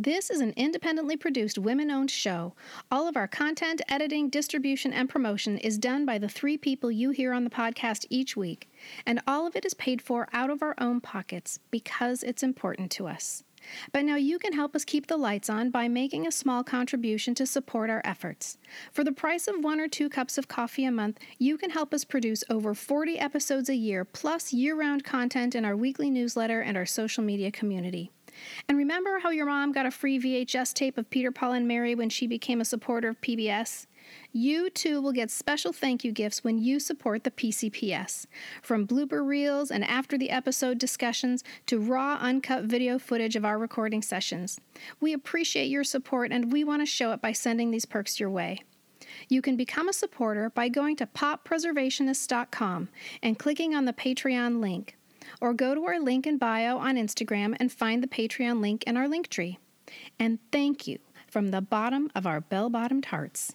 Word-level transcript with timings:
This 0.00 0.30
is 0.30 0.40
an 0.40 0.54
independently 0.56 1.16
produced, 1.16 1.58
women 1.58 1.90
owned 1.90 2.12
show. 2.12 2.54
All 2.88 3.08
of 3.08 3.16
our 3.16 3.26
content, 3.26 3.82
editing, 3.88 4.28
distribution, 4.30 4.92
and 4.92 5.08
promotion 5.08 5.58
is 5.58 5.76
done 5.76 6.06
by 6.06 6.18
the 6.18 6.28
three 6.28 6.56
people 6.56 6.88
you 6.88 7.10
hear 7.10 7.32
on 7.32 7.42
the 7.42 7.50
podcast 7.50 8.06
each 8.08 8.36
week, 8.36 8.70
and 9.04 9.20
all 9.26 9.44
of 9.44 9.56
it 9.56 9.66
is 9.66 9.74
paid 9.74 10.00
for 10.00 10.28
out 10.32 10.50
of 10.50 10.62
our 10.62 10.76
own 10.78 11.00
pockets 11.00 11.58
because 11.72 12.22
it's 12.22 12.44
important 12.44 12.92
to 12.92 13.08
us. 13.08 13.42
But 13.90 14.04
now 14.04 14.14
you 14.14 14.38
can 14.38 14.52
help 14.52 14.76
us 14.76 14.84
keep 14.84 15.08
the 15.08 15.16
lights 15.16 15.50
on 15.50 15.70
by 15.70 15.88
making 15.88 16.28
a 16.28 16.30
small 16.30 16.62
contribution 16.62 17.34
to 17.34 17.44
support 17.44 17.90
our 17.90 18.00
efforts. 18.04 18.56
For 18.92 19.02
the 19.02 19.10
price 19.10 19.48
of 19.48 19.64
one 19.64 19.80
or 19.80 19.88
two 19.88 20.08
cups 20.08 20.38
of 20.38 20.46
coffee 20.46 20.84
a 20.84 20.92
month, 20.92 21.18
you 21.40 21.58
can 21.58 21.70
help 21.70 21.92
us 21.92 22.04
produce 22.04 22.44
over 22.48 22.72
40 22.72 23.18
episodes 23.18 23.68
a 23.68 23.74
year, 23.74 24.04
plus 24.04 24.52
year 24.52 24.76
round 24.76 25.02
content 25.02 25.56
in 25.56 25.64
our 25.64 25.76
weekly 25.76 26.08
newsletter 26.08 26.60
and 26.60 26.76
our 26.76 26.86
social 26.86 27.24
media 27.24 27.50
community. 27.50 28.12
And 28.68 28.76
remember 28.78 29.20
how 29.20 29.30
your 29.30 29.46
mom 29.46 29.72
got 29.72 29.86
a 29.86 29.90
free 29.90 30.18
VHS 30.18 30.74
tape 30.74 30.98
of 30.98 31.10
Peter, 31.10 31.30
Paul, 31.30 31.52
and 31.52 31.68
Mary 31.68 31.94
when 31.94 32.10
she 32.10 32.26
became 32.26 32.60
a 32.60 32.64
supporter 32.64 33.08
of 33.08 33.20
PBS? 33.20 33.86
You 34.32 34.70
too 34.70 35.00
will 35.00 35.12
get 35.12 35.30
special 35.30 35.72
thank 35.72 36.04
you 36.04 36.12
gifts 36.12 36.44
when 36.44 36.58
you 36.58 36.80
support 36.80 37.24
the 37.24 37.30
PCPS. 37.30 38.26
From 38.62 38.86
blooper 38.86 39.26
reels 39.26 39.70
and 39.70 39.84
after 39.84 40.16
the 40.16 40.30
episode 40.30 40.78
discussions 40.78 41.44
to 41.66 41.78
raw, 41.78 42.18
uncut 42.20 42.64
video 42.64 42.98
footage 42.98 43.36
of 43.36 43.44
our 43.44 43.58
recording 43.58 44.02
sessions. 44.02 44.60
We 45.00 45.12
appreciate 45.12 45.66
your 45.66 45.84
support 45.84 46.32
and 46.32 46.52
we 46.52 46.64
want 46.64 46.82
to 46.82 46.86
show 46.86 47.12
it 47.12 47.22
by 47.22 47.32
sending 47.32 47.70
these 47.70 47.86
perks 47.86 48.20
your 48.20 48.30
way. 48.30 48.60
You 49.28 49.42
can 49.42 49.56
become 49.56 49.88
a 49.88 49.92
supporter 49.92 50.50
by 50.50 50.68
going 50.68 50.96
to 50.96 51.06
poppreservationists.com 51.06 52.88
and 53.22 53.38
clicking 53.38 53.74
on 53.74 53.84
the 53.84 53.92
Patreon 53.92 54.60
link 54.60 54.97
or 55.40 55.54
go 55.54 55.74
to 55.74 55.84
our 55.86 56.00
link 56.00 56.26
in 56.26 56.38
bio 56.38 56.78
on 56.78 56.96
Instagram 56.96 57.56
and 57.58 57.72
find 57.72 58.02
the 58.02 58.08
Patreon 58.08 58.60
link 58.60 58.84
in 58.84 58.96
our 58.96 59.08
link 59.08 59.28
tree. 59.28 59.58
And 60.18 60.38
thank 60.52 60.86
you 60.86 60.98
from 61.26 61.50
the 61.50 61.60
bottom 61.60 62.10
of 62.14 62.26
our 62.26 62.40
bell 62.40 62.70
bottomed 62.70 63.06
hearts. 63.06 63.54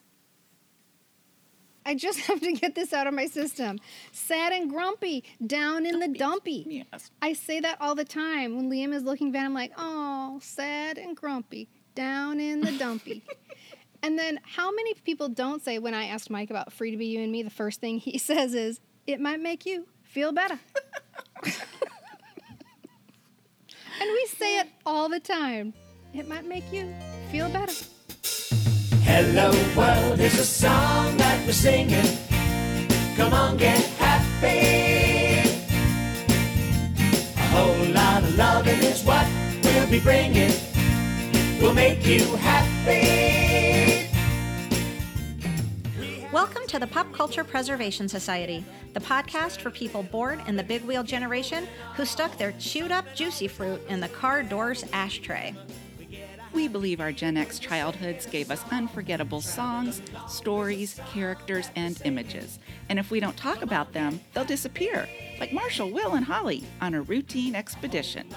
I 1.86 1.96
just 1.96 2.20
have 2.28 2.42
to 2.42 2.54
get 2.54 2.76
this 2.76 2.94
out 2.94 3.08
of 3.08 3.14
my 3.14 3.26
system. 3.26 3.80
Sad 4.12 4.54
and 4.54 4.70
grumpy, 4.70 5.24
down 5.46 5.86
in 5.86 6.00
the 6.00 6.08
dumpy. 6.08 6.86
Yes. 6.92 7.12
I 7.22 7.34
say 7.34 7.60
that 7.60 7.78
all 7.82 7.96
the 7.96 8.06
time. 8.06 8.56
When 8.56 8.70
Liam 8.70 8.94
is 8.94 9.04
looking 9.04 9.32
bad, 9.32 9.46
I'm 9.46 9.54
like, 9.54 9.74
oh, 9.78 10.40
sad 10.42 10.98
and 10.98 11.16
grumpy, 11.16 11.70
down 11.96 12.40
in 12.40 12.62
the 12.62 12.72
dumpy. 12.78 13.24
and 14.04 14.18
then 14.18 14.40
how 14.44 14.72
many 14.72 14.94
people 14.94 15.30
don't 15.30 15.62
say 15.62 15.80
when 15.80 15.94
I 15.94 16.08
asked 16.08 16.30
Mike 16.30 16.50
about 16.50 16.72
Free 16.72 16.92
to 16.92 16.98
Be 16.98 17.08
You 17.08 17.22
and 17.22 17.32
Me, 17.32 17.44
the 17.44 17.50
first 17.50 17.82
thing 17.82 18.00
he 18.00 18.18
says 18.18 18.54
is, 18.54 18.80
it 19.06 19.20
might 19.20 19.42
make 19.42 19.66
you 19.66 19.88
feel 20.04 20.32
better. 20.32 20.60
and 21.46 21.54
we 24.00 24.26
say 24.38 24.60
it 24.60 24.68
all 24.86 25.10
the 25.10 25.20
time. 25.20 25.74
It 26.14 26.28
might 26.28 26.46
make 26.46 26.72
you 26.72 26.94
feel 27.32 27.50
better. 27.50 27.74
Hello 29.04 29.52
world 29.76 30.20
is 30.20 30.40
a 30.40 30.46
song 30.46 31.18
that 31.18 31.46
we're 31.46 31.52
singing. 31.52 32.18
Come 33.16 33.34
on, 33.34 33.58
get 33.58 33.80
happy. 33.98 35.50
A 37.36 37.46
whole 37.54 37.86
lot 37.94 38.24
of 38.24 38.38
loving 38.38 38.80
is 38.80 39.04
what 39.04 39.28
we'll 39.64 39.90
be 39.90 40.00
bringing. 40.00 40.54
We'll 41.62 41.74
make 41.74 42.06
you 42.06 42.26
happy. 42.38 43.33
Welcome 46.34 46.66
to 46.70 46.80
the 46.80 46.88
Pop 46.88 47.14
Culture 47.14 47.44
Preservation 47.44 48.10
Society, 48.10 48.66
the 48.94 49.00
podcast 49.00 49.62
for 49.62 49.70
people 49.70 50.02
born 50.02 50.42
in 50.48 50.56
the 50.56 50.64
big 50.64 50.84
wheel 50.84 51.04
generation 51.04 51.68
who 51.94 52.06
stuck 52.06 52.40
their 52.40 52.54
chewed 52.54 52.92
up 52.92 53.06
juicy 53.14 53.48
fruit 53.48 53.80
in 53.88 54.00
the 54.00 54.08
car 54.08 54.42
door's 54.42 54.84
ashtray. 54.94 55.54
We 56.52 56.68
believe 56.68 57.00
our 57.00 57.12
Gen 57.12 57.38
X 57.38 57.60
childhoods 57.60 58.26
gave 58.26 58.50
us 58.50 58.66
unforgettable 58.72 59.42
songs, 59.42 60.02
stories, 60.28 61.00
characters, 61.14 61.70
and 61.76 62.02
images. 62.04 62.58
And 62.90 62.98
if 62.98 63.12
we 63.12 63.20
don't 63.20 63.38
talk 63.38 63.62
about 63.62 63.94
them, 63.94 64.20
they'll 64.34 64.44
disappear, 64.44 65.08
like 65.40 65.54
Marshall, 65.54 65.92
Will, 65.92 66.16
and 66.16 66.26
Holly 66.26 66.64
on 66.82 66.96
a 66.96 67.04
routine 67.04 67.54
expedition. 67.54 68.28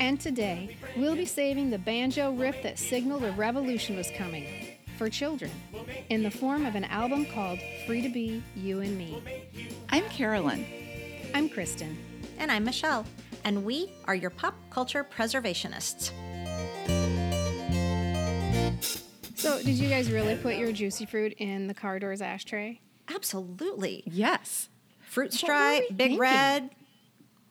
And 0.00 0.20
today, 0.20 0.76
we'll 0.96 1.14
be 1.14 1.24
saving 1.24 1.70
the 1.70 1.78
banjo 1.78 2.32
riff 2.32 2.64
that 2.64 2.80
signaled 2.80 3.22
a 3.22 3.30
revolution 3.30 3.94
was 3.94 4.10
coming 4.16 4.63
for 4.96 5.08
children 5.10 5.50
in 6.08 6.22
the 6.22 6.30
form 6.30 6.66
of 6.66 6.74
an 6.74 6.84
album 6.84 7.26
called 7.26 7.58
Free 7.86 8.00
to 8.02 8.08
Be 8.08 8.42
You 8.56 8.80
and 8.80 8.96
Me. 8.96 9.22
I'm 9.90 10.04
Carolyn. 10.04 10.64
I'm 11.34 11.48
Kristin. 11.48 11.96
And 12.38 12.50
I'm 12.50 12.64
Michelle, 12.64 13.04
and 13.44 13.64
we 13.64 13.92
are 14.06 14.14
your 14.14 14.30
pop 14.30 14.54
culture 14.70 15.04
preservationists. 15.04 16.10
So, 19.34 19.58
did 19.58 19.76
you 19.76 19.88
guys 19.88 20.10
really 20.10 20.36
put 20.36 20.56
your 20.56 20.72
juicy 20.72 21.06
fruit 21.06 21.34
in 21.38 21.66
the 21.66 21.74
car 21.74 21.98
door's 21.98 22.22
ashtray? 22.22 22.80
Absolutely. 23.08 24.02
Yes. 24.06 24.68
Fruit 25.00 25.32
stripe, 25.32 25.84
big 25.88 25.96
thinking? 25.98 26.18
red. 26.18 26.70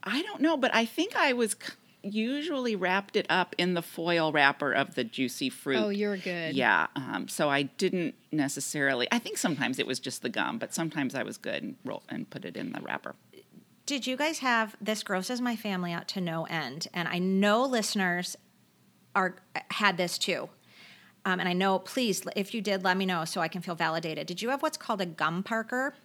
I 0.03 0.21
don't 0.23 0.41
know, 0.41 0.57
but 0.57 0.73
I 0.73 0.85
think 0.85 1.15
I 1.15 1.33
was 1.33 1.51
c- 1.51 1.73
usually 2.03 2.75
wrapped 2.75 3.15
it 3.15 3.25
up 3.29 3.55
in 3.57 3.73
the 3.73 3.81
foil 3.81 4.31
wrapper 4.31 4.71
of 4.71 4.95
the 4.95 5.03
juicy 5.03 5.49
fruit. 5.49 5.77
Oh, 5.77 5.89
you're 5.89 6.17
good. 6.17 6.53
Yeah. 6.53 6.87
Um, 6.95 7.27
so 7.27 7.49
I 7.49 7.63
didn't 7.63 8.15
necessarily. 8.31 9.07
I 9.11 9.19
think 9.19 9.37
sometimes 9.37 9.79
it 9.79 9.87
was 9.87 9.99
just 9.99 10.21
the 10.21 10.29
gum, 10.29 10.59
but 10.59 10.73
sometimes 10.73 11.15
I 11.15 11.23
was 11.23 11.37
good 11.37 11.63
and 11.63 11.75
roll 11.85 12.03
and 12.09 12.29
put 12.29 12.45
it 12.45 12.57
in 12.57 12.73
the 12.73 12.81
wrapper. 12.81 13.15
Did 13.85 14.05
you 14.05 14.15
guys 14.15 14.39
have 14.39 14.75
this 14.79 15.03
grosses 15.03 15.41
my 15.41 15.55
family 15.55 15.91
out 15.91 16.07
to 16.09 16.21
no 16.21 16.45
end? 16.45 16.87
And 16.93 17.07
I 17.07 17.19
know 17.19 17.65
listeners 17.65 18.35
are 19.15 19.35
had 19.71 19.97
this 19.97 20.17
too. 20.17 20.49
Um, 21.25 21.39
and 21.39 21.47
I 21.47 21.53
know, 21.53 21.79
please, 21.79 22.23
if 22.35 22.53
you 22.53 22.61
did, 22.61 22.83
let 22.83 22.97
me 22.97 23.05
know 23.05 23.23
so 23.23 23.39
I 23.39 23.47
can 23.47 23.61
feel 23.61 23.75
validated. 23.75 24.27
Did 24.27 24.41
you 24.41 24.49
have 24.49 24.61
what's 24.61 24.77
called 24.77 24.99
a 24.99 25.05
gum 25.05 25.41
parker? 25.41 25.95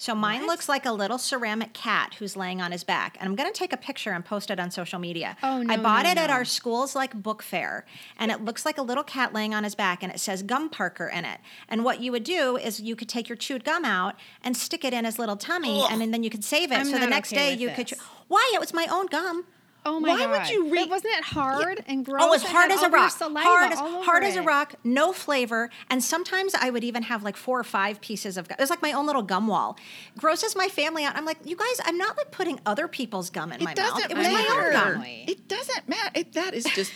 So 0.00 0.14
mine 0.14 0.46
looks 0.46 0.66
like 0.66 0.86
a 0.86 0.92
little 0.92 1.18
ceramic 1.18 1.74
cat 1.74 2.14
who's 2.14 2.34
laying 2.34 2.62
on 2.62 2.72
his 2.72 2.84
back. 2.84 3.18
And 3.20 3.28
I'm 3.28 3.36
going 3.36 3.52
to 3.52 3.56
take 3.56 3.74
a 3.74 3.76
picture 3.76 4.12
and 4.12 4.24
post 4.24 4.50
it 4.50 4.58
on 4.58 4.70
social 4.70 4.98
media. 4.98 5.36
Oh, 5.42 5.62
no. 5.62 5.74
I 5.74 5.76
bought 5.76 6.04
no, 6.04 6.12
it 6.12 6.16
at 6.16 6.30
our 6.30 6.46
school's 6.46 6.94
like 6.94 7.12
book 7.22 7.42
fair. 7.42 7.84
And 8.18 8.30
it 8.30 8.42
looks 8.42 8.64
like 8.64 8.78
a 8.78 8.82
little 8.82 9.04
cat 9.04 9.34
laying 9.34 9.52
on 9.54 9.62
his 9.62 9.74
back 9.74 10.02
and 10.02 10.10
it 10.10 10.18
says 10.18 10.42
gum 10.42 10.70
parker 10.70 11.06
in 11.06 11.26
it. 11.26 11.38
And 11.68 11.84
what 11.84 12.00
you 12.00 12.12
would 12.12 12.24
do 12.24 12.56
is 12.56 12.80
you 12.80 12.96
could 12.96 13.10
take 13.10 13.28
your 13.28 13.36
chewed 13.36 13.62
gum 13.62 13.84
out 13.84 14.14
and 14.42 14.56
stick 14.56 14.86
it 14.86 14.94
in 14.94 15.04
his 15.04 15.18
little 15.18 15.36
tummy 15.36 15.84
and 15.90 16.00
then, 16.00 16.12
then 16.12 16.22
you 16.22 16.30
could 16.30 16.44
save 16.44 16.72
it. 16.72 16.78
I'm 16.78 16.86
so 16.86 16.98
the 16.98 17.06
next 17.06 17.34
okay 17.34 17.54
day 17.54 17.60
you 17.60 17.68
could. 17.68 17.88
chew- 17.88 17.96
Why? 18.28 18.50
It 18.54 18.60
was 18.60 18.72
my 18.72 18.86
own 18.90 19.04
gum. 19.04 19.44
Oh 19.86 19.98
my 19.98 20.08
god. 20.08 20.18
Why 20.18 20.26
god! 20.26 20.40
would 20.40 20.50
you 20.50 20.70
read? 20.72 20.90
Wasn't 20.90 21.12
it 21.14 21.24
hard 21.24 21.82
and 21.86 22.04
gross? 22.04 22.22
Oh, 22.22 22.34
as 22.34 22.42
It 22.42 22.50
hard 22.50 22.70
as 22.70 22.82
a 22.82 22.88
rock. 22.88 23.12
Hard 23.18 23.72
as 23.72 23.78
hard 23.78 24.24
as 24.24 24.36
a 24.36 24.42
rock. 24.42 24.74
No 24.84 25.12
flavor. 25.12 25.70
And 25.88 26.02
sometimes 26.04 26.54
I 26.54 26.70
would 26.70 26.84
even 26.84 27.02
have 27.04 27.22
like 27.22 27.36
four 27.36 27.58
or 27.58 27.64
five 27.64 28.00
pieces 28.00 28.36
of 28.36 28.48
gum. 28.48 28.56
It 28.58 28.62
was 28.62 28.70
like 28.70 28.82
my 28.82 28.92
own 28.92 29.06
little 29.06 29.22
gum 29.22 29.46
wall. 29.46 29.78
Grosses 30.18 30.54
my 30.54 30.68
family 30.68 31.04
out. 31.04 31.16
I'm 31.16 31.24
like, 31.24 31.38
you 31.44 31.56
guys, 31.56 31.80
I'm 31.84 31.96
not 31.96 32.16
like 32.16 32.30
putting 32.30 32.60
other 32.66 32.88
people's 32.88 33.30
gum 33.30 33.52
in 33.52 33.62
my 33.64 33.74
mouth. 33.74 34.10
It 34.10 34.16
was 34.16 34.26
my 34.26 34.46
own 34.50 34.72
matter. 34.72 34.94
gum. 34.94 35.04
It 35.06 35.48
doesn't 35.48 35.88
matter. 35.88 36.10
It, 36.14 36.32
that 36.34 36.54
is 36.54 36.64
just. 36.64 36.92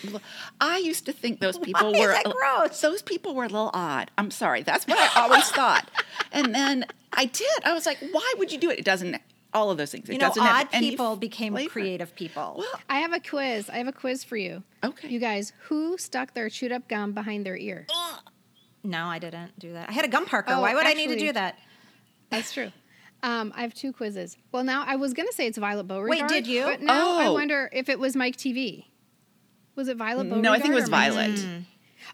I 0.60 0.78
used 0.78 1.06
to 1.06 1.12
think 1.12 1.40
those 1.40 1.58
people 1.58 1.92
Why 1.92 1.98
is 1.98 2.06
were 2.06 2.12
that 2.12 2.24
gross? 2.24 2.80
Those 2.80 3.02
people 3.02 3.34
were 3.34 3.44
a 3.44 3.48
little 3.48 3.70
odd. 3.72 4.10
I'm 4.18 4.30
sorry. 4.30 4.62
That's 4.62 4.86
what 4.86 4.98
I 4.98 5.22
always 5.22 5.48
thought. 5.50 5.90
And 6.32 6.54
then 6.54 6.84
I 7.12 7.26
did. 7.26 7.64
I 7.64 7.72
was 7.72 7.86
like, 7.86 7.98
why 8.12 8.34
would 8.38 8.52
you 8.52 8.58
do 8.58 8.70
it? 8.70 8.78
It 8.78 8.84
doesn't. 8.84 9.16
All 9.54 9.70
of 9.70 9.78
those 9.78 9.92
things. 9.92 10.08
It 10.08 10.14
You 10.14 10.18
know, 10.18 10.26
doesn't 10.28 10.42
have 10.42 10.66
odd 10.66 10.68
any 10.72 10.90
people 10.90 11.14
became 11.16 11.52
flavor. 11.54 11.70
creative 11.70 12.14
people. 12.16 12.56
Well, 12.58 12.80
I 12.90 12.98
have 12.98 13.12
a 13.12 13.20
quiz. 13.20 13.70
I 13.70 13.76
have 13.78 13.86
a 13.88 13.92
quiz 13.92 14.24
for 14.24 14.36
you. 14.36 14.62
Okay. 14.82 15.08
You 15.08 15.20
guys, 15.20 15.52
who 15.68 15.96
stuck 15.96 16.34
their 16.34 16.48
chewed 16.50 16.72
up 16.72 16.88
gum 16.88 17.12
behind 17.12 17.46
their 17.46 17.56
ear? 17.56 17.86
no, 18.82 19.06
I 19.06 19.18
didn't 19.18 19.58
do 19.58 19.72
that. 19.74 19.88
I 19.88 19.92
had 19.92 20.04
a 20.04 20.08
gum 20.08 20.26
parker. 20.26 20.52
Oh, 20.54 20.60
Why 20.60 20.74
would 20.74 20.84
I 20.86 20.92
need 20.94 21.08
to 21.08 21.16
do 21.18 21.32
that? 21.32 21.56
That's 22.30 22.52
true. 22.52 22.70
Um, 23.22 23.52
I 23.56 23.62
have 23.62 23.72
two 23.72 23.92
quizzes. 23.92 24.36
Well, 24.52 24.64
now 24.64 24.84
I 24.86 24.96
was 24.96 25.14
going 25.14 25.26
to 25.28 25.32
say 25.34 25.46
it's 25.46 25.56
Violet 25.56 25.84
Beauregarde. 25.88 26.10
Wait, 26.22 26.28
did 26.28 26.46
you? 26.46 26.64
But 26.64 26.82
now 26.82 27.18
I 27.18 27.26
Oh. 27.28 27.32
wonder 27.32 27.70
if 27.72 27.88
it 27.88 27.98
was 27.98 28.14
Mike 28.16 28.36
Teavee. 28.36 28.84
Was 29.76 29.88
it 29.88 29.96
Violet 29.96 30.24
Beauregarde? 30.24 30.42
no, 30.42 30.52
I 30.52 30.58
think 30.58 30.72
it 30.72 30.74
was 30.74 30.88
or 30.88 30.90
Mike 30.90 31.12
Violet. 31.12 31.30
TV? 31.30 31.64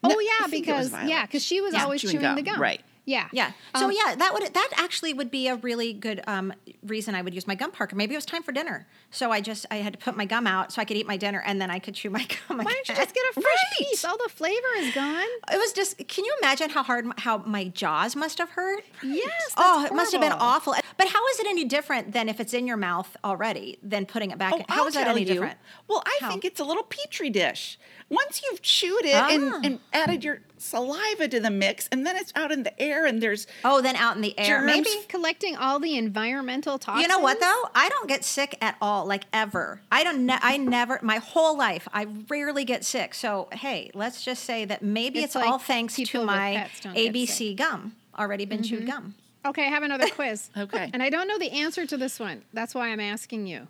Oh 0.05 0.09
No, 0.09 0.21
yeah, 0.21 0.31
I 0.43 0.47
think 0.49 0.69
it 0.69 0.73
was 0.73 0.91
because 0.91 1.09
yeah, 1.09 1.27
because 1.27 1.43
she 1.45 1.61
was 1.61 1.75
Yeah, 1.75 1.83
always 1.85 2.01
chewing 2.01 2.21
chewing, 2.21 2.35
the 2.37 2.43
gum, 2.43 2.55
gum. 2.55 2.63
right. 2.63 2.81
Yeah. 3.11 3.29
Yeah. 3.33 3.53
So 3.77 3.87
Um, 3.87 3.93
yeah, 3.93 4.15
that 4.15 4.33
would 4.35 4.55
that 4.55 4.71
actually 4.77 5.13
would 5.13 5.31
be 5.31 5.49
a 5.49 5.57
really 5.57 5.93
good 5.93 6.23
um, 6.27 6.53
reason 6.83 7.15
I 7.15 7.23
would 7.23 7.35
use 7.35 7.47
my 7.47 7.55
gum 7.57 7.71
parker. 7.73 7.97
Maybe 7.97 8.15
it 8.15 8.19
was 8.19 8.25
time 8.27 8.43
for 8.43 8.53
dinner, 8.53 8.87
so 9.11 9.33
I 9.33 9.41
just 9.41 9.67
I 9.71 9.77
had 9.77 9.93
to 9.95 9.99
put 9.99 10.17
my 10.17 10.25
gum 10.27 10.47
out 10.47 10.73
so 10.73 10.81
I 10.81 10.85
could 10.85 10.97
eat 10.97 11.07
my 11.07 11.17
dinner, 11.17 11.43
and 11.45 11.61
then 11.61 11.71
I 11.71 11.79
could 11.81 11.95
chew 11.95 12.11
my 12.11 12.25
gum. 12.49 12.59
Why 12.59 12.65
don't 12.65 12.89
you 12.89 12.95
just 12.95 13.15
get 13.15 13.25
a 13.31 13.33
fresh 13.35 13.45
Right. 13.45 13.79
piece? 13.89 14.05
All 14.05 14.17
the 14.17 14.31
flavor 14.33 14.73
is 14.79 14.95
gone. 14.95 15.27
It 15.53 15.59
was 15.59 15.73
just. 15.73 15.99
Can 16.09 16.25
you 16.25 16.35
imagine 16.43 16.71
how 16.71 16.83
hard 16.83 17.07
how 17.19 17.39
my 17.39 17.65
jaws 17.65 18.15
must 18.15 18.39
have 18.39 18.51
hurt? 18.51 18.85
Yes. 19.03 19.55
Oh, 19.57 19.85
it 19.85 19.93
must 19.93 20.13
have 20.13 20.21
been 20.21 20.33
awful. 20.33 20.75
But 20.97 21.09
how 21.09 21.27
is 21.29 21.41
it 21.41 21.47
any 21.49 21.65
different 21.65 22.13
than 22.13 22.29
if 22.29 22.39
it's 22.41 22.55
in 22.55 22.67
your 22.67 22.77
mouth 22.77 23.17
already 23.25 23.79
than 23.83 24.07
putting 24.07 24.31
it 24.31 24.39
back? 24.39 24.53
Oh, 24.55 24.59
in? 24.59 24.65
How 24.69 24.83
I'll 24.83 24.89
is 24.89 24.95
that 24.95 25.09
any 25.09 25.21
you. 25.23 25.27
different? 25.27 25.59
Well, 25.89 26.03
I 26.07 26.19
How? 26.21 26.29
think 26.31 26.45
it's 26.45 26.61
a 26.61 26.65
little 26.65 26.85
petri 26.85 27.31
dish. 27.31 27.79
Once 28.11 28.43
you've 28.45 28.61
chewed 28.61 29.05
it 29.05 29.15
Ah. 29.15 29.29
and, 29.31 29.65
and 29.65 29.81
added 29.93 30.23
your 30.25 30.41
saliva 30.59 31.27
to 31.29 31.41
the 31.41 31.51
mix, 31.51 31.89
and 31.91 32.05
then 32.07 32.17
it's 32.17 32.33
out 32.37 32.53
in 32.53 32.65
the 32.65 32.79
air, 32.83 33.07
and 33.07 33.23
there's 33.23 33.47
Oh, 33.65 33.81
then 33.81 33.97
out 33.97 34.17
in 34.17 34.21
the 34.23 34.39
air, 34.39 34.59
Germs. 34.59 34.67
maybe. 34.67 34.91
Collecting 35.09 35.57
all 35.57 35.79
the 35.79 35.97
environmental 35.97 36.79
toxins. 36.79 37.03
You 37.03 37.09
know 37.09 37.21
what 37.21 37.41
though? 37.41 37.69
I 37.75 37.89
don't 37.89 38.09
get 38.09 38.25
sick 38.25 38.59
at 38.61 38.77
all, 38.83 39.07
like 39.07 39.25
ever. 39.33 39.81
I 39.91 40.05
don't. 40.05 40.27
Ne- 40.27 40.39
I 40.43 40.57
never. 40.59 40.99
My 41.03 41.17
whole 41.19 41.57
life, 41.57 41.89
I 41.95 42.07
rarely 42.29 42.65
get 42.65 42.85
sick. 42.85 43.15
So 43.15 43.49
hey, 43.53 43.91
let's 43.95 44.23
just 44.25 44.45
say 44.45 44.65
that 44.67 44.83
maybe 44.83 45.21
It's 45.21 45.35
it's, 45.37 45.45
all 45.47 45.59
thanks 45.59 45.95
to 45.95 46.25
my 46.25 46.55
pets 46.57 46.81
don't 46.81 46.95
get 46.95 47.15
ABC 47.15 47.57
gum, 47.57 47.95
already 48.19 48.45
been 48.45 48.63
chewed 48.63 48.87
gum. 48.87 49.15
Okay, 49.47 49.65
I 49.65 49.69
have 49.71 49.83
another 49.83 50.09
quiz. 50.11 50.51
Okay. 50.57 50.91
And 50.93 51.03
I 51.03 51.09
don't 51.09 51.27
know 51.29 51.39
the 51.39 51.51
answer 51.53 51.87
to 51.87 51.97
this 51.97 52.21
one. 52.21 52.43
That's 52.53 52.75
why 52.75 52.89
I'm 52.89 53.01
asking 53.01 53.47
you. 53.47 53.69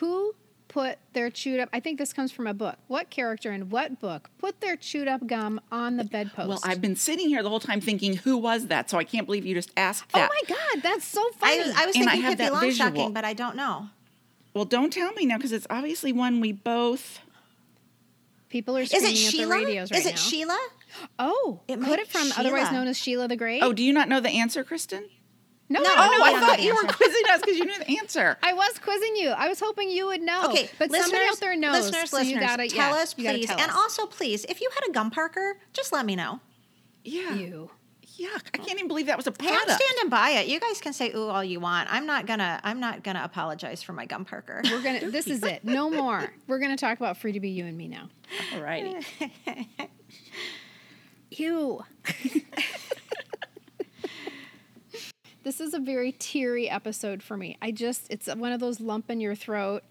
Who 0.00 0.34
put 0.68 0.98
their 1.12 1.30
chewed 1.30 1.60
up? 1.60 1.68
I 1.72 1.80
think 1.80 1.98
this 1.98 2.12
comes 2.12 2.32
from 2.32 2.46
a 2.46 2.54
book. 2.54 2.76
What 2.88 3.10
character 3.10 3.52
in 3.52 3.70
what 3.70 4.00
book 4.00 4.30
put 4.38 4.60
their 4.60 4.76
chewed 4.76 5.08
up 5.08 5.26
gum 5.26 5.60
on 5.72 5.96
the 5.96 6.04
bedpost? 6.04 6.48
well, 6.48 6.60
I've 6.64 6.80
been 6.80 6.96
sitting 6.96 7.28
here 7.28 7.42
the 7.42 7.48
whole 7.48 7.60
time 7.60 7.80
thinking, 7.80 8.16
who 8.16 8.36
was 8.36 8.66
that? 8.68 8.90
So 8.90 8.98
I 8.98 9.04
can't 9.04 9.26
believe 9.26 9.46
you 9.46 9.54
just 9.54 9.70
asked 9.76 10.10
Oh 10.14 10.18
my 10.28 10.40
God, 10.48 10.82
that's 10.82 11.04
so 11.04 11.20
I, 11.42 11.58
funny. 11.58 11.72
I 11.76 11.86
was 11.86 11.96
And 11.96 12.04
I 12.08 12.12
thinking 12.12 12.22
have 12.22 12.38
Pippi 12.38 12.50
that 12.50 12.52
Longstocking, 12.52 12.92
visual. 12.92 13.10
but 13.10 13.24
I 13.24 13.32
don't 13.32 13.56
know. 13.56 13.88
Well, 14.54 14.64
don't 14.64 14.92
tell 14.92 15.12
me 15.12 15.26
now 15.26 15.36
because 15.36 15.52
it's 15.52 15.66
obviously 15.70 16.12
one 16.12 16.40
we 16.40 16.52
both. 16.52 17.20
People 18.48 18.76
are 18.76 18.82
Is 18.82 18.90
screaming 18.90 19.16
it 19.16 19.26
at 19.26 19.32
the 19.32 19.46
radios 19.48 19.90
right 19.90 20.00
Is 20.00 20.06
it 20.06 20.10
now. 20.14 20.16
Sheila? 20.16 20.68
Oh, 21.18 21.60
It 21.68 21.74
could 21.74 21.82
might 21.82 21.98
it 21.98 22.08
from 22.08 22.28
be 22.28 22.32
otherwise 22.38 22.72
known 22.72 22.86
as 22.86 22.96
Sheila 22.96 23.28
the 23.28 23.36
Great? 23.36 23.62
Oh, 23.62 23.72
do 23.72 23.82
you 23.84 23.92
not 23.92 24.08
know 24.08 24.20
the 24.20 24.30
answer, 24.30 24.64
Kristin? 24.64 25.04
No, 25.68 25.80
No, 25.82 25.90
I 25.90 25.92
Oh, 25.92 25.96
don't 25.96 26.18
know. 26.18 26.24
we 26.24 26.36
I 26.36 26.40
thought 26.40 26.56
the 26.58 26.64
you 26.64 26.74
were 26.74 26.82
quizzing 26.84 27.22
us 27.30 27.40
because 27.40 27.58
you 27.58 27.64
knew 27.66 27.78
the 27.78 27.98
answer. 27.98 28.38
I 28.42 28.52
was 28.52 28.78
quizzing 28.78 29.16
you. 29.16 29.30
I 29.30 29.48
was 29.48 29.60
hoping 29.60 29.90
you 29.90 30.06
would 30.06 30.22
know. 30.22 30.44
Okay, 30.50 30.68
but 30.78 30.90
listeners, 30.90 31.10
somebody 31.10 31.28
out 31.30 31.40
there 31.40 31.56
knows. 31.56 31.72
listeners, 31.86 32.10
so 32.10 32.16
listeners, 32.18 32.32
you 32.34 32.40
gotta 32.40 32.68
tell 32.68 32.94
yeah, 32.94 33.02
us, 33.02 33.14
you 33.18 33.28
please, 33.30 33.46
tell 33.46 33.58
and 33.58 33.70
us. 33.70 33.76
also, 33.76 34.06
please, 34.06 34.44
if 34.48 34.60
you 34.60 34.70
had 34.74 34.88
a 34.88 34.92
gum 34.92 35.10
parker, 35.10 35.58
just 35.72 35.92
let 35.92 36.06
me 36.06 36.14
know. 36.16 36.40
Yeah. 37.04 37.34
you. 37.34 37.70
Yuck! 38.18 38.46
I 38.54 38.58
can't 38.58 38.78
even 38.78 38.88
believe 38.88 39.06
that 39.08 39.18
was 39.18 39.26
a 39.26 39.32
Hey, 39.38 39.50
I'm 39.50 39.60
standing 39.68 40.08
by 40.08 40.30
it. 40.30 40.46
You 40.46 40.58
guys 40.58 40.80
can 40.80 40.94
say 40.94 41.12
ooh 41.14 41.28
all 41.28 41.44
you 41.44 41.60
want. 41.60 41.92
I'm 41.92 42.06
not 42.06 42.24
gonna. 42.24 42.58
I'm 42.64 42.80
not 42.80 43.02
gonna 43.02 43.20
apologize 43.22 43.82
for 43.82 43.92
my 43.92 44.06
gum 44.06 44.24
parker. 44.24 44.62
We're 44.64 44.80
gonna. 44.82 45.10
This 45.10 45.26
is 45.26 45.42
it. 45.42 45.64
No 45.64 45.90
more. 45.90 46.32
We're 46.46 46.58
gonna 46.58 46.78
talk 46.78 46.96
about 46.98 47.18
free 47.18 47.32
to 47.32 47.40
be 47.40 47.50
you 47.50 47.66
and 47.66 47.76
me 47.76 47.88
now. 47.88 48.08
Alrighty. 48.54 49.04
Ew. 51.32 51.84
this 55.46 55.60
is 55.60 55.74
a 55.74 55.78
very 55.78 56.10
teary 56.10 56.68
episode 56.68 57.22
for 57.22 57.36
me. 57.36 57.56
I 57.62 57.70
just, 57.70 58.08
it's 58.10 58.26
one 58.26 58.50
of 58.50 58.58
those 58.58 58.80
lump 58.80 59.08
in 59.12 59.20
your 59.20 59.36
throat. 59.36 59.84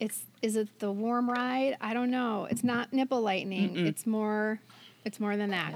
It's, 0.00 0.22
is 0.40 0.56
it 0.56 0.78
the 0.78 0.90
warm 0.90 1.28
ride? 1.28 1.76
I 1.78 1.92
don't 1.92 2.10
know. 2.10 2.48
It's 2.50 2.64
not 2.64 2.90
nipple 2.90 3.20
lightning. 3.20 3.76
It's 3.76 4.06
more, 4.06 4.60
it's 5.04 5.20
more 5.20 5.36
than 5.36 5.50
that. 5.50 5.74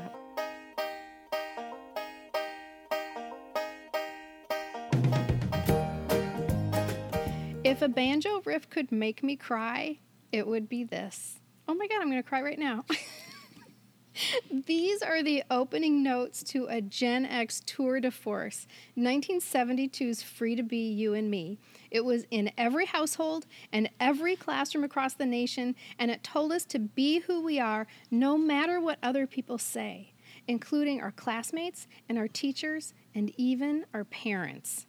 If 7.62 7.82
a 7.82 7.88
banjo 7.88 8.40
riff 8.46 8.70
could 8.70 8.90
make 8.90 9.22
me 9.22 9.36
cry, 9.36 9.98
it 10.32 10.46
would 10.46 10.70
be 10.70 10.84
this. 10.84 11.38
Oh 11.68 11.74
my 11.74 11.86
God, 11.86 12.00
I'm 12.00 12.08
going 12.08 12.22
to 12.22 12.26
cry 12.26 12.40
right 12.40 12.58
now. 12.58 12.86
These 14.66 15.02
are 15.02 15.22
the 15.22 15.42
opening 15.50 16.02
notes 16.02 16.42
to 16.44 16.66
a 16.66 16.80
Gen 16.80 17.24
X 17.24 17.62
tour 17.64 18.00
de 18.00 18.10
force, 18.10 18.66
1972's 18.96 20.22
Free 20.22 20.54
to 20.56 20.62
Be 20.62 20.90
You 20.90 21.14
and 21.14 21.30
Me. 21.30 21.58
It 21.90 22.04
was 22.04 22.26
in 22.30 22.50
every 22.58 22.86
household 22.86 23.46
and 23.72 23.88
every 23.98 24.36
classroom 24.36 24.84
across 24.84 25.14
the 25.14 25.26
nation, 25.26 25.74
and 25.98 26.10
it 26.10 26.22
told 26.22 26.52
us 26.52 26.64
to 26.66 26.78
be 26.78 27.20
who 27.20 27.42
we 27.42 27.58
are 27.58 27.86
no 28.10 28.36
matter 28.36 28.80
what 28.80 28.98
other 29.02 29.26
people 29.26 29.58
say, 29.58 30.12
including 30.46 31.00
our 31.00 31.12
classmates 31.12 31.86
and 32.08 32.18
our 32.18 32.28
teachers 32.28 32.94
and 33.14 33.32
even 33.36 33.86
our 33.94 34.04
parents. 34.04 34.86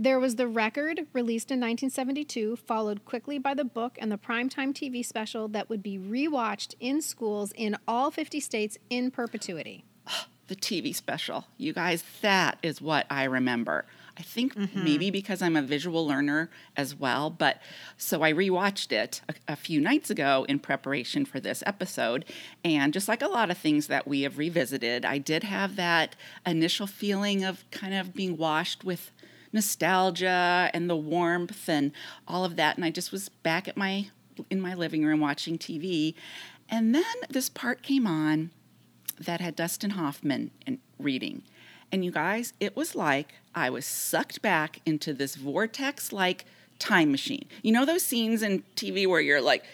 There 0.00 0.20
was 0.20 0.36
the 0.36 0.46
record 0.46 1.08
released 1.12 1.50
in 1.50 1.58
1972, 1.58 2.54
followed 2.54 3.04
quickly 3.04 3.36
by 3.40 3.54
the 3.54 3.64
book 3.64 3.98
and 4.00 4.12
the 4.12 4.16
primetime 4.16 4.72
TV 4.72 5.04
special 5.04 5.48
that 5.48 5.68
would 5.68 5.82
be 5.82 5.98
rewatched 5.98 6.76
in 6.78 7.02
schools 7.02 7.52
in 7.56 7.76
all 7.88 8.12
50 8.12 8.38
states 8.38 8.78
in 8.88 9.10
perpetuity. 9.10 9.84
the 10.46 10.54
TV 10.54 10.94
special. 10.94 11.46
You 11.56 11.72
guys, 11.72 12.04
that 12.22 12.58
is 12.62 12.80
what 12.80 13.06
I 13.10 13.24
remember. 13.24 13.86
I 14.16 14.22
think 14.22 14.54
mm-hmm. 14.54 14.84
maybe 14.84 15.10
because 15.10 15.42
I'm 15.42 15.56
a 15.56 15.62
visual 15.62 16.06
learner 16.06 16.48
as 16.76 16.94
well, 16.94 17.28
but 17.28 17.60
so 17.96 18.22
I 18.22 18.32
rewatched 18.32 18.92
it 18.92 19.20
a, 19.28 19.52
a 19.52 19.56
few 19.56 19.80
nights 19.80 20.10
ago 20.10 20.46
in 20.48 20.60
preparation 20.60 21.24
for 21.24 21.40
this 21.40 21.62
episode. 21.66 22.24
And 22.64 22.92
just 22.92 23.08
like 23.08 23.22
a 23.22 23.28
lot 23.28 23.50
of 23.50 23.58
things 23.58 23.88
that 23.88 24.06
we 24.06 24.22
have 24.22 24.38
revisited, 24.38 25.04
I 25.04 25.18
did 25.18 25.42
have 25.42 25.74
that 25.74 26.14
initial 26.46 26.86
feeling 26.86 27.44
of 27.44 27.68
kind 27.72 27.94
of 27.94 28.14
being 28.14 28.36
washed 28.36 28.84
with 28.84 29.10
nostalgia 29.52 30.70
and 30.74 30.88
the 30.88 30.96
warmth 30.96 31.68
and 31.68 31.92
all 32.26 32.44
of 32.44 32.56
that. 32.56 32.76
And 32.76 32.84
I 32.84 32.90
just 32.90 33.12
was 33.12 33.28
back 33.28 33.68
at 33.68 33.76
my 33.76 34.08
in 34.50 34.60
my 34.60 34.74
living 34.74 35.04
room 35.04 35.20
watching 35.20 35.58
TV. 35.58 36.14
And 36.68 36.94
then 36.94 37.04
this 37.28 37.48
part 37.48 37.82
came 37.82 38.06
on 38.06 38.50
that 39.18 39.40
had 39.40 39.56
Dustin 39.56 39.90
Hoffman 39.90 40.50
in 40.66 40.78
reading. 40.98 41.42
And 41.90 42.04
you 42.04 42.10
guys, 42.10 42.52
it 42.60 42.76
was 42.76 42.94
like 42.94 43.34
I 43.54 43.70
was 43.70 43.84
sucked 43.86 44.42
back 44.42 44.80
into 44.86 45.12
this 45.14 45.34
vortex 45.34 46.12
like 46.12 46.44
time 46.78 47.10
machine. 47.10 47.46
You 47.62 47.72
know 47.72 47.84
those 47.84 48.02
scenes 48.02 48.42
in 48.42 48.62
TV 48.76 49.06
where 49.08 49.20
you're 49.20 49.40
like, 49.40 49.64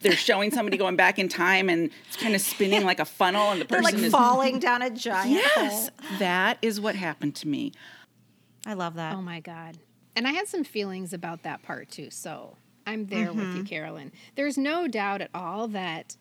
they're 0.00 0.12
showing 0.16 0.50
somebody 0.50 0.76
going 0.84 0.96
back 0.96 1.18
in 1.18 1.28
time 1.28 1.68
and 1.68 1.90
it's 2.08 2.16
kind 2.16 2.34
of 2.34 2.40
spinning 2.40 2.84
like 2.84 2.98
a 3.00 3.04
funnel 3.04 3.50
and 3.50 3.60
the 3.60 3.64
They're 3.66 3.80
person 3.82 3.96
like 3.98 4.04
is. 4.06 4.12
falling 4.12 4.58
down 4.58 4.80
a 4.82 4.90
giant 4.90 5.30
Yes, 5.32 5.54
hole. 5.56 6.18
that 6.18 6.58
is 6.62 6.80
what 6.80 6.94
happened 6.96 7.34
to 7.36 7.48
me. 7.48 7.72
I 8.68 8.74
love 8.74 8.94
that. 8.96 9.16
Oh 9.16 9.22
my 9.22 9.40
God. 9.40 9.78
And 10.14 10.28
I 10.28 10.32
had 10.32 10.46
some 10.46 10.62
feelings 10.62 11.14
about 11.14 11.42
that 11.44 11.62
part 11.62 11.90
too. 11.90 12.10
So 12.10 12.56
I'm 12.86 13.06
there 13.06 13.32
with 13.32 13.56
you, 13.56 13.64
Carolyn. 13.64 14.12
There's 14.34 14.58
no 14.58 14.86
doubt 14.86 15.22
at 15.22 15.30
all 15.34 15.68
that 15.68 16.16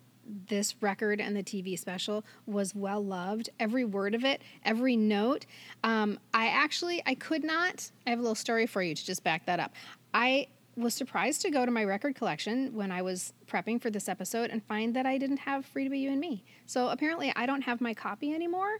this 0.47 0.75
record 0.81 1.19
and 1.19 1.35
the 1.35 1.43
TV 1.43 1.77
special 1.77 2.23
was 2.45 2.73
well 2.73 3.03
loved. 3.03 3.49
Every 3.59 3.83
word 3.83 4.15
of 4.15 4.23
it, 4.23 4.41
every 4.63 4.95
note. 4.95 5.45
Um, 5.83 6.19
I 6.33 6.47
actually, 6.47 7.03
I 7.05 7.15
could 7.15 7.43
not. 7.43 7.91
I 8.05 8.11
have 8.11 8.19
a 8.19 8.21
little 8.21 8.35
story 8.35 8.65
for 8.65 8.81
you 8.81 8.95
to 8.95 9.05
just 9.05 9.23
back 9.23 9.45
that 9.45 9.59
up. 9.59 9.73
I 10.13 10.47
was 10.77 10.93
surprised 10.93 11.41
to 11.41 11.49
go 11.49 11.65
to 11.65 11.71
my 11.71 11.83
record 11.83 12.15
collection 12.15 12.73
when 12.73 12.91
I 12.91 13.01
was 13.01 13.33
prepping 13.47 13.81
for 13.81 13.89
this 13.89 14.07
episode 14.07 14.51
and 14.51 14.63
find 14.63 14.95
that 14.95 15.05
I 15.05 15.17
didn't 15.17 15.37
have 15.37 15.65
Free 15.65 15.83
to 15.85 15.89
Be 15.89 15.99
You 15.99 16.11
and 16.11 16.19
Me. 16.19 16.43
So 16.65 16.89
apparently, 16.89 17.33
I 17.35 17.45
don't 17.45 17.63
have 17.63 17.81
my 17.81 17.93
copy 17.93 18.33
anymore. 18.33 18.77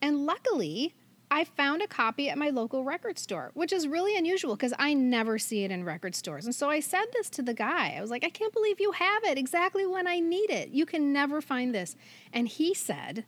And 0.00 0.24
luckily, 0.24 0.94
I 1.32 1.44
found 1.44 1.80
a 1.80 1.86
copy 1.86 2.28
at 2.28 2.36
my 2.36 2.50
local 2.50 2.84
record 2.84 3.18
store, 3.18 3.52
which 3.54 3.72
is 3.72 3.88
really 3.88 4.14
unusual 4.18 4.54
because 4.54 4.74
I 4.78 4.92
never 4.92 5.38
see 5.38 5.64
it 5.64 5.70
in 5.70 5.82
record 5.82 6.14
stores. 6.14 6.44
And 6.44 6.54
so 6.54 6.68
I 6.68 6.80
said 6.80 7.06
this 7.14 7.30
to 7.30 7.42
the 7.42 7.54
guy. 7.54 7.94
I 7.96 8.02
was 8.02 8.10
like, 8.10 8.22
I 8.22 8.28
can't 8.28 8.52
believe 8.52 8.78
you 8.78 8.92
have 8.92 9.24
it 9.24 9.38
exactly 9.38 9.86
when 9.86 10.06
I 10.06 10.20
need 10.20 10.50
it. 10.50 10.68
You 10.68 10.84
can 10.84 11.10
never 11.10 11.40
find 11.40 11.74
this. 11.74 11.96
And 12.34 12.46
he 12.46 12.74
said, 12.74 13.24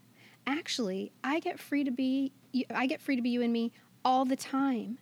Actually, 0.46 1.12
I 1.24 1.40
get 1.40 1.58
free 1.58 1.82
to 1.82 1.90
be 1.90 2.32
I 2.70 2.86
get 2.86 3.00
free 3.00 3.16
to 3.16 3.22
be 3.22 3.30
you 3.30 3.40
and 3.40 3.54
me 3.54 3.72
all 4.04 4.26
the 4.26 4.36
time. 4.36 4.98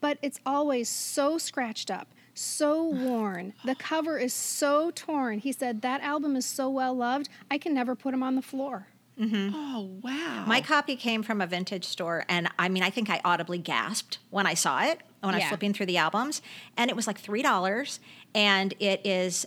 But 0.00 0.18
it's 0.20 0.40
always 0.44 0.88
so 0.88 1.38
scratched 1.38 1.92
up, 1.92 2.08
so 2.34 2.82
worn. 2.82 3.54
The 3.64 3.76
cover 3.76 4.18
is 4.18 4.34
so 4.34 4.90
torn. 4.90 5.38
He 5.38 5.52
said 5.52 5.82
that 5.82 6.00
album 6.00 6.34
is 6.34 6.44
so 6.44 6.68
well 6.68 6.92
loved, 6.92 7.28
I 7.52 7.58
can 7.58 7.72
never 7.72 7.94
put 7.94 8.12
him 8.12 8.24
on 8.24 8.34
the 8.34 8.42
floor. 8.42 8.88
Mm-hmm. 9.20 9.54
Oh, 9.54 9.98
wow. 10.02 10.44
My 10.46 10.60
copy 10.60 10.96
came 10.96 11.22
from 11.22 11.40
a 11.40 11.46
vintage 11.46 11.84
store, 11.84 12.24
and 12.28 12.48
I 12.58 12.68
mean, 12.68 12.82
I 12.82 12.90
think 12.90 13.10
I 13.10 13.20
audibly 13.24 13.58
gasped 13.58 14.18
when 14.30 14.46
I 14.46 14.54
saw 14.54 14.82
it 14.82 15.00
when 15.20 15.34
I 15.34 15.38
was 15.38 15.46
flipping 15.48 15.72
through 15.72 15.86
the 15.86 15.98
albums, 15.98 16.42
and 16.76 16.90
it 16.90 16.96
was 16.96 17.06
like 17.06 17.18
three 17.18 17.42
dollars, 17.42 18.00
and 18.34 18.74
it 18.80 19.06
is, 19.06 19.46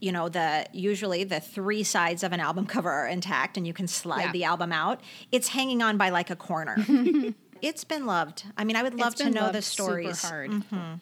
you 0.00 0.12
know, 0.12 0.28
the 0.28 0.66
usually 0.72 1.24
the 1.24 1.40
three 1.40 1.82
sides 1.82 2.22
of 2.22 2.32
an 2.32 2.40
album 2.40 2.66
cover 2.74 2.90
are 2.90 3.06
intact, 3.06 3.56
and 3.56 3.66
you 3.66 3.72
can 3.72 3.88
slide 3.88 4.26
Yeah. 4.26 4.32
the 4.32 4.44
album 4.44 4.72
out. 4.72 5.00
It's 5.32 5.48
hanging 5.48 5.82
on 5.82 5.96
by 5.96 6.10
like 6.10 6.30
a 6.30 6.36
corner. 6.36 6.76
it's 7.62 7.84
been 7.84 8.06
loved. 8.06 8.44
I 8.56 8.64
mean, 8.64 8.76
I 8.76 8.82
would 8.82 8.94
love 8.94 9.14
to 9.16 9.30
know 9.30 9.50
the 9.50 9.62
stories. 9.62 10.20
Super 10.20 10.34
hard. 10.34 10.50
Mm-hmm. 10.50 10.94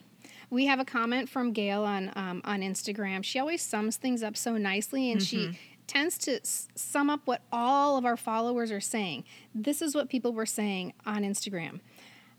We 0.51 0.67
have 0.67 0.79
a 0.79 0.85
comment 0.85 1.29
from 1.29 1.53
Gail 1.53 1.85
on 1.85 2.13
um, 2.17 2.41
on 2.45 2.61
Instagram. 2.61 3.25
She 3.25 3.39
always 3.39 3.61
sums 3.61 3.97
things 3.97 4.23
up 4.23 4.37
so 4.37 4.57
nicely, 4.57 5.11
and 5.11 5.23
she 5.23 5.37
mm-hmm. 5.39 5.53
Tends 5.87 6.19
to 6.19 6.41
s- 6.41 6.69
sum 6.75 7.11
up 7.11 7.21
what 7.25 7.43
all 7.53 7.97
of 7.97 8.05
our 8.05 8.17
followers 8.17 8.71
are 8.71 8.81
saying. 8.81 9.25
This 9.55 9.83
is 9.83 9.95
what 9.95 10.09
people 10.09 10.33
were 10.33 10.47
saying 10.47 10.93
on 11.07 11.23
Instagram. 11.23 11.81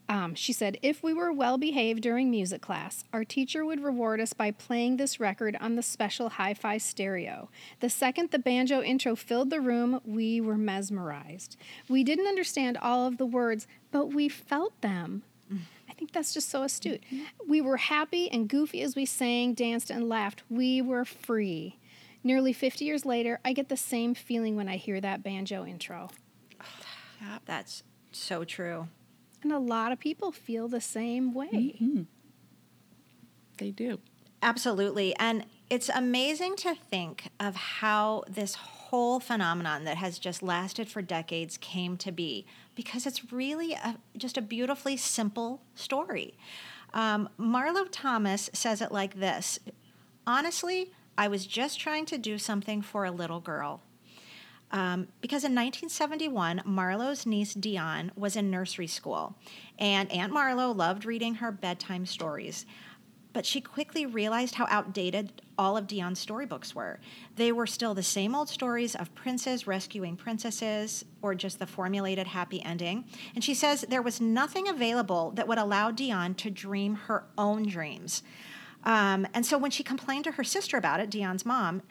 Um, 0.07 0.35
she 0.35 0.53
said, 0.53 0.77
If 0.83 1.01
we 1.01 1.13
were 1.13 1.33
well 1.33 1.57
behaved 1.57 2.01
during 2.03 2.29
music 2.29 2.61
class, 2.61 3.03
our 3.11 3.23
teacher 3.23 3.65
would 3.65 3.81
reward 3.83 4.21
us 4.21 4.33
by 4.33 4.51
playing 4.51 4.97
this 4.97 5.19
record 5.19 5.57
on 5.59 5.75
the 5.75 5.81
special 5.81 6.29
hi 6.29 6.53
fi 6.53 6.77
stereo. 6.77 7.49
The 7.79 7.89
second 7.89 8.29
the 8.29 8.37
banjo 8.39 8.81
intro 8.83 9.15
filled 9.15 9.49
the 9.49 9.61
room, 9.61 9.99
we 10.05 10.39
were 10.39 10.57
mesmerized. 10.57 11.57
We 11.89 12.03
didn't 12.03 12.27
understand 12.27 12.77
all 12.77 13.07
of 13.07 13.17
the 13.17 13.25
words, 13.25 13.65
but 13.91 14.07
we 14.13 14.29
felt 14.29 14.79
them. 14.81 15.23
I 15.89 15.93
think 15.97 16.11
that's 16.11 16.33
just 16.33 16.49
so 16.49 16.63
astute. 16.63 17.01
We 17.47 17.61
were 17.61 17.77
happy 17.77 18.29
and 18.29 18.49
goofy 18.49 18.81
as 18.81 18.97
we 18.97 19.05
sang, 19.05 19.53
danced, 19.53 19.89
and 19.89 20.09
laughed. 20.09 20.43
We 20.49 20.81
were 20.81 21.05
free. 21.05 21.77
Nearly 22.25 22.53
50 22.53 22.83
years 22.83 23.05
later, 23.05 23.39
I 23.45 23.53
get 23.53 23.69
the 23.69 23.77
same 23.77 24.15
feeling 24.15 24.55
when 24.55 24.67
I 24.67 24.77
hear 24.77 24.99
that 24.99 25.21
banjo 25.21 25.63
intro. 25.63 26.09
That's 27.45 27.83
so 28.11 28.43
true. 28.43 28.87
And 29.43 29.53
a 29.53 29.59
lot 29.59 29.91
of 29.91 29.99
people 29.99 30.31
feel 30.31 30.67
the 30.67 30.81
same 30.81 31.35
way. 31.35 31.75
Mm-hmm. 31.79 32.01
They 33.59 33.69
do. 33.69 33.99
Absolutely. 34.41 35.15
And 35.17 35.45
it's 35.69 35.87
amazing 35.87 36.55
to 36.57 36.73
think 36.73 37.29
of 37.39 37.55
how 37.55 38.23
this 38.27 38.55
whole 38.55 39.19
phenomenon 39.19 39.83
that 39.83 39.97
has 39.97 40.17
just 40.17 40.41
lasted 40.41 40.89
for 40.89 41.03
decades 41.03 41.57
came 41.57 41.95
to 41.97 42.11
be 42.11 42.47
because 42.73 43.05
it's 43.05 43.31
really 43.31 43.73
a, 43.73 43.97
just 44.17 44.35
a 44.35 44.41
beautifully 44.41 44.97
simple 44.97 45.61
story. 45.75 46.33
Um, 46.91 47.29
Marlo 47.39 47.87
Thomas 47.91 48.49
says 48.51 48.81
it 48.81 48.91
like 48.91 49.19
this 49.19 49.59
Honestly, 50.27 50.91
I 51.17 51.27
was 51.27 51.45
just 51.45 51.79
trying 51.79 52.05
to 52.07 52.17
do 52.17 52.37
something 52.37 52.81
for 52.81 53.05
a 53.05 53.11
little 53.11 53.39
girl. 53.39 53.81
Um, 54.71 55.07
because 55.21 55.43
in 55.43 55.53
1971, 55.53 56.63
Marlo's 56.67 57.25
niece 57.25 57.53
Dion 57.53 58.11
was 58.15 58.35
in 58.35 58.49
nursery 58.49 58.87
school, 58.87 59.35
and 59.77 60.11
Aunt 60.11 60.33
Marlo 60.33 60.75
loved 60.75 61.05
reading 61.05 61.35
her 61.35 61.51
bedtime 61.51 62.05
stories. 62.05 62.65
But 63.31 63.45
she 63.45 63.59
quickly 63.59 64.05
realized 64.05 64.55
how 64.55 64.65
outdated 64.69 65.41
all 65.57 65.75
of 65.75 65.87
Dion's 65.87 66.19
storybooks 66.19 66.73
were. 66.73 66.99
They 67.35 67.51
were 67.51 67.67
still 67.67 67.93
the 67.93 68.01
same 68.01 68.33
old 68.33 68.47
stories 68.47 68.95
of 68.95 69.13
princes 69.13 69.67
rescuing 69.67 70.15
princesses 70.15 71.03
or 71.21 71.35
just 71.35 71.59
the 71.59 71.67
formulated 71.67 72.27
happy 72.27 72.63
ending. 72.63 73.03
And 73.33 73.43
she 73.43 73.53
says 73.53 73.81
there 73.81 74.01
was 74.01 74.21
nothing 74.21 74.69
available 74.69 75.31
that 75.31 75.49
would 75.49 75.57
allow 75.57 75.91
Dion 75.91 76.33
to 76.35 76.49
dream 76.49 76.95
her 76.95 77.25
own 77.37 77.67
dreams. 77.67 78.23
Um, 78.85 79.27
and 79.33 79.45
so 79.45 79.57
when 79.57 79.71
she 79.71 79.83
complained 79.83 80.25
to 80.25 80.31
her 80.33 80.43
sister 80.43 80.77
about 80.77 80.99
it, 80.99 81.09
Dion's 81.09 81.45
mom, 81.45 81.81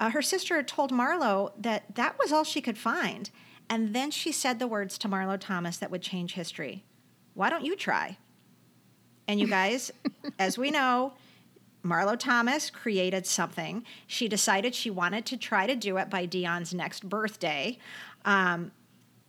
uh, 0.00 0.10
her 0.10 0.22
sister 0.22 0.62
told 0.62 0.92
Marlo 0.92 1.52
that 1.58 1.94
that 1.96 2.18
was 2.18 2.32
all 2.32 2.44
she 2.44 2.60
could 2.60 2.78
find. 2.78 3.30
And 3.68 3.94
then 3.94 4.10
she 4.10 4.32
said 4.32 4.58
the 4.58 4.66
words 4.66 4.96
to 4.98 5.08
Marlo 5.08 5.38
Thomas 5.38 5.76
that 5.78 5.90
would 5.90 6.02
change 6.02 6.34
history. 6.34 6.84
Why 7.34 7.50
don't 7.50 7.64
you 7.64 7.76
try? 7.76 8.16
And 9.26 9.38
you 9.38 9.46
guys, 9.46 9.90
as 10.38 10.56
we 10.56 10.70
know, 10.70 11.12
Marlo 11.84 12.18
Thomas 12.18 12.70
created 12.70 13.26
something. 13.26 13.84
She 14.06 14.28
decided 14.28 14.74
she 14.74 14.90
wanted 14.90 15.26
to 15.26 15.36
try 15.36 15.66
to 15.66 15.76
do 15.76 15.96
it 15.98 16.10
by 16.10 16.26
Dion's 16.26 16.74
next 16.74 17.08
birthday. 17.08 17.78
Um, 18.24 18.72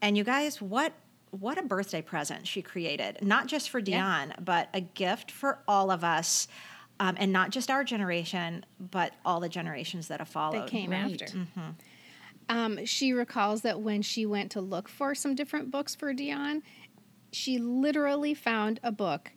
and 0.02 0.18
you 0.18 0.24
guys, 0.24 0.62
what 0.62 0.94
what 1.32 1.60
a 1.60 1.62
birthday 1.62 2.02
present 2.02 2.48
she 2.48 2.64
created! 2.64 3.20
Not 3.22 3.46
just 3.46 3.70
for 3.70 3.82
Dion, 3.82 4.34
but 4.44 4.68
a 4.74 4.82
gift 4.82 5.30
for 5.30 5.60
all 5.68 5.92
of 5.92 6.04
us, 6.04 6.48
um, 7.00 7.16
and 7.20 7.32
not 7.32 7.50
just 7.52 7.70
our 7.72 7.84
generation, 7.84 8.66
but 8.80 9.14
all 9.26 9.40
the 9.40 9.50
generations 9.50 10.08
that 10.10 10.20
have 10.20 10.28
followed. 10.30 10.64
That 10.64 10.68
came 10.70 10.92
Right. 10.92 11.22
after. 11.22 11.28
Um, 12.50 12.86
she 12.86 13.14
recalls 13.14 13.62
that 13.62 13.80
when 13.82 14.02
she 14.02 14.26
went 14.26 14.52
to 14.52 14.62
look 14.62 14.90
for 14.90 15.14
some 15.14 15.36
different 15.36 15.70
books 15.70 15.94
for 15.96 16.14
Dion, 16.14 16.64
she 17.32 17.60
literally 17.60 18.34
found 18.34 18.80
a 18.84 18.92
book. 18.92 19.32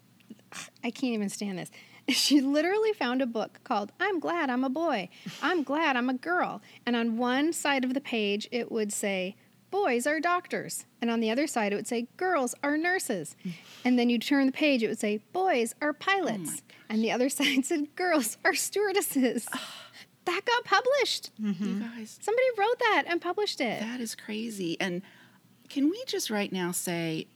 I 0.83 0.91
can't 0.91 1.13
even 1.15 1.29
stand 1.29 1.59
this. 1.59 1.71
She 2.09 2.41
literally 2.41 2.93
found 2.95 3.23
a 3.23 3.27
book 3.27 3.61
called 3.63 3.93
I'm 4.01 4.19
Glad 4.19 4.51
I'm 4.51 4.65
a 4.65 4.69
Boy. 4.69 5.09
I'm 5.41 5.63
Glad 5.63 5.95
I'm 5.97 6.11
a 6.11 6.15
Girl. 6.15 6.61
And 6.85 6.97
on 6.97 7.17
one 7.17 7.53
side 7.53 7.85
of 7.85 7.95
the 7.95 8.01
page, 8.01 8.49
it 8.51 8.73
would 8.73 8.93
say, 8.93 9.37
Boys 9.73 10.07
are 10.07 10.21
doctors. 10.21 10.85
And 11.01 11.11
on 11.11 11.19
the 11.19 11.31
other 11.33 11.49
side, 11.49 11.73
it 11.73 11.77
would 11.77 11.89
say, 11.89 12.07
Girls 12.17 12.55
are 12.63 12.77
nurses. 12.79 13.35
And 13.85 13.99
then 13.99 14.09
you 14.09 14.19
turn 14.19 14.47
the 14.47 14.53
page, 14.53 14.83
it 14.85 14.89
would 14.89 15.01
say, 15.01 15.21
Boys 15.33 15.75
are 15.83 15.93
pilots. 15.93 16.63
Oh 16.63 16.75
and 16.89 17.03
the 17.03 17.11
other 17.11 17.29
side 17.39 17.65
said, 17.67 17.97
Girls 17.97 18.37
are 18.45 18.55
stewardesses. 18.55 19.49
that 20.27 20.41
got 20.45 20.65
published. 20.65 21.33
Mm-hmm. 21.43 21.65
You 21.65 21.81
guys, 21.81 22.19
Somebody 22.23 22.47
wrote 22.57 22.79
that 22.79 23.05
and 23.09 23.21
published 23.21 23.61
it. 23.61 23.81
that 23.81 23.99
is 24.01 24.15
crazy. 24.15 24.77
And 24.79 25.03
can 25.69 25.91
we 25.91 26.01
just 26.07 26.31
right 26.31 26.53
now 26.53 26.71
say 26.71 27.27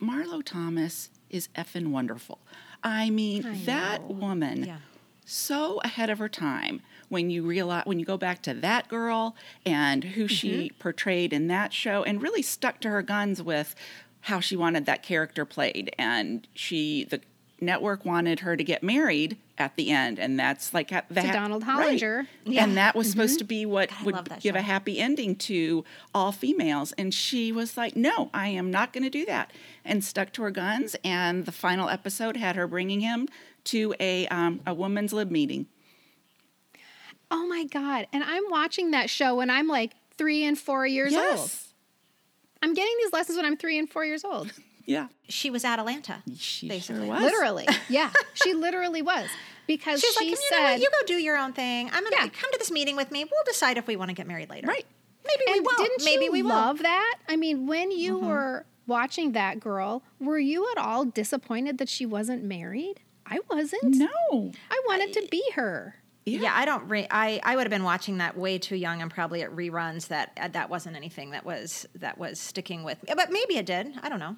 Marlo 0.00 0.42
Thomas 0.42 1.10
is 1.28 1.48
effing 1.56 1.88
wonderful? 1.88 2.38
I 2.82 3.10
mean, 3.10 3.44
I 3.44 3.56
that 3.64 4.04
woman 4.04 4.64
Yeah. 4.64 4.76
so 5.24 5.80
ahead 5.82 6.08
of 6.10 6.18
her 6.20 6.28
time 6.28 6.80
when 7.08 7.30
you 7.30 7.42
realize 7.44 7.84
when 7.86 7.98
you 7.98 8.04
go 8.04 8.16
back 8.16 8.42
to 8.42 8.54
that 8.54 8.88
girl 8.88 9.36
and 9.64 10.02
who 10.04 10.26
she 10.28 10.46
Mm-hmm. 10.70 10.78
portrayed 10.78 11.32
in 11.32 11.46
that 11.48 11.72
show 11.72 12.02
and 12.02 12.22
really 12.22 12.42
stuck 12.42 12.80
to 12.80 12.88
her 12.88 13.02
guns 13.02 13.42
with 13.42 13.74
how 14.22 14.40
she 14.40 14.56
wanted 14.56 14.86
that 14.86 15.02
character 15.02 15.44
played. 15.44 15.94
And 15.98 16.46
she 16.54 17.04
the 17.04 17.20
network 17.60 18.04
wanted 18.04 18.40
her 18.40 18.54
to 18.56 18.62
get 18.62 18.82
married 18.82 19.38
at 19.56 19.74
the 19.76 19.90
end 19.90 20.18
and 20.18 20.38
that's 20.38 20.74
like 20.74 20.92
at 20.92 21.08
the 21.08 21.22
To 21.22 21.32
Donald 21.32 21.64
Hollinger. 21.64 22.26
Yeah. 22.44 22.64
and 22.64 22.76
that 22.76 22.94
was 22.94 23.10
supposed 23.10 23.38
to 23.38 23.44
be 23.44 23.64
what 23.64 23.88
I 23.98 24.04
would 24.04 24.14
love 24.14 24.28
that 24.28 24.40
give 24.40 24.54
a 24.56 24.60
happy 24.60 24.98
ending 24.98 25.36
to 25.36 25.82
all 26.14 26.32
females. 26.32 26.92
And 26.98 27.14
she 27.14 27.52
was 27.52 27.76
like 27.78 27.96
no 27.96 28.28
i 28.34 28.48
am 28.48 28.70
not 28.70 28.92
going 28.92 29.04
to 29.04 29.10
do 29.10 29.24
that 29.26 29.52
and 29.84 30.04
stuck 30.04 30.32
to 30.34 30.42
her 30.42 30.50
guns. 30.50 30.96
And 31.02 31.46
the 31.46 31.52
final 31.52 31.88
episode 31.88 32.36
had 32.36 32.56
her 32.56 32.66
bringing 32.66 33.00
him 33.00 33.26
to 33.64 33.94
a 33.98 34.26
um, 34.28 34.60
a 34.66 34.74
woman's 34.74 35.12
lib 35.14 35.30
meeting 35.30 35.66
Oh 37.30 37.46
my 37.46 37.64
God. 37.64 38.06
And 38.12 38.22
I'm 38.24 38.44
watching 38.50 38.92
that 38.92 39.10
show 39.10 39.34
when 39.36 39.50
I'm 39.50 39.66
like 39.68 39.92
three 40.16 40.44
and 40.44 40.58
four 40.58 40.86
years 40.86 41.12
old. 41.14 41.22
yes 41.24 41.62
I'm 42.62 42.72
getting 42.74 42.94
these 43.02 43.12
lessons 43.12 43.36
when 43.36 43.44
I'm 43.44 43.56
three 43.56 43.78
and 43.78 43.88
four 43.88 44.04
years 44.04 44.24
old. 44.24 44.50
yeah 44.86 45.08
She 45.28 45.50
was 45.50 45.64
Atalanta. 45.64 46.22
she 46.38 46.68
Basically. 46.68 47.06
sure 47.06 47.14
was 47.14 47.22
Literally. 47.22 47.66
Yeah. 47.88 48.10
She 48.34 48.54
literally 48.54 49.02
was. 49.02 49.28
Because 49.66 50.00
She's 50.00 50.12
she 50.14 50.20
like, 50.20 50.28
you 50.28 50.34
know 50.36 50.40
said, 50.48 50.72
what? 50.74 50.80
You 50.80 50.88
go 51.00 51.06
do 51.06 51.14
your 51.14 51.36
own 51.36 51.52
thing. 51.52 51.88
I'm 51.92 52.04
gonna 52.04 52.16
Yeah. 52.16 52.28
come 52.28 52.50
to 52.52 52.58
this 52.58 52.70
meeting 52.70 52.94
with 52.96 53.10
me. 53.10 53.24
We'll 53.24 53.44
decide 53.44 53.76
if 53.78 53.86
we 53.86 53.96
want 53.96 54.10
to 54.10 54.14
get 54.14 54.26
married 54.28 54.48
later. 54.48 54.68
Right. 54.68 54.86
Maybe 55.26 55.42
we 55.54 55.60
won't. 55.60 55.76
didn't 55.78 56.04
Maybe 56.04 56.26
you 56.26 56.32
we 56.32 56.42
will. 56.42 56.50
love 56.50 56.78
that? 56.82 57.16
I 57.28 57.34
mean, 57.36 57.66
when 57.66 57.90
you 57.90 58.16
Mm-hmm. 58.18 58.26
were 58.28 58.66
watching 58.86 59.32
that 59.32 59.58
girl, 59.58 60.04
were 60.20 60.38
you 60.38 60.70
at 60.70 60.78
all 60.78 61.04
disappointed 61.04 61.78
that 61.78 61.88
she 61.88 62.06
wasn't 62.06 62.44
married? 62.44 63.00
I 63.26 63.40
wasn't. 63.50 63.96
no 63.96 64.52
I 64.70 64.80
wanted 64.86 65.12
to 65.14 65.26
be 65.28 65.42
her. 65.56 65.96
Yeah, 66.26 66.52
I 66.54 66.64
don't. 66.64 66.88
Re- 66.88 67.06
I 67.10 67.40
I 67.42 67.54
would 67.56 67.62
have 67.62 67.70
been 67.70 67.84
watching 67.84 68.18
that 68.18 68.36
way 68.36 68.58
too 68.58 68.76
young 68.76 69.00
and 69.00 69.10
probably 69.10 69.42
at 69.42 69.50
reruns. 69.50 70.08
That 70.08 70.32
uh, 70.40 70.48
that 70.48 70.68
wasn't 70.68 70.96
anything 70.96 71.30
that 71.30 71.44
was 71.46 71.86
that 71.94 72.18
was 72.18 72.40
sticking 72.40 72.82
with 72.82 73.02
me. 73.04 73.12
But 73.16 73.30
maybe 73.30 73.56
it 73.56 73.66
did. 73.66 73.92
I 74.02 74.08
don't 74.08 74.18
know. 74.18 74.36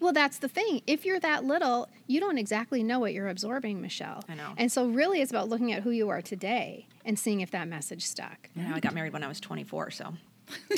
Well, 0.00 0.12
that's 0.12 0.38
the 0.38 0.48
thing. 0.48 0.82
If 0.86 1.04
you're 1.04 1.20
that 1.20 1.44
little, 1.44 1.88
you 2.06 2.18
don't 2.20 2.38
exactly 2.38 2.82
know 2.82 2.98
what 2.98 3.12
you're 3.12 3.28
absorbing, 3.28 3.80
Michelle. 3.82 4.24
I 4.28 4.34
know. 4.34 4.52
And 4.56 4.72
so, 4.72 4.86
really, 4.86 5.20
it's 5.20 5.30
about 5.30 5.48
looking 5.48 5.72
at 5.72 5.82
who 5.82 5.90
you 5.90 6.08
are 6.08 6.22
today 6.22 6.88
and 7.04 7.18
seeing 7.18 7.40
if 7.40 7.50
that 7.50 7.68
message 7.68 8.04
stuck. 8.04 8.48
You 8.54 8.62
know, 8.62 8.74
I 8.74 8.80
got 8.80 8.94
married 8.94 9.12
when 9.12 9.22
I 9.22 9.28
was 9.28 9.40
24. 9.40 9.90
So 9.90 10.14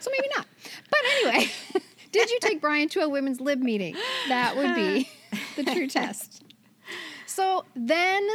So 0.00 0.10
maybe 0.10 0.28
not. 0.36 0.46
But 0.90 1.00
anyway, 1.16 1.50
did 2.12 2.30
you 2.30 2.38
take 2.40 2.60
Brian 2.60 2.88
to 2.90 3.00
a 3.00 3.08
women's 3.08 3.40
lib 3.40 3.60
meeting? 3.60 3.96
That 4.28 4.56
would 4.56 4.74
be 4.74 5.08
the 5.56 5.64
true 5.64 5.86
test. 5.86 6.42
So 7.38 7.64
then, 7.76 8.26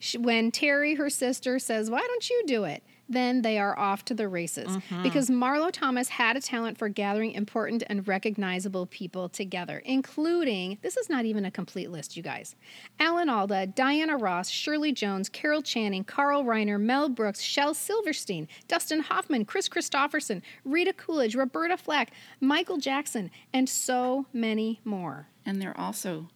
sh- 0.00 0.16
when 0.16 0.50
Terre, 0.50 0.96
her 0.96 1.10
sister, 1.10 1.58
says, 1.58 1.90
Why 1.90 2.00
don't 2.00 2.30
you 2.30 2.42
do 2.46 2.64
it? 2.64 2.82
Then 3.06 3.42
they 3.42 3.58
are 3.58 3.78
off 3.78 4.02
to 4.06 4.14
the 4.14 4.28
races 4.28 4.68
mm-hmm. 4.68 5.02
because 5.02 5.28
Marlo 5.28 5.70
Thomas 5.70 6.08
had 6.08 6.38
a 6.38 6.40
talent 6.40 6.78
for 6.78 6.88
gathering 6.88 7.32
important 7.32 7.82
and 7.86 8.08
recognizable 8.08 8.86
people 8.86 9.28
together, 9.28 9.82
including 9.84 10.78
this 10.80 10.96
is 10.96 11.10
not 11.10 11.26
even 11.26 11.44
a 11.44 11.50
complete 11.50 11.90
list, 11.90 12.16
you 12.16 12.22
guys 12.22 12.56
Alan 12.98 13.28
Alda, 13.28 13.66
Diana 13.66 14.16
Ross, 14.16 14.48
Shirley 14.48 14.90
Jones, 14.90 15.28
Carol 15.28 15.60
Channing, 15.60 16.02
Carl 16.02 16.42
Reiner, 16.42 16.80
Mel 16.80 17.10
Brooks, 17.10 17.42
Shel 17.42 17.74
Silverstein, 17.74 18.48
Dustin 18.68 19.00
Hoffman, 19.00 19.44
Kris 19.44 19.68
Kristofferson, 19.68 20.40
Rita 20.64 20.94
Coolidge, 20.94 21.36
Roberta 21.36 21.76
Flack, 21.76 22.10
Michael 22.40 22.78
Jackson, 22.78 23.30
and 23.52 23.68
so 23.68 24.24
many 24.32 24.80
more. 24.82 25.28
And 25.44 25.60
they're 25.60 25.78
also, 25.78 26.28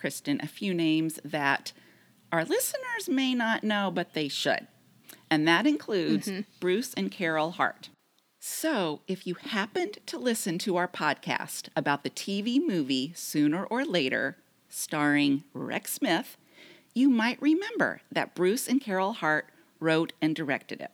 Kristin, 0.00 0.42
a 0.42 0.48
few 0.48 0.74
names 0.74 1.20
that 1.24 1.72
our 2.32 2.44
listeners 2.44 3.08
may 3.08 3.34
not 3.34 3.64
know, 3.64 3.90
but 3.90 4.14
they 4.14 4.28
should. 4.28 4.66
And 5.30 5.46
that 5.46 5.66
includes 5.66 6.28
mm-hmm. 6.28 6.40
Bruce 6.60 6.94
and 6.94 7.10
Carol 7.10 7.52
Hart. 7.52 7.90
So, 8.40 9.00
if 9.08 9.26
you 9.26 9.34
happened 9.34 9.98
to 10.06 10.16
listen 10.18 10.58
to 10.58 10.76
our 10.76 10.88
podcast 10.88 11.68
about 11.74 12.04
the 12.04 12.10
TV 12.10 12.64
movie 12.64 13.12
Sooner 13.16 13.64
or 13.64 13.84
Later, 13.84 14.36
starring 14.68 15.44
Rex 15.52 15.94
Smith, 15.94 16.36
you 16.94 17.10
might 17.10 17.40
remember 17.42 18.00
that 18.12 18.34
Bruce 18.34 18.68
and 18.68 18.80
Carol 18.80 19.14
Hart 19.14 19.46
wrote 19.80 20.12
and 20.22 20.36
directed 20.36 20.80
it. 20.80 20.92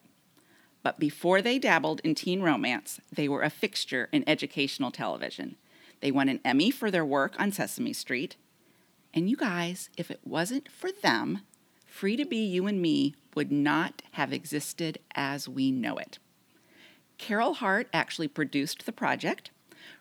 But 0.83 0.99
before 0.99 1.43
they 1.43 1.59
dabbled 1.59 2.01
in 2.05 2.15
teen 2.15 2.43
romance, 2.43 3.01
they 3.13 3.29
were 3.29 3.43
a 3.43 3.51
fixture 3.51 4.09
in 4.13 4.29
educational 4.29 4.91
television. 4.91 5.57
They 6.01 6.11
won 6.11 6.29
an 6.29 6.41
Emmy 6.45 6.71
for 6.71 6.91
their 6.91 7.05
work 7.05 7.35
on 7.39 7.53
Sesame 7.53 7.93
Street. 7.95 8.37
And 9.15 9.31
you 9.31 9.37
guys, 9.37 9.89
if 9.97 10.11
it 10.11 10.21
wasn't 10.25 10.69
for 10.69 10.91
them, 10.91 11.43
Free 11.87 12.17
to 12.17 12.25
Be 12.25 12.45
You 12.45 12.67
and 12.67 12.83
Me 12.83 13.15
would 13.37 13.53
not 13.53 14.03
have 14.13 14.33
existed 14.33 14.99
as 15.15 15.49
we 15.49 15.71
know 15.71 15.97
it. 15.97 16.19
Carol 17.17 17.55
Hart 17.55 17.89
actually 17.93 18.27
produced 18.27 18.85
the 18.85 18.93
project. 18.93 19.53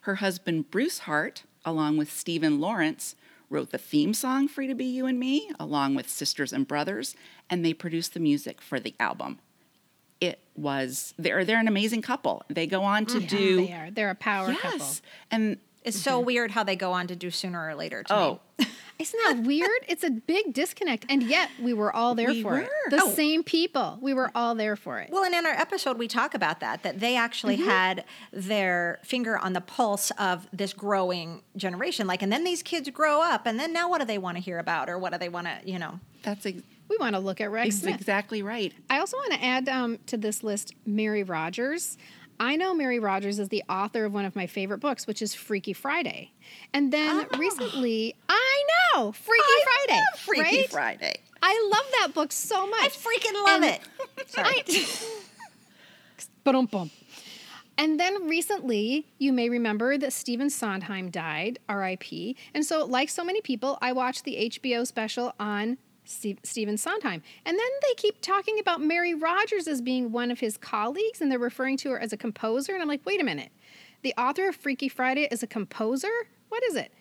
Her 0.02 0.16
husband, 0.16 0.72
Bruce 0.72 1.00
Hart, 1.00 1.44
along 1.64 1.98
with 1.98 2.12
Stephen 2.12 2.60
Lawrence, 2.60 3.16
wrote 3.52 3.70
the 3.70 3.78
theme 3.78 4.16
song 4.16 4.48
Free 4.48 4.66
to 4.66 4.74
Be 4.74 4.86
You 4.86 5.06
and 5.06 5.20
Me, 5.20 5.52
along 5.60 5.94
with 5.94 6.10
Sisters 6.10 6.52
and 6.52 6.68
Brothers, 6.68 7.16
and 7.52 7.64
they 7.64 7.74
produced 7.74 8.16
the 8.16 8.20
music 8.20 8.62
for 8.62 8.80
the 8.80 8.96
album. 9.00 9.38
It 10.20 10.40
was 10.56 11.14
they're 11.20 11.46
they're 11.46 11.60
an 11.60 11.68
amazing 11.68 12.02
couple. 12.02 12.44
They 12.50 12.66
go 12.66 12.84
on 12.84 13.06
to 13.08 13.18
oh, 13.18 13.20
do 13.20 13.68
They 13.68 13.74
are. 13.74 13.92
They're 13.92 14.10
a 14.10 14.16
power 14.16 14.54
couple. 14.56 14.80
yes, 14.80 15.02
and 15.30 15.58
It's 15.84 16.00
so 16.00 16.20
weird 16.20 16.52
how 16.52 16.64
they 16.64 16.76
go 16.76 16.92
on 16.92 17.08
to 17.08 17.16
do 17.16 17.30
sooner 17.32 17.68
or 17.68 17.76
later. 17.76 18.04
To 18.04 18.14
oh, 18.16 18.40
me. 18.60 18.66
Isn't 19.00 19.20
that 19.26 19.46
weird? 19.48 19.70
It's 19.88 20.04
a 20.04 20.12
big 20.12 20.54
disconnect. 20.54 21.06
And 21.10 21.24
yet 21.24 21.50
we 21.62 21.74
were 21.74 21.94
all 21.94 22.14
there 22.16 22.30
We 22.30 22.42
for 22.44 22.60
it. 22.60 22.70
The 22.90 23.02
Oh. 23.02 23.10
same 23.10 23.44
people. 23.44 23.98
We 24.02 24.14
were 24.14 24.32
all 24.36 24.54
there 24.56 24.76
for 24.76 25.00
it. 25.00 25.10
Well, 25.12 25.24
and 25.24 25.34
in 25.34 25.46
our 25.46 25.52
episode, 25.54 25.98
we 25.98 26.08
talk 26.08 26.36
about 26.36 26.60
that, 26.60 26.84
that 26.84 27.00
they 27.00 27.16
actually 27.18 27.58
Mm-hmm. 27.58 27.70
had 27.70 28.06
their 28.32 29.00
finger 29.04 29.38
on 29.38 29.54
the 29.54 29.62
pulse 29.62 30.12
of 30.20 30.48
this 30.54 30.74
growing 30.74 31.42
generation. 31.58 32.06
Like, 32.08 32.22
and 32.22 32.32
then 32.32 32.44
these 32.44 32.62
kids 32.64 32.90
grow 32.92 33.22
up, 33.22 33.46
and 33.48 33.60
then 33.60 33.74
now 33.74 33.90
what 33.90 34.00
do 34.00 34.06
they 34.06 34.20
want 34.20 34.38
to 34.38 34.44
hear 34.44 34.60
about, 34.60 34.90
or 34.90 34.98
what 35.00 35.12
do 35.12 35.18
they 35.18 35.30
want 35.30 35.48
to, 35.48 35.58
you 35.66 35.80
know? 35.80 36.00
that's 36.22 36.46
ex- 36.46 36.62
we 36.88 36.96
want 36.98 37.16
to 37.16 37.20
look 37.20 37.42
at 37.42 37.52
Rex 37.52 37.84
ex- 37.86 37.96
exactly 37.96 38.42
right. 38.44 38.72
I 38.90 39.00
also 39.00 39.18
want 39.18 39.34
to 39.34 39.44
add 39.44 39.68
um, 39.68 40.00
to 40.08 40.16
this 40.18 40.44
list 40.44 40.74
Mary 40.86 41.24
Rodgers. 41.24 41.98
I 42.40 42.56
know 42.56 42.74
Mary 42.74 43.00
Rodgers 43.00 43.40
is 43.40 43.50
the 43.50 43.64
author 43.70 44.06
of 44.06 44.14
one 44.14 44.26
of 44.26 44.36
my 44.36 44.48
favorite 44.48 44.80
books, 44.80 45.08
which 45.08 45.22
is 45.22 45.34
Freaky 45.34 45.74
Friday. 45.74 46.32
And 46.74 46.92
then 46.92 47.28
ah. 47.32 47.38
recently, 47.38 48.16
I 48.28 48.64
know 48.96 49.12
Freaky 49.12 49.44
I 49.44 49.64
Friday, 49.64 50.00
love 50.00 50.20
Freaky 50.20 50.58
right? 50.58 50.70
Friday. 50.72 51.16
I 51.42 51.70
love 51.72 51.86
that 52.00 52.14
book 52.14 52.32
so 52.32 52.68
much. 52.68 52.80
I 52.80 52.90
freaking 52.90 53.44
love 53.46 53.64
And 53.64 53.66
it. 53.66 53.82
Sorry. 54.28 54.64
Ba-dum-bum. 56.44 56.90
And 57.78 58.00
then 58.00 58.28
recently, 58.28 59.08
you 59.18 59.34
may 59.34 59.50
remember 59.50 59.98
that 59.98 60.14
Stephen 60.14 60.50
Sondheim 60.50 61.10
died, 61.10 61.60
RIP. 61.68 62.36
And 62.54 62.64
so, 62.66 62.86
like 62.86 63.10
so 63.10 63.24
many 63.24 63.42
people, 63.42 63.78
I 63.82 63.94
watched 63.94 64.26
the 64.26 64.50
HBO 64.52 64.86
special 64.86 65.34
on 65.40 65.78
Steve, 66.06 66.40
Stephen 66.44 66.78
Sondheim. 66.78 67.22
And 67.46 67.58
then 67.58 67.68
they 67.82 67.94
keep 67.96 68.22
talking 68.22 68.60
about 68.60 68.82
Mary 68.82 69.14
Rodgers 69.14 69.68
as 69.68 69.82
being 69.82 70.12
one 70.12 70.32
of 70.32 70.40
his 70.40 70.58
colleagues, 70.58 71.22
and 71.22 71.32
they're 71.32 71.40
referring 71.40 71.78
to 71.78 71.92
her 71.92 72.00
as 72.00 72.14
a 72.14 72.18
composer. 72.18 72.74
And 72.74 72.82
I'm 72.82 72.88
like, 72.88 73.06
wait 73.06 73.22
a 73.22 73.24
minute. 73.24 73.52
The 74.02 74.14
author 74.18 74.50
of 74.50 74.56
Freaky 74.56 74.90
Friday 74.90 75.28
is 75.32 75.44
a 75.44 75.48
composer? 75.48 76.12
What 76.50 76.64
is 76.66 76.76
it? 76.76 76.92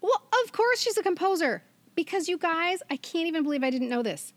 Well, 0.00 0.22
of 0.44 0.52
course 0.52 0.80
she's 0.80 0.98
a 0.98 1.02
composer. 1.02 1.62
Because 1.94 2.28
you 2.28 2.36
guys, 2.36 2.80
I 2.90 2.98
can't 2.98 3.26
even 3.26 3.42
believe 3.42 3.64
I 3.64 3.70
didn't 3.70 3.88
know 3.88 4.02
this. 4.02 4.34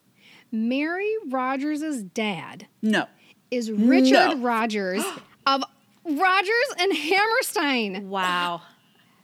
Mary 0.52 1.14
Rodgers' 1.28 2.04
dad 2.04 2.68
No, 2.82 3.06
is 3.52 3.70
Richard 3.72 4.12
No. 4.14 4.38
Rodgers 4.38 5.04
of 5.46 5.64
Rodgers 6.06 6.74
and 6.80 6.96
Hammerstein. 6.96 8.10
Wow. 8.10 8.62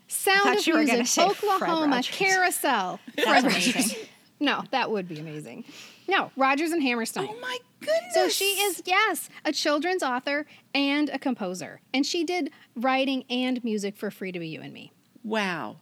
Sound 0.08 0.60
of 0.60 0.68
you 0.68 0.74
were 0.74 0.84
gonna 0.84 0.98
Music, 1.00 1.08
say 1.08 1.30
Fred 1.30 1.62
Oklahoma, 1.62 2.04
Carousel. 2.04 3.00
That's 3.16 3.44
amazing. 3.46 3.98
No, 4.40 4.64
that 4.72 4.92
would 4.92 5.08
be 5.08 5.20
amazing. 5.20 5.64
No, 6.08 6.32
Rodgers 6.36 6.72
and 6.72 6.82
Hammerstein. 6.82 7.28
oh 7.32 7.40
my 7.40 7.58
goodness. 7.80 8.14
So 8.14 8.30
she 8.30 8.46
is, 8.62 8.82
yes, 8.86 9.30
a 9.46 9.52
children's 9.52 10.04
author 10.04 10.46
and 10.74 11.10
a 11.10 11.18
composer. 11.18 11.80
And 11.94 12.06
she 12.06 12.24
did 12.24 12.52
writing 12.76 13.24
and 13.30 13.64
music 13.64 13.96
for 13.98 14.12
Free 14.12 14.32
to 14.32 14.40
Be 14.40 14.48
You 14.50 14.62
and 14.62 14.74
Me. 14.74 14.92
Wow. 15.24 15.78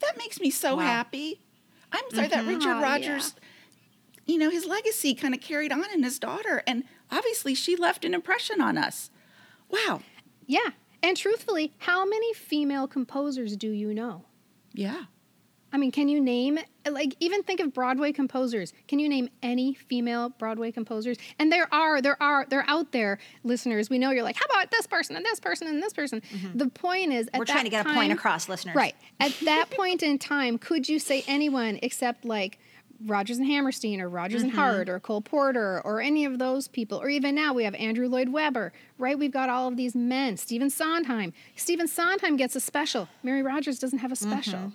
That 0.00 0.16
makes 0.16 0.40
me 0.40 0.50
so 0.50 0.76
Wow. 0.76 0.82
happy. 0.82 1.40
I'm 1.90 2.04
sorry 2.14 2.28
that 2.28 2.40
mm-hmm. 2.40 2.48
Richard 2.48 2.76
Oh, 2.76 2.80
Rodgers, 2.82 3.34
you 4.26 4.38
know, 4.38 4.50
his 4.50 4.64
legacy 4.66 5.14
kind 5.14 5.34
of 5.34 5.40
carried 5.40 5.72
on 5.72 5.84
in 5.92 6.02
his 6.02 6.18
daughter. 6.18 6.62
And 6.66 6.84
obviously 7.10 7.54
she 7.54 7.76
left 7.76 8.04
an 8.04 8.14
impression 8.14 8.60
on 8.60 8.78
us. 8.78 9.10
Wow. 9.68 10.02
Yeah. 10.46 10.70
And 11.02 11.16
truthfully, 11.16 11.72
how 11.78 12.04
many 12.04 12.32
female 12.34 12.86
composers 12.88 13.56
do 13.56 13.70
you 13.70 13.92
know? 13.94 14.24
Yeah. 14.72 15.04
I 15.72 15.76
mean, 15.76 15.90
can 15.90 16.08
you 16.08 16.20
name 16.20 16.58
like 16.90 17.14
even 17.20 17.42
think 17.42 17.60
of 17.60 17.74
Broadway 17.74 18.12
composers? 18.12 18.72
Can 18.86 18.98
you 18.98 19.08
name 19.08 19.28
any 19.42 19.74
female 19.74 20.30
Broadway 20.30 20.72
composers? 20.72 21.18
And 21.38 21.52
there 21.52 21.72
are, 21.72 22.00
there 22.00 22.20
are, 22.22 22.46
they're 22.48 22.64
out 22.68 22.92
there, 22.92 23.18
listeners. 23.44 23.90
We 23.90 23.98
know 23.98 24.10
you're 24.10 24.22
like, 24.22 24.36
how 24.36 24.46
about 24.46 24.70
this 24.70 24.86
person 24.86 25.14
and 25.16 25.24
this 25.26 25.40
person 25.40 25.68
and 25.68 25.82
this 25.82 25.92
person? 25.92 26.22
The 26.54 26.68
point 26.68 27.12
is, 27.12 27.26
at 27.28 27.32
Mm-hmm. 27.34 27.38
We're 27.40 27.44
trying 27.44 27.64
to 27.64 27.70
get 27.70 27.86
a 27.86 27.92
point 27.92 28.12
across, 28.12 28.48
listeners. 28.48 28.74
Right. 28.74 28.94
At 29.20 29.34
that 29.44 29.68
point 29.70 30.02
in 30.02 30.18
time, 30.18 30.56
could 30.58 30.88
you 30.88 30.98
say 30.98 31.22
anyone 31.26 31.78
except 31.82 32.24
like 32.24 32.58
Rodgers 33.06 33.36
and 33.38 33.46
Hammerstein 33.46 34.00
or 34.00 34.08
Rodgers 34.08 34.40
Mm-hmm. 34.40 34.48
and 34.50 34.58
Hart 34.58 34.88
or 34.88 34.98
Cole 34.98 35.20
Porter 35.20 35.80
or 35.84 36.00
any 36.00 36.24
of 36.24 36.38
those 36.38 36.66
people? 36.66 36.98
Or 36.98 37.08
even 37.10 37.34
now 37.34 37.52
we 37.52 37.64
have 37.64 37.74
Andrew 37.74 38.08
Lloyd 38.08 38.30
Webber, 38.30 38.72
right? 38.96 39.18
We've 39.18 39.30
got 39.30 39.50
all 39.50 39.68
of 39.68 39.76
these 39.76 39.94
men. 39.94 40.36
Stephen 40.38 40.70
Sondheim. 40.70 41.32
Stephen 41.54 41.86
Sondheim 41.86 42.36
gets 42.36 42.56
a 42.56 42.60
special. 42.60 43.08
Mary 43.22 43.42
Rodgers 43.42 43.78
doesn't 43.78 43.98
have 43.98 44.10
a 44.10 44.16
special. 44.16 44.54
Mm-hmm. 44.54 44.68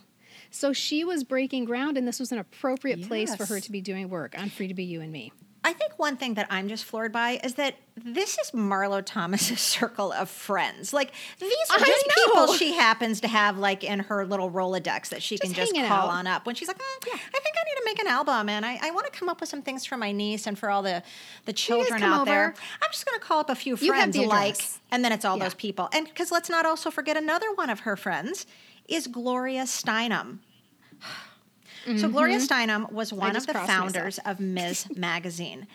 So 0.56 0.72
she 0.72 1.04
was 1.04 1.24
breaking 1.24 1.66
ground, 1.66 1.98
and 1.98 2.08
this 2.08 2.20
was 2.20 2.32
an 2.32 2.38
appropriate 2.38 3.08
place 3.08 3.36
for 3.36 3.46
her 3.48 3.60
to 3.60 3.72
be 3.72 3.82
doing 3.82 4.08
work 4.08 4.38
on 4.38 4.50
Free 4.50 4.68
to 4.68 4.74
Be 4.76 4.84
You 4.84 5.02
and 5.02 5.12
Me. 5.12 5.32
I 5.66 5.72
think 5.74 5.98
one 5.98 6.18
thing 6.18 6.34
that 6.34 6.46
I'm 6.50 6.68
just 6.68 6.84
floored 6.84 7.12
by 7.14 7.40
is 7.42 7.54
that 7.56 7.76
this 7.96 8.38
is 8.38 8.52
Marlo 8.52 9.02
Thomas's 9.04 9.60
circle 9.78 10.12
of 10.12 10.30
friends. 10.30 10.92
Like 10.94 11.12
these 11.40 11.54
are 11.72 11.80
just 11.80 12.06
people 12.10 12.54
she 12.54 12.74
happens 12.74 13.22
to 13.22 13.30
have 13.30 13.58
like 13.58 13.82
in 13.84 14.00
her 14.00 14.26
little 14.26 14.52
Rolodex 14.52 15.10
that 15.10 15.24
she 15.24 15.38
can 15.38 15.54
Just 15.54 15.74
just 15.74 15.88
call 15.88 16.10
out. 16.10 16.14
on 16.16 16.28
up 16.28 16.46
when 16.46 16.56
she's 16.56 16.68
like, 16.68 16.78
"Mm, 16.78 17.08
I 17.08 17.40
think 17.40 17.56
I 17.56 17.64
need 17.64 17.76
to 17.78 17.84
make 17.86 18.00
an 18.00 18.08
album 18.08 18.50
and 18.50 18.66
I, 18.66 18.78
I 18.82 18.92
want 18.92 19.06
to 19.12 19.18
come 19.18 19.30
up 19.30 19.40
with 19.40 19.48
some 19.50 19.62
things 19.62 19.86
for 19.86 19.96
my 19.96 20.12
niece 20.12 20.48
and 20.48 20.60
for 20.60 20.70
all 20.70 20.84
the 20.84 21.02
the 21.46 21.54
children 21.54 22.04
out 22.04 22.26
there. 22.26 22.54
I'm 22.82 22.92
just 22.92 23.06
going 23.06 23.18
to 23.18 23.26
call 23.26 23.40
up 23.40 23.50
a 23.50 23.56
few 23.56 23.78
friends 23.78 24.18
like, 24.18 24.58
and 24.92 25.04
then 25.04 25.14
it's 25.14 25.24
all 25.24 25.38
Yeah. 25.38 25.46
those 25.46 25.54
people. 25.54 25.88
And 25.94 26.06
because 26.08 26.30
let's 26.30 26.50
not 26.50 26.66
also 26.66 26.92
forget 26.92 27.16
another 27.16 27.54
one 27.56 27.70
of 27.70 27.82
her 27.82 27.96
friends 27.96 28.46
is 28.88 29.08
Gloria 29.08 29.64
Steinem. 29.64 30.40
So 31.98 32.08
Gloria 32.08 32.38
Steinem 32.38 32.90
was 32.94 33.12
one 33.12 33.36
of 33.36 33.46
the 33.46 33.54
founders 33.54 34.18
of 34.20 34.40
Ms. 34.40 34.88
Magazine. 34.96 35.68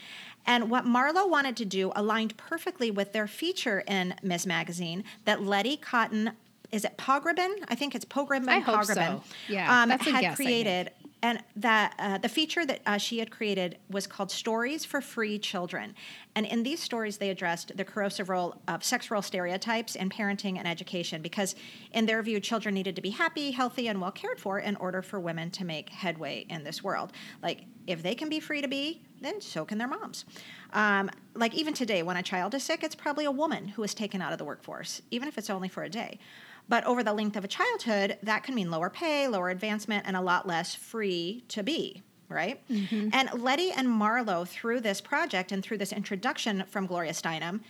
And 0.47 0.71
what 0.71 0.87
Marlo 0.87 1.29
wanted 1.29 1.55
to 1.59 1.66
do 1.66 1.92
aligned 1.94 2.35
perfectly 2.38 2.90
with 2.90 3.12
their 3.12 3.27
feature 3.27 3.85
in 3.87 4.14
Ms. 4.23 4.47
Magazine 4.47 5.05
that 5.27 5.42
Letty 5.42 5.77
Cottin, 5.77 6.33
is 6.73 6.87
it 6.87 6.97
Pogrebin? 6.97 7.55
I 7.68 7.75
think 7.75 7.94
it's 7.94 8.07
Pogrebin 8.07 8.49
I 8.49 8.61
hope 8.61 8.77
Pogrebin. 8.77 8.94
so. 8.94 9.23
Yeah, 9.49 9.83
um, 9.83 9.90
that's 9.90 10.07
a 10.07 10.11
had 10.11 10.21
guess, 10.23 10.37
created. 10.37 10.90
And 11.23 11.43
that 11.57 11.95
uh, 11.99 12.19
the 12.19 12.29
feature 12.29 12.65
that 12.65 12.81
uh, 12.87 12.97
she 12.97 13.19
had 13.19 13.31
created 13.31 13.79
was 13.91 14.07
called 14.07 14.31
Stories 14.31 14.85
for 14.85 15.01
Free 15.01 15.39
Children. 15.39 15.95
And 16.37 16.47
in 16.47 16.63
these 16.63 16.81
stories, 16.81 17.17
they 17.17 17.31
addressed 17.31 17.77
the 17.77 17.85
corrosive 17.85 18.29
role 18.29 18.61
of 18.69 18.85
sex 18.85 19.11
role 19.11 19.23
stereotypes 19.23 19.97
in 19.97 20.11
parenting 20.11 20.59
and 20.59 20.69
education 20.69 21.21
because, 21.21 21.57
in 21.93 22.07
their 22.07 22.23
view, 22.23 22.39
children 22.39 22.75
needed 22.75 22.95
to 22.95 23.03
be 23.03 23.11
happy, 23.11 23.51
healthy, 23.51 23.89
and 23.89 24.01
well 24.01 24.13
cared 24.13 24.39
for 24.39 24.61
in 24.61 24.77
order 24.77 25.03
for 25.03 25.19
women 25.19 25.51
to 25.51 25.65
make 25.65 25.91
headway 25.91 26.47
in 26.49 26.63
this 26.63 26.85
world. 26.85 27.13
Like, 27.43 27.65
if 27.89 28.03
they 28.03 28.15
can 28.15 28.29
be 28.29 28.39
free 28.39 28.63
to 28.63 28.69
be, 28.69 29.03
then 29.21 29.41
so 29.41 29.65
can 29.65 29.79
their 29.79 29.89
moms. 29.89 30.25
Um, 30.73 31.11
like, 31.35 31.55
even 31.55 31.75
today, 31.75 32.03
when 32.05 32.17
a 32.17 32.23
child 32.23 32.55
is 32.55 32.63
sick, 32.63 32.85
it's 32.85 32.95
probably 32.95 33.25
a 33.25 33.31
woman 33.33 33.69
who 33.69 33.83
is 33.83 33.95
taken 33.95 34.23
out 34.23 34.33
of 34.33 34.39
the 34.39 34.45
workforce, 34.45 35.03
even 35.11 35.27
if 35.27 35.37
it's 35.37 35.51
only 35.51 35.69
for 35.69 35.83
a 35.83 35.89
day. 35.89 36.21
But 36.69 36.85
over 36.85 37.03
the 37.03 37.15
length 37.15 37.37
of 37.37 37.45
a 37.45 37.49
childhood, 37.49 38.19
that 38.23 38.43
can 38.43 38.55
mean 38.55 38.71
lower 38.71 38.91
pay, 38.91 39.27
lower 39.27 39.49
advancement, 39.49 40.05
and 40.07 40.17
a 40.17 40.21
lot 40.21 40.47
less 40.47 40.75
free 40.75 41.45
to 41.49 41.63
be, 41.63 42.03
right? 42.29 42.61
Mm-hmm. 42.69 43.09
And 43.13 43.31
Letty 43.43 43.71
and 43.71 43.89
Marlo, 43.89 44.47
through 44.47 44.81
this 44.81 45.01
project 45.01 45.51
and 45.51 45.63
through 45.63 45.79
this 45.79 45.93
introduction 45.93 46.65
from 46.69 46.87
Gloria 46.87 47.13
Steinem, 47.13 47.61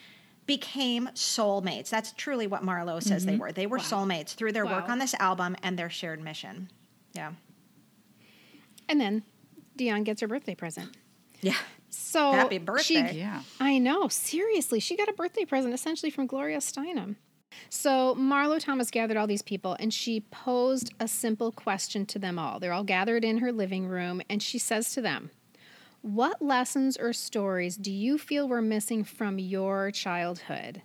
became 0.46 1.08
soulmates. 1.14 1.90
That's 1.90 2.12
truly 2.14 2.46
what 2.46 2.64
Marlo 2.64 3.00
says 3.02 3.24
they 3.24 3.32
mm-hmm. 3.32 3.40
were. 3.40 3.52
They 3.52 3.66
were 3.66 3.78
soulmates 3.78 4.34
through 4.34 4.52
their 4.52 4.66
work 4.66 4.88
on 4.88 4.98
this 4.98 5.14
album 5.20 5.56
and 5.62 5.78
their 5.78 5.90
shared 5.90 6.20
mission. 6.20 6.70
Yeah. 7.12 7.32
And 8.88 9.00
then 9.00 9.22
Dion 9.76 10.04
gets 10.04 10.22
her 10.22 10.26
birthday 10.26 10.54
present. 10.54 10.96
Yeah. 11.42 11.54
So 11.90 12.32
Happy 12.32 12.58
birthday. 12.58 12.82
she- 12.82 13.02
birthday. 13.02 13.18
Yeah. 13.18 13.42
I 13.60 13.78
know. 13.78 14.08
Seriously, 14.08 14.80
she 14.80 14.96
got 14.96 15.08
a 15.08 15.12
birthday 15.12 15.44
present 15.44 15.74
essentially 15.74 16.10
from 16.10 16.26
Gloria 16.26 16.58
Steinem. 16.58 17.16
So 17.70 18.14
Marlo 18.14 18.58
Thomas 18.58 18.90
gathered 18.90 19.16
all 19.16 19.26
these 19.26 19.42
people 19.42 19.76
and 19.78 19.92
she 19.92 20.20
posed 20.20 20.92
a 20.98 21.08
simple 21.08 21.52
question 21.52 22.06
to 22.06 22.18
them 22.18 22.38
all. 22.38 22.58
They're 22.58 22.72
all 22.72 22.84
gathered 22.84 23.24
in 23.24 23.38
her 23.38 23.52
living 23.52 23.86
room 23.86 24.22
and 24.28 24.42
she 24.42 24.58
says 24.58 24.92
to 24.94 25.00
them, 25.00 25.30
What 26.02 26.40
lessons 26.40 26.96
or 26.96 27.12
stories 27.12 27.76
do 27.76 27.90
you 27.90 28.18
feel 28.18 28.48
were 28.48 28.62
missing 28.62 29.04
from 29.04 29.38
your 29.38 29.90
childhood? 29.90 30.82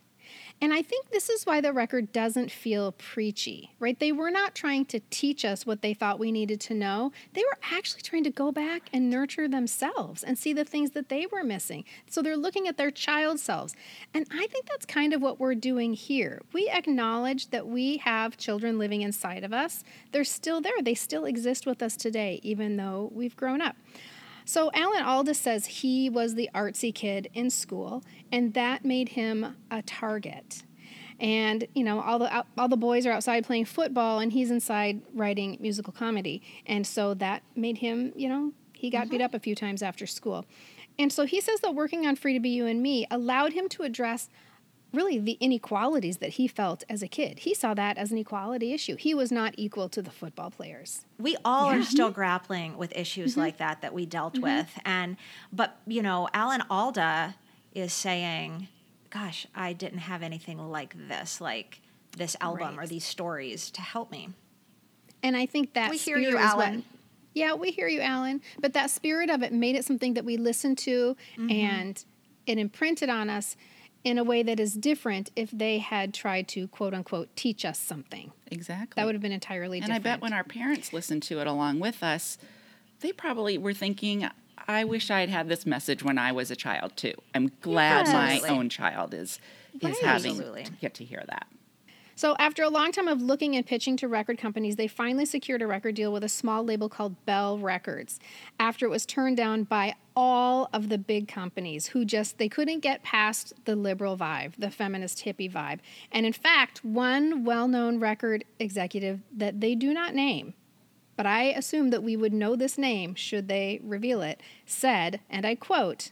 And 0.63 0.73
I 0.73 0.81
think 0.81 1.09
this 1.09 1.29
is 1.29 1.45
why 1.45 1.59
the 1.59 1.73
record 1.73 2.13
doesn't 2.13 2.49
feel 2.49 2.93
preachy, 2.93 3.71
right? 3.81 3.99
They 3.99 4.13
were 4.13 4.31
not 4.31 4.55
trying 4.55 4.85
to 4.85 5.01
teach 5.09 5.43
us 5.43 5.65
what 5.65 5.81
they 5.81 5.93
thought 5.93 6.19
we 6.19 6.31
needed 6.31 6.61
to 6.61 6.73
know. 6.73 7.11
They 7.33 7.41
were 7.41 7.57
actually 7.69 8.01
trying 8.01 8.23
to 8.23 8.29
go 8.29 8.49
back 8.49 8.83
and 8.93 9.09
nurture 9.09 9.49
themselves 9.49 10.23
and 10.23 10.37
see 10.37 10.53
the 10.53 10.63
things 10.63 10.91
that 10.91 11.09
they 11.09 11.25
were 11.25 11.43
missing. 11.43 11.83
So 12.09 12.21
they're 12.21 12.37
looking 12.37 12.69
at 12.69 12.77
their 12.77 12.91
child 12.91 13.41
selves. 13.41 13.75
And 14.13 14.25
I 14.31 14.47
think 14.47 14.67
that's 14.67 14.85
kind 14.85 15.11
of 15.11 15.21
what 15.21 15.37
we're 15.37 15.53
doing 15.53 15.95
here. 15.95 16.41
We 16.53 16.69
acknowledge 16.69 17.49
that 17.49 17.67
we 17.67 17.97
have 17.97 18.37
children 18.37 18.79
living 18.79 19.01
inside 19.01 19.43
of 19.43 19.51
us. 19.51 19.83
They're 20.13 20.23
still 20.23 20.61
there, 20.61 20.81
they 20.81 20.95
still 20.95 21.25
exist 21.25 21.65
with 21.65 21.83
us 21.83 21.97
today, 21.97 22.39
even 22.41 22.77
though 22.77 23.11
we've 23.13 23.35
grown 23.35 23.61
up. 23.61 23.75
So 24.45 24.71
Alan 24.73 25.03
Alda 25.03 25.33
says 25.33 25.65
he 25.65 26.09
was 26.09 26.35
the 26.35 26.49
artsy 26.53 26.93
kid 26.93 27.29
in 27.33 27.49
school, 27.49 28.03
and 28.31 28.53
that 28.53 28.83
made 28.83 29.09
him 29.09 29.55
a 29.71 29.81
target. 29.81 30.63
and 31.19 31.67
you 31.73 31.83
know 31.83 32.01
all 32.01 32.19
the 32.19 32.45
all 32.57 32.67
the 32.67 32.77
boys 32.77 33.05
are 33.05 33.11
outside 33.11 33.45
playing 33.45 33.65
football, 33.65 34.19
and 34.19 34.31
he's 34.33 34.51
inside 34.51 35.01
writing 35.13 35.57
musical 35.59 35.93
comedy, 35.93 36.41
and 36.65 36.85
so 36.85 37.13
that 37.15 37.43
made 37.55 37.77
him, 37.77 38.11
you 38.15 38.27
know, 38.27 38.51
he 38.73 38.89
got 38.89 39.09
beat 39.09 39.21
uh-huh. 39.21 39.25
up 39.25 39.33
a 39.33 39.39
few 39.39 39.55
times 39.55 39.81
after 39.81 40.05
school, 40.07 40.45
and 40.99 41.11
so 41.11 41.25
he 41.25 41.39
says 41.39 41.59
that 41.61 41.73
working 41.75 42.05
on 42.05 42.15
Free 42.15 42.33
to 42.33 42.39
Be 42.39 42.49
You 42.49 42.65
and 42.65 42.81
Me 42.81 43.07
allowed 43.09 43.53
him 43.53 43.69
to 43.69 43.83
address 43.83 44.29
really 44.93 45.17
the 45.19 45.37
inequalities 45.39 46.17
that 46.17 46.31
he 46.31 46.47
felt 46.47 46.83
as 46.87 47.01
a 47.01 47.07
kid. 47.07 47.39
He 47.39 47.53
saw 47.53 47.73
that 47.73 47.97
as 47.97 48.11
an 48.11 48.17
equality 48.19 48.73
issue. 48.73 48.95
He 48.95 49.13
was 49.15 49.31
not 49.31 49.53
equal 49.57 49.89
to 49.89 50.01
the 50.01 50.11
football 50.11 50.51
players. 50.51 51.05
we 51.19 51.35
all 51.43 51.69
are 51.69 51.83
still 51.83 52.11
grappling 52.11 52.77
with 52.77 52.95
issues 52.95 53.35
like 53.35 53.57
that 53.57 53.81
that 53.81 53.93
we 53.93 54.05
dealt 54.05 54.37
with 54.37 54.69
and 54.85 55.17
but 55.51 55.77
you 55.87 56.01
know 56.01 56.27
alan 56.33 56.61
alda 56.69 57.35
is 57.73 57.91
saying 57.93 58.67
gosh 59.09 59.47
i 59.55 59.73
didn't 59.73 59.99
have 59.99 60.21
anything 60.21 60.57
like 60.59 60.95
this 61.07 61.39
like 61.41 61.81
this 62.17 62.35
album 62.41 62.79
or 62.79 62.85
these 62.87 63.03
stories 63.05 63.71
to 63.71 63.81
help 63.81 64.11
me 64.11 64.29
And 65.23 65.37
I 65.37 65.45
think 65.45 65.73
that 65.73 65.89
We 65.89 65.97
hear 65.97 66.17
you, 66.17 66.31
spirit 66.31 66.45
is 66.45 66.53
what- 66.55 66.67
Alan. 66.67 66.83
yeah, 67.33 67.53
we 67.53 67.71
hear 67.71 67.87
you, 67.87 68.01
Alan. 68.01 68.41
But 68.59 68.73
that 68.73 68.89
spirit 68.91 69.29
of 69.29 69.41
it 69.41 69.53
made 69.53 69.75
it 69.75 69.85
something 69.85 70.13
that 70.15 70.25
we 70.25 70.35
listened 70.37 70.77
to, 70.79 71.15
Mm-hmm. 71.37 71.49
and 71.51 72.05
it 72.45 72.57
imprinted 72.57 73.09
on 73.09 73.29
us 73.29 73.55
in 74.03 74.17
a 74.17 74.23
way 74.23 74.43
that 74.43 74.59
is 74.59 74.73
different 74.73 75.31
if 75.35 75.49
they 75.51 75.77
had 75.79 76.13
tried 76.13 76.47
to 76.49 76.67
quote 76.67 76.93
unquote 76.93 77.33
teach 77.35 77.63
us 77.65 77.79
something. 77.79 78.31
Exactly. 78.51 78.99
That 78.99 79.05
would 79.05 79.15
have 79.15 79.21
been 79.21 79.31
entirely 79.31 79.77
and 79.77 79.85
different. 79.85 80.05
And 80.05 80.11
I 80.11 80.15
bet 80.15 80.21
when 80.21 80.33
our 80.33 80.43
parents 80.43 80.93
listened 80.93 81.23
to 81.23 81.39
it 81.39 81.47
along 81.47 81.79
with 81.79 82.03
us, 82.03 82.37
they 82.99 83.11
probably 83.11 83.57
were 83.57 83.73
thinking, 83.73 84.27
I 84.67 84.83
wish 84.83 85.09
I 85.11 85.21
had 85.21 85.29
had 85.29 85.49
this 85.49 85.65
message 85.65 86.03
when 86.03 86.17
I 86.17 86.31
was 86.31 86.51
a 86.51 86.55
child 86.55 86.95
too. 86.95 87.13
I'm 87.33 87.51
glad 87.61 88.07
my 88.07 88.33
Absolutely. 88.33 88.49
own 88.57 88.69
child 88.69 89.13
is 89.13 89.39
is 89.75 89.83
Right. 89.83 89.97
having 90.01 90.31
Absolutely. 90.31 90.63
to 90.65 90.71
get 90.73 90.93
to 90.95 91.03
hear 91.05 91.23
that. 91.27 91.47
So, 92.15 92.35
after 92.37 92.61
a 92.61 92.69
long 92.69 92.91
time 92.91 93.07
of 93.07 93.21
looking 93.21 93.55
and 93.55 93.65
pitching 93.65 93.97
to 93.97 94.07
record 94.07 94.37
companies, 94.37 94.75
they 94.75 94.87
finally 94.87 95.25
secured 95.25 95.61
a 95.63 95.67
record 95.67 95.95
deal 95.95 96.13
with 96.13 96.23
a 96.23 96.29
small 96.29 96.63
label 96.63 96.87
called 96.87 97.25
Bell 97.25 97.57
Records. 97.57 98.19
After 98.59 98.85
it 98.85 98.89
was 98.89 99.05
turned 99.05 99.37
down 99.37 99.63
by 99.63 99.95
all 100.15 100.69
of 100.71 100.89
the 100.89 100.99
big 100.99 101.27
companies 101.27 101.87
who 101.87 102.05
just 102.05 102.37
they 102.37 102.47
couldn't 102.47 102.81
get 102.81 103.01
past 103.01 103.53
the 103.65 103.75
liberal 103.75 104.15
vibe, 104.15 104.53
the 104.59 104.69
feminist 104.69 105.25
hippie 105.25 105.51
vibe. 105.51 105.79
And 106.11 106.25
in 106.25 106.33
fact, 106.33 106.85
one 106.85 107.43
well-known 107.43 107.99
record 107.99 108.45
executive 108.59 109.21
that 109.35 109.59
they 109.59 109.73
do 109.73 109.91
not 109.91 110.13
name, 110.13 110.53
but 111.17 111.25
I 111.25 111.45
assume 111.45 111.89
that 111.89 112.03
we 112.03 112.15
would 112.15 112.33
know 112.33 112.55
this 112.55 112.77
name 112.77 113.15
should 113.15 113.47
they 113.47 113.79
reveal 113.83 114.21
it, 114.21 114.39
said, 114.67 115.19
and 115.31 115.47
I 115.47 115.55
quote, 115.55 116.11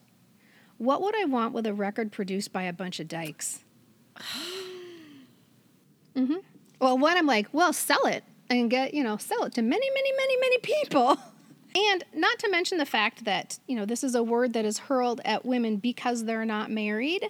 "What 0.79 1.01
would 1.01 1.15
I 1.15 1.25
want 1.25 1.53
with 1.53 1.67
a 1.67 1.75
record 1.75 2.11
produced 2.11 2.51
by 2.51 2.63
a 2.63 2.73
bunch 2.73 2.99
of 2.99 3.07
dykes?" 3.07 3.63
Well, 6.79 6.97
one, 6.97 7.17
I'm 7.17 7.27
like, 7.27 7.47
well, 7.51 7.73
sell 7.73 8.05
it 8.05 8.23
and 8.49 8.69
get, 8.69 8.93
you 8.93 9.03
know, 9.03 9.17
sell 9.17 9.43
it 9.43 9.53
to 9.53 9.61
many, 9.61 9.89
many, 9.89 10.11
many, 10.17 10.37
many 10.37 10.57
people. 10.59 11.17
And 11.73 12.03
not 12.13 12.37
to 12.39 12.49
mention 12.49 12.79
the 12.79 12.85
fact 12.85 13.23
that, 13.23 13.57
you 13.65 13.77
know, 13.77 13.85
this 13.85 14.03
is 14.03 14.13
a 14.13 14.21
word 14.21 14.51
that 14.53 14.65
is 14.65 14.77
hurled 14.77 15.21
at 15.23 15.45
women 15.45 15.77
because 15.77 16.25
they're 16.25 16.43
not 16.43 16.69
married. 16.69 17.25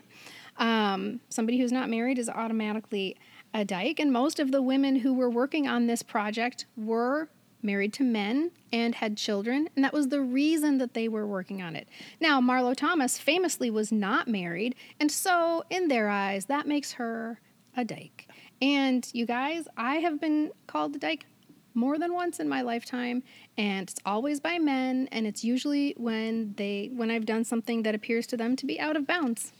Um, 0.57 1.19
somebody 1.29 1.59
who's 1.59 1.71
not 1.71 1.89
married 1.91 2.17
is 2.17 2.27
automatically 2.27 3.17
a 3.53 3.63
dyke. 3.63 3.99
And 3.99 4.11
most 4.11 4.39
of 4.39 4.51
the 4.51 4.61
women 4.61 4.95
who 4.95 5.13
were 5.13 5.29
working 5.29 5.67
on 5.67 5.87
this 5.87 6.01
project 6.01 6.65
were 6.75 7.29
married 7.61 7.93
to 7.93 8.03
men 8.03 8.51
and 8.73 8.95
had 8.95 9.17
children. 9.17 9.69
And 9.75 9.85
that 9.85 9.93
was 9.93 10.07
the 10.07 10.21
reason 10.21 10.77
that 10.79 10.93
they 10.93 11.07
were 11.07 11.27
working 11.27 11.61
on 11.61 11.75
it. 11.75 11.87
Now, 12.19 12.41
Marlo 12.41 12.75
Thomas 12.75 13.17
famously 13.17 13.69
was 13.69 13.91
not 13.91 14.27
married. 14.27 14.75
And 14.99 15.11
so, 15.11 15.63
in 15.69 15.87
their 15.87 16.09
eyes, 16.09 16.45
that 16.45 16.67
makes 16.67 16.93
her 16.93 17.39
a 17.75 17.85
dyke. 17.85 18.27
And 18.61 19.07
you 19.13 19.25
guys, 19.25 19.67
I 19.77 19.95
have 19.95 20.19
been 20.21 20.51
called 20.67 20.95
a 20.95 20.99
dyke 20.99 21.25
more 21.73 21.97
than 21.97 22.13
once 22.13 22.39
in 22.39 22.49
my 22.49 22.61
lifetime 22.61 23.23
and 23.57 23.89
it's 23.89 24.01
always 24.05 24.41
by 24.41 24.59
men 24.59 25.07
and 25.11 25.25
it's 25.25 25.41
usually 25.43 25.93
when 25.97 26.53
they 26.57 26.89
when 26.93 27.09
I've 27.09 27.25
done 27.25 27.45
something 27.45 27.83
that 27.83 27.95
appears 27.95 28.27
to 28.27 28.37
them 28.37 28.57
to 28.57 28.65
be 28.65 28.77
out 28.77 28.97
of 28.97 29.07
bounds. 29.07 29.53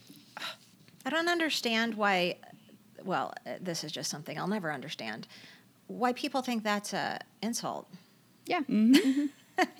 i 1.05 1.09
don't 1.09 1.29
understand 1.29 1.95
why 1.95 2.35
well 3.05 3.33
this 3.61 3.83
is 3.85 3.91
just 3.93 4.09
something 4.09 4.37
i'll 4.37 4.47
never 4.47 4.71
understand 4.73 5.25
why 5.87 6.11
people 6.13 6.41
think 6.41 6.63
that's 6.63 6.91
a 6.93 7.17
insult 7.41 7.87
Yeah. 8.45 8.61
Mm-hmm. 8.69 9.25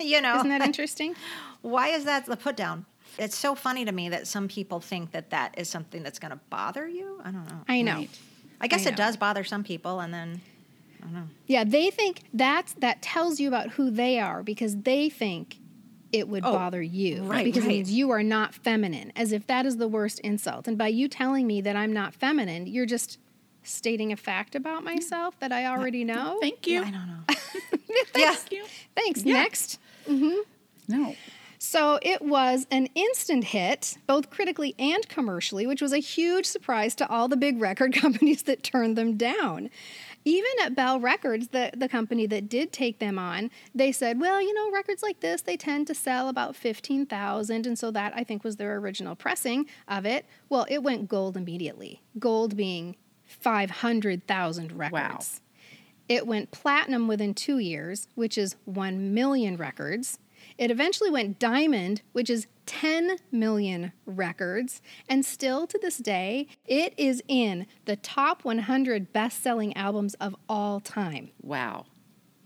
you 0.00 0.20
know 0.22 0.36
Isn't 0.36 0.48
that 0.48 0.62
interesting? 0.62 1.14
why 1.62 1.88
is 1.88 2.04
that 2.06 2.24
the 2.26 2.36
put 2.36 2.56
down 2.56 2.86
it's 3.18 3.36
so 3.36 3.54
funny 3.54 3.84
to 3.84 3.92
me 3.92 4.08
that 4.08 4.26
some 4.26 4.48
people 4.48 4.80
think 4.80 5.10
that 5.12 5.30
that 5.30 5.54
is 5.58 5.68
something 5.68 6.02
that's 6.02 6.18
going 6.18 6.30
to 6.32 6.40
bother 6.48 6.88
you 6.88 7.20
i 7.22 7.30
don't 7.30 7.46
know 7.46 7.60
I 7.68 7.82
know. 7.82 7.96
Right. 7.96 8.18
I 8.62 8.68
guess 8.68 8.86
I 8.86 8.90
it 8.90 8.96
does 8.96 9.16
bother 9.16 9.44
some 9.44 9.64
people, 9.64 10.00
and 10.00 10.14
then 10.14 10.40
Yeah, 11.46 11.64
they 11.64 11.90
think 11.90 12.22
that's 12.32 12.72
that 12.74 13.02
tells 13.02 13.40
you 13.40 13.48
about 13.48 13.70
who 13.70 13.90
they 13.90 14.18
are 14.20 14.42
because 14.42 14.76
they 14.82 15.08
think 15.10 15.56
it 16.12 16.28
would 16.28 16.44
Oh, 16.44 16.52
bother 16.52 16.82
you 16.82 17.22
right, 17.24 17.44
because 17.44 17.62
right. 17.64 17.72
it 17.72 17.74
means 17.74 17.90
you 17.90 18.10
are 18.10 18.22
not 18.22 18.54
feminine 18.54 19.12
as 19.16 19.32
if 19.32 19.46
that 19.46 19.66
is 19.66 19.78
the 19.78 19.88
worst 19.88 20.20
insult. 20.20 20.68
And 20.68 20.76
by 20.78 20.88
you 20.88 21.08
telling 21.08 21.46
me 21.46 21.60
that 21.62 21.74
I'm 21.74 21.92
not 21.92 22.14
feminine, 22.14 22.66
you're 22.66 22.86
just 22.86 23.18
stating 23.64 24.12
a 24.12 24.16
fact 24.16 24.54
about 24.54 24.84
myself 24.84 25.38
that 25.40 25.52
I 25.52 25.66
already 25.66 26.04
know. 26.04 26.38
Thank 26.40 26.66
you. 26.66 26.80
I 26.82 26.90
don't 26.90 27.06
know. 27.06 27.24
yeah, 28.16 28.32
Thank 28.34 28.52
you. 28.52 28.64
Thanks. 28.94 29.22
Yeah. 29.24 29.34
Next. 29.34 29.78
Mm-hmm. 30.06 30.36
No. 30.88 31.14
So 31.64 32.00
it 32.02 32.22
was 32.22 32.66
an 32.72 32.88
instant 32.96 33.44
hit, 33.44 33.96
both 34.08 34.30
critically 34.30 34.74
and 34.80 35.08
commercially, 35.08 35.64
which 35.64 35.80
was 35.80 35.92
a 35.92 35.98
huge 35.98 36.44
surprise 36.44 36.96
to 36.96 37.08
all 37.08 37.28
the 37.28 37.36
big 37.36 37.60
record 37.60 37.92
companies 38.00 38.42
that 38.42 38.64
turned 38.64 38.98
them 38.98 39.16
down. 39.16 39.70
Even 40.24 40.50
at 40.64 40.74
Bell 40.74 40.98
Records, 40.98 41.48
the, 41.48 41.70
the 41.76 41.88
company 41.88 42.26
that 42.26 42.48
did 42.48 42.72
take 42.72 42.98
them 42.98 43.16
on, 43.16 43.48
they 43.76 43.92
said, 43.92 44.18
well, 44.18 44.42
you 44.42 44.52
know, 44.52 44.72
records 44.72 45.04
like 45.04 45.20
this, 45.20 45.42
they 45.42 45.56
tend 45.56 45.86
to 45.86 45.94
sell 45.94 46.28
about 46.28 46.56
15,000. 46.56 47.64
And 47.64 47.78
so 47.78 47.92
that, 47.92 48.12
I 48.16 48.24
think, 48.24 48.42
was 48.42 48.56
their 48.56 48.76
original 48.78 49.14
pressing 49.14 49.66
of 49.86 50.04
it. 50.04 50.26
Well, 50.48 50.66
it 50.68 50.82
went 50.82 51.08
gold 51.08 51.36
immediately. 51.36 52.02
Gold 52.18 52.56
being 52.56 52.96
500,000 53.24 54.72
records. 54.72 54.92
Wow. 54.92 55.20
It 56.08 56.26
went 56.26 56.50
platinum 56.50 57.06
within 57.06 57.34
two 57.34 57.58
years, 57.58 58.08
which 58.16 58.36
is 58.36 58.56
1 58.64 59.14
million 59.14 59.56
records. 59.56 60.18
It 60.62 60.70
eventually 60.70 61.10
went 61.10 61.40
diamond, 61.40 62.02
which 62.12 62.30
is 62.30 62.46
10 62.66 63.16
million 63.32 63.90
records. 64.06 64.80
And 65.08 65.24
still 65.24 65.66
to 65.66 65.76
this 65.76 65.98
day, 65.98 66.46
it 66.64 66.94
is 66.96 67.20
in 67.26 67.66
the 67.84 67.96
top 67.96 68.44
100 68.44 69.12
best 69.12 69.42
selling 69.42 69.76
albums 69.76 70.14
of 70.20 70.36
all 70.48 70.78
time. 70.78 71.32
Wow. 71.42 71.86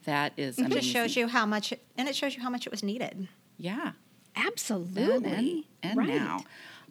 That 0.04 0.32
is 0.38 0.58
it 0.58 0.70
just 0.70 0.88
shows 0.88 1.14
you 1.14 1.28
how 1.28 1.44
much, 1.44 1.74
and 1.98 2.08
it 2.08 2.16
shows 2.16 2.34
you 2.34 2.40
how 2.40 2.48
much 2.48 2.66
it 2.66 2.70
was 2.70 2.82
needed. 2.82 3.28
Yeah. 3.58 3.92
Absolutely. 4.34 5.18
Then 5.18 5.34
and, 5.34 5.64
and 5.82 5.98
right. 5.98 6.08
now. 6.08 6.40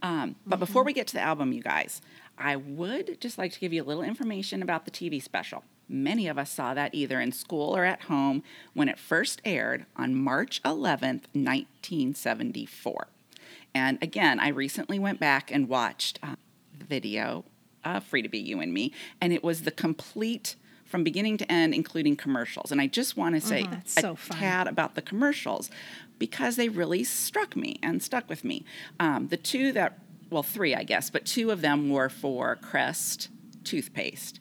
Um, 0.04 0.36
but 0.46 0.60
before 0.60 0.84
we 0.84 0.94
get 0.94 1.08
to 1.08 1.14
the 1.16 1.22
album, 1.22 1.54
you 1.54 1.64
guys, 1.64 2.04
I 2.38 2.56
would 2.56 3.20
just 3.20 3.40
like 3.40 3.52
to 3.54 3.60
give 3.60 3.74
you 3.74 3.82
a 3.82 3.86
little 3.86 4.04
information 4.04 4.62
about 4.62 4.86
the 4.86 4.92
TV 4.92 5.24
special. 5.24 5.64
Many 5.88 6.28
of 6.28 6.38
us 6.38 6.52
saw 6.52 6.74
that 6.74 6.95
either 6.95 7.19
in 7.19 7.32
school 7.32 7.76
or 7.76 7.86
at 7.86 8.04
home 8.04 8.43
when 8.74 8.89
it 8.89 8.98
first 8.98 9.41
aired 9.45 9.86
on 9.95 10.15
March 10.15 10.62
11th, 10.63 11.26
1974. 11.34 13.08
And 13.74 14.02
again, 14.02 14.39
I 14.39 14.48
recently 14.48 14.98
went 14.98 15.19
back 15.19 15.52
and 15.52 15.67
watched 15.67 16.19
uh, 16.24 16.36
the 16.78 16.86
video 16.86 17.43
of 17.84 18.04
Free 18.04 18.21
to 18.21 18.30
Be 18.30 18.39
You 18.39 18.62
and 18.62 18.74
Me, 18.74 18.91
and 19.21 19.32
it 19.32 19.43
was 19.43 19.62
the 19.62 19.71
complete 19.71 20.56
from 20.86 21.04
beginning 21.04 21.38
to 21.38 21.52
end, 21.52 21.74
including 21.74 22.15
commercials. 22.15 22.71
And 22.71 22.80
I 22.80 22.88
just 22.88 23.17
want 23.17 23.36
to 23.36 23.41
say 23.41 23.63
That's 23.63 23.98
a 23.98 24.02
so 24.02 24.17
tad 24.32 24.67
about 24.67 24.95
the 24.95 25.02
commercials 25.02 25.69
because 26.19 26.56
they 26.56 26.69
really 26.69 27.04
struck 27.04 27.56
me 27.56 27.80
and 27.84 28.02
stuck 28.02 28.30
with 28.30 28.43
me. 28.43 28.63
Um, 29.00 29.28
the 29.28 29.38
two 29.38 29.71
that, 29.74 30.00
well, 30.30 30.43
three, 30.43 30.74
I 30.74 30.84
guess, 30.84 31.10
but 31.10 31.26
two 31.26 31.52
of 31.52 31.62
them 31.62 31.89
were 31.89 32.10
for 32.10 32.56
Crest 32.56 33.30
toothpaste. 33.63 34.39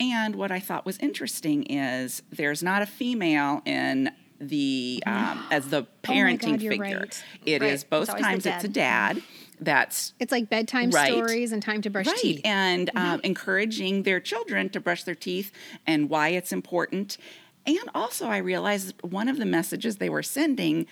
And 0.00 0.34
what 0.36 0.50
I 0.50 0.58
thought 0.60 0.86
was 0.86 0.98
interesting 0.98 1.64
is 1.64 2.22
there's 2.30 2.62
not 2.62 2.80
a 2.82 2.86
female 2.86 3.60
in 3.66 4.10
the 4.40 5.02
um, 5.06 5.44
as 5.50 5.68
the 5.68 5.86
parenting 6.02 6.48
Oh 6.48 6.50
God, 6.52 6.60
figure. 6.62 6.78
right. 6.80 7.24
It 7.44 7.62
is 7.62 7.82
Right. 7.84 7.90
both 7.90 8.08
It's 8.08 8.20
times 8.20 8.46
it's 8.46 8.64
a 8.64 8.68
dad. 8.68 9.22
that's 9.60 10.14
It's 10.18 10.32
like 10.32 10.48
bedtime 10.48 10.90
Right. 10.90 11.12
stories 11.12 11.52
and 11.52 11.62
time 11.62 11.82
to 11.82 11.90
brush 11.90 12.06
right 12.06 12.16
teeth. 12.16 12.40
and 12.44 12.88
Mm-hmm. 12.88 13.06
um, 13.14 13.20
encouraging 13.22 14.04
their 14.04 14.18
children 14.18 14.70
to 14.70 14.80
brush 14.80 15.04
their 15.04 15.14
teeth 15.14 15.52
and 15.86 16.08
why 16.08 16.28
it's 16.28 16.50
important 16.52 17.18
and 17.66 17.78
also 17.94 18.28
i 18.28 18.38
realized 18.38 18.94
one 19.02 19.28
of 19.28 19.36
the 19.36 19.44
messages 19.44 19.96
they 19.98 20.08
were 20.08 20.22
sending 20.22 20.86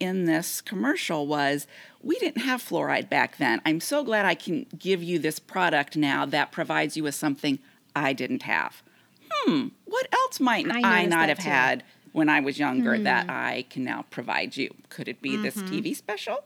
in 0.00 0.24
this 0.24 0.62
commercial 0.62 1.26
was 1.26 1.66
we 2.02 2.18
didn't 2.18 2.40
have 2.42 2.62
fluoride 2.62 3.10
back 3.10 3.36
then 3.36 3.60
i'm 3.66 3.80
so 3.80 4.02
glad 4.02 4.24
i 4.24 4.34
can 4.34 4.64
give 4.78 5.02
you 5.02 5.18
this 5.18 5.38
product 5.38 5.94
now 5.94 6.24
that 6.24 6.50
provides 6.50 6.96
you 6.96 7.02
with 7.02 7.14
something 7.14 7.58
i 7.96 8.12
didn't 8.12 8.42
have 8.42 8.82
hmm 9.30 9.68
what 9.84 10.06
else 10.12 10.38
might 10.40 10.66
I 10.70 11.02
i, 11.02 11.06
not 11.06 11.28
have 11.28 11.38
too. 11.38 11.50
had 11.50 11.82
when 12.12 12.28
i 12.28 12.38
was 12.40 12.58
younger 12.58 12.96
that 12.98 13.26
i 13.28 13.66
can 13.70 13.82
now 13.84 14.04
provide 14.10 14.56
you 14.56 14.74
could 14.88 15.08
it 15.08 15.20
be 15.22 15.36
this 15.36 15.56
Mm-hmm. 15.56 15.74
tv 15.74 15.96
special 15.96 16.38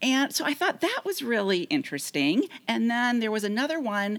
and 0.00 0.34
so 0.34 0.44
I 0.44 0.52
thought 0.54 0.80
that 0.80 1.02
was 1.04 1.22
really 1.22 1.60
interesting. 1.64 2.48
And 2.66 2.90
then 2.90 3.20
there 3.20 3.30
was 3.30 3.44
another 3.44 3.78
one, 3.78 4.18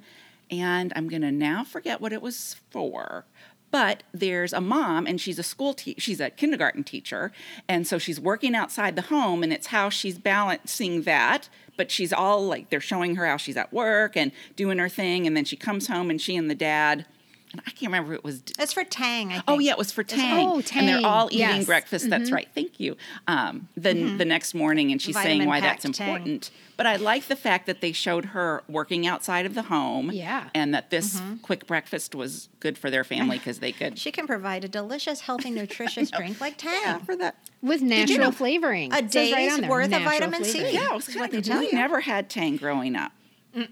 and 0.50 0.94
I'm 0.96 1.10
going 1.10 1.24
to 1.24 1.32
now 1.32 1.66
forget 1.66 2.00
what 2.00 2.14
it 2.14 2.22
was 2.22 2.56
for. 2.72 3.26
But 3.74 4.04
there's 4.14 4.54
a 4.54 4.62
mom, 4.62 5.08
and 5.08 5.20
she's 5.20 5.40
a 5.40 5.44
school 5.44 5.74
te- 5.74 5.96
she's 5.98 6.20
a 6.20 6.30
kindergarten 6.30 6.84
teacher, 6.84 7.32
and 7.68 7.88
so 7.88 7.98
she's 7.98 8.20
working 8.20 8.54
outside 8.54 8.96
the 8.96 9.02
home, 9.02 9.42
and 9.42 9.52
it's 9.52 9.68
how 9.68 9.90
she's 9.90 10.20
balancing 10.20 11.02
that. 11.02 11.50
But 11.76 11.90
she's 11.90 12.14
all 12.14 12.46
like 12.46 12.70
they're 12.70 12.80
showing 12.80 13.16
her 13.16 13.26
how 13.26 13.38
she's 13.38 13.58
at 13.58 13.74
work 13.74 14.16
and 14.16 14.32
doing 14.56 14.78
her 14.78 14.90
thing, 14.90 15.26
and 15.26 15.36
then 15.36 15.44
she 15.44 15.56
comes 15.56 15.88
home, 15.88 16.12
and 16.12 16.22
she 16.22 16.36
and 16.36 16.52
the 16.52 16.56
dad, 16.56 17.08
and 17.54 17.62
I 17.66 17.70
can't 17.70 17.84
remember 17.84 18.14
if 18.14 18.20
it 18.20 18.24
was 18.26 18.44
It's 18.60 18.74
for 18.74 18.84
Tang. 18.84 19.30
I 19.30 19.34
think. 19.34 19.44
Oh 19.48 19.60
yeah, 19.60 19.74
it 19.74 19.78
was 19.78 19.92
for 19.92 20.04
Tang. 20.04 20.48
Oh, 20.48 20.62
Tang. 20.62 20.80
And 20.80 20.90
they're 20.90 21.10
all 21.10 21.28
eating 21.28 21.40
yes. 21.40 21.66
breakfast. 21.66 22.10
That's 22.10 22.26
mm-hmm. 22.26 22.34
right. 22.34 22.48
Thank 22.54 22.80
you. 22.80 22.98
Um, 23.28 23.70
the 23.78 23.94
mm-hmm. 23.94 24.18
the 24.18 24.26
next 24.26 24.54
morning, 24.54 24.92
and 24.92 25.02
she's 25.02 25.16
saying 25.16 25.46
why 25.46 25.62
that's 25.62 25.84
Vitamin-packed 25.84 25.98
Tang. 25.98 26.08
important. 26.10 26.52
But 26.76 26.88
I 26.88 26.96
like 26.96 27.28
the 27.28 27.36
fact 27.36 27.68
that 27.68 27.82
they 27.82 27.92
showed 27.92 28.26
her 28.26 28.64
working 28.68 29.06
outside 29.06 29.46
of 29.46 29.54
the 29.54 29.64
home. 29.64 30.10
Yeah. 30.12 30.50
And 30.56 30.74
that 30.74 30.90
this 30.90 31.20
mm-hmm. 31.20 31.36
quick 31.38 31.68
breakfast 31.68 32.16
was 32.16 32.50
good 32.60 32.78
for 32.78 32.90
their 32.90 33.04
family 33.04 33.38
because 33.38 33.60
they 33.60 33.72
could. 33.72 33.98
She 34.04 34.12
can 34.12 34.28
provide 34.28 34.66
a 34.66 34.68
delicious, 34.68 35.22
healthy, 35.22 35.50
nutritious 35.52 36.12
drink 36.12 36.42
like 36.42 36.58
Tang. 36.58 36.82
yeah, 36.82 36.98
for 36.98 37.16
that. 37.16 37.36
With 37.62 37.82
natural 37.82 38.32
flavoring. 38.32 38.92
A 38.92 38.98
It 38.98 39.14
says 39.14 39.32
right 39.32 39.38
day's 39.38 39.54
on 39.54 39.62
there, 39.62 39.70
worth 39.70 39.86
of 39.86 39.92
natural 39.92 40.12
vitamin 40.12 40.44
C. 40.44 40.52
flavoring. 40.52 40.76
Yeah, 40.76 40.92
it 40.92 40.96
was 40.96 41.08
Is 41.08 41.16
kind 41.16 41.22
what 41.22 41.38
of 41.38 41.44
they 41.44 41.50
tell 41.50 41.60
We 41.60 41.68
you. 41.68 41.74
never 41.74 42.02
had 42.02 42.30
Tang 42.30 42.58
growing 42.58 42.96
up. 42.96 43.12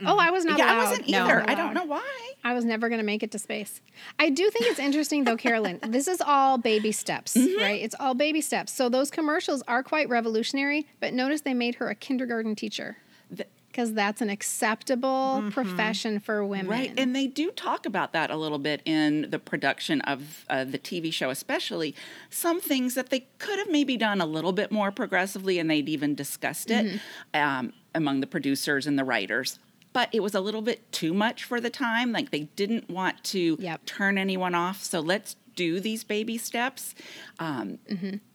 Oh, 0.06 0.18
I 0.20 0.30
was 0.30 0.46
not 0.46 0.58
yeah, 0.60 0.66
allowed. 0.66 0.78
I 0.86 0.90
wasn't 0.90 1.10
either. 1.10 1.40
not 1.40 1.50
I 1.50 1.56
don't 1.56 1.74
know 1.74 1.86
why. 1.86 2.32
I 2.44 2.54
was 2.54 2.66
never 2.66 2.88
going 2.90 3.00
to 3.00 3.06
make 3.06 3.24
it 3.24 3.32
to 3.32 3.40
space. 3.40 3.82
I 4.20 4.30
do 4.30 4.50
think 4.50 4.66
it's 4.68 4.80
interesting, 4.80 5.24
though, 5.24 5.38
Carolyn. 5.38 5.80
This 5.88 6.08
is 6.08 6.22
all 6.22 6.58
baby 6.58 6.92
steps, 6.92 7.36
Mm-hmm. 7.36 7.62
right? 7.62 7.82
It's 7.82 7.96
all 8.00 8.14
baby 8.14 8.42
steps. 8.42 8.72
So 8.74 8.90
those 8.90 9.10
commercials 9.12 9.64
are 9.68 9.84
quite 9.84 10.08
revolutionary, 10.10 10.88
but 11.00 11.14
notice 11.14 11.42
they 11.42 11.54
made 11.54 11.76
her 11.76 11.90
a 11.90 11.96
kindergarten 11.96 12.56
teacher 12.56 12.98
The- 13.32 13.46
because 13.72 13.94
that's 13.94 14.22
an 14.22 14.30
acceptable 14.30 15.44
profession 15.52 16.20
for 16.20 16.46
women. 16.46 16.68
Right, 16.68 16.94
and 16.98 17.16
they 17.16 17.26
do 17.28 17.52
talk 17.52 17.86
about 17.86 18.12
that 18.14 18.30
a 18.30 18.36
little 18.36 18.60
bit 18.60 18.82
in 18.86 19.30
the 19.30 19.40
production 19.40 20.02
of 20.02 20.46
uh, 20.50 20.64
the 20.66 20.78
TV 20.78 21.12
show, 21.14 21.30
especially 21.30 21.96
some 22.30 22.60
things 22.60 22.96
that 22.96 23.10
they 23.10 23.28
could 23.40 23.60
have 23.60 23.70
maybe 23.70 23.96
done 23.98 24.20
a 24.22 24.26
little 24.26 24.52
bit 24.52 24.72
more 24.72 24.92
progressively, 24.92 25.58
and 25.58 25.70
they'd 25.72 25.88
even 25.90 26.16
discussed 26.16 26.70
it 26.70 27.00
um, 27.34 27.72
among 27.96 28.20
the 28.20 28.28
producers 28.28 28.88
and 28.88 29.00
the 29.00 29.04
writers. 29.06 29.58
But 29.94 30.10
it 30.14 30.22
was 30.22 30.34
a 30.36 30.40
little 30.42 30.62
bit 30.62 30.92
too 30.92 31.14
much 31.14 31.44
for 31.44 31.60
the 31.60 31.70
time. 31.70 32.12
Like 32.12 32.32
they 32.32 32.42
didn't 32.56 32.90
want 32.90 33.24
to 33.26 33.58
Yep. 33.60 33.86
turn 33.86 34.18
anyone 34.18 34.56
off, 34.56 34.82
so 34.84 35.00
let's 35.00 35.36
do 35.56 35.80
these 35.82 36.04
baby 36.06 36.38
steps. 36.38 36.96
Um, 37.40 37.78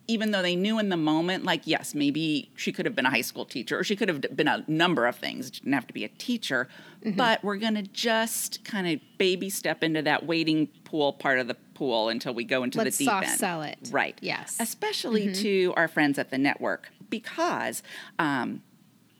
even 0.06 0.30
though 0.32 0.42
they 0.42 0.54
knew 0.54 0.78
in 0.78 0.90
the 0.90 0.96
moment, 0.98 1.44
like, 1.44 1.62
yes, 1.64 1.94
maybe 1.94 2.50
she 2.54 2.70
could 2.72 2.84
have 2.86 2.94
been 2.94 3.06
a 3.06 3.10
high 3.10 3.22
school 3.22 3.44
teacher 3.46 3.76
or 3.78 3.82
she 3.82 3.96
could 3.96 4.08
have 4.08 4.20
been 4.36 4.46
a 4.46 4.62
number 4.68 5.06
of 5.06 5.16
things. 5.16 5.50
She 5.52 5.60
didn't 5.60 5.72
have 5.72 5.86
to 5.88 5.94
be 5.94 6.04
a 6.04 6.08
teacher. 6.08 6.68
But 7.16 7.42
we're 7.42 7.56
going 7.56 7.74
to 7.76 7.82
just 7.82 8.64
kind 8.64 8.86
of 8.86 9.00
baby 9.18 9.48
step 9.48 9.82
into 9.82 10.02
that 10.02 10.26
waiting 10.26 10.66
pool 10.84 11.12
part 11.14 11.38
of 11.38 11.48
the 11.48 11.54
pool 11.74 12.08
until 12.10 12.34
we 12.34 12.44
go 12.44 12.62
into 12.64 12.78
Let's 12.78 12.98
the 12.98 13.04
deep 13.04 13.10
soft 13.10 13.26
end. 13.28 13.38
sell 13.38 13.62
it. 13.62 13.78
Right. 13.90 14.16
Yes. 14.20 14.56
Especially 14.60 15.32
to 15.34 15.72
our 15.76 15.88
friends 15.88 16.18
at 16.18 16.30
the 16.30 16.38
network 16.38 16.90
because 17.10 17.82
um, 18.18 18.62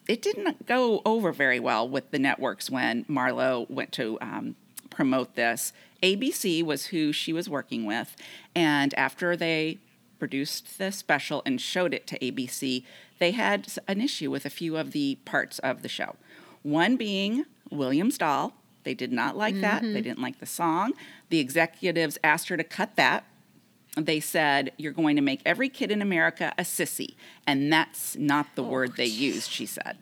it 0.09 0.23
didn't 0.23 0.66
go 0.66 1.03
over 1.05 1.33
very 1.33 1.61
well 1.61 1.88
with 1.88 2.11
the 2.11 2.19
networks 2.19 2.71
when 2.71 3.05
Marlo 3.05 3.69
went 3.71 3.92
to 3.92 4.19
um, 4.21 4.57
promote 4.90 5.35
this. 5.35 5.73
ABC 6.03 6.62
was 6.62 6.87
who 6.87 7.12
she 7.12 7.33
was 7.33 7.49
working 7.49 7.87
with, 7.87 8.16
and 8.55 8.95
after 8.95 9.37
they 9.37 9.79
produced 10.19 10.79
the 10.79 10.92
special 10.92 11.42
and 11.45 11.61
showed 11.61 11.92
it 11.92 12.07
to 12.07 12.19
ABC, 12.19 12.85
they 13.19 13.33
had 13.33 13.66
an 13.88 14.01
issue 14.01 14.31
with 14.31 14.45
a 14.45 14.51
few 14.51 14.77
of 14.77 14.92
the 14.92 15.19
parts 15.25 15.59
of 15.61 15.83
the 15.83 15.88
show. 15.88 16.16
One 16.62 16.97
being 16.97 17.45
Williams 17.71 18.19
doll. 18.19 18.53
They 18.85 18.95
did 18.95 19.12
not 19.12 19.37
like 19.37 19.61
that. 19.62 19.83
They 19.83 20.01
didn't 20.01 20.21
like 20.21 20.38
the 20.38 20.47
song. 20.47 20.92
The 21.29 21.40
executives 21.40 22.19
asked 22.23 22.49
her 22.49 22.57
to 22.57 22.62
cut 22.62 22.95
that 22.95 23.25
they 23.97 24.21
said 24.21 24.73
you're 24.77 24.93
going 24.93 25.17
to 25.17 25.23
make 25.23 25.41
every 25.47 25.69
kid 25.69 25.91
in 25.91 26.01
America 26.03 26.53
a 26.59 26.63
sissy, 26.63 27.15
and 27.47 27.73
that's 27.73 28.17
not 28.17 28.47
the 28.55 28.63
word 28.63 28.97
they 28.97 29.07
used. 29.07 29.51
She 29.51 29.67
said. 29.67 29.97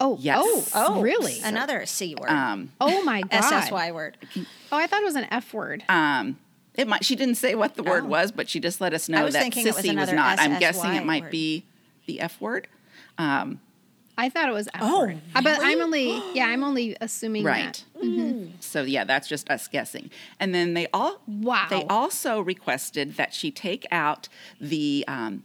Oh, 0.00 0.16
Yes. 0.20 0.38
oh, 0.42 0.66
Oh, 0.74 1.00
really? 1.00 1.38
Another 1.44 1.86
C 1.86 2.16
word. 2.16 2.28
Um, 2.30 2.72
oh 2.80 3.04
my 3.04 3.20
god. 3.30 3.30
SSY 3.42 3.92
word. 3.94 4.16
Oh, 4.72 4.76
I 4.76 4.86
thought 4.88 5.00
it 5.02 5.04
was 5.04 5.14
an 5.14 5.26
F 5.30 5.54
word. 5.54 5.84
um, 5.88 6.38
it 6.74 6.88
might. 6.88 7.04
She 7.04 7.14
didn't 7.14 7.34
say 7.36 7.54
what 7.54 7.74
the 7.76 7.82
word 7.82 8.04
Oh. 8.04 8.08
was, 8.08 8.32
but 8.32 8.48
she 8.48 8.58
just 8.58 8.80
let 8.80 8.94
us 8.94 9.08
know 9.08 9.28
that 9.28 9.42
thinking 9.42 9.66
it 9.66 9.74
was 9.76 9.84
sissy 9.84 9.94
was, 9.94 10.10
not. 10.12 10.38
I'm 10.40 10.58
guessing 10.58 10.94
it 10.94 11.04
might 11.04 11.24
word. 11.24 11.30
be 11.30 11.64
the 12.06 12.20
F 12.20 12.40
word. 12.40 12.66
Um, 13.18 13.60
I 14.18 14.28
thought 14.28 14.48
it 14.48 14.52
was 14.52 14.68
Oh, 14.80 15.06
word. 15.06 15.20
Uh, 15.34 15.42
But 15.42 15.58
I'm 15.62 15.80
only 15.80 16.22
yeah, 16.34 16.46
I'm 16.46 16.62
only 16.62 16.96
assuming 17.00 17.44
right. 17.44 17.82
that. 18.00 18.36
So 18.60 18.82
yeah, 18.82 19.04
that's 19.04 19.26
just 19.28 19.48
us 19.50 19.68
guessing. 19.68 20.10
And 20.38 20.54
then 20.54 20.74
they 20.74 20.86
all 20.92 21.22
Wow. 21.26 21.66
They 21.70 21.84
also 21.84 22.40
requested 22.40 23.16
that 23.16 23.32
she 23.34 23.50
take 23.50 23.86
out 23.90 24.28
the 24.60 25.04
um, 25.08 25.44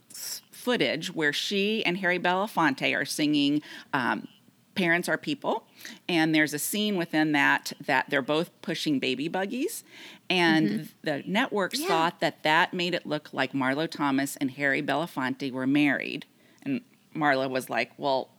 footage 0.51 1.13
where 1.13 1.33
she 1.33 1.85
and 1.85 1.97
Harry 1.97 2.19
Belafonte 2.19 2.95
are 2.95 3.05
singing. 3.05 3.61
Um, 3.93 4.27
Parents 4.75 5.09
are 5.09 5.17
people, 5.17 5.65
and 6.07 6.35
there's 6.35 6.53
a 6.53 6.59
scene 6.59 6.97
within 6.97 7.31
that 7.31 7.73
that 7.87 8.11
they're 8.11 8.21
both 8.21 8.51
pushing 8.61 8.99
baby 8.99 9.27
buggies, 9.27 9.83
and 10.29 10.89
the 11.01 11.23
networks 11.25 11.79
Yeah. 11.79 11.87
thought 11.87 12.19
that 12.19 12.43
that 12.43 12.75
made 12.75 12.93
it 12.93 13.03
look 13.07 13.29
like 13.33 13.53
Marlo 13.53 13.89
Thomas 13.89 14.35
and 14.35 14.51
Harry 14.51 14.83
Belafonte 14.83 15.51
were 15.51 15.65
married, 15.65 16.27
and 16.61 16.81
Marlo 17.15 17.49
was 17.49 17.71
like, 17.71 17.91
"Well, 17.97 18.29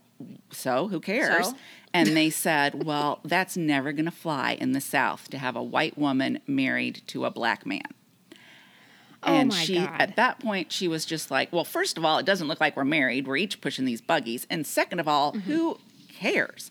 so 0.50 0.88
who 0.88 1.00
cares?" 1.00 1.48
So? 1.48 1.54
And 1.94 2.14
they 2.14 2.28
said, 2.28 2.84
well, 2.84 3.18
that's 3.24 3.56
never 3.56 3.92
going 3.92 4.04
to 4.04 4.10
fly 4.10 4.52
in 4.60 4.72
the 4.72 4.80
South 4.80 5.30
to 5.30 5.38
have 5.38 5.56
a 5.56 5.62
white 5.62 5.96
woman 5.96 6.38
married 6.46 7.00
to 7.06 7.24
a 7.24 7.30
black 7.30 7.64
man. 7.64 7.80
Oh 9.22 9.32
And 9.32 9.48
my 9.48 9.54
she, 9.56 9.76
God. 9.76 9.96
at 9.98 10.14
that 10.16 10.38
point, 10.38 10.70
she 10.70 10.86
was 10.86 11.06
just 11.06 11.30
like, 11.30 11.50
well, 11.50 11.64
first 11.64 11.96
of 11.96 12.04
all, 12.04 12.18
it 12.18 12.26
doesn't 12.26 12.46
look 12.46 12.60
like 12.60 12.76
we're 12.76 12.84
married. 12.84 13.26
We're 13.26 13.38
each 13.38 13.62
pushing 13.62 13.86
these 13.86 14.02
buggies. 14.02 14.46
And 14.50 14.66
second 14.66 15.00
of 15.00 15.08
all, 15.08 15.32
Mm-hmm. 15.32 15.50
who 15.50 15.78
cares? 16.12 16.70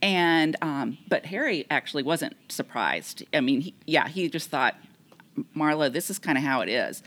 And, 0.00 0.56
um, 0.62 0.96
but 1.08 1.26
Harry 1.26 1.66
actually 1.70 2.02
wasn't 2.02 2.34
surprised. 2.48 3.22
I 3.34 3.40
mean, 3.40 3.60
he, 3.60 3.74
yeah, 3.86 4.08
he 4.08 4.28
just 4.30 4.48
thought, 4.48 4.76
Marla, 5.54 5.92
this 5.92 6.08
is 6.08 6.18
kind 6.18 6.38
of 6.38 6.42
how 6.44 6.62
it 6.62 6.70
is. 6.70 7.02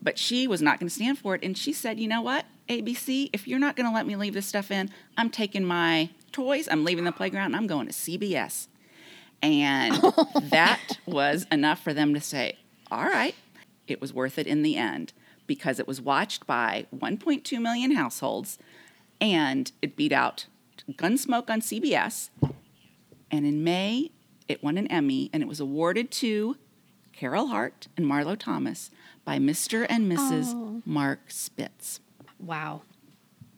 But 0.00 0.16
she 0.16 0.46
was 0.46 0.62
not 0.62 0.78
going 0.78 0.88
to 0.88 0.94
stand 0.94 1.18
for 1.18 1.34
it. 1.34 1.42
And 1.42 1.58
she 1.58 1.72
said, 1.72 1.98
you 1.98 2.06
know 2.08 2.22
what, 2.22 2.44
ABC, 2.68 3.30
if 3.32 3.48
you're 3.48 3.58
not 3.58 3.76
going 3.76 3.88
to 3.88 3.94
let 3.94 4.06
me 4.06 4.16
leave 4.16 4.34
this 4.34 4.46
stuff 4.46 4.70
in, 4.70 4.90
I'm 5.16 5.30
taking 5.30 5.64
my 5.64 6.10
toys, 6.32 6.68
I'm 6.70 6.84
leaving 6.84 7.04
the 7.04 7.12
playground, 7.12 7.46
and 7.46 7.56
I'm 7.56 7.66
going 7.66 7.86
to 7.86 7.92
CBS. 7.92 8.68
And 9.42 9.94
that 10.50 10.98
was 11.06 11.46
enough 11.50 11.82
for 11.82 11.94
them 11.94 12.14
to 12.14 12.20
say, 12.20 12.58
all 12.90 13.04
right, 13.04 13.34
it 13.86 14.00
was 14.00 14.12
worth 14.12 14.38
it 14.38 14.46
in 14.46 14.62
the 14.62 14.76
end 14.76 15.12
because 15.46 15.78
it 15.78 15.88
was 15.88 16.00
watched 16.00 16.46
by 16.46 16.86
1.2 16.94 17.60
million 17.60 17.92
households 17.92 18.58
and 19.20 19.72
it 19.82 19.96
beat 19.96 20.12
out 20.12 20.46
Gunsmoke 20.92 21.50
on 21.50 21.60
CBS. 21.60 22.30
And 23.30 23.46
in 23.46 23.64
May, 23.64 24.10
it 24.46 24.62
won 24.62 24.78
an 24.78 24.86
Emmy 24.88 25.30
and 25.32 25.42
it 25.42 25.48
was 25.48 25.60
awarded 25.60 26.10
to 26.12 26.56
Carol 27.12 27.48
Hart 27.48 27.88
and 27.96 28.06
Marlo 28.06 28.38
Thomas 28.38 28.90
by 29.24 29.38
Mr. 29.38 29.86
and 29.88 30.10
Mrs. 30.10 30.52
Oh. 30.54 30.82
Mark 30.84 31.30
Spitz. 31.30 32.00
Wow. 32.38 32.82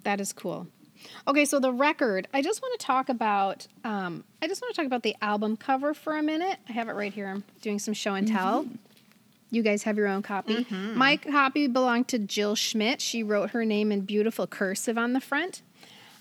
That 0.04 0.20
is 0.20 0.32
cool. 0.32 0.66
Okay, 1.26 1.44
so 1.46 1.58
the 1.60 1.72
record, 1.72 2.28
I 2.34 2.42
just 2.42 2.60
want 2.60 2.78
to 2.78 2.86
talk 2.86 3.08
about 3.08 3.66
um, 3.84 4.24
I 4.42 4.48
just 4.48 4.60
want 4.60 4.74
to 4.74 4.76
talk 4.80 4.86
about 4.86 5.02
the 5.02 5.16
album 5.22 5.56
cover 5.56 5.94
for 5.94 6.16
a 6.16 6.22
minute. 6.22 6.58
I 6.68 6.72
have 6.72 6.88
it 6.88 6.92
right 6.92 7.12
here. 7.12 7.26
I'm 7.26 7.42
doing 7.62 7.78
some 7.78 7.94
show 7.94 8.14
and 8.14 8.28
tell. 8.28 8.66
You 9.50 9.62
guys 9.62 9.82
have 9.82 9.96
your 9.96 10.06
own 10.06 10.22
copy. 10.22 10.64
My 10.70 11.16
copy 11.16 11.66
belonged 11.66 12.08
to 12.08 12.18
Jill 12.18 12.54
Schmidt. 12.54 13.00
She 13.00 13.22
wrote 13.22 13.50
her 13.50 13.64
name 13.64 13.90
in 13.90 14.02
beautiful 14.02 14.46
cursive 14.46 14.96
on 14.96 15.12
the 15.12 15.20
front. 15.20 15.62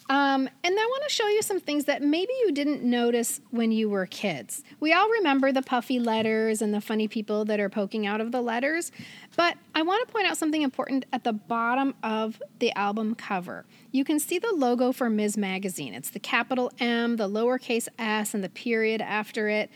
Um, 0.10 0.50
and 0.64 0.80
I 0.80 0.86
want 0.86 1.04
to 1.04 1.14
show 1.14 1.28
you 1.28 1.44
some 1.44 1.60
things 1.60 1.86
that 1.86 2.02
maybe 2.02 2.34
you 2.42 2.52
didn't 2.52 2.82
notice 2.82 3.42
when 3.52 3.72
you 3.72 3.92
were 3.92 4.08
kids. 4.08 4.64
We 4.80 4.92
all 4.92 5.08
remember 5.08 5.52
the 5.52 5.62
puffy 5.62 6.00
letters 6.00 6.64
and 6.64 6.74
the 6.74 6.82
funny 6.82 7.08
people 7.08 7.46
that 7.46 7.60
are 7.60 7.70
poking 7.70 8.08
out 8.08 8.20
of 8.20 8.32
the 8.32 8.42
letters, 8.42 8.92
but 9.38 9.56
I 9.76 9.84
want 9.84 10.08
to 10.08 10.12
point 10.12 10.26
out 10.26 10.36
something 10.36 10.64
important 10.64 11.06
at 11.14 11.24
the 11.24 11.34
bottom 11.34 11.94
of 12.02 12.42
the 12.58 12.72
album 12.76 13.14
cover. 13.14 13.68
You 13.92 14.04
can 14.04 14.20
see 14.20 14.40
the 14.40 14.52
logo 14.52 14.92
for 14.92 15.12
Ms. 15.12 15.38
Magazine. 15.38 15.94
It's 15.94 16.10
the 16.10 16.20
capital 16.20 16.72
M, 16.80 17.18
the 17.18 17.30
lowercase 17.30 17.88
s, 18.00 18.34
and 18.34 18.44
the 18.44 18.50
period 18.50 19.02
after 19.02 19.48
it. 19.48 19.70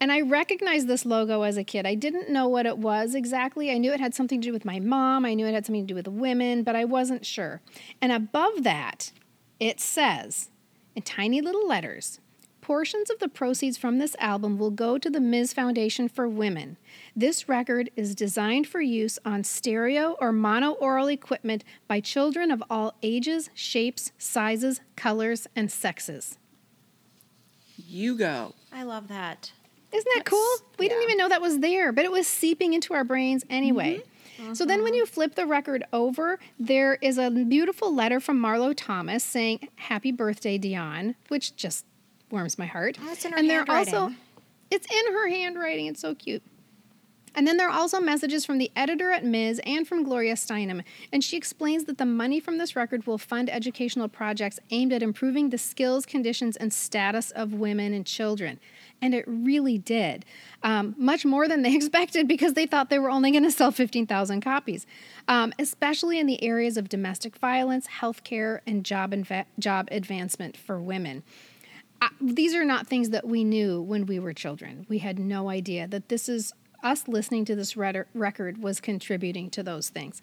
And 0.00 0.10
I 0.10 0.22
recognized 0.22 0.88
this 0.88 1.04
logo 1.04 1.42
as 1.42 1.56
a 1.56 1.64
kid. 1.64 1.86
I 1.86 1.94
didn't 1.94 2.30
know 2.30 2.48
what 2.48 2.66
it 2.66 2.78
was 2.78 3.14
exactly. 3.14 3.70
I 3.70 3.78
knew 3.78 3.92
it 3.92 4.00
had 4.00 4.14
something 4.14 4.40
to 4.40 4.48
do 4.48 4.52
with 4.52 4.64
my 4.64 4.80
mom. 4.80 5.24
I 5.24 5.34
knew 5.34 5.46
it 5.46 5.54
had 5.54 5.66
something 5.66 5.86
to 5.86 5.92
do 5.92 5.94
with 5.94 6.08
women, 6.08 6.62
but 6.64 6.76
I 6.76 6.84
wasn't 6.84 7.26
sure. 7.26 7.60
And 8.00 8.12
above 8.12 8.62
that, 8.62 9.12
it 9.60 9.80
says 9.80 10.50
in 10.94 11.02
tiny 11.02 11.40
little 11.40 11.66
letters 11.66 12.20
portions 12.68 13.08
of 13.08 13.18
the 13.18 13.28
proceeds 13.30 13.78
from 13.78 13.96
this 13.96 14.14
album 14.18 14.58
will 14.58 14.70
go 14.70 14.98
to 14.98 15.08
the 15.08 15.20
Ms. 15.22 15.54
Foundation 15.54 16.06
for 16.06 16.28
Women. 16.28 16.76
This 17.16 17.48
record 17.48 17.88
is 17.96 18.14
designed 18.14 18.66
for 18.66 18.82
use 18.82 19.18
on 19.24 19.42
stereo 19.42 20.18
or 20.20 20.32
monaural 20.32 21.10
equipment 21.10 21.64
by 21.86 22.00
children 22.00 22.50
of 22.50 22.62
all 22.68 22.94
ages, 23.02 23.48
shapes, 23.54 24.12
sizes, 24.18 24.82
colors, 24.96 25.46
and 25.56 25.72
sexes. 25.72 26.36
You 27.78 28.18
go. 28.18 28.52
I 28.70 28.82
love 28.82 29.08
that. 29.08 29.50
Isn't 29.90 30.12
that 30.16 30.26
cool? 30.26 30.56
We 30.78 30.90
didn't 30.90 31.04
even 31.04 31.16
know 31.16 31.30
that 31.30 31.40
was 31.40 31.60
there, 31.60 31.90
but 31.90 32.04
it 32.04 32.12
was 32.12 32.26
seeping 32.26 32.74
into 32.74 32.92
our 32.92 33.04
brains 33.04 33.46
anyway. 33.48 33.94
Mm-hmm. 33.94 34.10
So 34.52 34.64
then, 34.64 34.82
when 34.82 34.94
you 34.94 35.04
mm-hmm. 35.04 35.12
flip 35.12 35.34
the 35.34 35.46
record 35.46 35.84
over, 35.92 36.38
there 36.58 36.94
is 36.94 37.18
a 37.18 37.30
beautiful 37.30 37.94
letter 37.94 38.20
from 38.20 38.40
Marlo 38.40 38.72
Thomas 38.76 39.24
saying, 39.24 39.68
Happy 39.76 40.12
birthday, 40.12 40.58
Dion, 40.58 41.14
which 41.28 41.56
just 41.56 41.84
warms 42.30 42.58
my 42.58 42.66
heart. 42.66 42.98
Oh, 43.02 43.12
it's 43.12 43.24
in 43.24 43.32
her 43.32 43.38
and 43.38 43.48
they're 43.48 43.68
also, 43.68 44.12
it's 44.70 44.86
in 44.86 45.12
her 45.12 45.28
handwriting. 45.28 45.86
It's 45.86 46.00
so 46.00 46.14
cute. 46.14 46.42
And 47.38 47.46
then 47.46 47.56
there 47.56 47.68
are 47.68 47.78
also 47.78 48.00
messages 48.00 48.44
from 48.44 48.58
the 48.58 48.72
editor 48.74 49.12
at 49.12 49.24
Ms. 49.24 49.60
and 49.64 49.86
from 49.86 50.02
Gloria 50.02 50.34
Steinem. 50.34 50.82
And 51.12 51.22
she 51.22 51.36
explains 51.36 51.84
that 51.84 51.96
the 51.96 52.04
money 52.04 52.40
from 52.40 52.58
this 52.58 52.74
record 52.74 53.06
will 53.06 53.16
fund 53.16 53.48
educational 53.48 54.08
projects 54.08 54.58
aimed 54.70 54.92
at 54.92 55.04
improving 55.04 55.50
the 55.50 55.56
skills, 55.56 56.04
conditions, 56.04 56.56
and 56.56 56.72
status 56.72 57.30
of 57.30 57.54
women 57.54 57.92
and 57.92 58.04
children. 58.04 58.58
And 59.00 59.14
it 59.14 59.24
really 59.28 59.78
did. 59.78 60.24
Um, 60.64 60.96
much 60.98 61.24
more 61.24 61.46
than 61.46 61.62
they 61.62 61.74
expected 61.76 62.26
because 62.26 62.54
they 62.54 62.66
thought 62.66 62.90
they 62.90 62.98
were 62.98 63.08
only 63.08 63.30
going 63.30 63.44
to 63.44 63.52
sell 63.52 63.70
15,000 63.70 64.40
copies, 64.40 64.84
um, 65.28 65.52
especially 65.60 66.18
in 66.18 66.26
the 66.26 66.42
areas 66.42 66.76
of 66.76 66.88
domestic 66.88 67.36
violence, 67.36 67.86
healthcare, 68.00 68.62
and 68.66 68.82
job, 68.84 69.12
inva- 69.12 69.46
job 69.60 69.86
advancement 69.92 70.56
for 70.56 70.80
women 70.80 71.22
uh, 72.00 72.08
these 72.20 72.54
are 72.54 72.64
not 72.64 72.86
things 72.86 73.10
that 73.10 73.26
we 73.26 73.42
knew 73.42 73.80
when 73.82 74.06
we 74.06 74.20
were 74.20 74.32
children. 74.32 74.86
We 74.88 74.98
had 74.98 75.18
no 75.18 75.48
idea 75.48 75.88
that 75.88 76.08
this 76.08 76.28
is 76.28 76.52
us 76.82 77.08
listening 77.08 77.44
to 77.46 77.54
this 77.56 77.76
record 77.76 78.62
was 78.62 78.80
contributing 78.80 79.50
to 79.50 79.62
those 79.62 79.88
things. 79.88 80.22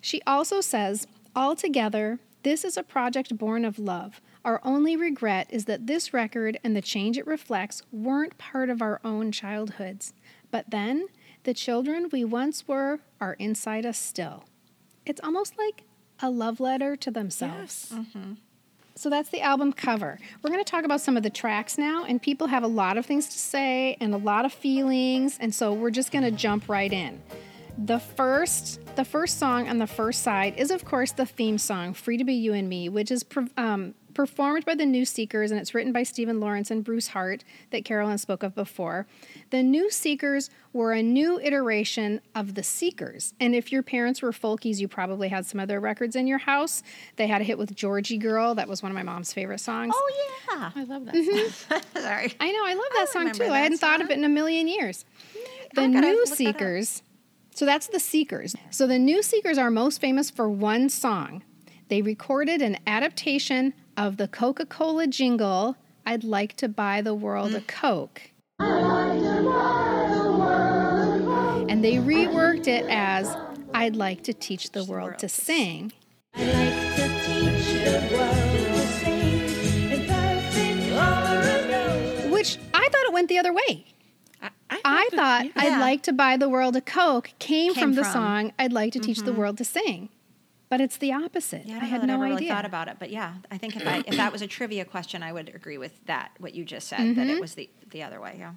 She 0.00 0.22
also 0.26 0.60
says, 0.60 1.06
altogether, 1.34 2.18
this 2.42 2.64
is 2.64 2.76
a 2.76 2.82
project 2.82 3.36
born 3.36 3.64
of 3.64 3.78
love. 3.78 4.20
Our 4.44 4.60
only 4.64 4.96
regret 4.96 5.48
is 5.50 5.66
that 5.66 5.86
this 5.86 6.14
record 6.14 6.58
and 6.64 6.74
the 6.74 6.80
change 6.80 7.18
it 7.18 7.26
reflects 7.26 7.82
weren't 7.92 8.38
part 8.38 8.70
of 8.70 8.80
our 8.80 9.00
own 9.04 9.32
childhoods. 9.32 10.14
But 10.50 10.70
then, 10.70 11.08
the 11.44 11.54
children 11.54 12.08
we 12.10 12.24
once 12.24 12.66
were 12.66 13.00
are 13.20 13.34
inside 13.34 13.84
us 13.84 13.98
still. 13.98 14.44
It's 15.04 15.20
almost 15.22 15.58
like 15.58 15.84
a 16.20 16.30
love 16.30 16.60
letter 16.60 16.96
to 16.96 17.10
themselves. 17.10 17.92
Mm-hmm. 17.94 18.32
So 19.00 19.08
that's 19.08 19.30
the 19.30 19.40
album 19.40 19.72
cover. 19.72 20.18
We're 20.42 20.50
going 20.50 20.62
to 20.62 20.70
talk 20.70 20.84
about 20.84 21.00
some 21.00 21.16
of 21.16 21.22
the 21.22 21.30
tracks 21.30 21.78
now, 21.78 22.04
and 22.04 22.20
people 22.20 22.48
have 22.48 22.64
a 22.64 22.66
lot 22.66 22.98
of 22.98 23.06
things 23.06 23.30
to 23.30 23.38
say 23.38 23.96
and 23.98 24.12
a 24.12 24.18
lot 24.18 24.44
of 24.44 24.52
feelings, 24.52 25.38
and 25.40 25.54
so 25.54 25.72
we're 25.72 25.90
just 25.90 26.12
going 26.12 26.24
to 26.24 26.30
jump 26.30 26.68
right 26.68 26.92
in. 26.92 27.18
The 27.78 27.98
first, 27.98 28.78
the 28.96 29.04
first 29.06 29.38
song 29.38 29.70
on 29.70 29.78
the 29.78 29.86
first 29.86 30.22
side 30.22 30.58
is, 30.58 30.70
of 30.70 30.84
course, 30.84 31.12
the 31.12 31.24
theme 31.24 31.56
song 31.56 31.94
"Free 31.94 32.18
to 32.18 32.24
Be 32.24 32.34
You 32.34 32.52
and 32.52 32.68
Me," 32.68 32.90
which 32.90 33.10
is 33.10 33.24
um, 33.56 33.94
performed 34.14 34.64
by 34.64 34.74
the 34.74 34.86
New 34.86 35.04
Seekers, 35.04 35.50
and 35.50 35.60
it's 35.60 35.74
written 35.74 35.92
by 35.92 36.02
Stephen 36.02 36.40
Lawrence 36.40 36.70
and 36.70 36.84
Bruce 36.84 37.08
Hart, 37.08 37.44
that 37.70 37.84
Carolyn 37.84 38.18
spoke 38.18 38.42
of 38.42 38.54
before. 38.54 39.06
The 39.50 39.62
New 39.62 39.90
Seekers 39.90 40.50
were 40.72 40.92
a 40.92 41.02
new 41.02 41.40
iteration 41.40 42.20
of 42.34 42.54
the 42.54 42.62
Seekers, 42.62 43.34
and 43.40 43.54
if 43.54 43.72
your 43.72 43.82
parents 43.82 44.22
were 44.22 44.32
folkies, 44.32 44.78
you 44.78 44.88
probably 44.88 45.28
had 45.28 45.46
some 45.46 45.60
of 45.60 45.68
their 45.68 45.80
records 45.80 46.16
in 46.16 46.26
your 46.26 46.38
house. 46.38 46.82
They 47.16 47.26
had 47.26 47.40
a 47.40 47.44
hit 47.44 47.58
with 47.58 47.74
"Georgy 47.74 48.18
Girl," 48.18 48.54
that 48.54 48.68
was 48.68 48.82
one 48.82 48.92
of 48.92 48.96
my 48.96 49.02
mom's 49.02 49.32
favorite 49.32 49.60
songs. 49.60 49.94
Oh 49.96 50.12
yeah. 50.48 50.70
I 50.74 50.84
love 50.84 51.06
that. 51.06 51.14
Mm-hmm. 51.14 51.98
Sorry. 52.00 52.34
I 52.40 52.52
know, 52.52 52.64
I 52.64 52.74
love 52.74 52.92
that 52.96 53.08
song 53.08 53.32
too. 53.32 53.44
that 53.44 53.52
I 53.52 53.60
hadn't 53.60 53.78
thought 53.78 54.00
of 54.00 54.10
it 54.10 54.18
in 54.18 54.24
a 54.24 54.28
million 54.28 54.68
years. 54.68 55.04
The 55.74 55.86
New 55.86 56.00
look 56.00 56.28
that. 56.28 56.36
Seekers. 56.36 57.02
So 57.54 57.66
that's 57.66 57.88
the 57.88 58.00
Seekers. 58.00 58.56
So 58.70 58.86
the 58.86 58.98
New 58.98 59.22
Seekers 59.22 59.58
are 59.58 59.70
most 59.70 60.00
famous 60.00 60.30
for 60.30 60.48
one 60.48 60.88
song. 60.88 61.42
They 61.88 62.02
recorded 62.02 62.62
an 62.62 62.78
adaptation 62.86 63.74
of 64.00 64.16
the 64.16 64.26
Coca 64.26 64.64
Cola 64.64 65.06
jingle, 65.06 65.76
I'd 66.06 66.24
like 66.24 66.56
to 66.56 66.68
buy 66.68 67.02
the 67.02 67.14
world 67.14 67.50
Mm. 67.52 67.56
a 67.58 67.60
Coke. 67.60 68.22
And 71.68 71.84
they 71.84 71.96
reworked 71.96 72.66
it 72.66 72.86
as 72.88 73.36
I'd 73.74 73.96
like 73.96 74.22
to 74.24 74.32
teach 74.32 74.70
the 74.72 74.84
world 74.84 75.18
to 75.18 75.28
sing. 75.28 75.92
Which 82.30 82.56
I 82.72 82.88
thought 82.88 83.04
it 83.04 83.12
went 83.12 83.28
the 83.28 83.38
other 83.38 83.52
way. 83.52 83.84
I, 84.42 84.50
I 84.84 85.08
thought 85.12 85.44
yeah. 85.44 85.50
I'd 85.56 85.78
like 85.80 86.02
to 86.04 86.12
buy 86.12 86.36
the 86.38 86.48
world 86.48 86.74
a 86.76 86.80
Coke 86.80 87.32
came, 87.38 87.74
Came 87.74 87.82
from 87.82 87.94
the 87.94 88.02
from- 88.02 88.12
song 88.12 88.52
I'd 88.58 88.72
like 88.72 88.92
to 88.94 88.98
teach 88.98 89.18
the 89.18 89.32
world 89.34 89.58
to 89.58 89.64
sing. 89.64 90.08
But 90.70 90.80
it's 90.80 90.96
the 90.96 91.12
opposite. 91.12 91.66
Yeah, 91.66 91.74
I, 91.74 91.78
I, 91.80 91.84
had 91.84 92.00
know 92.02 92.06
no 92.06 92.12
I 92.12 92.16
ever 92.16 92.24
idea. 92.24 92.34
really 92.36 92.48
thought 92.48 92.64
about 92.64 92.88
it, 92.88 92.96
but 92.98 93.10
yeah, 93.10 93.34
I 93.50 93.58
think 93.58 93.76
if 93.76 93.86
I 93.86 94.02
if 94.06 94.16
that 94.16 94.32
was 94.32 94.40
a 94.40 94.46
trivia 94.56 94.84
question, 94.86 95.22
I 95.22 95.32
would 95.32 95.48
agree 95.54 95.76
with 95.78 95.92
that. 96.06 96.30
What 96.38 96.54
you 96.54 96.64
just 96.64 96.86
said 96.88 97.00
that 97.00 97.04
Mm-hmm. 97.26 97.30
it 97.30 97.40
was 97.40 97.54
the 97.54 97.68
the 97.90 98.02
other 98.04 98.20
way. 98.20 98.36
Yeah. 98.38 98.52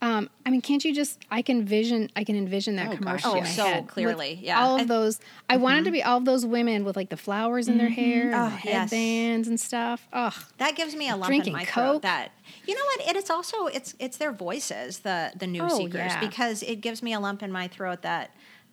Um, 0.00 0.28
I 0.44 0.50
mean, 0.50 0.62
can't 0.62 0.84
you 0.84 0.92
just? 0.92 1.20
I 1.30 1.42
can 1.42 1.64
vision. 1.64 2.10
I 2.16 2.24
can 2.24 2.34
envision 2.34 2.74
that 2.74 2.88
Oh, 2.88 2.90
gosh, 2.90 2.98
commercial. 2.98 3.30
Oh, 3.30 3.34
in 3.36 3.44
my 3.44 3.48
so 3.50 3.64
head 3.66 3.82
with 3.84 3.92
clearly, 3.92 4.40
yeah. 4.42 4.60
All 4.60 4.78
I- 4.78 4.80
of 4.82 4.88
those. 4.88 5.20
I 5.48 5.58
wanted 5.58 5.84
to 5.84 5.92
be 5.92 6.02
all 6.02 6.18
of 6.18 6.24
those 6.24 6.44
women 6.44 6.84
with 6.84 6.96
like 6.96 7.08
the 7.08 7.16
flowers 7.16 7.68
in 7.68 7.78
their 7.78 7.88
hair, 7.88 8.32
and 8.32 8.34
Oh, 8.34 8.46
the 8.48 8.68
yes. 8.68 8.90
headbands 8.90 9.46
and 9.46 9.60
stuff. 9.60 10.08
Ugh. 10.12 10.34
That 10.58 10.74
gives 10.74 10.96
me 10.96 11.08
a 11.08 11.12
lump 11.14 11.26
Drinking 11.26 11.52
in 11.52 11.58
my 11.60 11.64
Coke. 11.64 11.74
throat. 11.74 12.02
That 12.02 12.32
you 12.66 12.74
know 12.74 12.84
what? 12.84 13.06
And 13.06 13.16
it's 13.16 13.30
also 13.30 13.66
it's 13.66 13.94
it's 14.00 14.16
their 14.16 14.32
voices, 14.32 14.98
the 15.00 15.30
the 15.36 15.46
new 15.46 15.62
Oh, 15.62 15.68
seekers, 15.78 15.94
yeah. 15.94 16.18
because 16.18 16.64
it 16.64 16.80
gives 16.80 17.00
me 17.00 17.12
a 17.12 17.20
lump 17.20 17.40
in 17.40 17.52
my 17.52 17.68
throat 17.68 18.02
that 18.02 18.32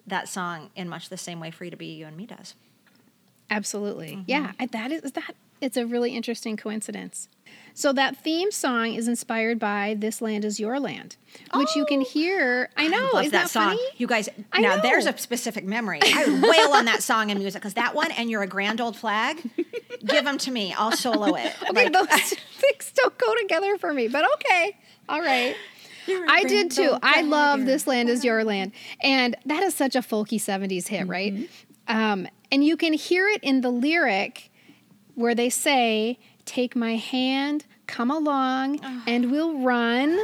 that 0.09 0.27
song 0.29 0.69
in 0.75 0.89
much 0.89 1.09
the 1.09 1.17
same 1.17 1.39
way 1.39 1.51
"Free 1.51 1.69
to 1.69 1.77
Be 1.77 1.87
You 1.87 2.05
and 2.07 2.15
Me" 2.17 2.25
does. 2.25 2.55
Absolutely. 3.49 4.11
Mm-hmm. 4.11 4.21
Yeah, 4.27 4.51
that 4.71 4.91
is 4.91 5.11
that. 5.13 5.35
It's 5.61 5.75
a 5.75 5.85
really 5.85 6.15
interesting 6.15 6.55
coincidence. 6.55 7.27
So 7.73 7.91
that 7.91 8.15
theme 8.15 8.49
song 8.49 8.93
is 8.93 9.07
inspired 9.09 9.59
by 9.59 9.95
"This 9.97 10.21
Land 10.21 10.45
Is 10.45 10.59
Your 10.59 10.79
Land," 10.79 11.15
which 11.53 11.75
you 11.75 11.85
can 11.85 11.99
hear. 12.01 12.69
I 12.77 12.87
know, 12.87 13.09
Oh, 13.13 13.17
is 13.19 13.31
that, 13.31 13.43
that 13.43 13.49
song. 13.49 13.69
funny? 13.71 13.81
You 13.97 14.07
guys, 14.07 14.29
I 14.53 14.61
now 14.61 14.79
there's 14.79 15.05
a 15.05 15.17
specific 15.17 15.65
memory. 15.65 15.99
I 16.03 16.25
wail 16.41 16.73
on 16.73 16.85
that 16.85 17.03
song 17.03 17.29
in 17.29 17.39
music 17.39 17.61
because 17.61 17.73
that 17.73 17.93
one 17.95 18.11
and 18.11 18.29
"You're 18.29 18.43
a 18.43 18.47
Grand 18.47 18.79
Old 18.79 18.95
Flag." 18.95 19.37
give 20.05 20.23
them 20.23 20.37
to 20.37 20.51
me. 20.51 20.73
I'll 20.73 20.93
solo 20.93 21.35
it. 21.35 21.53
Okay, 21.69 21.89
Like, 21.89 21.93
those 21.93 22.07
things 22.57 22.91
don't 22.95 23.17
go 23.17 23.35
together 23.41 23.77
for 23.77 23.93
me, 23.93 24.07
but 24.07 24.23
okay. 24.35 24.77
All 25.09 25.19
right. 25.19 25.55
I 26.07 26.43
did 26.43 26.71
too. 26.71 26.97
I 27.03 27.21
love 27.21 27.65
This 27.65 27.87
Land 27.87 28.09
Is 28.09 28.23
Your 28.23 28.43
Land. 28.43 28.71
And 29.01 29.35
that 29.45 29.63
is 29.63 29.73
such 29.73 29.95
a 29.95 29.99
folky 30.01 30.39
70s 30.39 30.87
hit, 30.87 31.07
right? 31.07 31.49
Um, 31.87 32.27
and 32.51 32.63
you 32.63 32.77
can 32.77 32.93
hear 32.93 33.27
it 33.27 33.43
in 33.43 33.61
the 33.61 33.69
lyric 33.69 34.51
where 35.15 35.35
they 35.35 35.49
say, 35.49 36.17
Take 36.45 36.75
my 36.75 36.95
hand, 36.95 37.65
come 37.85 38.09
along, 38.09 38.79
and 39.05 39.31
we'll 39.31 39.59
run 39.59 40.19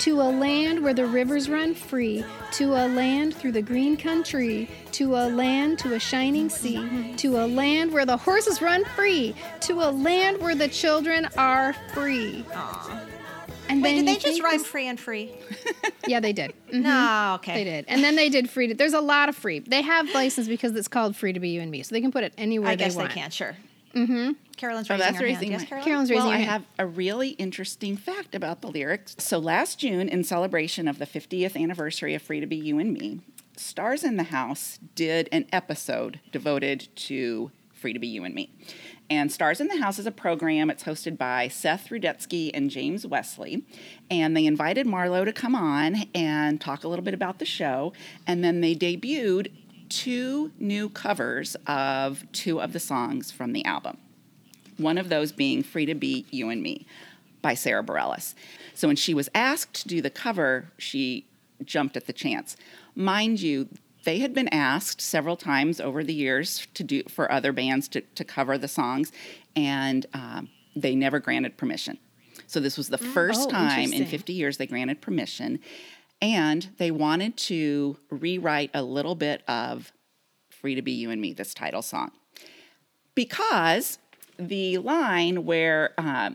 to 0.00 0.20
a 0.20 0.28
land 0.30 0.82
where 0.82 0.92
the 0.92 1.06
rivers 1.06 1.48
run 1.48 1.74
free, 1.74 2.22
to 2.52 2.72
a 2.74 2.84
land 2.88 3.34
through 3.34 3.52
the 3.52 3.62
green 3.62 3.96
country, 3.96 4.68
to 4.92 5.14
a 5.16 5.24
land 5.28 5.78
to 5.78 5.94
a 5.94 5.98
shining 5.98 6.50
sea, 6.50 7.14
to 7.16 7.38
a 7.42 7.46
land 7.46 7.92
where 7.94 8.04
the 8.04 8.16
horses 8.16 8.60
run 8.60 8.84
free, 8.96 9.34
to 9.60 9.80
a 9.80 9.90
land 9.90 10.38
where 10.38 10.54
the 10.54 10.68
children 10.68 11.28
are 11.38 11.72
free. 11.94 12.44
And 13.70 13.82
Wait, 13.82 13.94
then 13.96 14.04
did 14.04 14.06
they 14.06 14.20
just 14.20 14.24
think 14.34 14.44
rhyme 14.44 14.64
free 14.64 14.86
and 14.88 14.98
free? 15.00 15.32
Yeah, 16.06 16.18
they 16.18 16.32
did. 16.32 16.54
Mhm. 16.72 16.82
No, 16.82 17.32
okay. 17.36 17.54
They 17.62 17.64
did. 17.64 17.84
And 17.86 18.02
then 18.02 18.16
they 18.16 18.28
did 18.30 18.50
free 18.50 18.66
to, 18.68 18.74
there's 18.74 18.94
a 18.94 19.00
lot 19.00 19.28
of 19.28 19.36
free. 19.36 19.60
They 19.60 19.82
have 19.82 20.12
license 20.12 20.48
because 20.48 20.74
it's 20.74 20.88
called 20.88 21.14
Free 21.14 21.32
to 21.32 21.38
Be 21.38 21.50
You 21.50 21.60
and 21.60 21.70
Me. 21.70 21.82
So 21.84 21.94
they 21.94 22.00
can 22.00 22.10
put 22.10 22.24
it 22.24 22.32
anywhere 22.36 22.70
I 22.70 22.74
they 22.74 22.84
guess 22.84 22.94
they 22.94 23.02
want. 23.02 23.12
can. 23.12 23.30
Sure. 23.30 23.54
Mm-hmm. 23.94 24.32
Carolyn's 24.56 24.90
Oh, 24.90 24.94
raising 24.94 24.98
that's 25.06 25.18
her 25.18 25.24
raising 25.24 25.50
hand. 25.50 25.52
Yes, 25.52 25.60
my- 25.62 25.66
Carolyn. 25.66 25.84
Carolyn's 25.84 26.10
raising 26.10 26.24
well, 26.24 26.30
her 26.32 26.36
I 26.36 26.40
hand. 26.40 26.50
have 26.50 26.64
a 26.78 26.86
really 26.86 27.28
interesting 27.30 27.96
fact 27.96 28.34
about 28.34 28.60
the 28.60 28.68
lyrics. 28.68 29.14
So 29.18 29.38
last 29.38 29.78
June, 29.78 30.08
in 30.08 30.24
celebration 30.24 30.88
of 30.88 30.98
the 30.98 31.06
50th 31.06 31.54
anniversary 31.56 32.14
of 32.14 32.22
Free 32.22 32.40
to 32.40 32.46
Be 32.46 32.56
You 32.56 32.78
and 32.80 32.92
Me, 32.92 33.20
Stars 33.56 34.02
in 34.02 34.16
the 34.16 34.24
House 34.24 34.80
did 34.96 35.28
an 35.30 35.46
episode 35.52 36.18
devoted 36.32 36.88
to 36.96 37.52
Free 37.72 37.92
to 37.92 37.98
Be 38.00 38.08
You 38.08 38.24
and 38.24 38.34
Me. 38.34 38.50
And 39.10 39.32
Stars 39.32 39.60
in 39.60 39.66
the 39.66 39.78
House 39.78 39.98
is 39.98 40.06
a 40.06 40.12
program. 40.12 40.70
It's 40.70 40.84
hosted 40.84 41.18
by 41.18 41.48
Seth 41.48 41.88
Rudetsky 41.88 42.52
and 42.54 42.70
James 42.70 43.04
Wesley. 43.04 43.64
And 44.08 44.36
they 44.36 44.46
invited 44.46 44.86
Marlo 44.86 45.24
to 45.24 45.32
come 45.32 45.56
on 45.56 46.04
and 46.14 46.60
talk 46.60 46.84
a 46.84 46.88
little 46.88 47.04
bit 47.04 47.12
about 47.12 47.40
the 47.40 47.44
show. 47.44 47.92
And 48.28 48.44
then 48.44 48.60
they 48.60 48.76
debuted 48.76 49.50
two 49.88 50.52
new 50.60 50.88
covers 50.88 51.56
of 51.66 52.24
two 52.30 52.60
of 52.60 52.72
the 52.72 52.78
songs 52.78 53.32
from 53.32 53.52
the 53.52 53.64
album 53.64 53.98
one 54.76 54.96
of 54.96 55.10
those 55.10 55.30
being 55.30 55.62
Free 55.62 55.84
to 55.84 55.94
Be 55.94 56.24
You 56.30 56.48
and 56.48 56.62
Me 56.62 56.86
by 57.42 57.52
Sarah 57.52 57.84
Bareilles. 57.84 58.34
So 58.72 58.88
when 58.88 58.96
she 58.96 59.12
was 59.12 59.28
asked 59.34 59.74
to 59.82 59.88
do 59.88 60.00
the 60.00 60.08
cover, 60.08 60.72
she 60.78 61.26
jumped 61.64 61.98
at 61.98 62.06
the 62.06 62.14
chance. 62.14 62.56
Mind 62.94 63.42
you, 63.42 63.68
they 64.04 64.18
had 64.18 64.34
been 64.34 64.48
asked 64.48 65.00
several 65.00 65.36
times 65.36 65.80
over 65.80 66.02
the 66.02 66.14
years 66.14 66.66
to 66.74 66.82
do 66.82 67.02
for 67.08 67.30
other 67.30 67.52
bands 67.52 67.88
to, 67.88 68.00
to 68.00 68.24
cover 68.24 68.56
the 68.58 68.68
songs, 68.68 69.12
and 69.54 70.06
um, 70.14 70.48
they 70.74 70.94
never 70.94 71.18
granted 71.18 71.56
permission. 71.56 71.98
So 72.46 72.60
this 72.60 72.76
was 72.76 72.88
the 72.88 72.98
first 72.98 73.48
Oh, 73.48 73.50
time 73.50 73.92
in 73.92 74.06
50 74.06 74.32
years 74.32 74.56
they 74.56 74.66
granted 74.66 75.00
permission, 75.00 75.60
and 76.20 76.68
they 76.78 76.90
wanted 76.90 77.36
to 77.36 77.96
rewrite 78.10 78.70
a 78.74 78.82
little 78.82 79.14
bit 79.14 79.42
of 79.48 79.92
Free 80.50 80.74
to 80.74 80.82
Be 80.82 80.92
You 80.92 81.10
and 81.10 81.20
Me, 81.20 81.32
this 81.32 81.54
title 81.54 81.82
song 81.82 82.12
because 83.14 83.98
the 84.38 84.78
line 84.78 85.44
where 85.44 85.92
uh, 85.98 86.30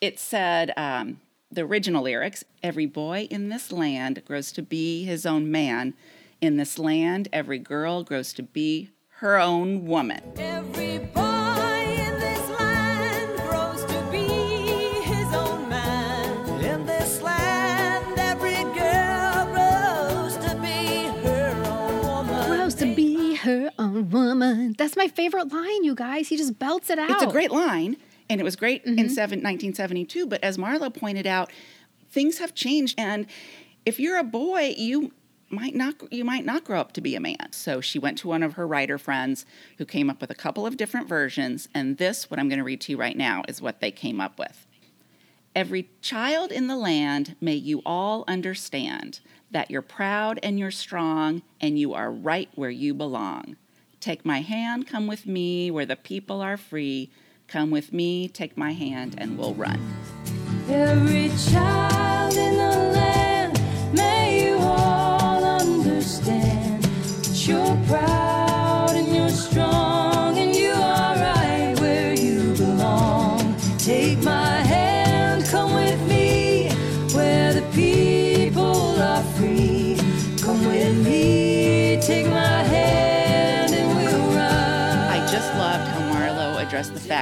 it 0.00 0.18
said 0.18 0.72
um, 0.76 1.20
the 1.50 1.62
original 1.62 2.02
lyrics 2.02 2.44
Every 2.62 2.84
boy 2.86 3.26
in 3.30 3.48
this 3.48 3.72
land 3.72 4.22
grows 4.26 4.52
to 4.52 4.62
be 4.62 5.04
his 5.04 5.24
own 5.24 5.50
man. 5.50 5.94
In 6.40 6.56
this 6.56 6.78
land, 6.78 7.28
every 7.32 7.58
girl 7.58 8.02
grows 8.02 8.32
to 8.34 8.42
be 8.42 8.90
her 9.18 9.38
own 9.38 9.84
woman. 9.86 10.20
Every 10.38 10.98
boy 10.98 11.84
in 11.84 12.18
this 12.18 12.48
land 12.58 13.36
grows 13.48 13.84
to 13.84 14.08
be 14.10 14.26
his 15.04 15.34
own 15.34 15.68
man. 15.68 16.64
In 16.64 16.86
this 16.86 17.20
land, 17.20 18.18
every 18.18 18.62
girl 18.72 19.44
grows 19.52 20.36
to 20.38 20.56
be 20.62 21.04
her 21.28 21.62
own 21.66 22.06
woman. 22.06 22.46
Grows 22.46 22.74
to 22.76 22.94
be 22.94 23.34
her 23.36 23.70
own 23.78 24.08
woman. 24.08 24.74
That's 24.78 24.96
my 24.96 25.08
favorite 25.08 25.52
line, 25.52 25.84
you 25.84 25.94
guys. 25.94 26.28
He 26.28 26.38
just 26.38 26.58
belts 26.58 26.88
it 26.88 26.98
out. 26.98 27.10
It's 27.10 27.22
a 27.22 27.26
great 27.26 27.50
line, 27.50 27.98
and 28.30 28.40
it 28.40 28.44
was 28.44 28.56
great 28.56 28.86
Mm-hmm. 28.86 28.98
in 28.98 29.08
seven, 29.10 29.40
1972. 29.40 30.26
But 30.26 30.42
as 30.42 30.56
Marlo 30.56 30.92
pointed 30.94 31.26
out, 31.26 31.50
things 32.10 32.38
have 32.38 32.54
changed, 32.54 32.98
and 32.98 33.26
if 33.84 34.00
you're 34.00 34.16
a 34.16 34.24
boy, 34.24 34.74
you 34.78 35.12
might 35.50 35.74
not 35.74 35.94
you 36.12 36.24
might 36.24 36.44
not 36.44 36.64
grow 36.64 36.80
up 36.80 36.92
to 36.92 37.00
be 37.00 37.14
a 37.14 37.20
man. 37.20 37.52
So 37.52 37.80
she 37.80 37.98
went 37.98 38.18
to 38.18 38.28
one 38.28 38.42
of 38.42 38.54
her 38.54 38.66
writer 38.66 38.98
friends 38.98 39.44
who 39.78 39.84
came 39.84 40.08
up 40.08 40.20
with 40.20 40.30
a 40.30 40.34
couple 40.34 40.66
of 40.66 40.76
different 40.76 41.08
versions, 41.08 41.68
and 41.74 41.98
this, 41.98 42.30
what 42.30 42.38
I'm 42.38 42.48
going 42.48 42.58
to 42.58 42.64
read 42.64 42.80
to 42.82 42.92
you 42.92 42.98
right 42.98 43.16
now, 43.16 43.42
is 43.48 43.60
what 43.60 43.80
they 43.80 43.90
came 43.90 44.20
up 44.20 44.38
with. 44.38 44.66
Every 45.54 45.90
child 46.00 46.52
in 46.52 46.68
the 46.68 46.76
land, 46.76 47.34
may 47.40 47.56
you 47.56 47.82
all 47.84 48.24
understand 48.28 49.20
that 49.50 49.70
you're 49.70 49.82
proud 49.82 50.38
and 50.42 50.58
you're 50.58 50.70
strong, 50.70 51.42
and 51.60 51.78
you 51.78 51.92
are 51.92 52.10
right 52.12 52.48
where 52.54 52.70
you 52.70 52.94
belong. 52.94 53.56
Take 53.98 54.24
my 54.24 54.40
hand, 54.40 54.86
come 54.86 55.08
with 55.08 55.26
me 55.26 55.70
where 55.70 55.86
the 55.86 55.96
people 55.96 56.40
are 56.40 56.56
free. 56.56 57.10
Come 57.48 57.72
with 57.72 57.92
me, 57.92 58.28
take 58.28 58.56
my 58.56 58.72
hand, 58.72 59.16
and 59.18 59.36
we'll 59.36 59.54
run. 59.54 59.80
Every 60.68 61.32
child 61.50 62.34
in 62.36 62.56
the 62.56 62.69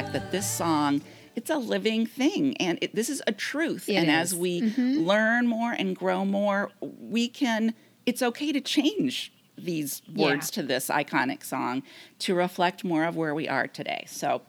fact 0.02 0.12
that 0.12 0.30
this 0.30 0.48
song 0.48 1.00
it's 1.34 1.50
a 1.50 1.56
living 1.58 2.06
thing 2.06 2.56
and 2.58 2.78
it, 2.80 2.94
this 2.94 3.08
is 3.08 3.20
a 3.26 3.32
truth 3.32 3.88
It 3.88 3.94
and 3.94 4.08
is. 4.08 4.32
as 4.32 4.34
we 4.36 4.60
learn 4.76 5.48
more 5.48 5.72
and 5.72 5.96
grow 5.96 6.24
more 6.24 6.70
we 6.80 7.26
can 7.26 7.74
it's 8.06 8.22
okay 8.22 8.52
to 8.52 8.60
change 8.60 9.32
these 9.56 10.02
words 10.14 10.50
Yeah. 10.52 10.62
to 10.62 10.68
this 10.68 10.88
iconic 10.88 11.42
song 11.44 11.82
to 12.20 12.34
reflect 12.36 12.84
more 12.84 13.04
of 13.06 13.16
where 13.16 13.34
we 13.34 13.48
are 13.48 13.66
today 13.66 14.04
so 14.06 14.42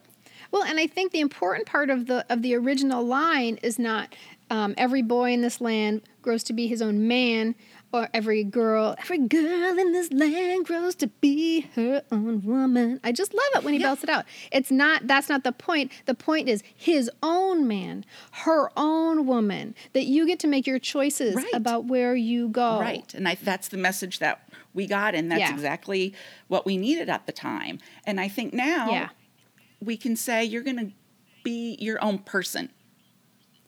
Well, 0.52 0.64
and 0.64 0.80
I 0.80 0.86
think 0.86 1.12
the 1.14 1.20
important 1.20 1.66
part 1.66 1.90
of 1.90 2.06
the 2.06 2.26
of 2.32 2.44
the 2.44 2.54
original 2.56 3.04
line 3.04 3.58
is 3.64 3.80
not 3.80 4.16
um, 4.52 4.74
every 4.78 5.02
boy 5.02 5.32
in 5.32 5.42
this 5.42 5.60
land 5.62 6.02
grows 6.22 6.44
to 6.44 6.54
be 6.54 6.66
his 6.68 6.82
own 6.82 7.08
man, 7.08 7.56
or 7.92 8.08
every 8.14 8.44
girl, 8.44 8.96
every 9.00 9.18
girl 9.18 9.78
in 9.80 9.92
this 9.94 10.12
land 10.12 10.66
grows 10.66 10.96
to 10.96 11.08
be 11.08 11.62
her 11.76 12.04
own 12.12 12.42
woman. 12.44 13.00
I 13.04 13.12
just 13.12 13.34
love 13.34 13.44
it 13.56 13.64
when 13.64 13.74
he 13.74 13.80
belts 13.80 14.04
it 14.04 14.10
out. 14.10 14.26
It's 14.52 14.70
not 14.72 15.08
that's 15.08 15.30
not 15.30 15.44
the 15.44 15.52
point. 15.52 15.92
The 16.06 16.14
point 16.14 16.48
is 16.50 16.64
his 16.76 17.10
own 17.24 17.68
man, 17.68 18.06
her 18.32 18.70
own 18.78 19.26
woman. 19.26 19.76
That 19.94 20.06
you 20.06 20.28
get 20.28 20.40
to 20.40 20.48
make 20.48 20.68
your 20.68 20.80
choices 20.80 21.36
Right. 21.36 21.46
about 21.54 21.86
where 21.86 22.16
you 22.16 22.50
go. 22.50 22.80
Right. 22.80 23.12
And 23.14 23.28
I, 23.28 23.36
that's 23.36 23.70
the 23.70 23.78
message 23.78 24.20
that 24.20 24.48
we 24.74 24.86
got, 24.86 25.16
and 25.16 25.32
that's 25.32 25.40
Yeah. 25.42 25.54
exactly 25.54 26.14
what 26.48 26.66
we 26.66 26.78
needed 26.78 27.10
at 27.10 27.26
the 27.26 27.32
time. 27.32 27.80
And 28.06 28.20
I 28.20 28.28
think 28.28 28.54
now 28.54 28.92
Yeah. 28.92 29.10
we 29.82 29.98
can 29.98 30.16
say 30.16 30.44
you're 30.44 30.62
going 30.64 30.78
to 30.78 30.92
be 31.44 31.76
your 31.80 32.04
own 32.04 32.20
person. 32.20 32.70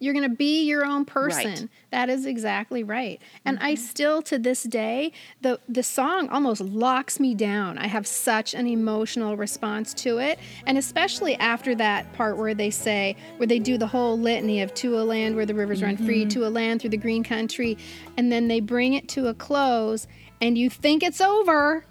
You're 0.02 0.14
going 0.14 0.30
to 0.30 0.36
be 0.36 0.64
your 0.64 0.84
own 0.84 1.06
person. 1.06 1.46
Right. 1.46 1.58
Mm-hmm. 1.58 1.66
That 1.92 2.10
is 2.10 2.26
exactly 2.26 2.84
right. 2.84 3.22
And 3.46 3.60
I 3.60 3.76
still 3.76 4.22
to 4.24 4.40
this 4.40 4.64
day 4.64 5.12
the 5.42 5.60
the 5.70 5.84
song 5.84 6.28
almost 6.30 6.60
locks 6.60 7.20
me 7.20 7.36
down. 7.36 7.78
I 7.78 7.86
have 7.88 8.08
such 8.08 8.54
an 8.56 8.66
emotional 8.66 9.38
response 9.38 9.94
to 9.96 10.18
it, 10.18 10.40
and 10.66 10.78
especially 10.78 11.36
after 11.36 11.76
that 11.76 12.12
part 12.14 12.38
where 12.38 12.56
they 12.56 12.72
say 12.72 13.16
where 13.38 13.46
they 13.48 13.60
do 13.60 13.78
the 13.78 13.88
whole 13.88 14.18
litany 14.18 14.62
of 14.62 14.74
to 14.74 14.98
a 15.00 15.04
land 15.04 15.36
where 15.36 15.46
the 15.46 15.54
rivers 15.56 15.84
run 15.84 15.98
free, 15.98 16.22
Mm-hmm. 16.22 16.30
to 16.30 16.48
a 16.48 16.50
land 16.50 16.82
through 16.82 16.90
the 16.90 16.98
green 16.98 17.24
country, 17.24 17.78
and 18.18 18.32
then 18.32 18.48
they 18.48 18.60
bring 18.60 18.94
it 18.94 19.08
to 19.10 19.28
a 19.28 19.34
close 19.36 20.08
and 20.42 20.58
you 20.58 20.70
think 20.70 21.04
it's 21.04 21.22
over 21.22 21.86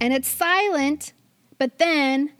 and 0.00 0.12
it's 0.12 0.28
silent, 0.28 1.12
but 1.58 1.78
then 1.78 2.32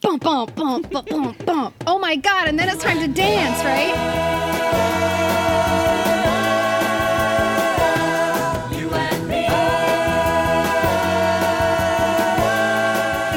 bump 0.00 0.22
bump 0.22 0.54
bump 0.54 0.90
bump 0.90 1.08
bump 1.08 1.44
bump. 1.46 1.74
Oh 1.86 1.98
my 1.98 2.16
god, 2.16 2.48
and 2.48 2.58
then 2.58 2.68
it's 2.68 2.82
time 2.82 2.98
to 3.00 3.08
dance, 3.08 3.58
right? 3.64 3.94
You 8.78 8.90
and 8.90 9.28
me. 9.28 9.46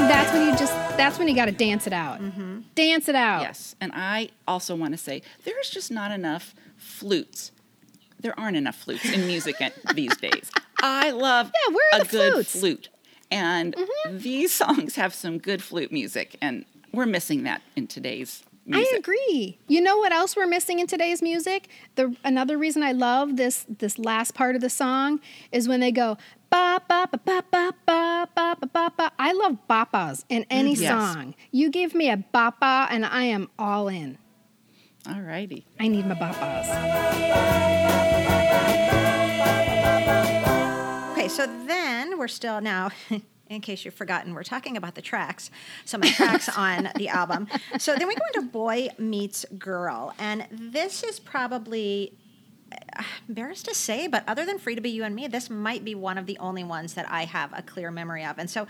That's 0.07 0.33
when 0.33 0.43
you 0.47 0.51
just 0.57 0.73
that's 0.97 1.17
when 1.17 1.27
you 1.27 1.35
got 1.35 1.45
to 1.45 1.51
dance 1.51 1.87
it 1.87 1.93
out. 1.93 2.19
Dance 2.75 3.09
it 3.09 3.15
out. 3.15 3.41
Yes. 3.41 3.75
And 3.81 3.91
I 3.95 4.29
also 4.47 4.75
want 4.75 4.93
to 4.93 4.97
say 4.97 5.21
there's 5.45 5.69
just 5.69 5.91
not 5.91 6.11
enough 6.11 6.53
flutes. 6.77 7.51
There 8.19 8.39
aren't 8.39 8.55
enough 8.57 8.75
flutes 8.75 9.09
in 9.11 9.25
music 9.25 9.55
these 9.95 10.15
days. 10.17 10.51
I 10.83 11.09
love 11.11 11.51
Yeah, 11.67 11.73
where 11.73 11.85
are 11.93 12.01
a 12.01 12.03
the 12.03 12.09
good 12.09 12.33
flutes? 12.33 12.49
Mm-hmm. 12.51 12.59
flute. 12.59 12.89
And 13.31 13.75
mm-hmm. 13.75 14.17
these 14.17 14.53
songs 14.61 14.95
have 14.95 15.13
some 15.13 15.37
good 15.37 15.63
flute 15.63 15.91
music, 15.91 16.35
and 16.41 16.65
we're 16.93 17.05
missing 17.05 17.43
that 17.43 17.61
in 17.75 17.87
today's 17.87 18.43
music. 18.65 18.93
I 18.93 18.97
agree. 18.97 19.57
You 19.67 19.81
know 19.81 19.97
what 19.97 20.11
else 20.11 20.35
we're 20.35 20.47
missing 20.47 20.79
in 20.79 20.87
today's 20.87 21.21
music? 21.21 21.69
The 21.95 22.15
another 22.23 22.57
reason 22.57 22.83
I 22.83 22.91
love 22.91 23.37
this 23.37 23.65
this 23.69 23.97
last 23.97 24.33
part 24.35 24.55
of 24.55 24.61
the 24.61 24.69
song 24.69 25.19
is 25.51 25.67
when 25.67 25.79
they 25.79 25.91
go 25.91 26.17
ba 26.49 26.81
ba 26.87 27.07
ba 27.11 27.19
ba 27.25 27.43
ba 27.51 27.73
ba 27.85 28.27
ba 28.35 28.55
ba 28.59 28.67
ba 28.67 28.91
ba. 28.95 29.11
I 29.17 29.31
love 29.31 29.57
bapas 29.69 30.25
in 30.29 30.43
mm-hmm. 30.43 30.51
any 30.51 30.73
Yes. 30.75 30.89
song. 30.91 31.35
You 31.51 31.69
give 31.69 31.95
me 31.95 32.09
a 32.09 32.17
bapa 32.17 32.87
and 32.91 33.05
I 33.05 33.23
am 33.23 33.49
all 33.57 33.87
in. 33.87 34.17
All 35.07 35.21
righty. 35.21 35.65
I 35.79 35.87
need 35.87 36.05
my 36.05 36.15
bapas. 36.15 36.67
Okay, 41.13 41.27
so 41.27 41.47
then 41.65 41.80
we're 42.21 42.27
still 42.27 42.61
now, 42.61 42.91
in 43.49 43.61
case 43.61 43.83
you've 43.83 43.95
forgotten, 43.95 44.35
we're 44.35 44.43
talking 44.43 44.77
about 44.77 44.93
the 44.93 45.01
tracks, 45.01 45.49
some 45.85 46.03
of 46.03 46.07
the 46.07 46.13
tracks 46.13 46.47
on 46.55 46.89
the 46.95 47.09
album. 47.09 47.47
So 47.79 47.95
then 47.95 48.07
we 48.07 48.13
go 48.13 48.21
into 48.35 48.47
Boy 48.47 48.89
Meets 48.99 49.43
Girl, 49.57 50.13
and 50.19 50.45
this 50.51 51.01
is 51.01 51.19
probably 51.19 52.13
uh, 52.71 53.01
embarrassed 53.27 53.65
to 53.65 53.73
say, 53.73 54.05
but 54.05 54.23
other 54.27 54.45
than 54.45 54.59
Free 54.59 54.75
to 54.75 54.81
Be 54.81 54.91
You 54.91 55.03
and 55.03 55.15
Me, 55.15 55.27
this 55.27 55.49
might 55.49 55.83
be 55.83 55.95
one 55.95 56.19
of 56.19 56.27
the 56.27 56.37
only 56.37 56.63
ones 56.63 56.93
that 56.93 57.11
I 57.11 57.25
have 57.25 57.51
a 57.57 57.63
clear 57.63 57.89
memory 57.89 58.23
of. 58.23 58.37
And 58.37 58.47
so 58.47 58.67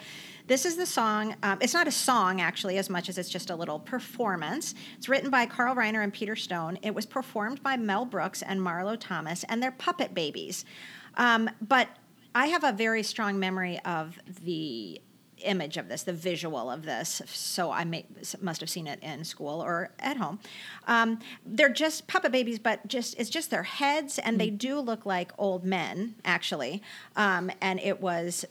this 0.48 0.66
is 0.66 0.78
the 0.78 0.86
song. 0.86 1.36
Um, 1.44 1.58
it's 1.60 1.74
not 1.74 1.90
a 1.90 1.92
song, 1.92 2.40
actually, 2.40 2.78
as 2.78 2.90
much 2.90 3.10
as 3.10 3.18
it's 3.18 3.30
just 3.30 3.50
a 3.50 3.56
little 3.56 3.80
performance. 3.80 4.76
It's 4.98 5.10
written 5.10 5.30
by 5.30 5.46
Carl 5.46 5.76
Reiner 5.76 6.02
and 6.02 6.14
Peter 6.14 6.38
Stone. 6.38 6.80
It 6.84 6.96
was 6.96 7.06
performed 7.06 7.62
by 7.62 7.76
Mel 7.76 8.06
Brooks 8.06 8.44
and 8.44 8.62
Marlo 8.62 8.96
Thomas, 8.98 9.44
and 9.50 9.62
they're 9.62 9.72
puppet 9.72 10.14
babies. 10.14 10.64
Um, 11.18 11.50
but 11.62 11.90
I 12.34 12.48
have 12.48 12.64
a 12.64 12.72
very 12.72 13.04
strong 13.04 13.40
memory 13.40 13.80
of 13.86 14.20
the 14.44 15.02
image 15.44 15.78
of 15.78 15.90
this, 15.90 16.04
the 16.04 16.14
visual 16.14 16.70
of 16.70 16.84
this. 16.84 17.22
So 17.26 17.72
I 17.72 17.84
may, 17.84 18.06
must 18.42 18.62
have 18.62 18.70
seen 18.70 18.88
it 18.88 19.00
in 19.02 19.24
school 19.24 19.62
or 19.62 19.90
at 20.00 20.18
home. 20.18 20.40
Um, 20.88 21.20
they're 21.46 21.70
just 21.70 22.08
puppet 22.08 22.32
babies, 22.32 22.60
but 22.60 22.88
just 22.88 23.20
it's 23.20 23.30
just 23.30 23.50
their 23.50 23.64
heads, 23.64 24.20
and 24.20 24.40
they 24.40 24.50
do 24.50 24.80
look 24.80 25.06
like 25.06 25.32
old 25.38 25.66
men 25.66 26.16
actually. 26.24 26.82
Um, 27.16 27.52
and 27.60 27.80
it 27.80 28.02
was 28.02 28.46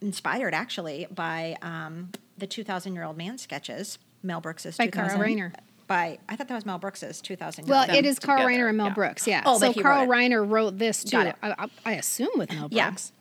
inspired 0.00 0.54
actually 0.54 1.06
by 1.10 1.56
um, 1.62 2.10
the 2.38 2.46
2,000 2.46 2.94
year 2.94 3.04
old 3.04 3.16
man 3.16 3.38
sketches. 3.38 3.98
Mel 4.22 4.40
Brooks's 4.40 4.76
By 4.76 4.88
Carl 4.88 5.08
2000 5.08 5.20
Reiner. 5.20 5.52
By 5.86 6.18
I 6.28 6.36
thought 6.36 6.48
that 6.48 6.54
was 6.54 6.66
Mel 6.66 6.78
Brooks's 6.78 7.20
2,000 7.20 7.66
Well, 7.68 7.88
it 7.88 8.04
is 8.04 8.18
Carl 8.18 8.38
together, 8.38 8.50
Reiner 8.64 8.68
and 8.68 8.76
Mel 8.76 8.86
yeah. 8.88 8.94
Brooks, 8.94 9.26
yeah. 9.26 9.42
Oh, 9.46 9.58
so 9.58 9.68
but 9.68 9.76
he 9.76 9.82
Carl 9.82 10.06
wrote 10.06 10.18
it. 10.18 10.30
Reiner 10.30 10.48
wrote 10.50 10.78
this 10.78 11.04
too. 11.04 11.16
Got 11.16 11.26
it. 11.28 11.36
I, 11.42 11.54
I, 11.58 11.66
I 11.84 11.92
assume 11.94 12.30
with 12.36 12.52
Mel 12.52 12.68
Yeah. 12.70 12.90
Brooks. 12.90 13.12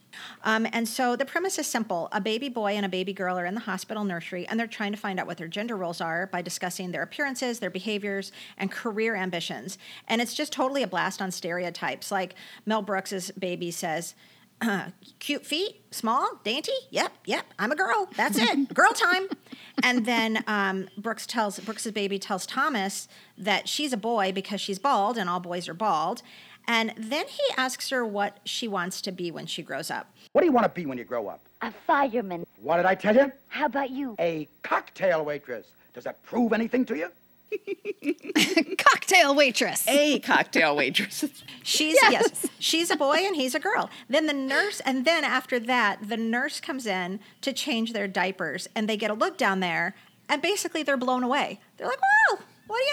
Um, 0.44 0.66
and 0.72 0.88
so 0.88 1.16
the 1.16 1.26
premise 1.26 1.60
is 1.60 1.68
simple. 1.68 2.08
A 2.12 2.22
baby 2.22 2.50
boy 2.50 2.72
and 2.74 2.86
a 2.86 2.90
baby 2.90 3.14
girl 3.14 3.38
are 3.38 3.46
in 3.46 3.54
the 3.54 3.60
hospital 3.62 4.04
nursery, 4.06 4.48
and 4.48 4.60
they're 4.60 4.66
trying 4.66 4.94
to 4.94 4.98
find 4.98 5.20
out 5.20 5.28
what 5.28 5.38
their 5.38 5.48
gender 5.50 5.76
roles 5.76 6.00
are 6.00 6.28
by 6.28 6.42
discussing 6.42 6.92
their 6.92 7.02
appearances, 7.04 7.60
their 7.60 7.70
behaviors, 7.70 8.32
and 8.58 8.72
career 8.72 9.16
ambitions. 9.16 9.78
And 10.08 10.22
it's 10.22 10.34
just 10.34 10.54
totally 10.54 10.84
a 10.84 10.88
blast 10.88 11.22
on 11.22 11.32
stereotypes. 11.32 12.12
Like 12.12 12.36
Mel 12.66 12.82
Brooks's 12.82 13.32
baby 13.32 13.72
says, 13.72 14.16
uh, 14.62 14.90
cute 15.20 15.46
feet, 15.46 15.82
small, 15.92 16.40
dainty. 16.44 16.72
Yep, 16.92 17.12
yep. 17.26 17.46
I'm 17.60 17.72
a 17.72 17.76
girl. 17.76 18.10
That's 18.16 18.38
it. 18.38 18.70
girl 18.74 18.94
time. 18.94 19.28
And 19.84 20.06
then 20.06 20.44
um, 20.48 20.88
Brooks 20.98 21.26
tells 21.26 21.60
Brooks's 21.60 21.92
baby 21.92 22.20
tells 22.20 22.46
Thomas 22.46 23.08
that 23.38 23.68
she's 23.68 23.94
a 23.94 23.98
boy 23.98 24.32
because 24.32 24.62
she's 24.62 24.80
bald, 24.80 25.18
and 25.18 25.30
all 25.30 25.40
boys 25.40 25.68
are 25.68 25.74
bald. 25.74 26.22
And 26.68 26.94
then 26.98 27.28
he 27.28 27.44
asks 27.58 27.90
her 27.90 28.04
what 28.06 28.40
she 28.44 28.68
wants 28.68 29.02
to 29.02 29.12
be 29.12 29.30
when 29.30 29.46
she 29.46 29.62
grows 29.62 29.92
up. 29.92 30.12
What 30.32 30.42
do 30.42 30.48
you 30.48 30.54
want 30.54 30.64
to 30.66 30.70
be 30.70 30.86
when 30.86 30.98
you 30.98 31.04
grow 31.04 31.28
up? 31.28 31.42
A 31.62 31.72
fireman. 31.72 32.46
What 32.62 32.78
did 32.78 32.86
I 32.86 32.96
tell 32.96 33.16
you? 33.16 33.32
How 33.48 33.66
about 33.68 33.92
you? 33.92 34.16
A 34.20 34.48
cocktail 34.64 35.24
waitress. 35.24 35.68
Does 35.94 36.04
that 36.06 36.22
prove 36.24 36.54
anything 36.54 36.84
to 36.86 36.98
you? 36.98 37.10
Cocktail 38.78 39.36
waitress. 39.36 39.88
A 39.88 40.20
cocktail 40.20 40.76
waitress. 40.76 41.26
She's 41.64 41.98
yes. 42.10 42.48
she's 42.60 42.92
a 42.92 42.96
boy 42.96 43.18
and 43.18 43.36
he's 43.36 43.56
a 43.56 43.60
girl. 43.60 43.90
Then 44.08 44.28
the 44.28 44.34
nurse, 44.34 44.80
and 44.82 45.04
then 45.06 45.24
after 45.24 45.60
that, 45.60 46.08
the 46.08 46.18
nurse 46.18 46.60
comes 46.60 46.86
in 46.86 47.20
to 47.42 47.52
change 47.54 47.94
their 47.94 48.08
diapers, 48.08 48.68
and 48.76 48.88
they 48.88 48.98
get 48.98 49.10
a 49.10 49.16
look 49.16 49.38
down 49.38 49.62
there, 49.62 49.96
and 50.30 50.42
basically 50.42 50.84
they're 50.84 50.98
blown 50.98 51.24
away. 51.24 51.60
They're 51.78 51.88
like, 51.88 52.00
"Whoa, 52.00 52.40
what 52.68 52.80
do 52.80 52.84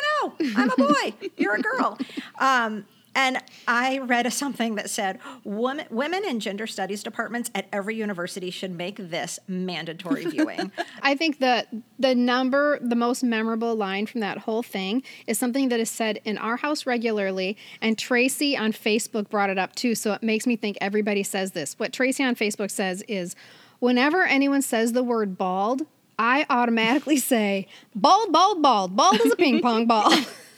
you 0.47 0.55
know? 0.55 0.63
I'm 0.63 0.71
a 0.71 0.77
boy. 0.77 1.29
You're 1.37 1.57
a 1.57 1.63
girl." 1.63 1.99
Um, 2.39 2.87
and 3.15 3.39
I 3.69 3.99
read 3.99 4.31
something 4.33 4.77
that 4.77 4.89
said 4.89 5.19
women, 5.45 5.87
women 5.91 6.25
in 6.25 6.41
gender 6.41 6.67
studies 6.67 7.03
departments 7.03 7.51
at 7.55 7.67
every 7.73 7.97
university 7.97 8.51
should 8.51 8.71
make 8.71 8.97
this 8.97 9.39
mandatory 9.47 10.25
viewing. 10.27 10.73
I 11.03 11.15
think 11.15 11.39
the 11.39 11.67
the 11.99 12.15
number, 12.15 12.79
the 12.81 12.97
most 12.97 13.23
memorable 13.23 13.75
line 13.75 14.07
from 14.07 14.21
that 14.21 14.39
whole 14.39 14.63
thing 14.63 15.03
is 15.27 15.39
something 15.39 15.69
that 15.69 15.81
is 15.81 15.91
said 15.91 16.21
in 16.25 16.39
our 16.39 16.57
house 16.57 16.87
regularly, 16.87 17.57
and 17.81 17.99
Tracy 17.99 18.57
on 18.57 18.73
Facebook 18.73 19.29
brought 19.29 19.51
it 19.51 19.59
up 19.59 19.75
too. 19.75 19.95
So 19.95 20.13
it 20.13 20.23
makes 20.23 20.47
me 20.47 20.57
think 20.57 20.79
everybody 20.81 21.23
says 21.23 21.53
this. 21.53 21.79
What 21.79 21.93
Tracy 21.93 22.25
on 22.25 22.35
Facebook 22.35 22.71
says 22.71 23.03
is, 23.09 23.37
whenever 23.79 24.25
anyone 24.25 24.63
says 24.63 24.93
the 24.93 25.03
word 25.03 25.37
bald, 25.37 25.83
I 26.19 26.47
automatically 26.49 27.17
say 27.19 27.69
bald, 27.95 28.33
bald, 28.33 28.63
bald. 28.63 28.97
Bald 28.97 29.21
is 29.21 29.33
a 29.33 29.37
ping 29.37 29.61
pong 29.61 29.87
ball. 29.87 30.13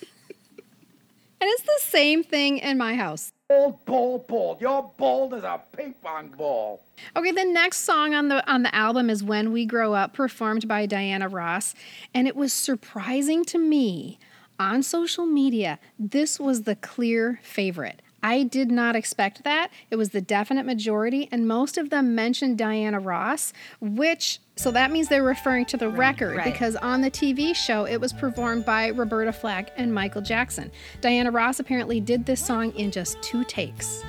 and 1.44 1.52
it's 1.52 1.62
the 1.62 1.90
same 1.90 2.24
thing 2.24 2.56
in 2.56 2.78
my 2.78 2.94
house. 2.94 3.30
Bald, 3.50 3.84
bald, 3.84 4.26
bald. 4.26 4.62
You're 4.62 4.90
bald 4.96 5.34
as 5.34 5.44
a 5.44 5.60
ping 5.76 5.94
pong 6.02 6.28
ball. 6.28 6.80
Okay, 7.14 7.32
the 7.32 7.44
next 7.44 7.80
song 7.80 8.14
on 8.14 8.28
the 8.28 8.50
on 8.50 8.62
the 8.62 8.74
album 8.74 9.10
is 9.10 9.22
When 9.22 9.52
We 9.52 9.66
Grow 9.66 9.92
Up, 9.92 10.14
performed 10.14 10.66
by 10.66 10.86
Diana 10.86 11.28
Ross, 11.28 11.74
and 12.14 12.26
it 12.26 12.34
was 12.34 12.54
surprising 12.54 13.44
to 13.44 13.58
me 13.58 14.18
on 14.58 14.82
social 14.82 15.26
media. 15.26 15.78
This 15.98 16.40
was 16.40 16.62
the 16.62 16.76
clear 16.76 17.40
favorite. 17.42 18.00
I 18.24 18.42
did 18.42 18.70
not 18.70 18.96
expect 18.96 19.44
that. 19.44 19.70
It 19.90 19.96
was 19.96 20.08
the 20.08 20.22
definite 20.22 20.64
majority, 20.64 21.28
and 21.30 21.46
most 21.46 21.76
of 21.76 21.90
them 21.90 22.14
mentioned 22.14 22.56
Diana 22.56 22.98
Ross, 22.98 23.52
which 23.82 24.40
so 24.56 24.70
that 24.70 24.90
means 24.90 25.08
they're 25.08 25.22
referring 25.22 25.66
to 25.66 25.76
the 25.76 25.90
record 25.90 26.38
right. 26.38 26.50
because 26.50 26.74
on 26.76 27.02
the 27.02 27.10
TV 27.10 27.54
show 27.54 27.84
it 27.84 28.00
was 28.00 28.14
performed 28.14 28.64
by 28.64 28.88
Roberta 28.88 29.32
Flack 29.32 29.72
and 29.76 29.92
Michael 29.92 30.22
Jackson. 30.22 30.70
Diana 31.02 31.30
Ross 31.30 31.60
apparently 31.60 32.00
did 32.00 32.24
this 32.24 32.44
song 32.44 32.70
in 32.76 32.90
just 32.90 33.20
two 33.20 33.44
takes. 33.44 34.02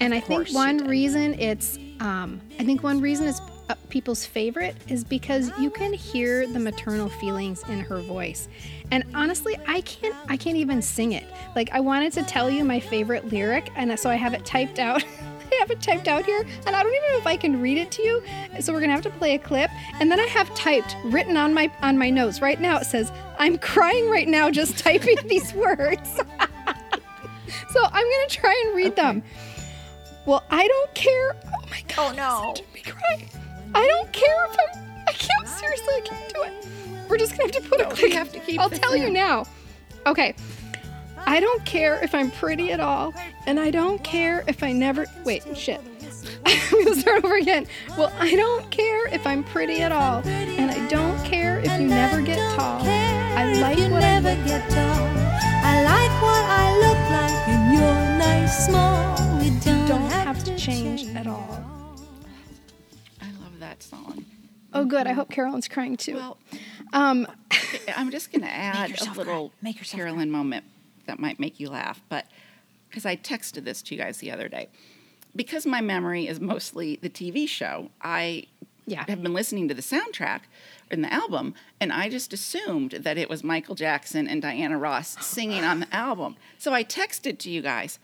And 0.00 0.12
I 0.12 0.20
think 0.20 0.50
one 0.50 0.86
reason 0.86 1.34
it's, 1.40 1.78
um, 2.00 2.40
I 2.58 2.64
think 2.64 2.82
one 2.82 3.00
reason 3.00 3.26
it's 3.26 3.40
Uh, 3.66 3.74
people's 3.88 4.26
favorite 4.26 4.76
is 4.88 5.04
because 5.04 5.50
you 5.58 5.70
can 5.70 5.90
hear 5.92 6.46
the 6.46 6.58
maternal 6.58 7.08
feelings 7.08 7.62
in 7.68 7.80
her 7.80 8.00
voice. 8.00 8.46
And 8.90 9.04
honestly, 9.14 9.56
I 9.66 9.80
can't, 9.80 10.14
I 10.28 10.36
can't 10.36 10.58
even 10.58 10.82
sing 10.82 11.12
it. 11.12 11.24
Like 11.56 11.70
I 11.72 11.80
wanted 11.80 12.12
to 12.14 12.22
tell 12.24 12.50
you 12.50 12.62
my 12.62 12.78
favorite 12.78 13.32
lyric, 13.32 13.70
and 13.74 13.98
so 13.98 14.10
I 14.10 14.16
have 14.16 14.34
it 14.34 14.44
typed 14.44 14.78
out. 14.78 15.02
I 15.52 15.56
have 15.60 15.70
it 15.70 15.80
typed 15.80 16.08
out 16.08 16.26
here, 16.26 16.44
and 16.66 16.76
I 16.76 16.82
don't 16.82 16.92
even 16.92 17.12
know 17.12 17.18
if 17.18 17.26
I 17.26 17.36
can 17.38 17.62
read 17.62 17.78
it 17.78 17.90
to 17.92 18.02
you. 18.02 18.22
So 18.60 18.72
we're 18.72 18.80
gonna 18.80 18.92
have 18.92 19.02
to 19.02 19.10
play 19.10 19.34
a 19.34 19.38
clip, 19.38 19.70
and 19.98 20.10
then 20.10 20.20
I 20.20 20.26
have 20.26 20.54
typed, 20.54 20.96
written 21.04 21.38
on 21.38 21.54
my 21.54 21.72
on 21.80 21.96
my 21.96 22.10
notes 22.10 22.42
right 22.42 22.60
now. 22.60 22.76
It 22.78 22.84
says, 22.84 23.10
"I'm 23.38 23.56
crying 23.56 24.10
right 24.10 24.28
now 24.28 24.50
just 24.50 24.76
typing 24.76 25.16
these 25.26 25.54
words." 25.54 26.10
so 27.70 27.82
I'm 27.82 28.04
gonna 28.04 28.28
try 28.28 28.62
and 28.66 28.76
read 28.76 28.96
them. 28.96 29.22
Well, 30.26 30.42
I 30.50 30.66
don't 30.66 30.94
care. 30.94 31.36
Oh 31.46 31.68
my 31.70 31.82
god. 31.88 31.98
Oh, 31.98 32.12
no. 32.12 32.54
Me 32.74 32.80
cry. 32.80 33.43
I 33.74 33.86
don't 33.86 34.12
care 34.12 34.46
if 34.46 34.56
I'm. 34.58 34.84
I 35.06 35.12
can't 35.12 35.48
seriously. 35.48 35.94
I 35.94 36.00
can't 36.00 36.34
do 36.34 36.42
it. 36.42 36.66
We're 37.08 37.18
just 37.18 37.32
gonna 37.32 37.44
have 37.44 37.62
to 37.62 37.68
put 37.68 37.80
a 37.80 37.84
clip. 37.86 38.12
have 38.12 38.32
to 38.32 38.40
keep 38.40 38.60
I'll 38.60 38.70
tell 38.70 38.96
you 38.96 39.10
now. 39.10 39.46
Okay. 40.06 40.34
I 41.26 41.40
don't 41.40 41.64
care 41.64 42.02
if 42.02 42.14
I'm 42.14 42.30
pretty 42.30 42.70
at 42.70 42.80
all, 42.80 43.14
and 43.46 43.58
I 43.58 43.70
don't 43.70 44.02
care 44.04 44.44
if 44.46 44.62
I 44.62 44.72
never. 44.72 45.06
Wait, 45.24 45.44
shit. 45.56 45.80
I'm 46.46 46.84
gonna 46.84 46.96
start 46.96 47.24
over 47.24 47.36
again. 47.36 47.66
Well, 47.96 48.12
I 48.18 48.34
don't 48.34 48.70
care 48.70 49.06
if 49.08 49.26
I'm 49.26 49.44
pretty 49.44 49.80
at 49.80 49.92
all, 49.92 50.22
and 50.26 50.70
I 50.70 50.86
don't 50.88 51.22
care 51.24 51.60
if 51.60 51.80
you 51.80 51.86
never 51.86 52.20
get 52.20 52.38
tall. 52.56 52.82
I 52.82 53.54
like 53.54 53.78
you 53.78 53.90
what 53.90 54.04
I 54.04 54.20
never 54.20 54.36
look 54.36 54.46
get 54.46 54.70
tall. 54.70 55.08
I 55.64 55.82
like 55.82 56.22
what 56.22 56.44
I 56.44 56.76
look 56.78 56.98
like, 57.10 57.48
and 57.48 57.74
you're 57.74 58.18
nice 58.18 58.66
small. 58.66 59.38
We 59.38 59.50
don't, 59.60 59.88
don't 59.88 60.10
have 60.10 60.44
to 60.44 60.56
change 60.58 61.06
at 61.14 61.26
all. 61.26 61.73
That 63.74 63.82
song. 63.82 64.24
Oh, 64.72 64.84
good. 64.84 65.08
I 65.08 65.12
hope 65.14 65.30
Carolyn's 65.30 65.66
crying 65.66 65.96
too. 65.96 66.14
Well, 66.14 66.38
Um, 66.92 67.26
I'm 67.96 68.12
just 68.12 68.30
going 68.30 68.42
to 68.46 68.48
add 68.50 68.90
a 69.00 69.12
little 69.14 69.48
cry. 69.48 69.56
Make 69.62 69.78
yourself 69.78 69.98
Carolyn 70.00 70.30
moment 70.30 70.64
that 71.06 71.18
might 71.18 71.40
make 71.40 71.58
you 71.58 71.70
laugh, 71.70 72.00
but 72.08 72.26
because 72.88 73.04
I 73.04 73.16
texted 73.16 73.64
this 73.64 73.82
to 73.82 73.94
you 73.96 74.00
guys 74.00 74.18
the 74.18 74.30
other 74.30 74.48
day. 74.48 74.68
Because 75.34 75.66
my 75.66 75.80
memory 75.80 76.28
is 76.28 76.38
mostly 76.40 76.96
the 77.02 77.10
TV 77.10 77.48
show, 77.48 77.90
I 78.00 78.44
Yeah. 78.86 79.04
have 79.08 79.20
been 79.24 79.34
listening 79.34 79.66
to 79.68 79.74
the 79.74 79.82
soundtrack 79.82 80.42
in 80.88 81.02
the 81.02 81.12
album, 81.12 81.54
and 81.80 81.92
I 81.92 82.08
just 82.08 82.32
assumed 82.32 82.92
that 82.92 83.18
it 83.18 83.28
was 83.28 83.42
Michael 83.42 83.74
Jackson 83.74 84.28
and 84.28 84.40
Diana 84.40 84.78
Ross 84.78 85.16
singing 85.26 85.64
on 85.64 85.80
the 85.80 85.92
album. 85.92 86.36
So 86.58 86.72
I 86.72 86.84
texted 86.84 87.38
to 87.40 87.50
you 87.50 87.60
guys. 87.60 87.98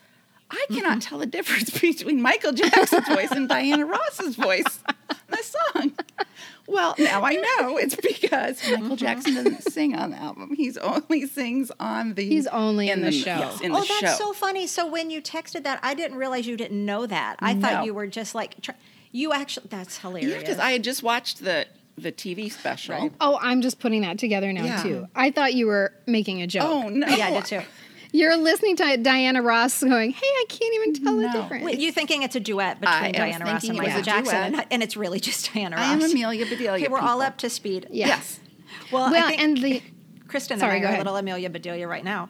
I 0.51 0.67
cannot 0.69 0.91
mm-hmm. 0.91 0.99
tell 1.01 1.19
the 1.19 1.27
difference 1.27 1.71
between 1.81 2.21
Michael 2.21 2.53
Jackson's 2.53 3.09
voice 3.09 3.31
and 3.31 3.49
Diana 3.49 3.87
Ross's 3.87 4.37
voice 4.37 4.81
in 5.11 5.17
the 5.29 5.43
song. 5.43 5.93
Well, 6.67 6.95
now 6.99 7.25
I 7.25 7.35
know 7.35 7.77
it's 7.79 7.97
because 7.97 8.63
Michael 8.63 8.85
mm-hmm. 8.85 8.95
Jackson 8.95 9.35
doesn't 9.35 9.63
sing 9.73 9.97
on 9.97 10.11
the 10.11 10.17
album. 10.17 10.55
He's 10.55 10.77
only 10.77 11.27
sings 11.27 11.73
on 11.81 12.15
the. 12.15 12.25
He's 12.25 12.47
only 12.47 12.91
in 12.91 13.03
the 13.03 13.11
show. 13.11 13.37
yes, 13.37 13.61
in 13.61 13.73
oh, 13.73 13.81
the 13.81 13.87
that's 14.01 14.19
show. 14.19 14.27
so 14.27 14.33
funny. 14.33 14.67
So 14.69 14.87
when 14.87 15.11
you 15.11 15.21
texted 15.21 15.65
that, 15.65 15.81
I 15.83 15.95
didn't 15.95 16.17
realize 16.17 16.47
you 16.47 16.57
didn't 16.57 16.85
know 16.85 17.07
that. 17.07 17.37
I 17.41 17.55
No. 17.55 17.61
thought 17.61 17.85
you 17.87 17.95
were 17.95 18.07
just 18.07 18.35
like 18.37 18.61
tr- 18.63 18.71
you 19.11 19.33
actually. 19.33 19.67
That's 19.69 19.99
hilarious. 19.99 20.31
Yeah, 20.31 20.39
because 20.39 20.59
I 20.59 20.73
had 20.73 20.85
just 20.85 21.03
watched 21.03 21.43
the 21.43 21.67
the 21.99 22.13
TV 22.13 22.51
special. 22.51 22.95
Right. 22.95 23.13
oh, 23.21 23.39
I'm 23.41 23.63
just 23.63 23.81
putting 23.81 24.03
that 24.03 24.19
together 24.19 24.53
now 24.53 24.65
Yeah. 24.65 24.83
too. 24.83 25.09
I 25.15 25.31
thought 25.31 25.55
you 25.55 25.67
were 25.67 25.93
making 26.07 26.41
a 26.43 26.47
joke. 26.47 26.65
Oh 26.65 26.89
no! 26.89 27.07
yeah, 27.09 27.27
I 27.27 27.31
did 27.33 27.45
too. 27.45 27.63
You're 28.13 28.37
listening 28.37 28.77
to 28.77 28.97
Diana 28.97 29.43
Ross 29.43 29.83
going, 29.83 30.11
"Hey, 30.13 30.27
I 30.27 30.45
can't 30.49 30.75
even 30.75 30.95
tell 31.05 31.17
the 31.17 31.29
difference." 31.29 31.65
Wait, 31.65 31.79
you 31.79 31.93
thinking 31.93 32.23
it's 32.23 32.37
a 32.37 32.41
duet 32.41 32.81
between 32.81 33.03
was 33.03 33.13
Diana 33.13 33.45
Ross 33.45 33.53
and 33.53 33.61
thinking 33.63 33.77
it 33.77 33.81
was 33.81 33.89
Michael 33.89 34.03
Jackson, 34.03 34.55
and, 34.57 34.67
and 34.71 34.83
it's 34.83 34.97
really 34.97 35.21
just 35.21 35.53
Diana 35.55 35.77
Ross. 35.77 35.85
I 35.87 35.93
am 35.93 36.03
Amelia 36.03 36.47
Bedelia. 36.47 36.73
Okay, 36.85 36.89
we're 36.89 36.99
all 36.99 37.23
up 37.23 37.37
to 37.39 37.51
speed. 37.51 37.87
Yeah. 37.91 38.09
Yes. 38.09 38.41
Well, 38.93 39.05
I 39.05 39.11
well, 39.13 39.29
think 39.29 39.41
and 39.41 39.57
the 39.59 39.83
Kristin 40.27 40.59
Sorry, 40.59 40.77
and 40.77 40.83
go 40.83 40.89
I 40.89 40.91
are 40.91 40.93
a 40.93 40.95
ahead. 40.95 40.99
little 40.99 41.17
Amelia 41.17 41.51
Bedelia 41.51 41.87
right 41.89 42.05
now, 42.05 42.29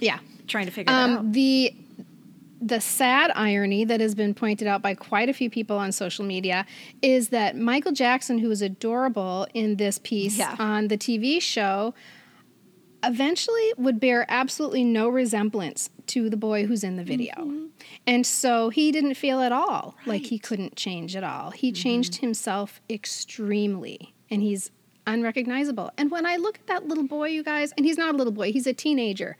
yeah, 0.00 0.18
trying 0.46 0.66
to 0.66 0.72
figure 0.72 0.92
it 0.92 0.96
out. 0.96 1.10
um, 1.18 1.32
the 1.32 1.74
the 2.62 2.78
sad 2.80 3.32
irony 3.34 3.84
that 3.86 4.00
has 4.00 4.14
been 4.14 4.34
pointed 4.34 4.68
out 4.68 4.82
by 4.82 4.94
quite 4.94 5.30
a 5.30 5.32
few 5.32 5.48
people 5.48 5.78
on 5.78 5.92
social 5.92 6.26
media 6.26 6.66
is 7.00 7.30
that 7.30 7.56
Michael 7.56 7.92
Jackson, 7.92 8.38
who 8.38 8.48
was 8.50 8.60
adorable 8.60 9.46
in 9.54 9.76
this 9.76 9.98
piece 9.98 10.36
Yeah. 10.36 10.56
on 10.58 10.88
the 10.88 10.98
TV 10.98 11.40
show, 11.40 11.94
eventually 13.02 13.72
would 13.76 13.98
bear 14.00 14.26
absolutely 14.28 14.84
no 14.84 15.08
resemblance 15.08 15.90
to 16.08 16.28
the 16.28 16.36
boy 16.36 16.66
who's 16.66 16.84
in 16.84 16.96
the 16.96 17.04
video. 17.04 17.34
Mm-hmm. 17.38 17.66
And 18.06 18.26
so 18.26 18.68
he 18.70 18.92
didn't 18.92 19.14
feel 19.14 19.40
at 19.40 19.52
all 19.52 19.96
like 20.06 20.22
he 20.26 20.38
couldn't 20.38 20.76
change 20.76 21.16
at 21.16 21.24
all. 21.24 21.50
He 21.50 21.72
changed 21.72 22.14
Mm-hmm. 22.14 22.26
himself 22.26 22.80
extremely 22.90 24.14
and 24.30 24.42
he's 24.42 24.70
unrecognizable. 25.06 25.90
And 25.96 26.10
when 26.10 26.26
I 26.26 26.36
look 26.36 26.58
at 26.58 26.66
that 26.66 26.86
little 26.88 27.04
boy, 27.06 27.28
you 27.28 27.42
guys, 27.42 27.72
and 27.76 27.86
he's 27.86 27.96
not 27.98 28.14
a 28.14 28.16
little 28.16 28.32
boy, 28.32 28.52
he's 28.52 28.66
a 28.66 28.72
teenager. 28.72 29.36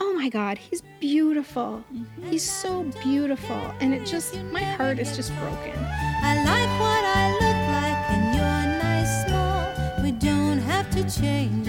Oh 0.00 0.12
my 0.14 0.28
God, 0.28 0.58
he's 0.58 0.82
beautiful. 1.00 1.84
He's 2.24 2.48
so 2.50 2.82
beautiful. 3.02 3.56
And 3.80 3.94
it 3.94 4.04
just, 4.04 4.34
my 4.52 4.62
heart 4.62 4.98
is 4.98 5.14
just 5.14 5.32
broken. 5.38 5.72
I 5.78 6.36
like 6.44 6.80
what 6.80 7.04
I 7.04 7.32
look 7.34 7.60
like, 7.78 8.10
and 8.10 8.34
you're 8.34 8.82
nice 8.82 9.26
small. 9.26 10.02
We 10.02 10.10
don't 10.12 10.58
have 10.58 10.90
to 10.90 11.20
change 11.20 11.68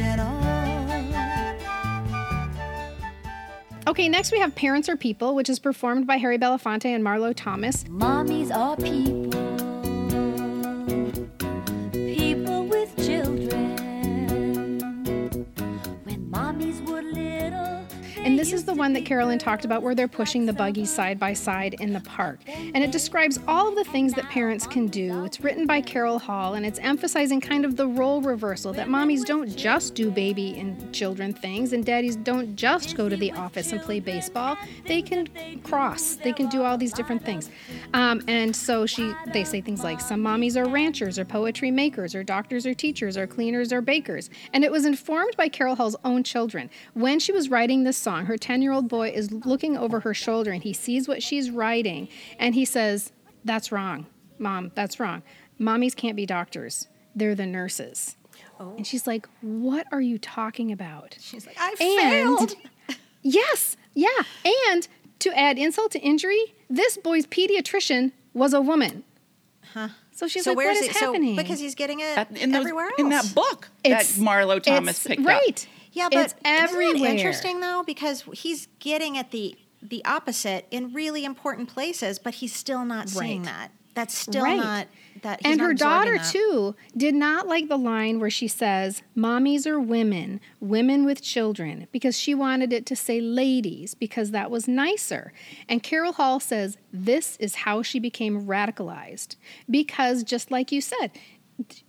Okay, 3.88 4.10
next 4.10 4.32
we 4.32 4.40
have 4.40 4.56
Parents 4.56 4.90
Are 4.90 4.98
People, 4.98 5.36
which 5.36 5.48
is 5.48 5.60
performed 5.60 6.08
by 6.08 6.18
Harry 6.18 6.40
Belafonte 6.40 6.86
and 6.86 7.04
Marlo 7.04 7.34
Thomas. 7.36 7.84
Mommies 7.84 8.50
are 8.56 8.76
people. 8.78 9.35
And 18.36 18.40
this 18.42 18.52
is 18.52 18.66
the 18.66 18.74
one 18.74 18.92
that 18.92 19.06
Carolyn 19.06 19.40
talked 19.40 19.64
about 19.64 19.82
where 19.82 19.96
they're 19.96 20.10
pushing 20.10 20.46
the 20.46 20.52
buggies 20.52 20.90
side 20.90 21.18
by 21.18 21.32
side 21.32 21.76
in 21.76 21.94
the 21.94 22.02
park. 22.02 22.42
And 22.48 22.84
it 22.84 22.92
describes 22.92 23.40
all 23.48 23.70
of 23.70 23.76
the 23.76 23.86
things 23.86 24.14
that 24.16 24.26
parents 24.26 24.68
can 24.68 24.88
do. 24.88 25.24
It's 25.24 25.40
written 25.40 25.66
by 25.66 25.80
Carol 25.80 26.20
Hall 26.20 26.56
and 26.56 26.66
it's 26.66 26.78
emphasizing 26.80 27.40
kind 27.40 27.64
of 27.64 27.78
the 27.78 27.88
role 27.88 28.20
reversal 28.20 28.74
that 28.74 28.90
mommies 28.90 29.24
don't 29.24 29.56
just 29.56 29.96
do 29.96 30.12
baby 30.12 30.60
and 30.60 30.94
children 30.94 31.32
things 31.32 31.72
and 31.72 31.86
daddies 31.86 32.18
don't 32.18 32.58
just 32.58 32.98
go 32.98 33.08
to 33.08 33.16
the 33.16 33.32
office 33.32 33.72
and 33.72 33.82
play 33.82 34.02
baseball. 34.02 34.58
They 34.86 35.02
can 35.02 35.30
cross, 35.64 36.18
they 36.18 36.34
can 36.34 36.50
do 36.50 36.62
all 36.62 36.78
these 36.78 36.92
different 36.92 37.24
things. 37.24 37.50
Um, 37.94 38.22
and 38.28 38.54
so 38.54 38.86
she 38.86 39.14
they 39.28 39.46
say 39.46 39.62
things 39.62 39.82
like 39.82 40.02
some 40.02 40.22
mommies 40.22 40.58
are 40.58 40.68
ranchers 40.68 41.18
or 41.18 41.24
poetry 41.24 41.72
makers 41.72 42.14
or 42.14 42.22
doctors 42.22 42.66
or 42.66 42.74
teachers 42.74 43.16
or 43.16 43.28
cleaners 43.28 43.72
or 43.72 43.80
bakers. 43.80 44.30
And 44.52 44.66
it 44.66 44.72
was 44.74 44.86
informed 44.86 45.38
by 45.38 45.48
Carol 45.48 45.76
Hall's 45.76 45.96
own 46.04 46.22
children. 46.22 46.70
When 46.96 47.18
she 47.18 47.32
was 47.32 47.50
writing 47.50 47.86
this 47.86 47.96
song, 47.96 48.26
her 48.26 48.35
10 48.38 48.62
year 48.62 48.72
old 48.72 48.88
boy 48.88 49.10
is 49.10 49.32
looking 49.32 49.78
over 49.78 50.00
her 50.02 50.14
shoulder 50.14 50.52
and 50.52 50.64
he 50.64 50.74
sees 50.74 51.08
what 51.08 51.22
she's 51.24 51.50
writing 51.52 52.08
and 52.40 52.56
he 52.56 52.66
says, 52.66 53.12
That's 53.44 53.72
wrong, 53.72 54.06
mom, 54.40 54.72
that's 54.76 55.00
wrong. 55.00 55.22
Mommies 55.60 55.96
can't 55.96 56.16
be 56.16 56.26
doctors, 56.26 56.88
they're 57.16 57.36
the 57.36 57.46
nurses. 57.46 58.16
Oh. 58.60 58.74
And 58.78 58.86
she's 58.88 59.06
like, 59.08 59.28
What 59.42 59.88
are 59.92 60.02
you 60.02 60.18
talking 60.18 60.72
about? 60.72 61.18
She's 61.20 61.46
like, 61.46 61.58
I 61.60 61.76
And- 61.80 62.40
failed. 62.50 62.54
Yes, 63.28 63.76
yeah. 63.96 64.10
And 64.72 64.88
to 65.18 65.36
add 65.36 65.58
insult 65.58 65.92
to 65.94 66.00
injury, 66.00 66.54
this 66.70 66.96
boy's 66.96 67.26
pediatrician 67.26 68.12
was 68.36 68.54
a 68.54 68.62
woman. 68.62 69.04
Huh. 69.74 69.88
So 70.12 70.28
she's 70.28 70.44
so 70.44 70.52
like, 70.52 70.58
where's 70.58 70.76
what 70.78 70.84
is 70.90 70.96
it? 70.96 71.00
happening? 71.00 71.36
So 71.36 71.42
because 71.42 71.60
he's 71.60 71.74
getting 71.74 72.02
it 72.02 72.16
At- 72.18 72.38
in, 72.38 72.52
those, 72.52 72.60
everywhere 72.62 72.86
else. 72.86 73.00
in 73.00 73.10
that 73.10 73.34
book 73.34 73.70
It's- 73.84 74.16
that 74.16 74.22
Marlo 74.24 74.62
Thomas 74.62 75.04
it's- 75.04 75.08
picked 75.08 75.22
up. 75.22 75.28
right. 75.28 75.68
Yeah, 75.96 76.10
but 76.12 76.26
it's 76.26 76.36
isn't 76.46 77.02
that 77.02 77.10
interesting 77.10 77.60
though 77.62 77.84
because 77.86 78.24
he's 78.34 78.68
getting 78.80 79.18
at 79.18 79.32
the 79.32 79.58
the 79.82 80.04
opposite 80.06 80.66
in 80.72 80.94
really 80.94 81.24
important 81.26 81.70
places, 81.70 82.20
but 82.20 82.36
he's 82.36 82.54
still 82.54 82.86
not 82.86 83.08
seeing 83.10 83.44
that. 83.44 83.72
That's 83.94 84.18
still 84.18 84.44
Right. 84.44 84.58
not 84.58 84.88
that. 85.22 85.40
he's 85.46 85.54
and 85.54 85.62
her 85.62 85.74
daughter 85.74 86.18
that. 86.18 86.30
too 86.32 86.76
did 86.98 87.16
not 87.16 87.48
like 87.48 87.70
the 87.70 87.78
line 87.78 88.20
where 88.20 88.30
she 88.30 88.48
says 88.48 89.02
mommies 89.16 89.66
are 89.66 89.80
women 89.80 90.42
women 90.60 91.06
with 91.06 91.22
children 91.22 91.88
because 91.94 92.18
she 92.20 92.36
wanted 92.36 92.74
it 92.74 92.86
to 92.88 92.96
say 92.96 93.22
ladies 93.22 93.94
because 93.94 94.32
that 94.32 94.52
was 94.52 94.68
nicer 94.68 95.32
and 95.70 95.82
carol 95.82 96.12
hall 96.12 96.42
says 96.42 96.78
this 96.92 97.38
is 97.38 97.56
how 97.56 97.82
she 97.82 97.98
became 97.98 98.46
radicalized 98.46 99.38
because 99.70 100.24
just 100.24 100.52
like 100.52 100.74
you 100.74 100.82
said 100.82 101.10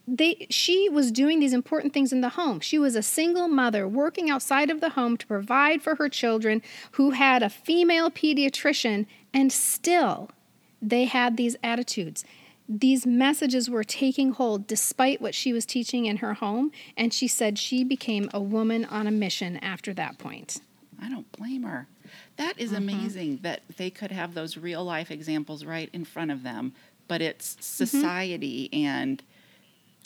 they 0.06 0.46
she 0.50 0.88
was 0.88 1.10
doing 1.10 1.40
these 1.40 1.52
important 1.52 1.92
things 1.92 2.12
in 2.12 2.20
the 2.20 2.30
home. 2.30 2.60
She 2.60 2.78
was 2.78 2.94
a 2.94 3.02
single 3.02 3.48
mother 3.48 3.86
working 3.88 4.30
outside 4.30 4.70
of 4.70 4.80
the 4.80 4.90
home 4.90 5.16
to 5.16 5.26
provide 5.26 5.82
for 5.82 5.96
her 5.96 6.08
children 6.08 6.62
who 6.92 7.10
had 7.10 7.42
a 7.42 7.50
female 7.50 8.10
pediatrician 8.10 9.06
and 9.34 9.52
still 9.52 10.30
they 10.80 11.04
had 11.04 11.36
these 11.36 11.56
attitudes. 11.64 12.24
These 12.68 13.06
messages 13.06 13.68
were 13.70 13.84
taking 13.84 14.32
hold 14.32 14.66
despite 14.66 15.20
what 15.20 15.34
she 15.34 15.52
was 15.52 15.64
teaching 15.66 16.06
in 16.06 16.18
her 16.18 16.34
home 16.34 16.70
and 16.96 17.12
she 17.12 17.26
said 17.28 17.58
she 17.58 17.82
became 17.84 18.30
a 18.32 18.40
woman 18.40 18.84
on 18.84 19.06
a 19.06 19.10
mission 19.12 19.56
after 19.58 19.92
that 19.94 20.18
point. 20.18 20.58
I 21.02 21.08
don't 21.10 21.30
blame 21.32 21.64
her. 21.64 21.88
That 22.36 22.58
is 22.58 22.70
Mm-hmm. 22.70 22.76
amazing 22.88 23.38
that 23.42 23.62
they 23.76 23.90
could 23.90 24.12
have 24.12 24.34
those 24.34 24.56
real 24.56 24.84
life 24.84 25.10
examples 25.10 25.64
right 25.64 25.90
in 25.92 26.04
front 26.04 26.30
of 26.30 26.42
them, 26.44 26.72
but 27.08 27.20
it's 27.20 27.54
Mm-hmm. 27.56 27.84
society 28.00 28.68
and 28.72 29.22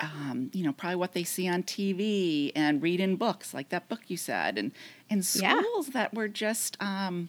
um, 0.01 0.51
you 0.53 0.65
know 0.65 0.73
probably 0.73 0.97
what 0.97 1.13
they 1.13 1.25
see 1.25 1.49
on 1.49 1.63
TV 1.63 2.53
and 2.55 2.83
read 2.83 3.01
in 3.01 3.17
books, 3.17 3.53
like 3.55 3.69
that 3.71 3.89
book 3.89 4.01
you 4.09 4.17
said, 4.17 4.59
and 4.59 4.73
and 5.09 5.25
Yeah. 5.35 5.61
schools 5.61 5.89
that 5.89 6.15
were 6.15 6.29
just 6.29 6.77
um, 6.81 7.29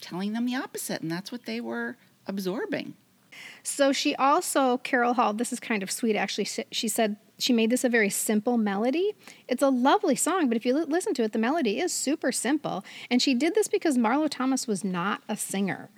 telling 0.00 0.32
them 0.32 0.46
the 0.46 0.54
opposite, 0.56 1.00
and 1.02 1.10
that's 1.10 1.32
what 1.32 1.44
they 1.46 1.60
were 1.60 1.96
absorbing. 2.26 2.94
So 3.62 3.92
she 3.92 4.14
also, 4.16 4.78
Carol 4.78 5.14
Hall, 5.14 5.32
this 5.32 5.52
is 5.52 5.60
kind 5.60 5.82
of 5.82 5.90
sweet 5.90 6.16
actually. 6.16 6.48
She 6.72 6.88
said 6.88 7.16
she 7.38 7.52
made 7.52 7.70
this 7.70 7.84
a 7.84 7.88
very 7.88 8.10
simple 8.10 8.58
melody. 8.58 9.12
It's 9.46 9.62
a 9.62 9.68
lovely 9.68 10.16
song, 10.16 10.48
but 10.48 10.56
if 10.56 10.66
you 10.66 10.74
li- 10.76 10.84
listen 10.88 11.14
to 11.14 11.22
it, 11.22 11.32
the 11.32 11.38
melody 11.38 11.78
is 11.78 11.92
super 11.92 12.32
simple. 12.32 12.84
And 13.10 13.22
she 13.22 13.34
did 13.34 13.54
this 13.54 13.68
because 13.68 13.96
Marlo 13.96 14.28
Thomas 14.28 14.66
was 14.66 14.82
not 14.82 15.22
a 15.28 15.36
singer. 15.36 15.88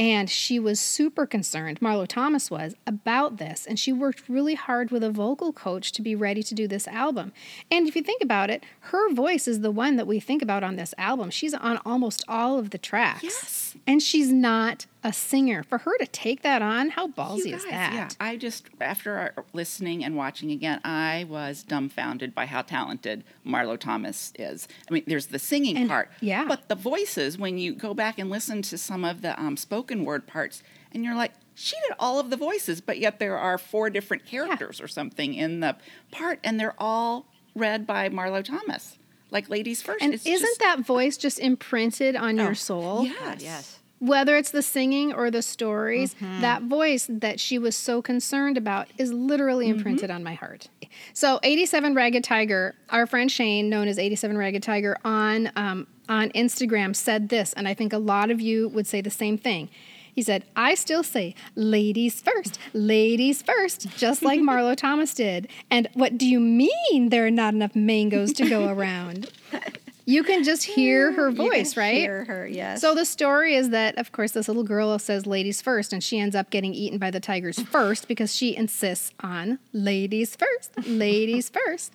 And 0.00 0.30
she 0.30 0.58
was 0.58 0.80
super 0.80 1.26
concerned, 1.26 1.78
Marlo 1.80 2.08
Thomas 2.08 2.50
was, 2.50 2.74
about 2.86 3.36
this. 3.36 3.66
And 3.66 3.78
she 3.78 3.92
worked 3.92 4.30
really 4.30 4.54
hard 4.54 4.90
with 4.90 5.04
a 5.04 5.10
vocal 5.10 5.52
coach 5.52 5.92
to 5.92 6.00
be 6.00 6.14
ready 6.14 6.42
to 6.42 6.54
do 6.54 6.66
this 6.66 6.88
album. 6.88 7.34
And 7.70 7.86
if 7.86 7.94
you 7.94 8.00
think 8.00 8.22
about 8.22 8.48
it, 8.48 8.64
her 8.80 9.12
voice 9.12 9.46
is 9.46 9.60
the 9.60 9.70
one 9.70 9.96
that 9.96 10.06
we 10.06 10.18
think 10.18 10.40
about 10.40 10.64
on 10.64 10.76
this 10.76 10.94
album. 10.96 11.28
She's 11.28 11.52
on 11.52 11.78
almost 11.84 12.24
all 12.26 12.58
of 12.58 12.70
the 12.70 12.78
tracks. 12.78 13.22
Yes. 13.22 13.76
And 13.86 14.02
she's 14.02 14.32
not 14.32 14.86
a 15.02 15.12
singer. 15.12 15.62
For 15.62 15.78
her 15.78 15.96
to 15.98 16.06
take 16.06 16.42
that 16.42 16.60
on, 16.62 16.90
how 16.90 17.08
ballsy 17.08 17.46
You 17.46 17.56
is 17.56 17.64
that? 17.64 17.92
Yeah, 17.94 18.08
I 18.20 18.36
just 18.36 18.66
after 18.80 19.32
listening 19.52 20.04
and 20.04 20.16
watching 20.16 20.50
again, 20.50 20.80
I 20.84 21.26
was 21.28 21.62
dumbfounded 21.62 22.34
by 22.34 22.46
how 22.46 22.62
talented 22.62 23.24
Marlo 23.46 23.78
Thomas 23.78 24.32
is. 24.38 24.68
I 24.88 24.92
mean, 24.94 25.04
there's 25.06 25.26
the 25.26 25.38
singing 25.38 25.76
And- 25.76 25.88
part, 25.88 26.10
yeah. 26.20 26.44
but 26.46 26.68
the 26.68 26.74
voices 26.74 27.38
when 27.38 27.56
you 27.58 27.74
go 27.74 27.94
back 27.94 28.18
and 28.18 28.28
listen 28.30 28.62
to 28.62 28.76
some 28.78 29.04
of 29.04 29.22
the 29.22 29.40
um, 29.40 29.56
spoken 29.56 30.04
word 30.04 30.26
parts, 30.26 30.62
and 30.92 31.04
you're 31.04 31.14
like, 31.14 31.32
she 31.54 31.76
did 31.88 31.96
all 31.98 32.18
of 32.18 32.30
the 32.30 32.36
voices, 32.36 32.80
but 32.80 32.98
yet 32.98 33.18
there 33.18 33.36
are 33.38 33.58
four 33.58 33.90
different 33.90 34.24
characters 34.26 34.80
or 34.80 34.88
something 34.88 35.34
in 35.34 35.60
the 35.60 35.76
part, 36.10 36.38
and 36.44 36.58
they're 36.58 36.74
all 36.78 37.26
read 37.54 37.86
by 37.86 38.08
Marlo 38.08 38.42
Thomas, 38.44 38.98
like 39.30 39.48
ladies 39.50 39.82
first. 39.82 40.02
And 40.02 40.14
It's 40.14 40.26
isn't 40.26 40.46
just- 40.46 40.60
that 40.60 40.80
voice 40.80 41.16
just 41.16 41.38
imprinted 41.38 42.16
on 42.16 42.38
Oh, 42.40 42.44
your 42.44 42.54
soul? 42.54 43.04
Yes, 43.04 43.42
Yes. 43.42 43.76
Whether 44.00 44.36
it's 44.36 44.50
the 44.50 44.62
singing 44.62 45.12
or 45.12 45.30
the 45.30 45.42
stories, 45.42 46.14
Mm-hmm. 46.14 46.40
that 46.40 46.62
voice 46.62 47.06
that 47.08 47.38
she 47.38 47.58
was 47.58 47.76
so 47.76 48.00
concerned 48.02 48.56
about 48.58 48.88
is 48.98 49.12
literally 49.12 49.66
Mm-hmm. 49.68 49.76
imprinted 49.78 50.10
on 50.10 50.24
my 50.24 50.34
heart. 50.34 50.68
So, 51.12 51.38
87 51.42 51.94
Ragged 51.94 52.24
Tiger, 52.24 52.74
our 52.88 53.06
friend 53.06 53.30
Shane, 53.30 53.68
known 53.68 53.86
as 53.88 53.98
87 53.98 54.36
Ragged 54.36 54.62
Tiger 54.62 54.96
on 55.04 55.52
um, 55.54 55.86
on 56.08 56.30
Instagram, 56.30 56.96
said 56.96 57.28
this, 57.28 57.52
and 57.52 57.68
I 57.68 57.74
think 57.74 57.92
a 57.92 57.98
lot 57.98 58.30
of 58.32 58.40
you 58.40 58.68
would 58.70 58.86
say 58.86 59.00
the 59.00 59.10
same 59.10 59.38
thing. 59.38 59.68
He 60.12 60.22
said, 60.22 60.44
I 60.56 60.74
still 60.74 61.04
say 61.04 61.36
ladies 61.54 62.20
first, 62.20 62.58
ladies 62.72 63.42
first, 63.42 63.86
just 63.96 64.22
like 64.22 64.40
Marlo 64.48 64.76
Thomas 64.76 65.14
did. 65.14 65.46
And 65.70 65.88
what 65.94 66.18
do 66.18 66.26
you 66.26 66.40
mean 66.40 67.10
there 67.10 67.26
are 67.26 67.30
not 67.30 67.54
enough 67.54 67.76
mangoes 67.76 68.32
to 68.34 68.48
go 68.48 68.68
around? 68.68 69.30
You 70.10 70.22
can 70.24 70.42
just 70.44 70.64
hear 70.64 71.12
her 71.12 71.28
You 71.30 71.36
can 71.36 71.48
voice, 71.48 71.76
right? 71.76 71.94
Hear 71.94 72.24
her, 72.24 72.46
yes. 72.46 72.80
So 72.80 72.94
the 72.94 73.04
story 73.04 73.54
is 73.54 73.70
that, 73.70 73.96
of 73.98 74.12
course, 74.12 74.32
this 74.32 74.48
little 74.48 74.64
girl 74.64 74.98
says 74.98 75.26
ladies 75.26 75.62
first, 75.62 75.92
and 75.92 76.02
she 76.02 76.18
ends 76.18 76.34
up 76.34 76.50
getting 76.50 76.74
eaten 76.74 76.98
by 76.98 77.10
the 77.10 77.20
tigers 77.20 77.60
first 77.70 78.08
because 78.08 78.34
she 78.34 78.56
insists 78.56 79.12
on 79.20 79.58
ladies 79.72 80.36
first, 80.36 80.72
ladies 80.86 81.48
first. 81.66 81.92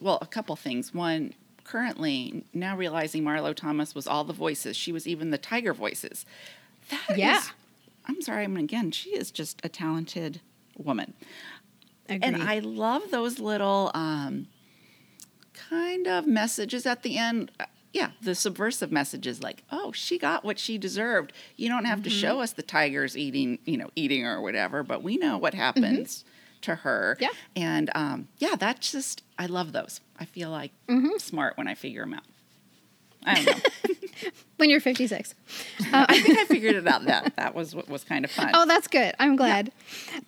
Well, 0.00 0.18
a 0.20 0.26
couple 0.26 0.54
things. 0.56 0.92
One, 0.92 1.32
currently 1.64 2.44
now 2.54 2.76
realizing 2.76 3.22
Marlo 3.22 3.54
Thomas 3.54 3.94
was 3.94 4.06
all 4.06 4.24
the 4.24 4.32
voices. 4.32 4.76
She 4.76 4.90
was 4.92 5.06
even 5.06 5.30
the 5.30 5.38
tiger 5.38 5.74
voices. 5.74 6.24
That 6.90 7.10
is- 7.10 7.18
Yeah. 7.18 7.40
I'm 8.06 8.22
sorry. 8.22 8.44
I 8.44 8.46
mean, 8.46 8.64
again, 8.64 8.90
she 8.90 9.10
is 9.10 9.30
just 9.30 9.60
a 9.62 9.68
talented 9.68 10.40
woman, 10.78 11.12
Agreed. 12.08 12.24
and 12.24 12.42
I 12.42 12.60
love 12.60 13.02
those 13.10 13.38
little 13.38 13.90
um, 13.92 14.46
kind 15.68 16.06
of 16.06 16.26
messages 16.26 16.86
at 16.86 17.02
the 17.02 17.16
end. 17.18 17.50
Uh, 17.60 17.64
Yeah, 17.92 18.10
the 18.20 18.34
subversive 18.34 18.92
messages 18.92 19.42
like, 19.42 19.62
"Oh, 19.70 19.92
she 19.92 20.18
got 20.18 20.44
what 20.44 20.58
she 20.58 20.76
deserved." 20.78 21.32
You 21.56 21.68
don't 21.70 21.86
have 21.86 22.02
to 22.02 22.10
Mm-hmm. 22.10 22.18
show 22.20 22.40
us 22.40 22.52
the 22.52 22.62
tigers 22.62 23.16
eating, 23.16 23.58
you 23.64 23.76
know, 23.78 23.88
eating 23.96 24.22
her 24.24 24.36
or 24.36 24.42
whatever, 24.42 24.82
but 24.82 25.02
we 25.02 25.16
know 25.16 25.38
what 25.38 25.54
happens 25.54 26.24
to 26.62 26.74
her. 26.74 27.14
Mm-hmm. 27.18 27.22
Yeah. 27.24 27.62
And 27.70 27.90
um, 27.94 28.28
yeah, 28.38 28.56
that's 28.58 28.92
just 28.92 29.22
I 29.38 29.46
love 29.46 29.72
those. 29.72 30.00
I 30.18 30.26
feel 30.26 30.50
like 30.50 30.72
Mm-hmm. 30.88 31.16
smart 31.18 31.56
when 31.56 31.66
I 31.66 31.74
figure 31.74 32.02
them 32.02 32.14
out. 32.14 32.24
I 33.24 33.34
don't 33.34 33.46
know. 33.46 33.62
when 34.56 34.70
you're 34.70 34.80
56. 34.80 35.34
I 35.92 36.20
think 36.20 36.38
I 36.38 36.44
figured 36.44 36.76
it 36.76 36.86
out. 36.86 37.04
That 37.04 37.36
that 37.36 37.54
was 37.54 37.74
what 37.74 37.88
was 37.88 38.04
kind 38.04 38.24
of 38.24 38.30
fun. 38.30 38.50
Oh, 38.54 38.66
that's 38.66 38.88
good. 38.88 39.14
I'm 39.18 39.36
glad. 39.36 39.72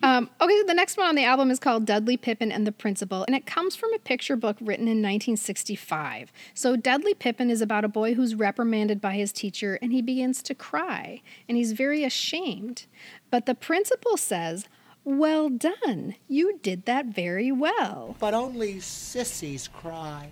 Um, 0.03 0.29
okay, 0.39 0.57
so 0.59 0.65
the 0.67 0.73
next 0.73 0.97
one 0.97 1.07
on 1.07 1.15
the 1.15 1.23
album 1.25 1.51
is 1.51 1.59
called 1.59 1.85
Dudley 1.85 2.17
Pippin 2.17 2.51
and 2.51 2.65
the 2.65 2.71
Principal, 2.71 3.23
and 3.25 3.35
it 3.35 3.45
comes 3.45 3.75
from 3.75 3.93
a 3.93 3.99
picture 3.99 4.35
book 4.35 4.57
written 4.59 4.85
in 4.85 5.01
1965. 5.01 6.31
So 6.53 6.75
Dudley 6.75 7.13
Pippin 7.13 7.49
is 7.49 7.61
about 7.61 7.85
a 7.85 7.89
boy 7.89 8.13
who's 8.13 8.35
reprimanded 8.35 9.01
by 9.01 9.13
his 9.13 9.31
teacher, 9.31 9.77
and 9.81 9.91
he 9.91 10.01
begins 10.01 10.41
to 10.43 10.55
cry, 10.55 11.21
and 11.47 11.57
he's 11.57 11.73
very 11.73 12.03
ashamed. 12.03 12.85
But 13.29 13.45
the 13.45 13.55
principal 13.55 14.17
says, 14.17 14.67
"Well 15.03 15.49
done. 15.49 16.15
You 16.27 16.59
did 16.61 16.85
that 16.85 17.07
very 17.07 17.51
well." 17.51 18.15
But 18.19 18.33
only 18.33 18.79
sissies 18.79 19.67
cry. 19.67 20.31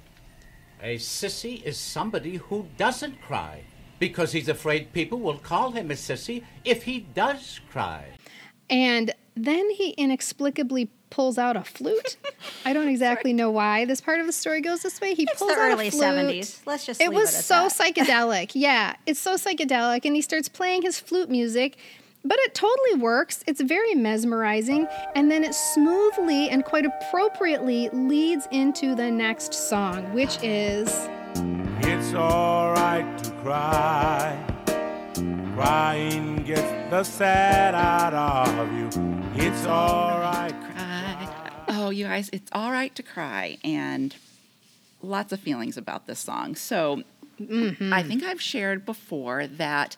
A 0.81 0.95
sissy 0.95 1.61
is 1.63 1.77
somebody 1.77 2.37
who 2.37 2.67
doesn't 2.77 3.21
cry 3.21 3.63
because 3.99 4.31
he's 4.31 4.47
afraid 4.47 4.93
people 4.93 5.19
will 5.19 5.37
call 5.37 5.71
him 5.71 5.91
a 5.91 5.95
sissy 5.95 6.43
if 6.63 6.83
he 6.83 7.01
does 7.13 7.59
cry. 7.69 8.05
And 8.69 9.13
then 9.35 9.69
he 9.71 9.89
inexplicably 9.91 10.89
pulls 11.09 11.37
out 11.37 11.57
a 11.57 11.63
flute. 11.63 12.15
I 12.65 12.71
don't 12.71 12.87
exactly 12.87 13.33
know 13.33 13.49
why 13.51 13.83
this 13.85 13.99
part 13.99 14.19
of 14.21 14.25
the 14.27 14.31
story 14.31 14.61
goes 14.61 14.81
this 14.83 15.01
way. 15.01 15.15
He 15.15 15.23
It's 15.23 15.39
pulls 15.39 15.51
the 15.51 15.59
out 15.59 15.71
early 15.71 15.87
a 15.87 15.91
flute. 15.91 16.03
70s. 16.03 16.59
Let's 16.65 16.85
just 16.85 17.01
It 17.01 17.09
leave 17.09 17.17
was 17.19 17.33
it 17.33 17.37
at 17.39 17.43
so 17.43 17.67
that. 17.67 17.95
psychedelic. 17.95 18.51
Yeah, 18.53 18.95
it's 19.05 19.19
so 19.19 19.35
psychedelic, 19.35 20.05
and 20.05 20.15
he 20.15 20.21
starts 20.21 20.47
playing 20.47 20.83
his 20.83 20.99
flute 20.99 21.29
music. 21.29 21.77
But 22.25 22.37
it 22.39 22.53
totally 22.53 22.95
works. 22.95 23.43
It's 23.47 23.61
very 23.61 23.95
mesmerizing. 23.95 24.87
And 25.15 25.31
then 25.31 25.43
it 25.43 25.55
smoothly 25.55 26.49
and 26.49 26.65
quite 26.65 26.85
appropriately 26.85 27.89
leads 27.89 28.47
into 28.51 28.93
the 28.95 29.09
next 29.09 29.53
song, 29.53 30.13
which 30.13 30.37
is 30.43 31.09
It's 31.81 32.13
alright 32.13 33.23
to 33.23 33.31
cry. 33.41 34.37
Crying 35.55 36.37
gets 36.43 36.61
the 36.89 37.03
sad 37.03 37.75
out 37.75 38.13
of 38.53 38.71
you. 38.73 38.89
It's 39.35 39.65
alright. 39.65 40.49
To 40.49 40.67
cry. 40.67 41.51
Oh, 41.69 41.89
you 41.89 42.05
guys, 42.05 42.29
it's 42.33 42.49
all 42.51 42.71
right 42.71 42.93
to 42.95 43.03
cry, 43.03 43.57
and 43.63 44.15
lots 45.01 45.31
of 45.33 45.39
feelings 45.39 45.77
about 45.77 46.07
this 46.07 46.19
song. 46.19 46.55
So, 46.55 47.03
mm-hmm. 47.39 47.93
I 47.93 48.03
think 48.03 48.23
I've 48.23 48.41
shared 48.41 48.85
before 48.85 49.47
that 49.47 49.97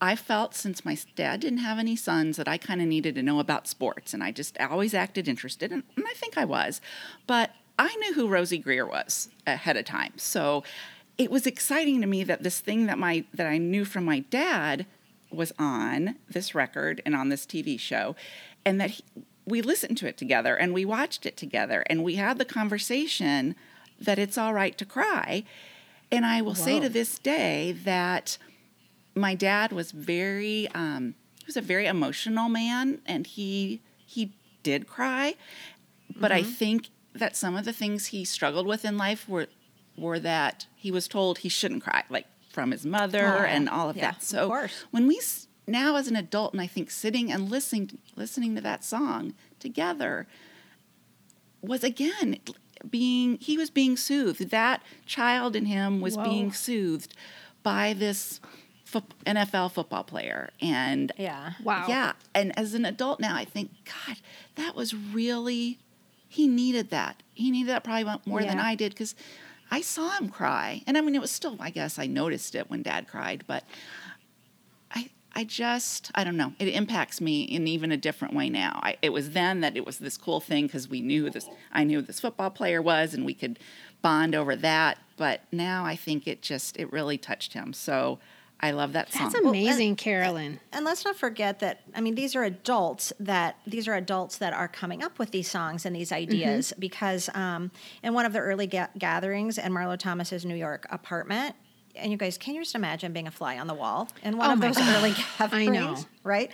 I 0.00 0.14
felt 0.14 0.54
since 0.54 0.84
my 0.84 0.96
dad 1.14 1.40
didn't 1.40 1.58
have 1.58 1.78
any 1.78 1.96
sons 1.96 2.36
that 2.36 2.48
I 2.48 2.58
kind 2.58 2.82
of 2.82 2.88
needed 2.88 3.14
to 3.14 3.22
know 3.22 3.40
about 3.40 3.66
sports, 3.66 4.12
and 4.12 4.22
I 4.22 4.30
just 4.30 4.58
always 4.60 4.94
acted 4.94 5.28
interested, 5.28 5.72
and, 5.72 5.82
and 5.96 6.04
I 6.06 6.12
think 6.12 6.36
I 6.36 6.44
was. 6.44 6.80
But 7.26 7.52
I 7.78 7.94
knew 7.96 8.14
who 8.14 8.28
Rosey 8.28 8.62
Grier 8.62 8.86
was 8.86 9.30
ahead 9.46 9.76
of 9.76 9.84
time, 9.84 10.12
so 10.16 10.64
it 11.18 11.30
was 11.30 11.46
exciting 11.46 12.00
to 12.02 12.06
me 12.06 12.24
that 12.24 12.42
this 12.42 12.60
thing 12.60 12.86
that 12.86 12.98
my 12.98 13.24
that 13.32 13.46
I 13.46 13.58
knew 13.58 13.84
from 13.84 14.04
my 14.04 14.20
dad 14.20 14.86
was 15.30 15.52
on 15.58 16.16
this 16.28 16.54
record 16.54 17.02
and 17.06 17.16
on 17.16 17.30
this 17.30 17.46
TV 17.46 17.80
show, 17.80 18.14
and 18.64 18.80
that 18.80 18.90
he, 18.90 19.04
we 19.46 19.62
listened 19.62 19.96
to 19.98 20.08
it 20.08 20.16
together 20.16 20.56
and 20.56 20.74
we 20.74 20.84
watched 20.84 21.24
it 21.24 21.36
together 21.36 21.84
and 21.88 22.02
we 22.02 22.16
had 22.16 22.36
the 22.36 22.44
conversation 22.44 23.54
that 23.98 24.18
it's 24.18 24.36
all 24.36 24.52
right 24.52 24.76
to 24.76 24.84
cry. 24.84 25.44
And 26.10 26.26
I 26.26 26.42
will 26.42 26.54
say 26.54 26.80
to 26.80 26.88
this 26.88 27.18
day 27.18 27.72
that 27.84 28.38
my 29.16 29.34
dad 29.34 29.72
was 29.72 29.90
very 29.92 30.68
um, 30.74 31.14
he 31.40 31.46
was 31.46 31.56
a 31.56 31.60
very 31.62 31.86
emotional 31.86 32.48
man 32.48 33.00
and 33.06 33.26
he 33.26 33.80
he 34.04 34.32
did 34.62 34.86
cry. 34.86 35.34
But 36.14 36.30
i 36.32 36.42
think 36.42 36.90
that 37.14 37.34
some 37.36 37.56
of 37.56 37.64
the 37.64 37.72
things 37.72 38.06
he 38.06 38.24
struggled 38.24 38.66
with 38.66 38.84
in 38.84 38.96
life 38.96 39.28
were 39.28 39.48
were 39.96 40.18
that 40.20 40.66
he 40.76 40.90
was 40.90 41.08
told 41.08 41.38
he 41.38 41.48
shouldn't 41.48 41.82
cry 41.82 42.04
like 42.10 42.26
from 42.50 42.70
his 42.70 42.84
mother 42.86 43.38
Oh, 43.38 43.42
and 43.44 43.68
all 43.68 43.90
of 43.90 43.96
yeah, 43.96 44.12
that. 44.12 44.22
so 44.22 44.46
course. 44.48 44.84
when 44.90 45.06
we 45.06 45.20
now 45.66 45.96
as 45.96 46.08
an 46.08 46.16
adult 46.16 46.52
and 46.52 46.60
i 46.62 46.66
think 46.66 46.90
sitting 46.90 47.30
and 47.32 47.50
listening 47.50 47.98
listening 48.14 48.54
to 48.54 48.60
that 48.62 48.84
song 48.84 49.34
together 49.58 50.26
was 51.60 51.82
again 51.84 52.38
being 52.88 53.38
he 53.40 53.56
was 53.56 53.70
being 53.70 53.96
soothed. 53.96 54.50
That 54.50 54.82
child 55.06 55.56
in 55.56 55.66
him 55.66 56.00
was 56.00 56.16
being 56.16 56.52
soothed 56.52 57.14
by 57.62 57.92
this 57.94 58.40
fo- 59.00 59.06
NFL 59.26 59.72
football 59.72 60.04
player 60.04 60.50
and 60.60 61.12
Yeah. 61.16 61.52
wow. 61.62 61.86
yeah 61.88 62.12
and 62.34 62.56
as 62.58 62.74
an 62.74 62.84
adult 62.84 63.20
now 63.20 63.34
I 63.36 63.44
think 63.44 63.70
god 63.84 64.16
that 64.56 64.74
was 64.74 64.94
really 64.94 65.78
he 66.28 66.46
needed 66.48 66.90
that 66.90 67.22
he 67.34 67.50
needed 67.50 67.68
that 67.70 67.84
probably 67.84 68.04
more 68.26 68.42
than 68.42 68.58
I 68.58 68.74
did 68.74 68.94
cuz 68.96 69.14
I 69.70 69.80
saw 69.80 70.10
him 70.18 70.28
cry 70.28 70.82
and 70.86 70.96
I 70.96 71.00
mean 71.00 71.14
it 71.14 71.20
was 71.20 71.30
still 71.30 71.56
I 71.60 71.70
guess 71.70 71.98
I 71.98 72.06
noticed 72.06 72.54
it 72.54 72.70
when 72.70 72.82
dad 72.82 73.06
cried 73.08 73.44
but 73.46 73.64
I 74.90 75.10
I 75.34 75.44
just 75.44 76.10
I 76.14 76.24
don't 76.24 76.36
know. 76.36 76.54
It 76.58 76.68
impacts 76.68 77.20
me 77.20 77.42
in 77.42 77.66
even 77.68 77.92
a 77.92 77.96
different 77.96 78.32
way 78.34 78.48
now. 78.48 78.80
I, 78.82 78.96
it 79.02 79.12
was 79.12 79.30
then 79.32 79.60
that 79.60 79.76
it 79.76 79.84
was 79.84 79.98
this 79.98 80.16
cool 80.16 80.40
thing 80.40 80.66
because 80.66 80.88
we 80.88 81.02
knew 81.02 81.28
this. 81.28 81.46
I 81.72 81.84
knew 81.84 81.98
who 82.00 82.06
this 82.06 82.20
football 82.20 82.48
player 82.50 82.80
was, 82.80 83.12
and 83.12 83.24
we 83.26 83.34
could 83.34 83.58
bond 84.00 84.34
over 84.34 84.56
that. 84.56 84.96
But 85.18 85.42
now 85.52 85.84
I 85.84 85.94
think 85.94 86.26
it 86.26 86.40
just 86.40 86.78
it 86.78 86.90
really 86.90 87.18
touched 87.18 87.52
him. 87.52 87.74
So 87.74 88.18
I 88.58 88.70
love 88.70 88.94
that 88.94 89.12
song. 89.12 89.24
That's 89.30 89.34
amazing, 89.44 89.96
Carolyn. 89.96 90.60
And 90.72 90.84
let's 90.84 91.04
not 91.04 91.16
forget 91.16 91.58
that 91.60 91.82
I 91.94 92.00
mean 92.00 92.14
these 92.14 92.34
are 92.34 92.42
adults 92.42 93.12
that 93.20 93.58
these 93.66 93.86
are 93.86 93.94
adults 93.94 94.38
that 94.38 94.54
are 94.54 94.66
coming 94.68 95.02
up 95.02 95.18
with 95.18 95.30
these 95.30 95.50
songs 95.50 95.84
and 95.84 95.94
these 95.94 96.10
ideas 96.10 96.70
Mm-hmm. 96.70 96.80
because 96.80 97.28
um, 97.34 97.70
in 98.02 98.14
one 98.14 98.24
of 98.24 98.32
the 98.32 98.38
early 98.38 98.66
ga- 98.66 98.88
gatherings 98.98 99.58
in 99.58 99.72
Marlo 99.72 99.98
Thomas's 99.98 100.46
New 100.46 100.54
York 100.54 100.86
apartment, 100.90 101.54
and 101.94 102.10
you 102.10 102.16
guys 102.16 102.38
can 102.38 102.54
you 102.54 102.62
just 102.62 102.74
imagine 102.74 103.12
being 103.12 103.26
a 103.26 103.30
fly 103.30 103.58
on 103.58 103.66
the 103.66 103.74
wall 103.74 104.08
in 104.22 104.38
one 104.38 104.48
Oh 104.50 104.52
of 104.54 104.60
those 104.60 104.76
God. 104.78 104.96
early 104.96 105.10
I 105.38 105.48
gatherings, 105.48 105.72
know. 106.02 106.06
right? 106.24 106.50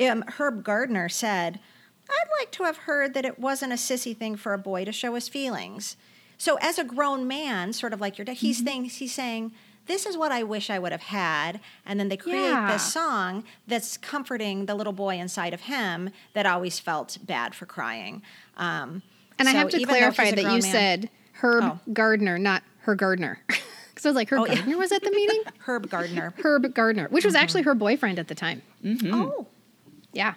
Um, 0.00 0.22
Herb 0.26 0.64
Gardner 0.64 1.08
said, 1.08 1.60
"I'd 2.10 2.40
like 2.40 2.50
to 2.52 2.64
have 2.64 2.78
heard 2.78 3.14
that 3.14 3.24
it 3.24 3.38
wasn't 3.38 3.72
a 3.72 3.76
sissy 3.76 4.16
thing 4.16 4.34
for 4.36 4.52
a 4.52 4.58
boy 4.58 4.84
to 4.84 4.90
show 4.92 5.14
his 5.14 5.28
feelings." 5.28 5.96
So 6.38 6.58
as 6.60 6.76
a 6.78 6.84
grown 6.84 7.26
man, 7.28 7.72
sort 7.72 7.92
of 7.92 8.00
like 8.00 8.18
your 8.18 8.24
dad, 8.24 8.32
Mm-hmm. 8.36 8.46
he's 8.46 8.60
thing, 8.62 8.84
he's 8.86 9.14
saying. 9.14 9.52
This 9.86 10.04
is 10.06 10.16
what 10.16 10.32
I 10.32 10.42
wish 10.42 10.68
I 10.70 10.78
would 10.78 10.92
have 10.92 11.02
had. 11.02 11.60
And 11.84 11.98
then 12.00 12.08
they 12.08 12.16
create 12.16 12.40
Yeah. 12.50 12.72
this 12.72 12.92
song 12.92 13.44
that's 13.66 13.96
comforting 13.96 14.66
the 14.66 14.74
little 14.74 14.92
boy 14.92 15.16
inside 15.18 15.54
of 15.54 15.62
him 15.62 16.10
that 16.34 16.44
always 16.46 16.78
felt 16.78 17.18
bad 17.24 17.54
for 17.54 17.66
crying. 17.66 18.22
Um, 18.56 19.02
And 19.38 19.48
I 19.48 19.52
have 19.52 19.68
to 19.70 19.84
clarify 19.84 20.30
that 20.32 20.38
you 20.42 20.46
man- 20.48 20.62
said 20.62 21.10
Herb 21.34 21.64
Oh. 21.64 21.80
Gardner, 21.92 22.38
not 22.38 22.62
her 22.80 22.94
Gardner. 22.94 23.40
Because 23.46 24.04
I 24.06 24.08
was 24.08 24.16
like, 24.16 24.30
Herb 24.30 24.40
Oh, 24.40 24.46
yeah. 24.46 24.54
Gardner 24.56 24.78
was 24.78 24.92
at 24.92 25.02
the 25.02 25.10
meeting? 25.10 25.42
Herb 25.58 25.88
Gardner. 25.90 26.32
Herb 26.42 26.74
Gardner, 26.74 27.08
which 27.08 27.24
was 27.24 27.34
Mm-hmm. 27.34 27.42
actually 27.42 27.62
her 27.62 27.74
boyfriend 27.74 28.18
at 28.18 28.28
the 28.28 28.34
time. 28.34 28.62
Oh, 29.12 29.46
Yeah. 30.12 30.34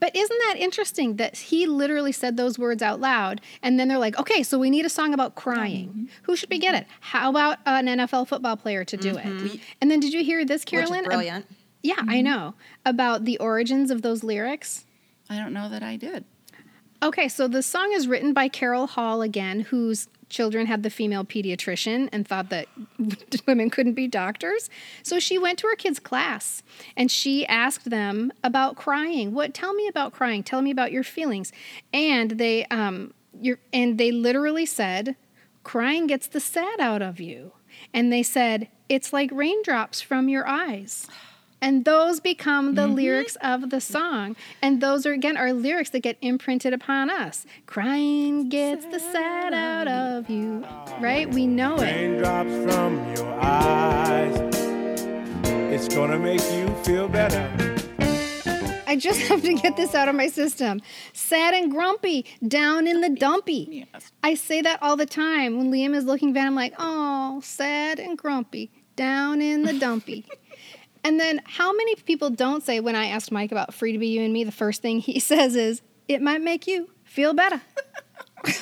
But 0.00 0.14
isn't 0.14 0.38
that 0.48 0.56
interesting 0.58 1.16
that 1.16 1.36
he 1.36 1.66
literally 1.66 2.12
said 2.12 2.36
those 2.36 2.58
words 2.58 2.82
out 2.82 3.00
loud 3.00 3.40
and 3.62 3.78
then 3.78 3.88
they're 3.88 3.98
like, 3.98 4.18
okay, 4.18 4.42
so 4.42 4.58
we 4.58 4.70
need 4.70 4.84
a 4.84 4.90
song 4.90 5.14
about 5.14 5.34
crying. 5.34 5.88
Mm-hmm. 5.88 6.04
Who 6.24 6.36
should 6.36 6.50
we 6.50 6.58
get 6.58 6.74
it? 6.74 6.86
How 7.00 7.30
about 7.30 7.58
an 7.66 7.86
NFL 7.86 8.28
football 8.28 8.56
player 8.56 8.84
to 8.84 8.96
do 8.96 9.16
it? 9.16 9.60
And 9.80 9.90
then 9.90 10.00
did 10.00 10.12
you 10.12 10.24
hear 10.24 10.44
this, 10.44 10.64
Mm-hmm. 10.64 10.76
Carolyn? 10.76 11.00
is 11.00 11.06
brilliant. 11.06 11.44
Mm-hmm. 11.46 11.54
yeah, 11.82 11.94
I 12.14 12.20
know. 12.20 12.54
About 12.86 13.24
the 13.24 13.38
origins 13.38 13.90
of 13.90 14.02
those 14.02 14.22
lyrics. 14.22 14.84
I 15.30 15.38
don't 15.38 15.52
know 15.52 15.68
that 15.68 15.82
I 15.82 15.96
did. 15.96 16.24
Okay, 17.02 17.28
so 17.28 17.48
the 17.48 17.62
song 17.62 17.92
is 17.92 18.06
written 18.06 18.32
by 18.32 18.46
Carol 18.48 18.86
Hall 18.86 19.22
again, 19.22 19.60
whose 19.60 20.08
children 20.32 20.66
had 20.66 20.82
the 20.82 20.90
female 20.90 21.24
pediatrician 21.24 22.08
and 22.10 22.26
thought 22.26 22.48
that 22.48 22.66
women 23.46 23.70
couldn't 23.70 23.94
be 23.94 24.08
doctors. 24.08 24.68
So 25.02 25.20
she 25.20 25.38
went 25.38 25.58
to 25.60 25.68
her 25.68 25.76
kids' 25.76 26.00
class 26.00 26.62
and 26.96 27.10
she 27.10 27.46
asked 27.46 27.90
them 27.90 28.32
about 28.42 28.74
crying. 28.74 29.32
What 29.32 29.54
tell 29.54 29.74
me 29.74 29.86
about 29.86 30.12
crying? 30.12 30.42
Tell 30.42 30.62
me 30.62 30.70
about 30.70 30.90
your 30.90 31.04
feelings. 31.04 31.52
And 31.92 32.32
they 32.32 32.64
um 32.66 33.14
your 33.40 33.58
and 33.72 33.98
they 33.98 34.10
literally 34.10 34.66
said 34.66 35.16
crying 35.62 36.06
gets 36.06 36.26
the 36.26 36.40
sad 36.40 36.80
out 36.80 37.02
of 37.02 37.20
you. 37.20 37.52
And 37.94 38.12
they 38.12 38.22
said 38.22 38.68
it's 38.88 39.12
like 39.12 39.30
raindrops 39.32 40.00
from 40.00 40.28
your 40.28 40.46
eyes. 40.48 41.06
And 41.62 41.84
those 41.84 42.18
become 42.18 42.74
the 42.74 42.82
mm-hmm. 42.82 42.94
lyrics 42.96 43.36
of 43.40 43.70
the 43.70 43.80
song. 43.80 44.34
And 44.60 44.80
those 44.80 45.06
are, 45.06 45.12
again, 45.12 45.36
are 45.36 45.52
lyrics 45.52 45.90
that 45.90 46.00
get 46.00 46.18
imprinted 46.20 46.72
upon 46.72 47.08
us. 47.08 47.46
Crying 47.66 48.48
gets 48.48 48.84
the 48.86 48.98
sad 48.98 49.54
out 49.54 49.86
of 49.86 50.28
you. 50.28 50.66
Right? 51.00 51.30
We 51.30 51.46
know 51.46 51.76
it. 51.76 51.82
Raindrops 51.82 52.50
from 52.50 53.14
your 53.14 53.32
eyes. 53.40 54.36
It's 55.72 55.88
gonna 55.94 56.18
make 56.18 56.42
you 56.52 56.68
feel 56.84 57.08
better. 57.08 57.48
I 58.92 58.96
just 58.96 59.20
have 59.28 59.42
to 59.42 59.54
get 59.54 59.76
this 59.76 59.94
out 59.94 60.08
of 60.08 60.14
my 60.14 60.26
system. 60.26 60.82
Sad 61.12 61.54
and 61.54 61.70
grumpy, 61.70 62.26
down 62.46 62.86
in 62.86 63.00
the 63.00 63.08
dumpy. 63.08 63.86
Yes. 63.94 64.10
I 64.22 64.34
say 64.34 64.60
that 64.62 64.82
all 64.82 64.96
the 64.96 65.06
time. 65.06 65.56
When 65.56 65.70
Liam 65.72 65.94
is 65.94 66.04
looking 66.04 66.32
bad, 66.32 66.46
I'm 66.46 66.54
like, 66.54 66.74
oh, 66.78 67.40
sad 67.42 67.98
and 67.98 68.18
grumpy, 68.18 68.70
down 68.96 69.40
in 69.40 69.62
the 69.62 69.78
dumpy. 69.78 70.26
and 71.04 71.18
then 71.18 71.40
how 71.44 71.72
many 71.72 71.96
people 71.96 72.30
don't 72.30 72.62
say 72.62 72.80
when 72.80 72.96
I 72.96 73.06
asked 73.06 73.32
Mike 73.32 73.52
about 73.52 73.74
Free 73.74 73.92
to 73.92 73.98
Be 73.98 74.08
You 74.08 74.22
and 74.22 74.32
Me, 74.32 74.44
the 74.44 74.52
first 74.52 74.82
thing 74.82 75.00
he 75.00 75.18
says 75.20 75.56
is, 75.56 75.82
it 76.08 76.20
might 76.20 76.42
make 76.42 76.66
you 76.66 76.90
feel 77.04 77.34
better. 77.34 77.60
and 78.44 78.54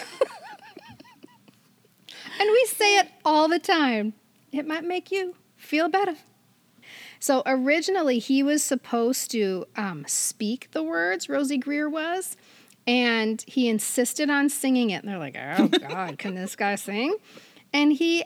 we 2.41 2.65
say 2.67 2.99
it 2.99 3.09
all 3.25 3.49
the 3.49 3.59
time. 3.59 4.15
It 4.53 4.67
might 4.67 4.85
make 4.85 5.11
you 5.11 5.37
feel 5.57 5.89
better. 5.89 6.17
So 7.19 7.43
originally, 7.45 8.19
he 8.19 8.43
was 8.43 8.63
supposed 8.63 9.31
to 9.33 9.67
um, 9.77 10.05
speak 10.09 10.71
the 10.73 10.83
words, 10.83 11.29
Rosey 11.29 11.59
Grier 11.59 11.89
was, 11.89 12.37
and 12.87 13.45
he 13.47 13.69
insisted 13.69 14.31
on 14.31 14.49
singing 14.49 14.89
it. 14.89 15.03
And 15.05 15.09
they're 15.09 15.19
like, 15.19 15.37
oh, 15.39 15.69
God, 15.69 16.19
can 16.19 16.35
this 16.35 16.57
guy 16.57 16.77
sing? 16.77 17.15
And 17.75 17.93
he, 17.93 18.25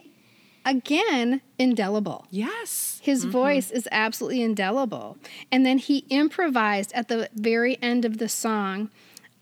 again, 0.65 1.41
indelible. 1.57 2.25
Yes. 2.31 2.99
His 3.03 3.23
voice 3.23 3.71
is 3.71 3.87
absolutely 3.91 4.41
indelible. 4.41 5.17
And 5.51 5.65
then 5.65 5.77
he 5.77 5.99
improvised 6.09 6.91
at 6.93 7.07
the 7.07 7.29
very 7.35 7.77
end 7.81 8.03
of 8.03 8.17
the 8.17 8.27
song. 8.27 8.89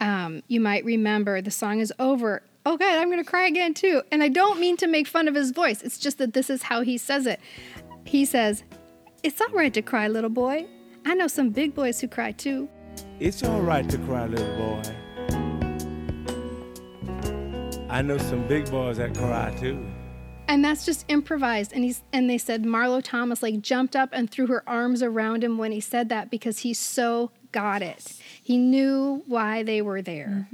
Um, 0.02 0.44
you 0.48 0.60
might 0.60 0.84
remember 0.84 1.42
the 1.42 1.52
song 1.52 1.80
is 1.80 1.94
over. 1.98 2.44
Oh, 2.66 2.78
God, 2.78 2.98
I'm 2.98 3.10
going 3.10 3.24
to 3.24 3.30
cry 3.30 3.48
again, 3.48 3.74
too. 3.74 4.04
And 4.12 4.22
I 4.22 4.30
don't 4.30 4.60
mean 4.60 4.78
to 4.78 4.88
make 4.88 5.08
fun 5.08 5.28
of 5.28 5.36
his 5.36 5.52
voice, 5.52 5.82
it's 5.82 5.98
just 5.98 6.18
that 6.18 6.34
this 6.34 6.50
is 6.50 6.64
how 6.64 6.82
he 6.82 6.98
says 6.98 7.26
it. 7.26 7.40
He 8.06 8.26
says, 8.26 8.64
It's 9.24 9.40
all 9.42 9.50
right 9.50 9.74
to 9.74 9.82
cry, 9.82 10.08
little 10.08 10.30
boy. 10.30 10.68
I 11.06 11.14
know 11.14 11.28
some 11.28 11.50
big 11.50 11.74
boys 11.74 12.00
who 12.00 12.08
cry 12.08 12.32
too. 12.32 12.70
It's 13.20 13.44
alright 13.44 13.90
to 13.90 13.98
cry, 14.00 14.28
little 14.28 14.56
boy. 14.58 14.82
I 17.90 18.02
know 18.02 18.18
some 18.18 18.48
big 18.48 18.70
boys 18.72 18.98
that 18.98 19.16
cry 19.16 19.54
too. 19.60 19.93
And 20.48 20.64
that's 20.64 20.86
just 20.86 21.06
improvised. 21.08 21.74
And 21.74 21.84
he's 21.84 22.02
and 22.12 22.30
they 22.30 22.38
said 22.38 22.64
Marlo 22.64 23.02
Thomas 23.04 23.41
like 23.41 23.62
jumped 23.62 23.96
up 23.96 24.10
and 24.12 24.30
threw 24.30 24.48
her 24.48 24.64
arms 24.68 25.02
around 25.02 25.44
him 25.44 25.58
when 25.58 25.72
he 25.72 25.80
said 25.80 26.10
that 26.10 26.30
because 26.30 26.60
he 26.60 26.74
so 26.74 27.32
got 27.52 27.82
it. 27.82 28.14
He 28.41 28.58
knew 28.58 29.24
why 29.28 29.64
they 29.64 29.82
were 29.82 30.02
there. 30.02 30.48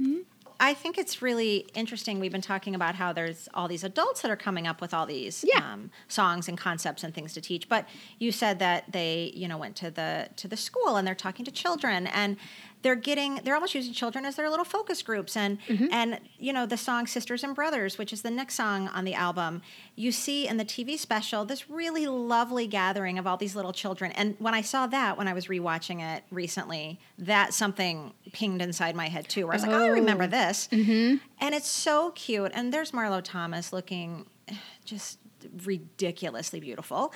I 0.62 0.74
think 0.74 0.98
it's 0.98 1.22
really 1.22 1.66
interesting. 1.74 2.20
We've 2.20 2.30
been 2.30 2.42
talking 2.42 2.74
about 2.74 2.94
how 2.94 3.14
there's 3.14 3.48
all 3.54 3.66
these 3.66 3.82
adults 3.82 4.20
that 4.20 4.30
are 4.30 4.36
coming 4.36 4.66
up 4.66 4.82
with 4.82 4.92
all 4.92 5.06
these 5.06 5.42
Yeah. 5.48 5.72
um, 5.72 5.90
songs 6.06 6.48
and 6.48 6.58
concepts 6.58 7.02
and 7.02 7.14
things 7.14 7.32
to 7.32 7.40
teach. 7.40 7.66
But 7.66 7.88
you 8.18 8.30
said 8.30 8.58
that 8.58 8.92
they, 8.92 9.32
you 9.34 9.48
know, 9.48 9.56
went 9.56 9.74
to 9.76 9.90
the 9.90 10.28
to 10.36 10.46
the 10.48 10.58
school 10.58 10.96
and 10.96 11.06
they're 11.06 11.14
talking 11.14 11.46
to 11.46 11.50
children 11.50 12.06
and 12.06 12.36
they're 12.82 12.94
getting 12.94 13.36
they're 13.44 13.54
almost 13.54 13.74
using 13.74 13.92
children 13.92 14.24
as 14.24 14.36
their 14.36 14.48
little 14.48 14.64
focus 14.64 15.02
groups 15.02 15.36
and 15.36 15.58
mm-hmm. 15.66 15.86
and 15.92 16.20
you 16.38 16.52
know 16.52 16.66
the 16.66 16.76
song 16.76 17.06
Sisters 17.06 17.44
and 17.44 17.54
Brothers, 17.54 17.98
which 17.98 18.12
is 18.12 18.22
the 18.22 18.30
next 18.30 18.54
song 18.54 18.88
on 18.88 19.04
the 19.04 19.14
album. 19.14 19.62
You 19.96 20.12
see 20.12 20.48
in 20.48 20.56
the 20.56 20.64
TV 20.64 20.98
special 20.98 21.44
this 21.44 21.68
really 21.68 22.06
lovely 22.06 22.66
gathering 22.66 23.18
of 23.18 23.26
all 23.26 23.36
these 23.36 23.54
little 23.54 23.72
children. 23.72 24.12
And 24.12 24.36
when 24.38 24.54
I 24.54 24.62
saw 24.62 24.86
that 24.88 25.18
when 25.18 25.28
I 25.28 25.32
was 25.32 25.46
rewatching 25.46 26.00
it 26.00 26.24
recently, 26.30 26.98
that 27.18 27.54
something 27.54 28.14
pinged 28.32 28.62
inside 28.62 28.96
my 28.96 29.08
head 29.08 29.28
too. 29.28 29.46
Where 29.46 29.52
I 29.52 29.56
was 29.56 29.62
like, 29.62 29.72
oh, 29.72 29.84
I 29.84 29.88
remember 29.88 30.24
oh. 30.24 30.28
this. 30.28 30.68
Mm-hmm. 30.72 31.16
And 31.40 31.54
it's 31.54 31.68
so 31.68 32.10
cute. 32.12 32.50
And 32.54 32.72
there's 32.72 32.92
Marlo 32.92 33.22
Thomas 33.22 33.72
looking 33.72 34.26
just 34.84 35.19
ridiculously 35.64 36.60
beautiful. 36.60 37.12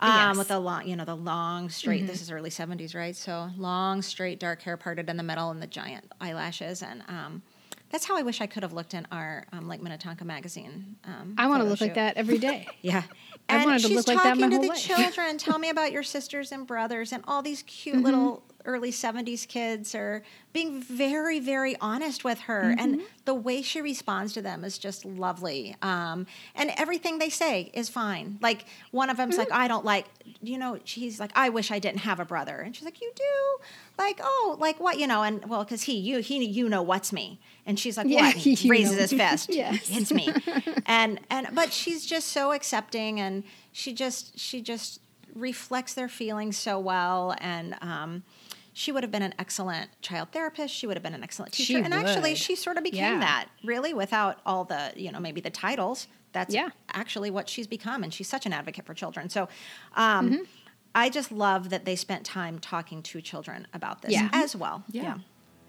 Um, 0.00 0.08
Yes. 0.14 0.36
With 0.38 0.48
the 0.48 0.58
long, 0.58 0.86
you 0.86 0.96
know, 0.96 1.04
the 1.04 1.14
long, 1.16 1.68
straight, 1.70 2.06
this 2.06 2.20
is 2.22 2.30
early 2.30 2.50
70s, 2.50 2.94
right? 2.94 3.14
So 3.16 3.50
long, 3.56 4.02
straight, 4.02 4.38
dark 4.40 4.62
hair 4.62 4.76
parted 4.76 5.08
in 5.10 5.16
the 5.16 5.22
middle 5.22 5.50
and 5.50 5.62
the 5.62 5.66
giant 5.66 6.10
eyelashes. 6.20 6.82
And 6.82 7.02
um, 7.08 7.42
that's 7.90 8.04
how 8.04 8.16
I 8.16 8.22
wish 8.22 8.40
I 8.40 8.46
could 8.46 8.62
have 8.62 8.72
looked 8.72 8.94
in 8.94 9.06
our 9.10 9.44
um, 9.52 9.68
Lake 9.68 9.82
Minnetonka 9.82 10.24
magazine. 10.24 10.96
Um, 11.04 11.34
I 11.38 11.46
want 11.48 11.62
to 11.62 11.68
look 11.68 11.80
like 11.80 11.94
that 11.94 12.16
every 12.16 12.38
day. 12.38 12.66
Yeah. 12.82 13.02
I 13.50 13.56
And 13.56 13.64
wanted 13.64 13.80
to 13.82 13.88
she's 13.88 13.96
look 13.96 14.08
like 14.08 14.22
that 14.24 14.34
talking 14.38 14.50
to 14.50 14.58
the 14.58 14.66
life. 14.66 14.78
children. 14.78 15.38
Tell 15.38 15.58
me 15.58 15.70
about 15.70 15.90
your 15.90 16.02
sisters 16.02 16.52
and 16.52 16.66
brothers 16.66 17.12
and 17.12 17.24
all 17.26 17.40
these 17.42 17.62
cute 17.66 17.96
Mm-hmm. 17.96 18.04
little 18.04 18.42
early 18.64 18.90
70s 18.90 19.46
kids 19.48 19.94
are 19.94 20.22
being 20.52 20.80
very, 20.82 21.38
very 21.40 21.76
honest 21.80 22.24
with 22.24 22.38
her. 22.40 22.74
And 22.76 22.96
Mm-hmm. 22.96 23.04
the 23.24 23.34
way 23.34 23.62
she 23.62 23.80
responds 23.80 24.32
to 24.34 24.42
them 24.42 24.64
is 24.64 24.78
just 24.78 25.04
lovely. 25.04 25.74
Um, 25.80 26.26
and 26.54 26.70
everything 26.76 27.18
they 27.18 27.30
say 27.30 27.70
is 27.72 27.88
fine. 27.88 28.38
Like 28.42 28.64
one 28.90 29.10
of 29.10 29.16
them's 29.16 29.36
Mm-hmm. 29.38 29.50
like, 29.50 29.52
I 29.52 29.68
don't 29.68 29.84
like, 29.84 30.06
you 30.42 30.58
know, 30.58 30.78
she's 30.84 31.18
like, 31.20 31.30
I 31.34 31.48
wish 31.50 31.70
I 31.70 31.78
didn't 31.78 32.00
have 32.00 32.20
a 32.20 32.24
brother. 32.24 32.56
And 32.58 32.74
she's 32.74 32.84
like, 32.84 33.00
You 33.00 33.10
do? 33.14 33.64
Like, 33.96 34.20
oh, 34.22 34.56
like 34.58 34.78
what? 34.80 34.98
You 34.98 35.06
know, 35.06 35.22
and 35.22 35.44
well, 35.48 35.64
because 35.64 35.82
he, 35.82 35.96
you, 35.98 36.18
he, 36.18 36.44
you 36.44 36.68
know 36.68 36.82
what's 36.82 37.12
me. 37.12 37.40
And 37.64 37.78
she's 37.78 37.96
like, 37.96 38.08
Yeah, 38.08 38.22
What? 38.26 38.34
And 38.36 38.46
you 38.64 38.70
raises 38.70 38.96
know 38.96 39.00
his 39.02 39.12
fist. 39.12 39.50
Yes. 39.54 39.88
It's 39.90 40.12
me. 40.12 40.28
and 40.86 41.20
and 41.30 41.48
but 41.54 41.72
she's 41.72 42.04
just 42.04 42.28
so 42.28 42.52
accepting 42.52 43.20
and 43.20 43.44
she 43.72 43.92
just 43.94 44.38
she 44.38 44.60
just 44.60 45.00
reflects 45.34 45.94
their 45.94 46.08
feelings 46.08 46.56
so 46.56 46.80
well 46.80 47.34
and 47.40 47.76
um 47.82 48.24
she 48.78 48.92
would 48.92 49.02
have 49.02 49.10
been 49.10 49.22
an 49.22 49.34
excellent 49.40 49.90
child 50.02 50.28
therapist. 50.30 50.72
She 50.72 50.86
would 50.86 50.96
have 50.96 51.02
been 51.02 51.14
an 51.14 51.24
excellent 51.24 51.52
She 51.52 51.64
teacher. 51.66 51.82
and 51.84 51.92
actually, 51.92 52.36
she 52.36 52.54
sort 52.54 52.76
of 52.76 52.84
became 52.84 53.14
Yeah. 53.14 53.18
that, 53.18 53.46
really, 53.64 53.92
without 53.92 54.38
all 54.46 54.64
the, 54.64 54.92
you 54.94 55.10
know, 55.10 55.18
maybe 55.18 55.40
the 55.40 55.50
titles. 55.50 56.06
That's 56.32 56.54
Yeah. 56.54 56.68
actually 56.92 57.30
what 57.30 57.48
she's 57.48 57.66
become. 57.66 58.04
And 58.04 58.14
she's 58.14 58.28
such 58.28 58.46
an 58.46 58.52
advocate 58.52 58.86
for 58.86 58.94
children. 58.94 59.28
So 59.30 59.48
um, 59.96 60.30
Mm-hmm. 60.30 60.42
I 60.94 61.08
just 61.10 61.32
love 61.32 61.70
that 61.70 61.84
they 61.86 61.96
spent 61.96 62.24
time 62.24 62.60
talking 62.60 63.02
to 63.02 63.20
children 63.20 63.66
about 63.74 64.02
this 64.02 64.12
Yeah. 64.12 64.28
as 64.32 64.54
well. 64.54 64.84
Yeah. 64.92 65.18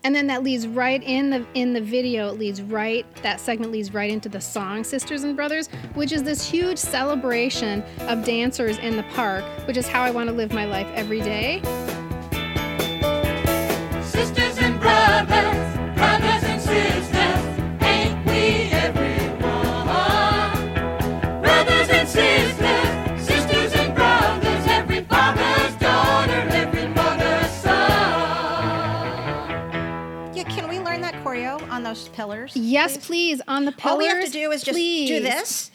And 0.04 0.14
then 0.16 0.28
that 0.28 0.44
leads 0.44 0.68
right 0.68 1.02
in 1.04 1.30
the 1.32 1.46
in 1.56 1.74
the 1.74 1.82
video. 1.82 2.30
It 2.30 2.38
leads 2.40 2.62
right 2.62 3.06
that 3.24 3.40
segment 3.42 3.72
leads 3.72 3.92
right 3.94 4.10
into 4.12 4.30
the 4.30 4.40
song 4.40 4.84
"Sisters 4.84 5.24
and 5.24 5.36
Brothers," 5.36 5.68
which 5.96 6.12
is 6.14 6.24
this 6.24 6.50
huge 6.50 6.78
celebration 6.78 7.82
of 8.02 8.24
dancers 8.24 8.78
in 8.78 8.96
the 8.96 9.04
park, 9.16 9.44
which 9.68 9.76
is 9.78 9.88
how 9.88 10.02
I 10.04 10.12
want 10.12 10.30
to 10.30 10.36
live 10.36 10.54
my 10.54 10.66
life 10.66 10.88
every 10.96 11.20
day. 11.22 11.62
Yes, 32.56 32.98
please. 32.98 33.42
On 33.48 33.66
the 33.66 33.72
pillars. 33.72 33.92
All 33.92 33.98
we 33.98 34.06
have 34.06 34.24
to 34.24 34.32
do 34.32 34.52
is 34.52 34.64
just 34.64 34.76
please. 34.76 35.10
do 35.10 35.22
this. 35.22 35.72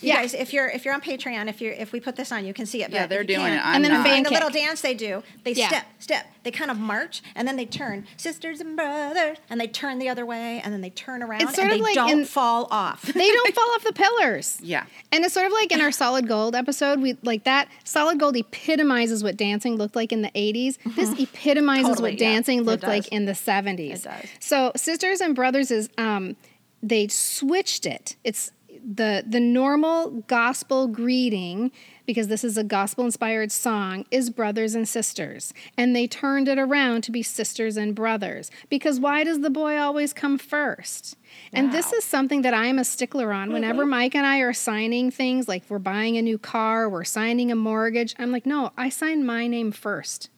You 0.00 0.08
Yeah. 0.08 0.16
guys, 0.22 0.34
if 0.34 0.52
you're 0.52 0.68
if 0.68 0.84
you're 0.84 0.94
on 0.94 1.00
Patreon, 1.00 1.48
if 1.48 1.60
you 1.60 1.70
if 1.70 1.92
we 1.92 2.00
put 2.00 2.16
this 2.16 2.30
on, 2.32 2.44
you 2.46 2.54
can 2.54 2.66
see 2.66 2.82
it. 2.82 2.90
Yeah, 2.90 3.06
they're 3.06 3.24
doing 3.24 3.40
it. 3.40 3.60
I'm 3.64 3.76
And 3.76 3.84
then 3.84 3.92
not. 3.92 4.06
And 4.06 4.24
the 4.26 4.30
little 4.30 4.50
dance 4.50 4.80
they 4.80 4.94
do, 4.94 5.22
they 5.44 5.52
Yeah. 5.52 5.68
step, 5.68 5.86
step. 5.98 6.26
They 6.44 6.50
kind 6.52 6.70
of 6.70 6.78
march, 6.78 7.20
and 7.34 7.46
then 7.46 7.56
they 7.56 7.66
turn, 7.66 8.06
sisters 8.16 8.60
and 8.60 8.74
brothers, 8.76 9.38
and 9.50 9.60
they 9.60 9.66
turn 9.66 9.98
the 9.98 10.08
other 10.08 10.24
way, 10.24 10.62
and 10.64 10.72
then 10.72 10.80
they 10.80 10.90
turn 10.90 11.22
around, 11.22 11.42
It's 11.42 11.54
sort 11.56 11.64
and 11.64 11.72
of 11.72 11.78
they 11.78 11.82
like 11.82 11.94
don't 11.94 12.10
in- 12.20 12.24
fall 12.24 12.68
off. 12.70 13.02
They 13.12 13.28
don't 13.30 13.54
fall 13.54 13.68
off 13.74 13.84
the 13.84 13.92
pillars. 13.92 14.58
Yeah. 14.62 14.84
And 15.12 15.24
it's 15.24 15.34
sort 15.34 15.46
of 15.46 15.52
like 15.52 15.72
in 15.72 15.80
our 15.80 15.90
solid 15.92 16.28
gold 16.28 16.54
episode, 16.54 17.00
we 17.00 17.16
like 17.22 17.44
that 17.44 17.68
solid 17.84 18.18
gold 18.20 18.36
epitomizes 18.36 19.22
what 19.24 19.36
dancing 19.36 19.76
looked 19.76 19.96
like 19.96 20.12
in 20.12 20.22
the 20.22 20.30
80s. 20.30 20.78
This 20.96 21.18
epitomizes 21.18 21.88
Totally, 21.88 22.10
what 22.12 22.18
dancing 22.18 22.62
looked 22.62 22.82
like 22.84 23.08
in 23.08 23.24
the 23.26 23.32
70s. 23.32 23.94
It 23.96 24.02
does. 24.04 24.24
So 24.40 24.72
Sisters 24.76 25.20
and 25.20 25.34
Brothers 25.34 25.70
is 25.70 25.88
um 25.98 26.36
they 26.82 27.08
switched 27.08 27.84
it. 27.86 28.14
It's 28.22 28.52
the 28.84 29.24
the 29.26 29.40
normal 29.40 30.22
gospel 30.26 30.86
greeting 30.88 31.72
because 32.06 32.28
this 32.28 32.42
is 32.44 32.56
a 32.56 32.64
gospel 32.64 33.04
inspired 33.04 33.52
song 33.52 34.04
is 34.10 34.30
brothers 34.30 34.74
and 34.74 34.88
sisters. 34.88 35.52
And 35.76 35.94
they 35.94 36.06
turned 36.06 36.48
it 36.48 36.58
around 36.58 37.02
to 37.02 37.10
be 37.10 37.22
sisters 37.22 37.76
and 37.76 37.94
brothers. 37.94 38.50
Because 38.70 38.98
why 38.98 39.24
does 39.24 39.40
the 39.40 39.50
boy 39.50 39.76
always 39.76 40.12
come 40.12 40.38
first? 40.38 41.16
And 41.52 41.72
this 41.72 41.92
is 41.92 42.04
something 42.04 42.42
that 42.42 42.54
i'm 42.54 42.78
a 42.78 42.84
stickler 42.84 43.32
on. 43.32 43.52
Whenever 43.52 43.82
mm-hmm. 43.82 43.90
mike 43.90 44.14
and 44.14 44.26
i 44.26 44.38
are 44.38 44.54
signing 44.54 45.10
things 45.10 45.48
like 45.48 45.64
we're 45.68 45.78
buying 45.78 46.16
a 46.16 46.22
new 46.22 46.38
car 46.38 46.88
we're 46.88 47.04
signing 47.04 47.52
a 47.52 47.56
mortgage 47.56 48.14
i'm 48.18 48.32
like 48.32 48.46
no 48.46 48.72
i 48.76 48.88
sign 48.88 49.24
my 49.24 49.46
name 49.46 49.72
first. 49.72 50.30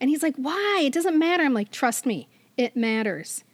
And 0.00 0.10
he's 0.10 0.22
like 0.22 0.36
why? 0.36 0.82
It 0.84 0.92
doesn't 0.92 1.18
matter. 1.18 1.44
I'm 1.44 1.54
like 1.54 1.70
trust 1.70 2.06
me 2.06 2.28
it 2.56 2.76
matters 2.76 3.44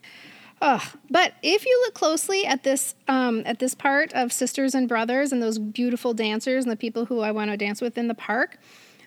Ugh. 0.61 0.81
But 1.09 1.33
if 1.41 1.65
you 1.65 1.81
look 1.85 1.93
closely 1.93 2.45
at 2.45 2.63
this 2.63 2.95
um, 3.07 3.43
at 3.45 3.59
this 3.59 3.73
part 3.73 4.11
of 4.13 4.33
sisters 4.33 4.75
and 4.75 4.89
brothers 4.89 5.31
and 5.31 5.41
those 5.41 5.57
beautiful 5.57 6.13
dancers 6.13 6.65
and 6.65 6.71
the 6.71 6.77
people 6.77 7.05
who 7.05 7.21
I 7.21 7.31
want 7.31 7.51
to 7.51 7.57
dance 7.57 7.81
with 7.81 7.97
in 7.97 8.07
the 8.07 8.15
park, 8.15 8.57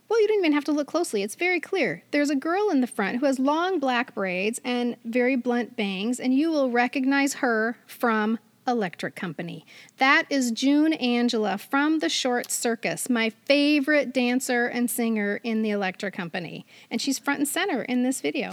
well, 0.09 0.20
you 0.20 0.28
don't 0.28 0.38
even 0.38 0.53
have 0.53 0.64
to 0.64 0.72
look 0.72 0.88
closely. 0.88 1.22
It's 1.22 1.34
very 1.34 1.61
clear. 1.61 2.03
There's 2.11 2.30
a 2.30 2.36
girl 2.36 2.70
in 2.70 2.80
the 2.80 2.86
front 2.86 3.18
who 3.18 3.26
has 3.26 3.38
long 3.38 3.78
black 3.78 4.14
braids 4.14 4.61
and 4.64 4.96
very 5.05 5.36
blunt 5.36 5.76
bangs, 5.76 6.20
and 6.20 6.34
you 6.34 6.50
will 6.50 6.70
recognize 6.70 7.34
her 7.34 7.78
from 7.86 8.38
Electric 8.66 9.16
Company. 9.16 9.64
That 9.98 10.26
is 10.30 10.50
June 10.53 10.92
Angela 10.94 11.59
from 11.59 11.98
the 11.98 12.09
Short 12.09 12.50
Circus, 12.50 13.11
my 13.11 13.30
favorite 13.30 14.12
dancer 14.12 14.66
and 14.66 14.90
singer 14.90 15.40
in 15.42 15.62
the 15.62 15.70
Electric 15.70 16.14
Company. 16.14 16.64
And 16.90 17.00
she's 17.00 17.18
front 17.18 17.40
and 17.40 17.48
center 17.48 17.82
in 17.82 18.03
this 18.03 18.20
video. 18.20 18.53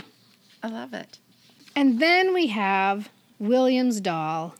I 0.63 0.67
love 0.69 0.93
it. 0.93 1.19
And 1.75 1.99
then 1.99 2.33
we 2.33 2.47
have 2.47 3.09
Williams 3.39 4.01
Doll, 4.01 4.55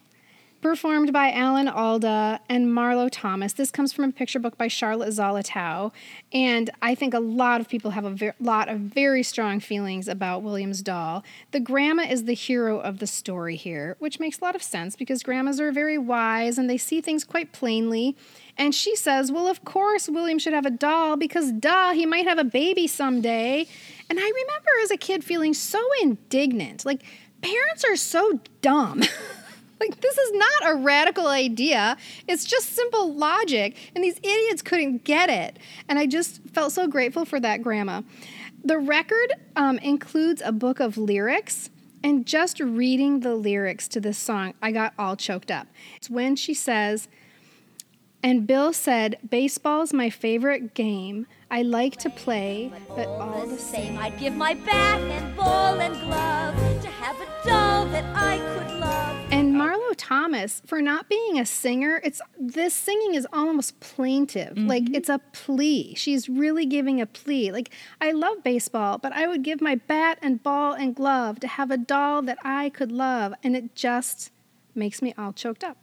performed 0.61 1.13
by 1.13 1.31
Alan 1.31 1.67
Alda 1.67 2.39
and 2.49 2.67
Marlo 2.67 3.09
Thomas. 3.11 3.53
This 3.53 3.71
comes 3.71 3.93
from 3.93 4.05
a 4.05 4.11
picture 4.11 4.39
book 4.39 4.57
by 4.57 4.67
Charlotte 4.67 5.09
Zolotow. 5.09 5.91
And 6.33 6.69
I 6.81 6.95
think 6.95 7.13
a 7.13 7.19
lot 7.19 7.61
of 7.61 7.69
people 7.69 7.91
have 7.91 8.05
a 8.05 8.09
ver- 8.09 8.35
lot 8.39 8.67
of 8.67 8.79
very 8.79 9.23
strong 9.23 9.59
feelings 9.59 10.07
about 10.07 10.43
Williams 10.43 10.81
Doll. 10.81 11.23
The 11.51 11.59
grandma 11.59 12.03
is 12.03 12.25
the 12.25 12.33
hero 12.33 12.79
of 12.79 12.99
the 12.99 13.07
story 13.07 13.55
here, 13.55 13.95
which 13.99 14.19
makes 14.19 14.39
a 14.39 14.43
lot 14.43 14.55
of 14.55 14.63
sense 14.63 14.95
because 14.95 15.23
grandmas 15.23 15.61
are 15.61 15.71
very 15.71 15.97
wise 15.97 16.57
and 16.57 16.69
they 16.69 16.77
see 16.77 16.99
things 17.01 17.23
quite 17.23 17.51
plainly. 17.53 18.15
And 18.57 18.75
she 18.75 18.95
says, 18.97 19.31
Well, 19.31 19.47
of 19.47 19.63
course, 19.63 20.09
William 20.09 20.39
should 20.39 20.53
have 20.53 20.65
a 20.65 20.71
doll 20.71 21.15
because, 21.15 21.53
duh, 21.53 21.93
he 21.93 22.05
might 22.05 22.27
have 22.27 22.37
a 22.37 22.43
baby 22.43 22.87
someday. 22.87 23.67
And 24.09 24.19
I 24.19 24.23
remember 24.23 24.69
as 24.83 24.91
a 24.91 24.97
kid 24.97 25.23
feeling 25.23 25.53
so 25.53 25.83
indignant. 26.01 26.85
Like, 26.85 27.03
parents 27.41 27.85
are 27.85 27.95
so 27.95 28.39
dumb. 28.61 28.99
like, 29.79 30.01
this 30.01 30.17
is 30.17 30.31
not 30.33 30.71
a 30.71 30.75
radical 30.75 31.27
idea. 31.27 31.95
It's 32.27 32.45
just 32.45 32.73
simple 32.73 33.13
logic. 33.13 33.77
And 33.95 34.03
these 34.03 34.17
idiots 34.17 34.61
couldn't 34.61 35.03
get 35.03 35.29
it. 35.29 35.57
And 35.87 35.99
I 35.99 36.05
just 36.05 36.41
felt 36.53 36.71
so 36.71 36.87
grateful 36.87 37.25
for 37.25 37.39
that 37.39 37.61
grandma. 37.61 38.01
The 38.63 38.79
record 38.79 39.33
um, 39.55 39.77
includes 39.79 40.41
a 40.43 40.51
book 40.51 40.79
of 40.79 40.97
lyrics. 40.97 41.69
And 42.01 42.25
just 42.25 42.59
reading 42.61 43.19
the 43.19 43.35
lyrics 43.35 43.87
to 43.89 43.99
this 43.99 44.17
song, 44.17 44.53
I 44.61 44.71
got 44.71 44.93
all 44.97 45.17
choked 45.17 45.51
up. 45.51 45.67
It's 45.97 46.09
when 46.09 46.37
she 46.37 46.53
says, 46.53 47.09
and 48.23 48.47
Bill 48.47 48.73
said, 48.73 49.17
Baseball's 49.27 49.93
my 49.93 50.09
favorite 50.09 50.73
game. 50.73 51.27
I 51.51 51.63
like 51.63 51.97
to 51.97 52.11
play, 52.11 52.71
but 52.89 53.07
all 53.07 53.47
the 53.47 53.57
same. 53.57 53.97
I'd 53.97 54.19
give 54.19 54.35
my 54.35 54.53
bat 54.53 55.01
and 55.01 55.35
ball 55.35 55.79
and 55.79 55.95
glove 55.95 56.55
to 56.83 56.87
have 56.87 57.19
a 57.19 57.47
doll 57.47 57.85
that 57.87 58.05
I 58.15 58.37
could 58.37 58.79
love. 58.79 59.17
And 59.31 59.55
Marlo 59.55 59.95
Thomas, 59.97 60.61
for 60.67 60.79
not 60.79 61.09
being 61.09 61.39
a 61.39 61.45
singer, 61.47 62.01
it's 62.03 62.21
this 62.39 62.75
singing 62.75 63.15
is 63.15 63.25
almost 63.33 63.79
plaintive. 63.79 64.53
Mm-hmm. 64.53 64.67
Like 64.67 64.95
it's 64.95 65.09
a 65.09 65.19
plea. 65.33 65.95
She's 65.95 66.29
really 66.29 66.67
giving 66.67 67.01
a 67.01 67.07
plea. 67.07 67.51
Like 67.51 67.71
I 67.99 68.11
love 68.11 68.43
baseball, 68.43 68.99
but 68.99 69.11
I 69.13 69.27
would 69.27 69.43
give 69.43 69.59
my 69.59 69.75
bat 69.75 70.19
and 70.21 70.43
ball 70.43 70.73
and 70.73 70.95
glove 70.95 71.39
to 71.39 71.47
have 71.47 71.71
a 71.71 71.77
doll 71.77 72.21
that 72.23 72.37
I 72.43 72.69
could 72.69 72.91
love, 72.91 73.33
and 73.43 73.55
it 73.55 73.73
just 73.73 74.31
makes 74.75 75.01
me 75.01 75.15
all 75.17 75.33
choked 75.33 75.63
up. 75.63 75.77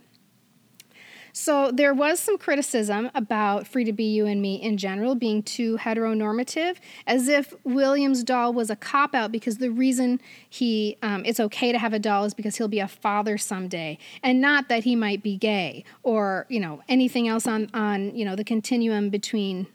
So 1.38 1.70
there 1.70 1.92
was 1.92 2.18
some 2.18 2.38
criticism 2.38 3.10
about 3.14 3.66
Free 3.66 3.84
to 3.84 3.92
Be 3.92 4.04
You 4.04 4.24
and 4.24 4.40
Me 4.40 4.54
in 4.54 4.78
general 4.78 5.14
being 5.14 5.42
too 5.42 5.76
heteronormative, 5.76 6.76
as 7.06 7.28
if 7.28 7.52
William's 7.62 8.24
doll 8.24 8.54
was 8.54 8.70
a 8.70 8.74
cop 8.74 9.14
out 9.14 9.30
because 9.32 9.58
the 9.58 9.68
reason 9.68 10.18
he 10.48 10.96
um, 11.02 11.26
it's 11.26 11.38
okay 11.38 11.72
to 11.72 11.78
have 11.78 11.92
a 11.92 11.98
doll 11.98 12.24
is 12.24 12.32
because 12.32 12.56
he'll 12.56 12.68
be 12.68 12.80
a 12.80 12.88
father 12.88 13.36
someday, 13.36 13.98
and 14.22 14.40
not 14.40 14.70
that 14.70 14.84
he 14.84 14.96
might 14.96 15.22
be 15.22 15.36
gay 15.36 15.84
or 16.02 16.46
you 16.48 16.58
know 16.58 16.80
anything 16.88 17.28
else 17.28 17.46
on 17.46 17.68
on 17.74 18.16
you 18.16 18.24
know 18.24 18.34
the 18.34 18.42
continuum 18.42 19.10
between 19.10 19.66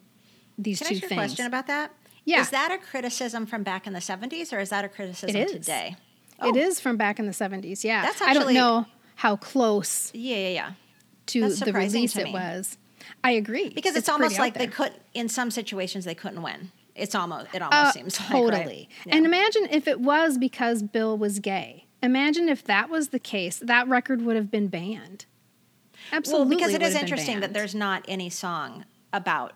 these 0.58 0.80
Can 0.80 0.88
I 0.88 0.90
two 0.90 0.96
ask 0.96 1.02
you 1.04 1.06
a 1.06 1.10
things. 1.10 1.20
question 1.20 1.46
about 1.46 1.68
that? 1.68 1.94
Yeah. 2.26 2.42
Is 2.42 2.50
that 2.50 2.72
a 2.72 2.80
criticism 2.80 3.46
from 3.46 3.62
back 3.62 3.86
in 3.86 3.94
the 3.94 4.00
70s 4.00 4.52
or 4.52 4.60
is 4.60 4.70
that 4.70 4.84
a 4.84 4.90
criticism 4.90 5.36
It 5.36 5.52
is. 5.52 5.52
today? 5.52 5.96
It 6.44 6.56
is 6.56 6.80
from 6.80 6.98
back 6.98 7.20
in 7.20 7.28
the 7.28 7.34
seventies. 7.34 7.86
Yeah, 7.86 8.02
That's 8.02 8.20
I 8.20 8.34
don't 8.34 8.52
know 8.56 8.88
how 9.16 9.36
close 9.36 10.12
Yeah, 10.16 10.38
yeah, 10.38 10.50
yeah. 10.50 10.72
To 11.28 11.42
That's 11.42 11.60
the 11.60 11.66
surprising 11.66 12.00
release 12.00 12.14
to 12.14 12.28
it 12.28 12.32
was. 12.34 12.78
I 13.24 13.32
agree 13.32 13.70
Because 13.70 13.96
it's, 13.96 14.08
pretty 14.08 14.24
almost 14.24 14.40
like 14.40 14.54
they 14.54 14.66
there. 14.68 14.72
could 14.76 14.94
in 15.14 15.28
some 15.30 15.52
situations 15.52 16.06
they 16.06 16.16
couldn't 16.16 16.42
win. 16.42 16.72
It's 16.96 17.16
almost 17.16 17.48
it 17.54 17.62
almost 17.62 17.74
Uh, 17.74 17.92
seems 17.92 18.18
totally. 18.18 18.52
like 18.52 18.66
right? 18.68 18.88
Yeah. 19.06 19.16
And 19.16 19.26
imagine 19.26 19.68
if 19.72 19.88
it 19.88 20.00
was 20.02 20.38
because 20.38 20.84
Bill 20.84 21.18
was 21.18 21.40
gay. 21.40 21.86
Imagine 22.04 22.50
if 22.50 22.64
that 22.66 22.90
was 22.90 23.10
the 23.10 23.20
case. 23.20 23.60
That 23.60 23.88
record 23.88 24.22
would 24.24 24.36
have 24.36 24.50
been 24.52 24.68
banned. 24.68 25.26
Absolutely, 26.12 26.46
well, 26.48 26.58
because 26.58 26.74
it 26.74 26.80
would 26.82 26.88
is 26.88 26.94
have 26.94 27.02
been 27.02 27.08
interesting 27.10 27.40
that 27.42 27.54
there's 27.54 27.76
not 27.76 28.04
any 28.08 28.30
song 28.30 28.86
about 29.14 29.54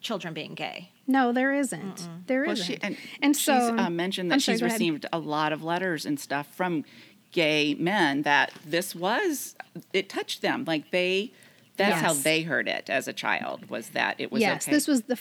children 0.00 0.32
being 0.32 0.54
gay. 0.54 0.90
no, 1.06 1.32
there 1.32 1.52
isn't. 1.52 2.08
There 2.26 2.42
Well, 2.42 2.52
isn't. 2.52 2.66
she, 2.66 2.78
and, 2.82 2.96
and 3.20 3.34
she's 3.36 3.44
so 3.44 3.76
uh, 3.76 3.90
mentioned 3.90 4.30
that 4.30 4.34
I'm 4.34 4.40
sorry, 4.40 4.54
she's 4.56 4.62
ahead. 4.62 4.72
received 4.74 5.06
a 5.12 5.18
lot 5.18 5.52
of 5.52 5.62
letters 5.64 6.06
and 6.06 6.20
stuff 6.20 6.46
from 6.54 6.84
gay 7.32 7.74
men 7.74 8.22
that 8.22 8.52
this 8.64 8.94
was 8.94 9.54
it 9.92 10.08
touched 10.08 10.42
them 10.42 10.64
like 10.66 10.90
they 10.90 11.32
that's 11.76 12.00
how 12.00 12.12
they 12.12 12.42
heard 12.42 12.66
it 12.66 12.90
as 12.90 13.06
a 13.06 13.12
child 13.12 13.70
was 13.70 13.90
that 13.90 14.16
it 14.18 14.32
was 14.32 14.40
yes, 14.40 14.66
okay. 14.66 14.72
this 14.72 14.88
was 14.88 15.02
the 15.02 15.18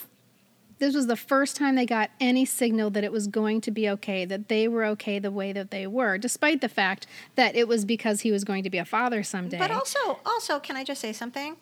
this 0.80 0.96
was 0.96 1.08
the 1.08 1.16
first 1.16 1.56
time 1.56 1.76
they 1.76 1.86
got 1.86 2.12
any 2.20 2.46
signal 2.46 2.90
that 2.92 3.04
it 3.04 3.12
was 3.12 3.28
going 3.28 3.62
to 3.62 3.72
be 3.72 3.90
okay, 3.90 4.26
that 4.26 4.48
they 4.48 4.68
were 4.68 4.86
okay 4.86 5.20
the 5.20 5.32
way 5.32 5.52
that 5.52 5.72
they 5.72 5.88
were, 5.88 6.18
despite 6.18 6.62
the 6.62 6.70
fact 6.70 7.08
that 7.36 7.56
it 7.56 7.68
was 7.68 7.86
because 7.86 8.22
he 8.22 8.32
was 8.32 8.44
going 8.44 8.64
to 8.64 8.70
be 8.70 8.78
a 8.78 8.86
father 8.86 9.24
someday. 9.24 9.58
But 9.58 9.72
also, 9.72 10.20
also, 10.26 10.60
can 10.60 10.76
I 10.76 10.84
just 10.84 11.02
say 11.02 11.14
something? 11.14 11.58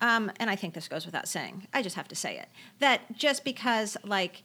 Um, 0.00 0.30
and 0.38 0.48
I 0.48 0.56
think 0.56 0.74
this 0.74 0.88
goes 0.88 1.04
without 1.04 1.28
saying. 1.28 1.66
I 1.74 1.82
just 1.82 1.96
have 1.96 2.08
to 2.08 2.14
say 2.14 2.38
it. 2.38 2.48
That 2.78 3.00
just 3.16 3.44
because 3.44 3.96
like 4.04 4.42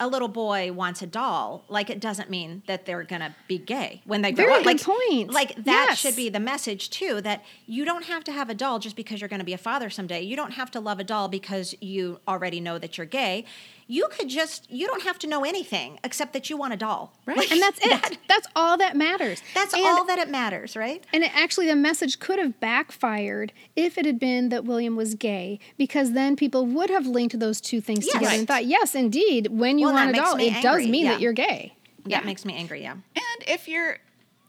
a 0.00 0.06
little 0.06 0.28
boy 0.28 0.72
wants 0.72 1.02
a 1.02 1.06
doll, 1.06 1.64
like 1.68 1.90
it 1.90 1.98
doesn't 2.00 2.30
mean 2.30 2.62
that 2.68 2.86
they're 2.86 3.02
gonna 3.02 3.34
be 3.48 3.58
gay 3.58 4.00
when 4.04 4.22
they 4.22 4.30
grow 4.30 4.44
Very 4.44 4.52
up. 4.58 4.64
good 4.64 4.66
like, 4.66 4.82
point. 4.82 5.32
Like 5.32 5.56
that 5.64 5.86
Yes. 5.90 5.98
should 5.98 6.14
be 6.14 6.28
the 6.28 6.38
message 6.40 6.90
too. 6.90 7.20
That 7.20 7.44
you 7.66 7.84
don't 7.84 8.04
have 8.04 8.22
to 8.24 8.32
have 8.32 8.48
a 8.48 8.54
doll 8.54 8.78
just 8.78 8.94
because 8.94 9.20
you're 9.20 9.28
gonna 9.28 9.42
be 9.44 9.52
a 9.54 9.58
father 9.58 9.90
someday. 9.90 10.22
You 10.22 10.36
don't 10.36 10.52
have 10.52 10.70
to 10.72 10.80
love 10.80 11.00
a 11.00 11.04
doll 11.04 11.28
because 11.28 11.74
you 11.80 12.20
already 12.28 12.60
know 12.60 12.78
that 12.78 12.96
you're 12.96 13.06
gay. 13.06 13.44
You 13.90 14.06
could 14.10 14.28
just 14.28 14.70
you 14.70 14.86
don't 14.86 15.02
have 15.02 15.18
to 15.20 15.26
know 15.26 15.44
anything 15.44 15.98
except 16.04 16.34
that 16.34 16.50
you 16.50 16.58
want 16.58 16.74
a 16.74 16.76
doll. 16.76 17.14
Right. 17.24 17.50
and 17.50 17.60
that's 17.60 17.78
it. 17.82 18.18
that's 18.28 18.46
all 18.54 18.76
that 18.76 18.96
matters. 18.96 19.42
That's 19.54 19.72
And- 19.72 19.82
all 19.82 20.04
that 20.04 20.18
it 20.18 20.28
matters, 20.28 20.76
right? 20.76 21.02
And 21.12 21.24
it, 21.24 21.30
actually, 21.34 21.68
the 21.68 21.76
message 21.76 22.18
could 22.18 22.38
have 22.38 22.60
backfired 22.60 23.52
if 23.76 23.96
it 23.96 24.04
had 24.04 24.18
been 24.20 24.50
that 24.50 24.64
William 24.66 24.94
was 24.94 25.14
gay, 25.14 25.58
because 25.78 26.12
then 26.12 26.36
people 26.36 26.66
would 26.66 26.90
have 26.90 27.06
linked 27.06 27.38
those 27.38 27.60
two 27.62 27.80
things 27.80 28.04
Yes. 28.04 28.12
together 28.12 28.32
and 28.32 28.40
Right. 28.40 28.48
thought, 28.48 28.66
yes, 28.66 28.94
indeed, 28.94 29.46
when 29.48 29.78
you 29.78 29.86
Well, 29.86 29.94
want 29.94 30.12
that 30.12 30.18
a 30.20 30.22
doll, 30.22 30.36
me 30.36 30.48
it 30.48 30.62
does 30.62 30.86
mean 30.86 31.06
yeah. 31.06 31.12
that 31.12 31.20
you're 31.20 31.32
gay. 31.32 31.72
That 32.06 32.24
makes 32.26 32.44
me 32.44 32.54
angry, 32.54 32.82
yeah. 32.82 32.92
and 32.92 33.42
if 33.46 33.68
you're 33.68 33.98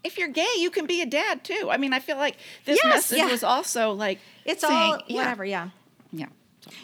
if 0.03 0.17
you're 0.17 0.29
gay 0.29 0.47
you 0.57 0.69
can 0.71 0.85
be 0.85 1.01
a 1.01 1.05
dad 1.05 1.43
too 1.43 1.67
i 1.69 1.75
mean 1.75 1.91
i 1.91 1.99
feel 1.99 2.15
like 2.15 2.37
this 2.63 2.79
Yes, 2.81 2.93
message 2.93 3.17
yeah. 3.17 3.25
was 3.29 3.43
also 3.43 3.91
like 3.91 4.17
It's 4.45 4.61
saying, 4.61 4.73
all 4.93 5.01
yeah, 5.07 5.15
whatever, 5.17 5.43
yeah. 5.43 5.69
yeah 6.13 6.27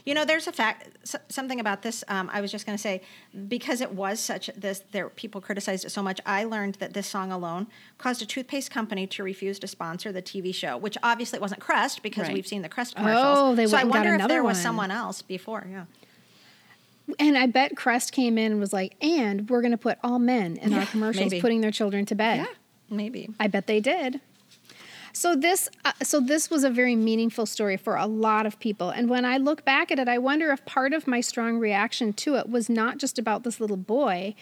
You 0.06 0.14
know, 0.14 0.26
there's 0.26 0.48
a 0.48 0.52
fact, 0.52 0.88
something 1.30 1.60
about 1.60 1.82
this. 1.82 2.04
Um, 2.08 2.30
I 2.34 2.42
was 2.42 2.52
just 2.52 2.66
going 2.66 2.78
to 2.78 2.82
say, 2.82 3.02
because 3.48 3.82
it 3.82 3.92
was 3.92 4.20
such 4.20 4.50
this, 4.56 4.84
there 4.92 5.10
people 5.10 5.42
criticized 5.42 5.86
it 5.86 5.90
so 5.92 6.02
much. 6.02 6.20
I 6.26 6.44
learned 6.46 6.76
that 6.76 6.94
this 6.94 7.08
song 7.08 7.32
alone 7.32 7.68
caused 7.98 8.22
a 8.22 8.26
toothpaste 8.26 8.72
company 8.72 9.06
to 9.08 9.24
refuse 9.24 9.60
to 9.60 9.68
sponsor 9.68 10.12
the 10.12 10.22
TV 10.22 10.56
show, 10.56 10.78
which 10.78 10.98
obviously 11.04 11.38
it 11.38 11.42
wasn't 11.42 11.62
Crest 11.62 12.02
because 12.04 12.24
Right. 12.28 12.34
we've 12.34 12.48
seen 12.48 12.62
the 12.62 12.70
Crest 12.70 12.96
commercials. 12.96 13.38
Oh, 13.38 13.56
they 13.56 13.68
so 13.68 13.78
I 13.78 13.84
wonder 13.84 14.16
if 14.16 14.28
there 14.28 14.44
was 14.44 14.60
someone 14.62 14.92
else 14.92 15.22
before. 15.22 15.68
Yeah, 15.70 15.86
And 17.20 17.38
I 17.38 17.46
bet 17.46 17.76
Crest 17.76 18.12
came 18.12 18.38
in 18.38 18.54
and 18.54 18.60
was 18.62 18.74
like, 18.74 18.96
and 19.02 19.48
we're 19.50 19.62
going 19.62 19.72
to 19.72 19.78
put 19.78 19.98
all 20.04 20.18
men 20.20 20.58
in 20.58 20.74
our 20.74 20.86
commercials 20.88 21.30
maybe. 21.32 21.42
putting 21.42 21.62
their 21.62 21.72
children 21.72 22.06
to 22.08 22.16
bed. 22.16 22.48
maybe. 22.90 23.30
I 23.40 23.48
bet 23.48 23.68
they 23.68 23.80
did. 23.82 24.22
So 25.16 25.34
this, 25.34 25.70
uh, 25.86 25.93
so 26.03 26.20
this 26.20 26.49
was 26.49 26.66
a 26.66 26.70
very 26.70 26.95
meaningful 26.97 27.45
story 27.45 27.78
for 27.78 27.95
a 27.95 28.05
lot 28.05 28.45
of 28.45 28.59
people. 28.59 28.89
And 28.89 29.09
when 29.09 29.24
I 29.24 29.38
look 29.38 29.63
back 29.63 29.89
at 29.89 29.97
it, 29.97 30.09
I 30.09 30.18
wonder 30.18 30.51
if 30.51 30.66
part 30.66 30.91
of 30.91 31.07
my 31.07 31.22
strong 31.22 31.57
reaction 31.57 32.11
to 32.13 32.36
it 32.36 32.49
was 32.49 32.70
not 32.70 32.97
just 32.97 33.18
about 33.18 33.43
this 33.43 33.61
little 33.61 33.78
boy, 33.78 34.36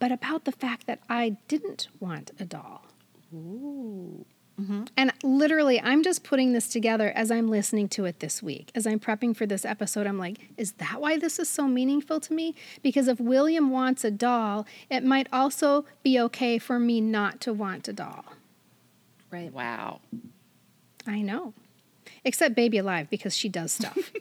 but 0.00 0.10
about 0.10 0.44
the 0.44 0.50
fact 0.50 0.88
that 0.88 0.98
I 1.08 1.36
didn't 1.46 1.86
want 2.00 2.32
a 2.40 2.44
doll. 2.44 2.86
Ooh. 3.32 4.24
Mhm. 4.60 4.88
And 4.96 5.12
literally, 5.22 5.80
I'm 5.80 6.02
just 6.02 6.24
putting 6.24 6.52
this 6.52 6.66
together 6.66 7.12
as 7.14 7.30
I'm 7.30 7.46
listening 7.48 7.88
to 7.90 8.04
it 8.04 8.18
this 8.18 8.42
week. 8.42 8.72
As 8.74 8.88
I'm 8.88 8.98
prepping 8.98 9.36
for 9.36 9.46
this 9.46 9.64
episode, 9.64 10.08
I'm 10.08 10.18
like, 10.18 10.48
is 10.56 10.72
that 10.72 11.00
why 11.00 11.16
this 11.16 11.38
is 11.38 11.48
so 11.48 11.68
meaningful 11.68 12.18
to 12.18 12.34
me? 12.34 12.56
Because 12.82 13.06
if 13.06 13.20
William 13.20 13.70
wants 13.70 14.02
a 14.02 14.10
doll, 14.10 14.66
it 14.90 15.04
might 15.04 15.28
also 15.32 15.84
be 16.02 16.18
okay 16.18 16.58
for 16.58 16.80
me 16.80 17.00
not 17.00 17.40
to 17.42 17.52
want 17.52 17.86
a 17.86 17.92
doll. 17.92 18.24
Right. 19.30 19.52
wow 19.52 20.00
I 21.06 21.22
know. 21.22 21.54
Except 22.24 22.54
Baby 22.54 22.78
Alive 22.78 23.08
because 23.08 23.34
she 23.34 23.48
does 23.48 23.72
stuff. 23.72 24.12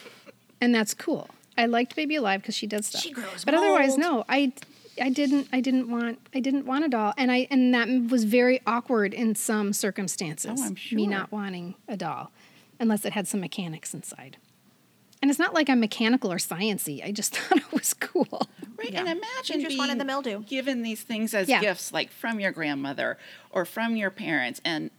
and 0.60 0.74
that's 0.74 0.94
cool. 0.94 1.28
I 1.56 1.66
liked 1.66 1.96
Baby 1.96 2.16
Alive 2.16 2.40
because 2.40 2.54
she 2.54 2.66
does 2.66 2.86
stuff. 2.86 3.02
She 3.02 3.10
grows 3.10 3.44
But 3.44 3.54
otherwise 3.54 3.96
no, 3.96 4.24
I 4.28 4.52
I 5.00 5.10
didn't 5.10 5.48
I 5.52 5.60
didn't 5.60 5.90
want 5.90 6.20
I 6.34 6.40
didn't 6.40 6.66
want 6.66 6.84
a 6.84 6.88
doll 6.88 7.14
and 7.16 7.32
I 7.32 7.48
and 7.50 7.74
that 7.74 7.88
was 8.10 8.24
very 8.24 8.60
awkward 8.66 9.14
in 9.14 9.34
some 9.34 9.72
circumstances. 9.72 10.60
Oh, 10.60 10.64
I'm 10.64 10.76
Me 10.92 11.06
not 11.06 11.32
wanting 11.32 11.74
a 11.88 11.96
doll 11.96 12.30
unless 12.78 13.04
it 13.04 13.12
had 13.12 13.26
some 13.26 13.40
mechanics 13.40 13.92
inside. 13.94 14.36
And 15.20 15.30
it's 15.30 15.38
not 15.40 15.52
like 15.54 15.68
I'm 15.68 15.80
mechanical 15.80 16.32
or 16.32 16.36
sciency. 16.38 17.04
I 17.04 17.10
just 17.12 17.34
thought 17.36 17.58
it 17.58 17.72
was 17.72 17.92
cool. 17.94 18.48
Right, 18.76 18.92
Yeah. 18.92 19.00
and 19.00 19.08
imagine 19.08 19.60
You 19.60 19.66
just 19.66 19.78
wanted 19.78 19.90
being 19.92 19.98
the 19.98 20.04
mildew. 20.04 20.42
given 20.44 20.82
these 20.82 21.02
things 21.02 21.34
as 21.34 21.48
Yeah. 21.48 21.60
gifts, 21.60 21.92
like 21.92 22.10
from 22.12 22.38
your 22.40 22.52
grandmother 22.52 23.18
or 23.50 23.64
from 23.64 23.96
your 23.96 24.10
parents, 24.10 24.60
and 24.64 24.90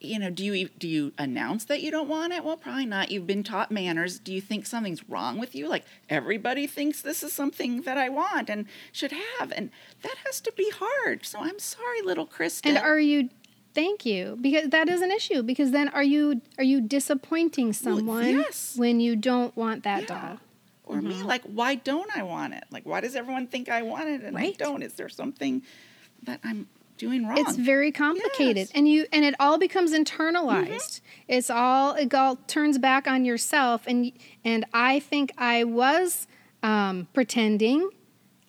you 0.00 0.16
know, 0.20 0.30
do 0.30 0.44
you 0.44 0.54
e, 0.54 0.70
do 0.78 0.86
you 0.86 1.12
announce 1.18 1.64
that 1.64 1.82
you 1.82 1.90
don't 1.90 2.08
want 2.08 2.32
it? 2.32 2.44
Well, 2.44 2.56
probably 2.56 2.86
not. 2.86 3.10
You've 3.10 3.26
been 3.26 3.42
taught 3.42 3.72
manners. 3.72 4.20
Do 4.20 4.32
you 4.32 4.40
think 4.40 4.64
something's 4.64 5.02
wrong 5.08 5.38
with 5.40 5.56
you? 5.56 5.66
Like 5.68 5.84
everybody 6.08 6.68
thinks 6.68 7.02
this 7.02 7.24
is 7.24 7.32
something 7.32 7.82
that 7.82 7.98
I 7.98 8.08
want 8.08 8.48
and 8.48 8.66
should 8.92 9.10
have, 9.10 9.50
and 9.50 9.70
that 10.02 10.14
has 10.24 10.40
to 10.42 10.52
be 10.56 10.70
hard. 10.78 11.26
So 11.26 11.40
I'm 11.40 11.58
sorry, 11.58 12.00
little 12.02 12.28
Krista. 12.28 12.66
And 12.66 12.78
are 12.78 13.00
you 13.00 13.30
thank 13.78 14.04
you 14.04 14.36
because 14.40 14.70
that 14.70 14.88
is 14.88 15.02
an 15.02 15.10
issue 15.12 15.42
because 15.42 15.70
then 15.70 15.88
are 15.90 16.02
you 16.02 16.40
are 16.58 16.64
you 16.64 16.80
disappointing 16.80 17.72
someone 17.72 18.28
yes. 18.28 18.74
when 18.76 18.98
you 18.98 19.14
don't 19.14 19.56
want 19.56 19.84
that 19.84 20.08
doll? 20.08 20.38
or 20.88 21.02
me, 21.02 21.22
like, 21.22 21.42
why 21.42 21.74
don't 21.74 22.10
I 22.16 22.22
want 22.22 22.54
it? 22.54 22.64
Like, 22.70 22.86
why 22.86 23.00
does 23.00 23.14
everyone 23.14 23.46
think 23.46 23.68
I 23.68 23.82
want 23.82 24.08
it 24.08 24.22
and 24.22 24.36
I 24.38 24.52
don't? 24.52 24.82
Is 24.82 24.94
there 24.94 25.10
something 25.10 25.62
that 26.22 26.40
I'm 26.42 26.66
doing 26.96 27.26
wrong? 27.26 27.38
It's 27.38 27.56
very 27.56 27.92
complicated 27.92 28.56
Yes. 28.56 28.70
and 28.74 28.88
you 28.88 29.06
and 29.12 29.24
it 29.24 29.34
all 29.38 29.58
becomes 29.58 29.92
internalized. 29.92 31.00
It's 31.28 31.50
all 31.50 31.94
it 31.94 32.12
all 32.14 32.36
turns 32.46 32.78
back 32.78 33.06
on 33.06 33.24
yourself 33.24 33.82
and 33.86 34.12
and 34.44 34.64
I 34.72 34.98
think 34.98 35.32
I 35.38 35.64
was 35.64 36.26
um, 36.62 37.06
pretending 37.12 37.90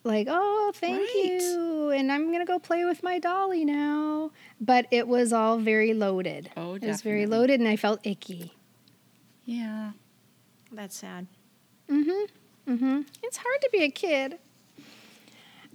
like, 0.10 0.28
"Oh, 0.30 0.72
thank 0.76 0.97
Right. 0.99 1.39
you." 1.41 1.89
And 1.91 2.12
I'm 2.12 2.28
going 2.28 2.39
to 2.39 2.45
go 2.45 2.60
play 2.60 2.84
with 2.86 3.01
my 3.03 3.20
dolly 3.20 3.64
now. 3.66 4.32
But 4.60 4.88
it 4.91 5.07
was 5.07 5.32
all 5.34 5.57
very 5.57 5.93
loaded. 5.93 6.49
Oh, 6.57 6.74
It 6.76 6.84
was 6.84 7.01
very 7.01 7.26
loaded 7.26 7.60
and 7.60 7.70
I 7.70 7.76
felt 7.78 7.99
icky. 8.05 8.53
yeah. 9.45 9.91
That's 10.72 10.95
sad. 10.97 11.26
Mm-hmm. 11.89 12.72
Mm-hmm. 12.74 13.01
It's 13.24 13.38
hard 13.38 13.62
to 13.62 13.70
be 13.72 13.82
a 13.84 13.89
kid. 13.89 14.38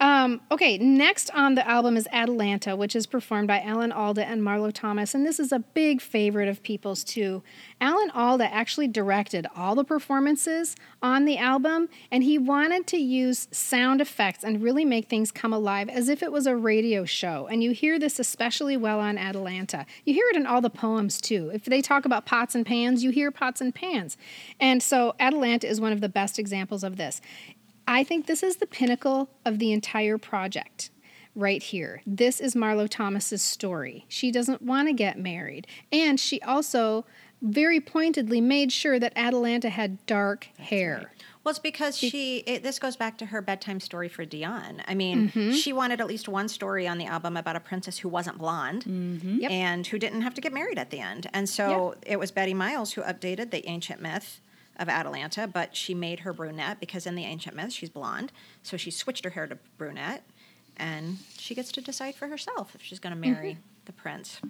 Um, 0.01 0.41
okay, 0.51 0.77
next 0.77 1.31
on 1.35 1.55
the 1.55 1.67
album 1.69 1.97
is 1.97 2.09
Atalanta, 2.11 2.75
which 2.75 2.97
is 2.97 3.07
performed 3.07 3.47
by 3.47 3.61
Alan 3.61 3.93
Alda 3.93 4.27
and 4.27 4.43
Marlo 4.43 4.73
Thomas, 4.73 5.15
and 5.15 5.25
this 5.25 5.39
is 5.39 5.53
a 5.53 5.61
big 5.61 6.01
favorite 6.01 6.49
of 6.49 6.65
people's 6.65 7.05
too. 7.05 7.45
Alan 7.81 8.11
Alda 8.11 8.53
actually 8.53 8.89
directed 8.89 9.47
all 9.55 9.77
the 9.77 9.85
performances 9.85 10.75
on 11.01 11.27
the 11.27 11.39
album, 11.39 11.89
and 12.11 12.25
he 12.25 12.39
wanted 12.39 12.89
to 12.89 12.97
use 12.97 13.47
sound 13.53 14.01
effects 14.01 14.43
and 14.43 14.61
really 14.61 14.85
make 14.85 15.09
things 15.09 15.31
come 15.31 15.53
alive 15.53 15.89
as 15.89 16.09
if 16.09 16.25
it 16.25 16.33
was 16.33 16.49
a 16.49 16.57
radio 16.57 17.05
show. 17.05 17.47
And 17.47 17.63
you 17.63 17.71
hear 17.71 17.97
this 17.97 18.19
especially 18.19 18.77
well 18.77 18.99
on 18.99 19.17
Atalanta. 19.17 19.87
You 20.05 20.13
hear 20.15 20.27
it 20.31 20.37
in 20.37 20.47
all 20.47 20.61
the 20.61 20.71
poems 20.71 21.21
too. 21.21 21.53
If 21.55 21.67
they 21.67 21.81
talk 21.81 22.05
about 22.05 22.27
pots 22.27 22.57
and 22.57 22.67
pans, 22.67 23.05
you 23.05 23.11
hear 23.11 23.31
pots 23.31 23.61
and 23.61 23.73
pans. 23.73 24.17
And 24.59 24.83
so 24.83 25.15
Atalanta 25.21 25.69
is 25.69 25.81
one 25.81 25.93
of 25.93 26.01
the 26.01 26.09
best 26.09 26.37
examples 26.39 26.83
of 26.83 26.97
this. 26.97 27.21
I 27.87 28.05
think 28.05 28.27
this 28.27 28.43
is 28.43 28.57
the 28.57 28.67
pinnacle 28.67 29.29
of 29.45 29.59
the 29.59 29.73
entire 29.73 30.19
project 30.19 30.91
right 31.35 31.63
here. 31.63 32.01
This 32.07 32.41
is 32.41 32.55
Marlo 32.55 32.89
Thomas's 32.89 33.43
story. 33.43 34.07
She 34.09 34.31
doesn't 34.31 34.63
want 34.63 34.89
to 34.89 34.93
get 34.95 35.19
married. 35.19 35.67
And 35.93 36.19
she 36.19 36.41
also 36.43 37.05
very 37.43 37.81
pointedly 37.81 38.41
made 38.41 38.73
sure 38.73 38.99
that 38.99 39.13
Atalanta 39.17 39.69
had 39.69 40.05
dark 40.07 40.49
hair. 40.59 41.13
Well, 41.43 41.51
it's 41.51 41.59
because 41.59 41.99
she. 41.99 42.39
It, 42.47 42.63
this 42.63 42.79
goes 42.79 42.97
back 42.97 43.19
to 43.19 43.27
her 43.27 43.43
bedtime 43.43 43.81
story 43.81 44.09
for 44.09 44.25
Dionne. 44.25 44.81
I 44.89 44.95
mean, 44.95 45.29
Mm-hmm. 45.29 45.51
she 45.53 45.75
wanted 45.75 46.01
at 46.01 46.07
least 46.07 46.27
one 46.27 46.49
story 46.49 46.89
on 46.89 46.97
the 46.97 47.05
album 47.05 47.37
about 47.37 47.55
a 47.55 47.61
princess 47.61 47.99
who 47.99 48.09
wasn't 48.09 48.39
blonde 48.39 48.85
Yep. 49.41 49.51
and 49.51 49.87
who 49.87 49.99
didn't 49.99 50.23
have 50.23 50.33
to 50.35 50.41
get 50.41 50.55
married 50.55 50.79
at 50.79 50.89
the 50.89 51.01
end. 51.01 51.29
And 51.35 51.47
so 51.47 51.97
it 52.07 52.19
was 52.19 52.31
Betty 52.31 52.55
Miles 52.55 52.93
who 52.93 53.03
updated 53.03 53.51
the 53.51 53.69
ancient 53.69 54.01
myth 54.01 54.41
of 54.79 54.89
Atalanta, 54.89 55.47
but 55.47 55.77
she 55.77 55.95
made 55.95 56.21
her 56.21 56.33
brunette 56.33 56.81
because 56.81 57.07
in 57.07 57.15
the 57.15 57.25
ancient 57.25 57.55
myth 57.57 57.73
she's 57.73 57.91
blonde. 57.91 58.33
So 58.63 58.77
she 58.77 58.91
switched 58.91 59.25
her 59.25 59.31
hair 59.31 59.47
to 59.47 59.59
brunette, 59.79 60.25
and 60.77 61.19
she 61.39 61.55
gets 61.55 61.71
to 61.73 61.81
decide 61.81 62.15
for 62.15 62.29
herself 62.29 62.75
if 62.75 62.83
she's 62.83 62.99
going 62.99 63.15
to 63.15 63.21
marry 63.21 63.51
Mm-hmm. 63.53 63.61
the 63.87 63.93
prince. 63.93 64.41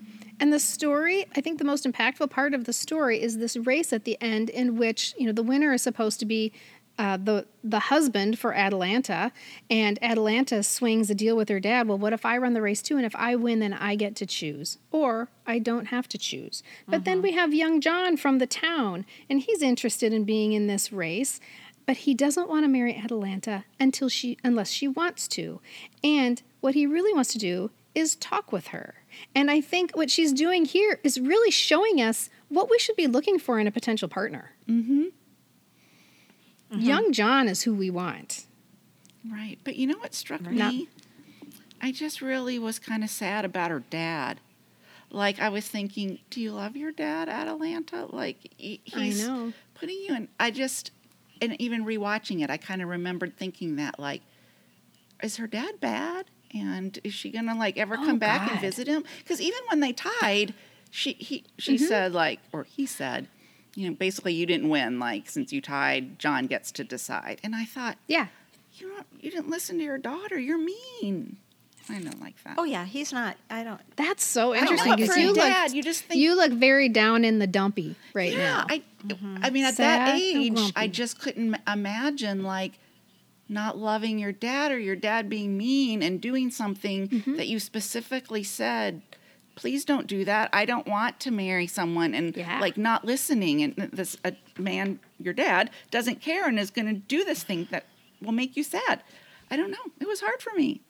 And 0.41 0.53
the 0.53 0.61
story, 0.61 1.27
I 1.37 1.41
think 1.41 1.59
the 1.59 1.65
most 1.65 1.85
impactful 1.85 2.31
part 2.31 2.55
of 2.55 2.65
the 2.65 2.73
story 2.73 3.21
is 3.21 3.39
this 3.39 3.57
race 3.57 3.93
at 3.93 4.05
the 4.05 4.17
end 4.21 4.49
in 4.49 4.77
which, 4.79 5.13
you 5.19 5.27
know, 5.27 5.33
the 5.33 5.43
winner 5.43 5.73
is 5.73 5.83
supposed 5.83 6.21
to 6.21 6.27
be 6.27 6.53
uh, 6.99 7.17
the 7.17 7.47
the 7.63 7.81
husband 7.81 8.39
for 8.39 8.55
Atalanta, 8.55 9.33
and 9.69 9.99
Atalanta 10.03 10.63
swings 10.63 11.11
a 11.11 11.15
deal 11.15 11.37
with 11.37 11.49
her 11.49 11.59
dad. 11.59 11.89
Well, 11.89 11.99
what 11.99 12.13
if 12.13 12.25
I 12.25 12.39
run 12.39 12.55
the 12.55 12.63
race 12.63 12.83
too, 12.83 12.97
and 12.97 13.07
if 13.07 13.17
I 13.17 13.35
win, 13.37 13.61
then 13.61 13.73
I 13.73 13.97
get 13.97 14.15
to 14.17 14.27
choose, 14.27 14.79
or 14.93 15.29
I 15.47 15.59
don't 15.59 15.87
have 15.87 16.09
to 16.09 16.19
choose. 16.19 16.63
But 16.87 17.05
then 17.05 17.21
we 17.23 17.33
have 17.33 17.53
young 17.53 17.81
John 17.81 18.17
from 18.17 18.39
the 18.39 18.47
town, 18.47 19.07
and 19.29 19.41
he's 19.41 19.63
interested 19.63 20.13
in 20.13 20.25
being 20.25 20.53
in 20.53 20.67
this 20.67 20.93
race, 20.93 21.41
but 21.87 21.99
he 21.99 22.15
doesn't 22.15 22.49
want 22.49 22.65
to 22.65 22.69
marry 22.69 22.97
Atalanta 22.97 23.65
until 23.81 24.09
she 24.09 24.39
unless 24.45 24.71
she 24.71 24.87
wants 24.87 25.27
to, 25.29 25.61
and 26.03 26.43
what 26.61 26.75
he 26.75 26.87
really 26.87 27.13
wants 27.13 27.33
to 27.33 27.39
do 27.39 27.71
is 27.95 28.17
talk 28.17 28.53
with 28.53 28.69
her. 28.69 28.95
And 29.35 29.51
I 29.51 29.61
think 29.61 29.97
what 29.97 30.11
she's 30.11 30.33
doing 30.33 30.65
here 30.65 30.99
is 31.05 31.21
really 31.21 31.51
showing 31.51 32.01
us 32.01 32.31
what 32.49 32.69
we 32.69 32.79
should 32.79 32.97
be 32.97 33.07
looking 33.07 33.39
for 33.39 33.59
in 33.59 33.67
a 33.67 33.73
potential 33.73 34.09
partner. 34.09 34.53
Mm-hmm. 34.69 35.05
Young 36.81 37.13
John 37.13 37.49
is 37.49 37.63
who 37.63 37.75
we 37.75 37.91
want. 37.91 38.47
Right. 39.31 39.59
But 39.65 39.77
you 39.77 39.87
know 39.87 39.99
what 39.99 40.15
struck 40.15 40.43
Not- 40.43 40.73
me? 40.75 40.89
I 41.81 41.93
just 41.93 42.21
really 42.23 42.59
was 42.59 42.79
kind 42.79 43.05
of 43.05 43.11
sad 43.11 43.45
about 43.45 43.71
her 43.71 43.81
dad. 43.91 44.41
Like 45.11 45.39
I 45.41 45.49
was 45.49 45.69
thinking, 45.69 46.19
do 46.31 46.41
you 46.41 46.53
love 46.53 46.77
your 46.77 46.93
dad, 46.93 47.29
Atalanta? 47.29 48.07
Like 48.07 48.53
he- 48.57 48.81
I 48.95 49.01
he's 49.05 49.27
know. 49.27 49.53
putting 49.75 49.97
you 49.97 50.15
in. 50.15 50.29
I 50.41 50.51
just, 50.51 50.91
and 51.43 51.61
even 51.61 51.85
rewatching 51.85 52.43
it, 52.43 52.51
I 52.51 52.57
kind 52.57 52.83
of 52.83 52.89
remembered 52.89 53.37
thinking 53.37 53.77
that, 53.77 53.99
like, 53.99 54.23
is 55.23 55.37
her 55.37 55.47
dad 55.47 55.79
bad? 55.81 56.27
And 56.53 56.99
is 57.05 57.13
she 57.15 57.31
gonna 57.31 57.55
like 57.57 57.77
ever 57.77 57.95
Oh, 57.99 58.05
come 58.05 58.19
back 58.19 58.51
and 58.51 58.61
visit 58.61 58.87
him? 58.87 59.05
Because 59.19 59.41
even 59.41 59.61
when 59.69 59.81
they 59.81 59.93
tied, 59.93 60.55
she 60.91 61.13
he 61.15 61.45
she 61.59 61.75
Mm-hmm. 61.77 61.85
said 61.87 62.13
like, 62.13 62.41
or 62.53 62.65
he 62.65 62.87
said, 62.87 63.29
you 63.75 63.89
know, 63.89 63.95
basically 63.97 64.35
you 64.35 64.47
didn't 64.47 64.69
win. 64.69 64.99
Like 64.99 65.29
since 65.29 65.53
you 65.53 65.61
tied, 65.61 66.19
John 66.19 66.47
gets 66.47 66.71
to 66.73 66.85
decide. 66.85 67.41
And 67.43 67.55
I 67.55 67.65
thought, 67.65 67.97
Yeah. 68.07 68.27
you 68.75 68.89
don't, 68.89 69.07
you 69.21 69.31
didn't 69.31 69.51
listen 69.51 69.79
to 69.79 69.85
your 69.85 69.99
daughter. 69.99 70.39
You're 70.39 70.59
mean. 70.59 71.37
I 71.91 71.99
don't 72.01 72.19
like 72.21 72.43
that. 72.45 72.55
Oh 72.57 72.65
yeah, 72.65 72.87
he's 72.87 73.13
not. 73.13 73.37
I 73.51 73.63
don't. 73.63 73.81
That's 73.97 74.25
so 74.25 74.55
interesting. 74.55 74.97
because 74.97 75.17
you 75.19 75.35
dad, 75.35 75.65
look, 75.69 75.77
you 75.77 75.83
just 75.83 76.05
think- 76.05 76.19
you 76.19 76.35
look 76.35 76.53
very 76.53 76.89
down 76.89 77.25
in 77.27 77.41
the 77.41 77.47
dumpy 77.47 77.95
right 78.15 78.33
yeah, 78.33 78.39
now. 78.39 78.67
I, 78.71 78.83
I 79.43 79.51
mean, 79.51 79.65
at 79.67 79.75
Sad 79.75 80.07
that 80.09 80.15
age, 80.19 80.73
I 80.75 80.89
just 80.89 81.21
couldn't 81.21 81.57
imagine 81.71 82.43
like 82.43 82.79
not 83.51 83.77
loving 83.77 84.19
your 84.19 84.33
dad 84.33 84.73
or 84.73 84.79
your 84.79 84.97
dad 84.97 85.29
being 85.29 85.59
mean 85.59 86.03
and 86.03 86.23
doing 86.23 86.51
something 86.51 87.09
Mm-hmm. 87.09 87.37
that 87.37 87.49
you 87.49 87.59
specifically 87.61 88.43
said. 88.43 89.03
Please 89.55 89.85
don't 89.85 90.07
do 90.07 90.25
that. 90.25 90.51
I 90.53 90.65
don't 90.65 90.87
want 90.87 91.21
to 91.21 91.31
marry 91.31 91.67
someone 91.67 92.15
and 92.15 92.37
Yeah. 92.37 92.59
like 92.61 92.77
not 92.77 93.05
listening. 93.05 93.63
And 93.63 93.75
this 93.93 94.17
a 94.25 94.35
man, 94.59 94.99
your 95.19 95.35
dad, 95.35 95.71
doesn't 95.91 96.21
care 96.21 96.49
and 96.49 96.59
is 96.59 96.71
going 96.71 96.87
to 96.89 96.95
do 96.95 97.25
this 97.25 97.43
thing 97.45 97.69
that 97.71 97.85
will 98.21 98.33
make 98.33 98.57
you 98.57 98.63
sad. 98.65 99.03
I 99.51 99.57
don't 99.57 99.71
know. 99.71 99.93
It 100.01 100.09
was 100.09 100.21
hard 100.21 100.41
for 100.43 100.53
me. 100.57 100.81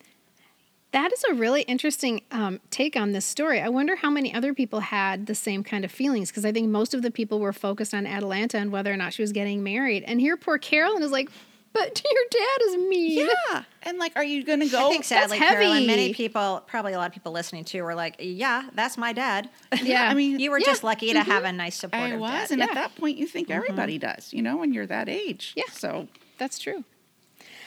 That 0.92 1.12
is 1.12 1.24
a 1.28 1.34
really 1.34 1.62
interesting 1.62 2.22
um, 2.30 2.60
take 2.70 2.96
on 2.96 3.10
this 3.12 3.24
story. 3.26 3.60
I 3.60 3.68
wonder 3.68 3.96
how 3.96 4.10
many 4.10 4.32
other 4.32 4.54
people 4.54 4.78
had 4.78 5.26
the 5.26 5.34
same 5.34 5.64
kind 5.64 5.84
of 5.84 5.90
feelings 5.90 6.30
because 6.30 6.44
I 6.44 6.52
think 6.52 6.68
most 6.68 6.94
of 6.94 7.02
the 7.02 7.10
people 7.10 7.40
were 7.40 7.52
focused 7.52 7.92
on 7.92 8.06
Atalanta 8.06 8.58
and 8.58 8.70
whether 8.70 8.92
or 8.92 8.96
not 8.96 9.12
she 9.12 9.20
was 9.22 9.32
getting 9.32 9.64
married. 9.64 10.04
And 10.06 10.20
here, 10.20 10.36
poor 10.36 10.56
Carolyn 10.56 11.02
is 11.02 11.10
like, 11.10 11.30
"But 11.72 12.00
your 12.04 12.22
dad 12.30 12.58
is 12.68 12.76
mean." 12.88 13.28
Yeah. 13.50 13.64
And 13.84 13.98
like, 13.98 14.12
are 14.16 14.24
you 14.24 14.44
going 14.44 14.60
to 14.60 14.68
go? 14.68 14.88
I 14.88 14.90
think 14.90 15.04
sadly, 15.04 15.38
that's 15.38 15.50
Carolyn, 15.50 15.86
many 15.86 16.14
people, 16.14 16.62
probably 16.66 16.92
a 16.92 16.98
lot 16.98 17.06
of 17.06 17.12
people 17.12 17.32
listening 17.32 17.64
to, 17.66 17.82
were 17.82 17.94
like, 17.94 18.16
"Yeah, 18.18 18.68
that's 18.74 18.96
my 18.96 19.12
dad." 19.12 19.50
Yeah. 19.82 20.08
I 20.10 20.14
mean, 20.14 20.38
you 20.40 20.50
were 20.50 20.58
yeah. 20.58 20.66
just 20.66 20.84
lucky 20.84 21.12
to 21.12 21.20
mm-hmm. 21.20 21.30
have 21.30 21.44
a 21.44 21.52
nice 21.52 21.76
supportive 21.76 22.16
I 22.16 22.16
was, 22.16 22.30
dad. 22.30 22.50
and 22.52 22.58
Yeah. 22.60 22.66
at 22.66 22.74
that 22.74 22.96
point, 22.96 23.18
you 23.18 23.26
think 23.26 23.48
mm-hmm. 23.48 23.56
everybody 23.56 23.98
does, 23.98 24.32
you 24.32 24.42
know, 24.42 24.56
when 24.56 24.72
you're 24.72 24.86
that 24.86 25.08
age. 25.08 25.52
Yeah. 25.56 25.64
So 25.70 26.08
That's 26.38 26.58
true. 26.58 26.84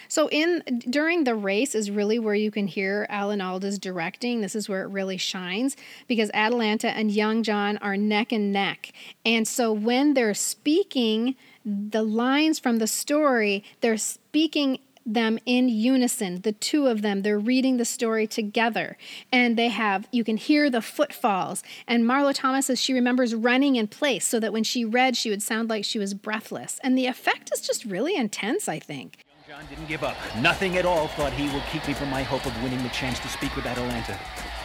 So 0.09 0.29
in 0.29 0.63
during 0.89 1.23
the 1.25 1.35
race 1.35 1.75
is 1.75 1.91
really 1.91 2.19
where 2.19 2.35
you 2.35 2.51
can 2.51 2.67
hear 2.67 3.05
Alan 3.09 3.41
Alda's 3.41 3.77
directing. 3.79 4.41
This 4.41 4.55
is 4.55 4.69
where 4.69 4.83
it 4.83 4.87
really 4.87 5.17
shines 5.17 5.75
because 6.07 6.31
Atalanta 6.33 6.89
and 6.89 7.11
Young 7.11 7.43
John 7.43 7.77
are 7.77 7.97
neck 7.97 8.31
and 8.31 8.53
neck. 8.53 8.91
And 9.25 9.47
so 9.47 9.71
when 9.71 10.13
they're 10.13 10.33
speaking 10.33 11.35
the 11.65 12.03
lines 12.03 12.59
from 12.59 12.77
the 12.77 12.87
story, 12.87 13.63
they're 13.81 13.97
speaking 13.97 14.79
them 15.13 15.39
in 15.45 15.69
unison 15.69 16.41
the 16.41 16.51
two 16.51 16.87
of 16.87 17.01
them 17.01 17.21
they're 17.21 17.39
reading 17.39 17.77
the 17.77 17.85
story 17.85 18.27
together 18.27 18.97
and 19.31 19.57
they 19.57 19.69
have 19.69 20.07
you 20.11 20.23
can 20.23 20.37
hear 20.37 20.69
the 20.69 20.81
footfalls 20.81 21.63
and 21.87 22.03
marlo 22.03 22.33
thomas 22.33 22.67
says 22.67 22.81
she 22.81 22.93
remembers 22.93 23.33
running 23.33 23.75
in 23.75 23.87
place 23.87 24.25
so 24.25 24.39
that 24.39 24.53
when 24.53 24.63
she 24.63 24.83
read 24.83 25.15
she 25.15 25.29
would 25.29 25.41
sound 25.41 25.69
like 25.69 25.85
she 25.85 25.97
was 25.97 26.13
breathless 26.13 26.79
and 26.83 26.97
the 26.97 27.05
effect 27.05 27.49
is 27.53 27.61
just 27.61 27.85
really 27.85 28.15
intense 28.15 28.67
i 28.67 28.77
think 28.77 29.23
John 29.47 29.63
didn't 29.69 29.87
give 29.87 30.03
up. 30.03 30.17
Nothing 30.41 30.75
at 30.75 30.85
all 30.85 31.07
thought 31.07 31.31
he 31.31 31.47
would 31.53 31.63
keep 31.71 31.87
me 31.87 31.93
from 31.93 32.09
my 32.09 32.21
hope 32.21 32.45
of 32.45 32.61
winning 32.61 32.83
the 32.83 32.89
chance 32.89 33.17
to 33.19 33.29
speak 33.29 33.55
with 33.55 33.65
Atalanta. 33.65 34.19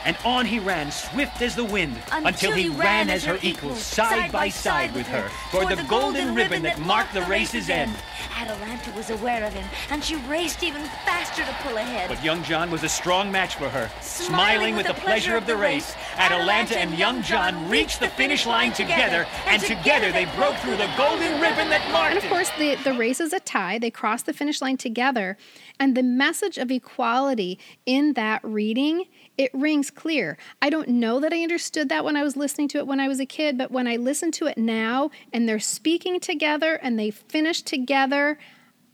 And 0.05 0.17
on 0.25 0.47
he 0.47 0.59
ran, 0.59 0.91
swift 0.91 1.41
as 1.43 1.55
the 1.55 1.65
wind, 1.65 1.97
until, 2.11 2.53
he 2.53 2.69
ran 2.69 3.09
as 3.09 3.25
her 3.25 3.39
equal, 3.43 3.75
side 3.75 4.33
by 4.33 4.49
side 4.49 4.95
with 4.95 5.07
her, 5.07 5.31
toward 5.51 5.69
the 5.69 5.83
golden 5.85 6.35
ribbon 6.35 6.63
that 6.63 6.81
marked 6.81 7.15
the 7.15 7.23
race's 7.23 7.71
end. 7.71 7.93
Atalanta 8.37 8.91
was 8.93 9.11
aware 9.11 9.45
of 9.45 9.53
him, 9.53 9.65
and 9.91 10.03
she 10.03 10.17
raced 10.17 10.63
even 10.63 10.83
faster 11.05 11.45
to 11.45 11.53
pull 11.63 11.77
ahead. 11.77 12.09
But 12.09 12.25
young 12.25 12.43
John 12.43 12.71
was 12.71 12.83
a 12.83 12.89
strong 12.89 13.31
match 13.31 13.55
for 13.55 13.69
her. 13.69 13.91
Smiling 14.01 14.75
with 14.75 14.87
the 14.87 14.95
pleasure 14.95 15.37
of 15.37 15.47
the 15.47 15.57
race, 15.57 15.95
Atalanta 16.17 16.77
and 16.79 16.99
young 16.99 17.23
John 17.23 17.69
reached 17.69 18.01
the 18.01 18.09
finish 18.09 18.47
line 18.47 18.73
together, 18.73 19.27
and 19.47 19.63
together 19.63 20.11
they 20.11 20.25
broke 20.37 20.57
through 20.57 20.77
the 20.77 20.91
golden 20.97 21.41
ribbon 21.41 21.69
that 21.71 21.89
marked 21.93 22.17
And 22.17 22.25
of 22.25 22.29
course, 22.29 22.51
the, 22.59 22.75
the 22.83 22.95
race 22.95 23.21
is 23.21 23.33
a 23.33 23.41
tie. 23.41 23.79
They 23.79 23.91
cross 23.91 24.23
the 24.23 24.33
finish 24.33 24.61
line 24.61 24.77
together. 24.77 25.37
And 25.79 25.97
the 25.97 26.03
message 26.03 26.59
of 26.59 26.71
equality 26.71 27.59
in 27.87 28.15
that 28.15 28.41
reading, 28.45 29.05
it 29.39 29.51
rings 29.55 29.91
clear. 29.95 30.37
I 30.61 30.71
don't 30.71 30.89
know 30.89 31.21
that 31.21 31.33
I 31.33 31.43
understood 31.43 31.89
that 31.89 32.05
when 32.05 32.17
I 32.17 32.23
was 32.23 32.37
listening 32.37 32.69
to 32.69 32.79
it 32.79 32.87
when 32.87 33.01
I 33.01 33.09
was 33.09 33.21
a 33.21 33.27
kid, 33.27 33.59
but 33.59 33.71
when 33.71 33.87
I 33.87 33.97
listen 33.97 34.31
to 34.33 34.47
it 34.47 34.59
now 34.59 35.11
and 35.33 35.49
they're 35.49 35.59
speaking 35.59 36.21
together 36.21 36.75
and 36.75 36.99
they 36.99 37.11
finish 37.11 37.63
together, 37.63 38.39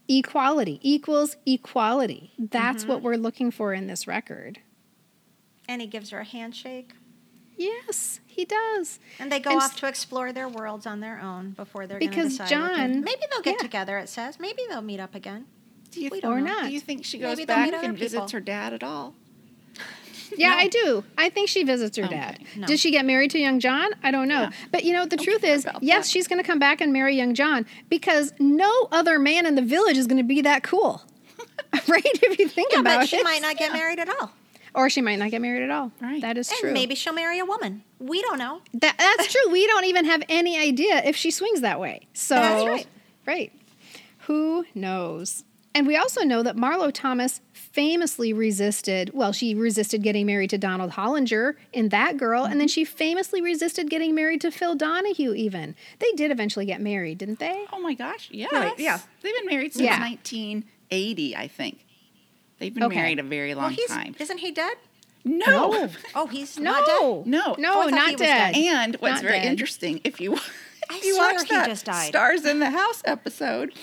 equality 0.09 0.81
equals 0.83 1.37
equality. 1.47 2.33
That's 2.39 2.85
what 2.85 2.99
mm-hmm. 2.99 3.07
we're 3.07 3.17
looking 3.17 3.51
for 3.51 3.73
in 3.73 3.87
this 3.87 4.07
record. 4.07 4.61
And 5.69 5.81
he 5.81 5.87
gives 5.87 6.11
her 6.11 6.21
a 6.21 6.25
handshake. 6.25 6.93
Yes, 7.57 8.21
he 8.27 8.45
does. 8.45 9.01
And 9.19 9.33
they 9.33 9.41
go 9.41 9.51
And 9.51 9.61
off 9.61 9.77
to 9.77 9.89
explore 9.89 10.33
their 10.33 10.49
worlds 10.49 10.87
on 10.87 11.01
their 11.01 11.21
own 11.21 11.51
before 11.51 11.87
they're 11.87 11.99
Because 11.99 12.39
going 12.39 12.49
to 12.49 12.55
decide. 12.55 12.61
what 12.61 12.69
to- 12.69 12.77
John- 12.77 13.01
maybe 13.03 13.21
they'll 13.31 13.43
get 13.43 13.57
yeah. 13.59 13.63
together. 13.63 13.99
It 13.99 14.09
says 14.09 14.39
maybe 14.39 14.63
they'll 14.69 14.81
meet 14.81 15.01
up 15.01 15.15
again. 15.15 15.47
do 15.91 16.01
you 16.01 16.11
We 16.13 16.19
Or 16.19 16.37
don't 16.37 16.45
know. 16.45 16.53
not. 16.53 16.65
Do 16.67 16.73
you 16.73 16.81
think 16.81 17.05
she 17.05 17.19
goes 17.19 17.37
Maybe 17.37 17.47
back 17.47 17.67
meet 17.67 17.75
other 17.75 17.89
and 17.89 17.99
visits 17.99 18.33
her 18.33 18.41
dad 18.41 18.73
at 18.73 18.83
all? 18.85 19.15
Yeah, 20.37 20.55
I 20.57 20.69
do. 20.69 21.05
I 21.17 21.29
think 21.31 21.49
she 21.49 21.63
visits 21.65 21.97
her 21.97 22.05
Okay. 22.05 22.15
dad. 22.15 22.39
No. 22.57 22.67
Did 22.67 22.79
she 22.79 22.91
get 22.91 23.05
married 23.05 23.31
to 23.33 23.39
young 23.39 23.61
John? 23.61 23.91
I 24.03 24.11
don't 24.11 24.29
know. 24.29 24.43
Yeah. 24.43 24.51
But 24.71 24.85
you 24.85 24.93
know, 24.93 25.07
the 25.07 25.17
truth 25.17 25.43
is, 25.45 25.67
yes, 25.81 26.07
that. 26.07 26.11
she's 26.11 26.29
going 26.29 26.41
to 26.41 26.47
come 26.47 26.59
back 26.59 26.81
and 26.81 26.93
marry 26.93 27.17
young 27.17 27.35
John 27.35 27.67
because 27.89 28.33
no 28.39 28.89
other 28.93 29.19
man 29.19 29.47
in 29.47 29.55
the 29.55 29.63
village 29.63 29.97
is 29.97 30.07
going 30.07 30.19
to 30.19 30.23
be 30.29 30.41
that 30.43 30.63
cool. 30.63 31.03
right? 31.89 32.03
If 32.05 32.39
you 32.39 32.49
think 32.49 32.73
Yeah, 32.73 32.81
about 32.81 33.01
but 33.01 33.09
she 33.09 33.23
might 33.23 33.43
not 33.43 33.57
get 33.57 33.73
married 33.73 33.99
at 33.99 34.09
all. 34.09 34.33
Or 34.75 34.91
she 34.91 35.01
might 35.01 35.19
not 35.19 35.31
get 35.31 35.41
married 35.41 35.63
at 35.63 35.71
all. 35.71 35.91
Right. 36.01 36.21
That 36.21 36.37
is 36.39 36.51
And 36.51 36.59
true. 36.61 36.73
maybe 36.73 36.95
she'll 36.95 37.15
marry 37.15 37.39
a 37.39 37.45
woman. 37.45 37.83
We 37.99 38.21
don't 38.23 38.39
know. 38.39 38.61
That, 38.75 38.97
that's 38.99 39.33
true. 39.33 39.51
We 39.51 39.67
don't 39.67 39.87
even 39.87 40.05
have 40.05 40.23
any 40.29 40.59
idea 40.59 41.03
if 41.05 41.17
she 41.17 41.31
swings 41.31 41.63
that 41.63 41.81
way. 41.81 42.07
So, 42.13 42.35
That's 42.37 42.65
right. 42.67 42.87
right. 43.27 43.53
Who 44.27 44.67
knows? 44.75 45.43
And 45.75 45.87
we 45.87 45.97
also 45.97 46.23
know 46.23 46.43
that 46.43 46.57
Marlo 46.57 46.91
Thomas 46.93 47.41
famously 47.53 48.33
resisted, 48.33 49.11
well, 49.15 49.33
she 49.33 49.55
resisted 49.55 50.03
getting 50.03 50.27
married 50.27 50.51
to 50.51 50.59
Donald 50.59 50.93
Hollinger 50.93 51.55
in 51.73 51.91
That 51.91 52.17
Girl, 52.17 52.43
and 52.45 52.53
Mm-hmm. 52.53 52.59
then 52.61 52.69
she 52.69 52.85
famously 52.85 53.41
resisted 53.43 53.89
getting 53.91 54.15
married 54.15 54.41
to 54.41 54.51
Phil 54.51 54.75
Donahue, 54.75 55.35
even. 55.35 55.77
They 56.01 56.11
did 56.13 56.31
eventually 56.33 56.67
get 56.67 56.81
married, 56.81 57.19
didn't 57.19 57.39
they? 57.39 57.65
Oh 57.73 57.81
my 57.81 57.95
gosh, 57.95 58.29
yes. 58.33 58.51
Really? 58.51 58.73
Yeah. 58.83 58.99
They've 59.23 59.35
been 59.35 59.47
married 59.47 59.73
since 59.75 59.85
Yeah. 59.85 60.01
1980, 60.01 61.37
I 61.37 61.47
think. 61.49 61.85
They've 62.59 62.75
been 62.75 62.85
Okay. 62.85 62.97
married 62.97 63.19
a 63.21 63.23
very 63.23 63.55
long 63.55 63.77
well, 63.77 63.87
time. 63.99 64.17
isn't 64.19 64.39
he 64.39 64.51
dead? 64.51 64.77
No. 65.25 65.91
Oh, 66.15 66.27
he's 66.27 66.59
No. 66.59 66.73
not 66.73 66.87
dead. 66.87 67.27
No. 67.31 67.55
No, 67.59 67.83
Oh, 67.85 67.89
not 67.89 68.17
dead. 68.17 68.55
dead. 68.55 68.57
And 68.57 68.97
what's 68.97 69.17
Not 69.17 69.23
very 69.23 69.41
dead. 69.41 69.47
interesting, 69.47 70.01
if 70.03 70.21
you 70.21 70.35
I 70.91 70.97
if 70.97 71.05
you 71.05 71.15
swear 71.17 71.35
watch 71.35 71.43
he 71.49 71.55
that 71.55 71.69
just 71.69 71.85
died. 71.85 72.09
Stars 72.09 72.45
in 72.47 72.61
the 72.61 72.71
House 72.71 73.03
episode, 73.05 73.75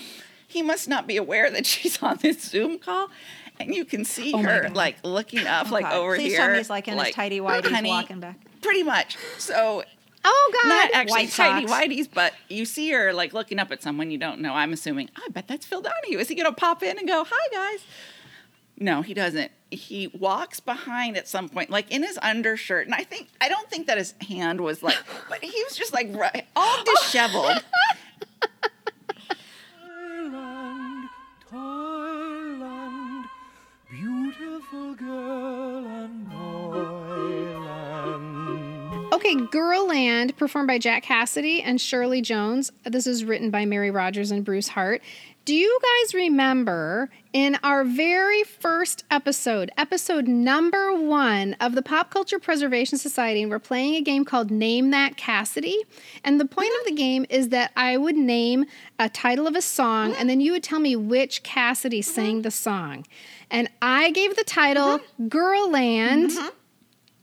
he 0.56 0.62
must 0.62 0.88
not 0.88 1.06
be 1.06 1.16
aware 1.16 1.50
that 1.50 1.66
she's 1.66 2.02
on 2.02 2.18
this 2.22 2.42
Zoom 2.42 2.78
call. 2.78 3.08
And 3.58 3.74
you 3.74 3.84
can 3.84 4.04
see 4.04 4.32
Oh 4.34 4.38
her 4.42 4.68
like 4.74 4.96
looking 5.04 5.46
up, 5.46 5.68
Oh, 5.70 5.74
like 5.74 5.84
God. 5.84 5.94
over 5.94 6.16
Please 6.16 6.32
here. 6.32 6.38
tell 6.40 6.50
me 6.50 6.56
he's 6.58 6.70
like 6.70 6.88
in 6.88 6.98
his 6.98 7.10
tidy 7.14 7.40
whities 7.40 7.70
honey, 7.70 7.88
walking 7.90 8.20
back. 8.20 8.38
Pretty 8.62 8.82
much. 8.82 9.16
So 9.38 9.82
Oh, 10.28 10.52
God. 10.62 10.68
not 10.68 10.90
actually 10.92 11.26
tidy 11.28 11.66
whities, 11.66 12.08
but 12.12 12.32
you 12.48 12.64
see 12.64 12.90
her 12.90 13.12
like 13.12 13.32
looking 13.32 13.58
up 13.58 13.70
at 13.70 13.82
someone 13.82 14.10
you 14.10 14.18
don't 14.18 14.40
know. 14.40 14.52
I'm 14.54 14.72
assuming. 14.72 15.08
I 15.16 15.28
bet 15.30 15.46
that's 15.48 15.64
Phil 15.64 15.80
Donahue. 15.82 16.18
Is 16.18 16.28
he 16.28 16.34
gonna 16.34 16.52
pop 16.52 16.82
in 16.82 16.98
and 16.98 17.06
go, 17.06 17.24
"Hi 17.30 17.48
guys"? 17.52 17.84
No, 18.78 19.00
he 19.02 19.14
doesn't. 19.14 19.52
He 19.70 20.08
walks 20.08 20.60
behind 20.60 21.16
at 21.16 21.26
some 21.26 21.48
point, 21.48 21.70
like 21.70 21.90
in 21.90 22.02
his 22.02 22.18
undershirt, 22.20 22.86
and 22.86 22.94
I 22.94 23.04
think 23.04 23.28
I 23.40 23.48
don't 23.48 23.70
think 23.70 23.86
that 23.86 23.96
his 23.98 24.14
hand 24.28 24.60
was 24.60 24.82
like, 24.82 24.98
but 25.30 25.42
he 25.42 25.62
was 25.64 25.76
just 25.76 25.92
like 25.94 26.08
right, 26.12 26.44
all 26.56 26.84
disheveled. 26.84 27.62
Toyland, 31.48 33.26
beautiful 33.88 34.94
girl 34.94 35.86
and 35.86 36.28
boyland. 36.28 37.06
Okay, 39.12 39.36
performed 40.36 40.66
by 40.66 40.78
Jack 40.78 41.04
Cassidy 41.04 41.62
and 41.62 41.80
Shirley 41.80 42.20
Jones. 42.20 42.72
This 42.82 43.06
is 43.06 43.24
written 43.24 43.52
by 43.52 43.64
Mary 43.64 43.92
Rodgers 43.92 44.32
and 44.32 44.44
Bruce 44.44 44.66
Hart. 44.66 45.02
Do 45.46 45.54
you 45.54 45.78
guys 45.80 46.12
remember 46.12 47.08
in 47.32 47.56
our 47.62 47.84
very 47.84 48.42
first 48.42 49.04
episode, 49.12 49.70
episode 49.78 50.26
number 50.26 50.92
one 50.92 51.54
of 51.60 51.76
the 51.76 51.82
Pop 51.82 52.10
Culture 52.10 52.40
Preservation 52.40 52.98
Society, 52.98 53.42
and 53.42 53.50
we're 53.52 53.60
playing 53.60 53.94
a 53.94 54.00
game 54.00 54.24
called 54.24 54.50
Name 54.50 54.90
That 54.90 55.16
Cassidy? 55.16 55.84
And 56.24 56.40
the 56.40 56.46
point 56.46 56.72
of 56.80 56.86
the 56.86 56.90
mm-hmm. 56.90 56.96
game 56.96 57.26
is 57.30 57.50
that 57.50 57.70
I 57.76 57.96
would 57.96 58.16
name 58.16 58.64
a 58.98 59.08
title 59.08 59.46
of 59.46 59.54
a 59.54 59.62
song, 59.62 60.16
and 60.16 60.28
then 60.28 60.40
you 60.40 60.50
would 60.50 60.64
tell 60.64 60.80
me 60.80 60.96
which 60.96 61.44
Cassidy 61.44 62.00
mm-hmm. 62.00 62.12
sang 62.12 62.42
the 62.42 62.50
song. 62.50 63.06
And 63.48 63.70
I 63.80 64.10
gave 64.10 64.34
the 64.34 64.42
title 64.42 64.98
mm-hmm. 64.98 65.28
Girlland. 65.28 66.32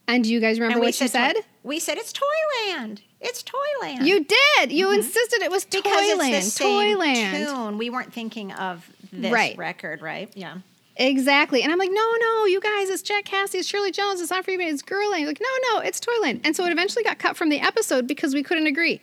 And 0.08 0.24
do 0.24 0.32
you 0.32 0.40
guys 0.40 0.62
remember 0.62 0.80
what 0.80 0.96
she 0.96 1.10
said 1.10 1.36
said? 1.36 1.46
We 1.62 1.78
said 1.78 1.98
it's 1.98 2.14
Toyland. 2.14 3.02
It's 3.24 3.44
Toyland. 3.44 4.06
You 4.08 4.24
did. 4.24 4.72
You 4.72 4.88
mm-hmm. 4.88 4.96
insisted 4.98 5.42
it 5.42 5.52
was 5.52 5.66
because 5.66 5.84
Toyland. 5.84 6.34
it's 6.34 6.46
the 6.46 6.52
same 6.52 6.98
Toyland. 6.98 7.48
tune. 7.48 7.78
We 7.78 7.90
weren't 7.90 8.14
thinking 8.14 8.52
of 8.52 8.90
this 9.12 9.32
Right. 9.32 9.58
record, 9.58 10.02
right? 10.02 10.32
Yeah. 10.36 10.58
Exactly. 10.96 11.64
And 11.64 11.72
I'm 11.72 11.80
like, 11.80 11.90
no, 11.92 12.16
no, 12.20 12.46
you 12.46 12.60
guys, 12.62 12.90
it's 12.90 13.02
Jack 13.02 13.26
Cassidy, 13.26 13.60
it's 13.60 13.68
Shirley 13.68 13.92
Jones, 13.92 14.22
it's 14.22 14.30
not 14.30 14.46
for 14.46 14.52
you, 14.52 14.60
it's 14.60 14.84
Girlland. 14.84 15.26
Like, 15.26 15.42
no, 15.42 15.74
no, 15.74 15.80
it's 15.80 16.00
Toyland. 16.00 16.42
And 16.44 16.56
so 16.56 16.66
it 16.66 16.72
eventually 16.72 17.04
got 17.04 17.18
cut 17.18 17.36
from 17.36 17.50
the 17.50 17.60
episode 17.60 18.08
because 18.08 18.34
we 18.36 18.44
couldn't 18.44 18.68
agree. 18.68 19.02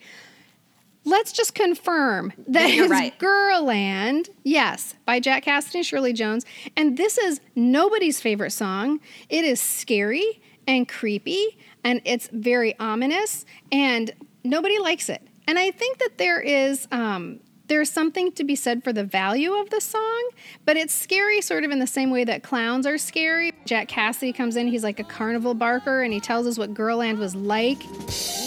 Let's 1.05 1.33
just 1.33 1.55
confirm 1.55 2.33
that 2.47 2.75
you're 2.75 2.85
it's 2.85 2.93
right. 2.93 3.19
Girlland, 3.19 4.29
yes, 4.45 4.95
by 5.07 5.19
Jack 5.19 5.45
Cassidy 5.45 5.79
and 5.79 5.87
Shirley 5.87 6.13
Jones. 6.13 6.45
And 6.77 6.97
this 6.97 7.17
is 7.19 7.41
nobody's 7.57 8.21
favorite 8.21 8.51
song. 8.53 9.01
It 9.29 9.45
is 9.45 9.61
scary 9.61 10.41
and 10.69 10.87
creepy, 10.87 11.59
and 11.85 12.01
it's 12.05 12.29
very 12.33 12.79
ominous, 12.79 13.45
and 13.73 14.13
nobody 14.45 14.79
likes 14.79 15.09
it. 15.09 15.27
And 15.47 15.59
I 15.59 15.71
think 15.71 15.99
that 15.99 16.19
there 16.19 16.41
is 16.41 16.87
um, 16.93 17.41
there's 17.71 17.89
something 17.89 18.33
to 18.33 18.43
be 18.43 18.57
said 18.57 18.83
for 18.83 18.93
the 18.93 19.05
value 19.05 19.55
of 19.55 19.71
the 19.71 19.81
song, 19.81 20.31
but 20.67 20.77
it's 20.77 20.93
scary 20.93 21.41
sort 21.41 21.63
of 21.63 21.71
in 21.71 21.79
the 21.79 21.87
same 21.87 22.11
way 22.11 22.25
that 22.25 22.43
clowns 22.43 22.85
are 22.85 22.99
scary. 22.99 23.53
Jack 23.65 23.87
Cassidy 23.87 24.33
comes 24.33 24.57
in, 24.57 24.67
he's 24.67 24.83
like 24.83 24.99
a 24.99 25.05
carnival 25.05 25.55
barker, 25.55 26.03
and 26.03 26.13
he 26.13 26.19
tells 26.19 26.49
us 26.49 26.59
what 26.59 26.75
Girlland 26.75 27.21
was 27.21 27.37
like. 27.37 27.79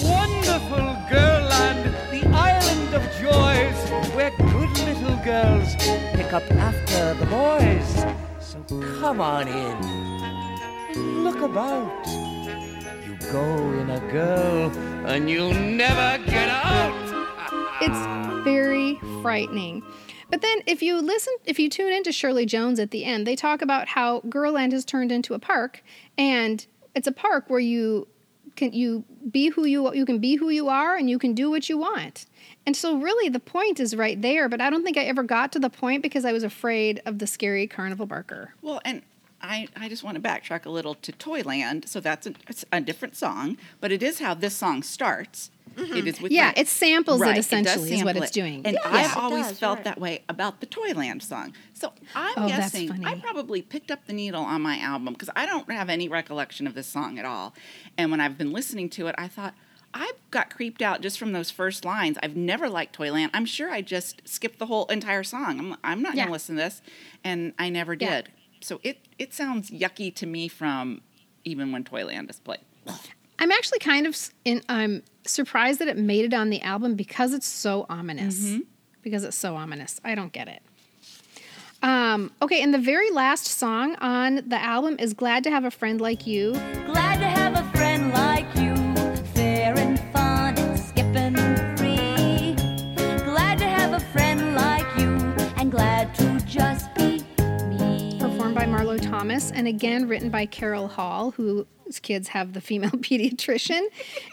Wonderful 0.03 0.97
girlland, 1.09 1.95
the 2.11 2.27
island 2.33 2.93
of 2.93 3.01
joys, 3.13 4.11
where 4.13 4.31
good 4.31 4.77
little 4.79 5.15
girls 5.23 5.73
pick 6.13 6.33
up 6.33 6.43
after 6.51 7.13
the 7.13 7.25
boys. 7.27 8.05
So 8.45 8.61
come 8.99 9.21
on 9.21 9.47
in 9.47 9.77
and 10.97 11.23
look 11.23 11.41
about. 11.41 12.22
You 13.23 13.31
go 13.31 13.71
in 13.73 13.89
a 13.89 13.99
girl 14.11 14.71
and 15.07 15.29
you'll 15.29 15.53
never 15.53 16.23
get 16.25 16.49
out. 16.49 16.93
It's 17.81 18.43
very 18.43 18.99
frightening. 19.21 19.83
But 20.29 20.41
then 20.41 20.61
if 20.65 20.81
you 20.81 21.01
listen, 21.01 21.33
if 21.45 21.59
you 21.59 21.69
tune 21.69 21.93
into 21.93 22.11
Shirley 22.11 22.45
Jones 22.45 22.79
at 22.79 22.91
the 22.91 23.05
end, 23.05 23.27
they 23.27 23.35
talk 23.35 23.61
about 23.61 23.87
how 23.87 24.21
Girlland 24.21 24.73
has 24.73 24.83
turned 24.83 25.11
into 25.11 25.33
a 25.33 25.39
park 25.39 25.83
and 26.17 26.65
it's 26.95 27.07
a 27.07 27.11
park 27.11 27.45
where 27.49 27.59
you 27.59 28.07
can 28.55 28.73
you 28.73 29.03
be 29.31 29.49
who 29.49 29.65
you 29.65 29.93
you 29.93 30.05
can 30.05 30.19
be 30.19 30.35
who 30.35 30.49
you 30.49 30.69
are 30.69 30.95
and 30.95 31.09
you 31.09 31.17
can 31.17 31.33
do 31.33 31.49
what 31.49 31.69
you 31.69 31.77
want. 31.77 32.25
And 32.65 32.75
so 32.75 32.97
really 32.97 33.29
the 33.29 33.39
point 33.39 33.79
is 33.79 33.95
right 33.95 34.21
there, 34.21 34.49
but 34.49 34.59
I 34.61 34.69
don't 34.69 34.83
think 34.83 34.97
I 34.97 35.03
ever 35.03 35.23
got 35.23 35.51
to 35.53 35.59
the 35.59 35.69
point 35.69 36.03
because 36.03 36.25
I 36.25 36.33
was 36.33 36.43
afraid 36.43 37.01
of 37.05 37.19
the 37.19 37.27
scary 37.27 37.67
carnival 37.67 38.05
barker. 38.05 38.53
Well, 38.61 38.81
and 38.83 39.01
I, 39.43 39.67
I 39.75 39.89
just 39.89 40.03
want 40.03 40.15
to 40.15 40.21
backtrack 40.21 40.65
a 40.65 40.69
little 40.69 40.95
to 40.95 41.11
Toyland. 41.11 41.87
So 41.89 41.99
that's 41.99 42.25
a, 42.25 42.33
a 42.71 42.81
different 42.81 43.15
song, 43.15 43.57
but 43.81 43.91
it 43.91 44.01
is 44.01 44.19
how 44.19 44.33
this 44.33 44.55
song 44.55 44.81
starts. 44.83 45.51
Mm-hmm. 45.75 45.95
It 45.97 46.07
is 46.07 46.21
with 46.21 46.31
Yeah, 46.31 46.47
my- 46.47 46.53
it 46.61 46.67
samples 46.67 47.19
it 47.19 47.23
Right, 47.25 47.35
does 47.35 47.45
essentially 47.47 47.93
is 47.93 48.03
what 48.03 48.09
sample 48.15 48.23
it's 48.23 48.31
it. 48.31 48.33
doing. 48.39 48.61
And 48.65 48.75
Yeah. 48.75 48.81
I've 48.91 49.15
Yeah. 49.15 49.21
always 49.21 49.47
does, 49.47 49.59
felt 49.59 49.77
right. 49.79 49.83
that 49.85 49.99
way 49.99 50.23
about 50.29 50.59
the 50.59 50.65
Toyland 50.67 51.21
song. 51.23 51.53
So 51.73 51.91
I'm 52.15 52.33
Oh, 52.37 52.47
guessing. 52.47 53.03
I 53.05 53.15
probably 53.15 53.61
picked 53.61 53.89
up 53.91 54.05
the 54.05 54.13
needle 54.13 54.43
on 54.43 54.61
my 54.61 54.77
album 54.79 55.13
because 55.13 55.29
I 55.35 55.45
don't 55.45 55.69
have 55.71 55.89
any 55.89 56.07
recollection 56.07 56.65
of 56.67 56.73
this 56.75 56.87
song 56.87 57.17
at 57.19 57.25
all. 57.25 57.53
And 57.97 58.11
when 58.11 58.21
I've 58.21 58.37
been 58.37 58.51
listening 58.53 58.89
to 58.91 59.07
it, 59.07 59.15
I 59.17 59.27
thought, 59.27 59.55
I 59.95 60.13
got 60.31 60.49
creeped 60.55 60.81
out 60.81 61.01
just 61.01 61.19
from 61.19 61.33
those 61.33 61.51
first 61.51 61.83
lines. 61.85 62.17
I've 62.23 62.35
never 62.35 62.69
liked 62.69 62.93
Toyland. 62.93 63.31
I'm 63.33 63.45
sure 63.45 63.69
I 63.71 63.81
just 63.81 64.21
skipped 64.27 64.57
the 64.59 64.65
whole 64.67 64.85
entire 64.87 65.23
song. 65.23 65.59
I'm, 65.59 65.75
I'm 65.83 66.01
not 66.01 66.13
Yeah. 66.15 66.21
going 66.23 66.27
to 66.27 66.33
listen 66.33 66.55
to 66.55 66.61
this. 66.63 66.81
And 67.23 67.53
I 67.59 67.69
never 67.69 67.93
Yeah. 67.93 68.21
did. 68.21 68.29
So 68.63 68.79
it, 68.83 68.99
it 69.19 69.33
sounds 69.33 69.69
yucky 69.69 70.13
to 70.15 70.25
me 70.25 70.47
from 70.47 71.01
even 71.43 71.71
when 71.71 71.83
Toyland 71.83 72.29
is 72.29 72.39
played. 72.39 72.61
I'm 73.39 73.51
actually 73.51 73.79
kind 73.79 74.07
of 74.07 74.17
in, 74.45 74.61
I'm 74.69 75.03
surprised 75.25 75.79
that 75.79 75.87
it 75.87 75.97
made 75.97 76.25
it 76.25 76.33
on 76.33 76.49
the 76.49 76.61
album 76.61 76.95
because 76.95 77.33
it's 77.33 77.47
so 77.47 77.85
ominous. 77.89 78.39
Mm-hmm. 78.41 78.61
Because 79.01 79.25
it's 79.25 79.35
so 79.35 79.55
ominous. 79.55 79.99
I 80.05 80.15
don't 80.15 80.31
get 80.31 80.47
it. 80.47 80.61
Um, 81.81 82.31
okay, 82.41 82.61
and 82.61 82.73
the 82.73 82.79
very 82.79 83.11
last 83.11 83.45
song 83.45 83.95
on 83.95 84.35
the 84.47 84.61
album 84.61 84.95
is 84.99 85.13
Glad 85.13 85.43
to 85.43 85.51
Have 85.51 85.65
a 85.65 85.71
Friend 85.71 85.99
Like 85.99 86.25
You. 86.25 86.53
Glad 86.85 87.19
Thomas, 99.23 99.51
and 99.51 99.69
again 99.69 100.09
written 100.09 100.29
by 100.29 100.45
Carol 100.45 100.89
Hall, 100.89 101.31
whose 101.31 101.65
kids 102.01 102.27
have 102.27 102.51
the 102.51 102.59
female 102.59 102.89
pediatrician. 102.91 103.79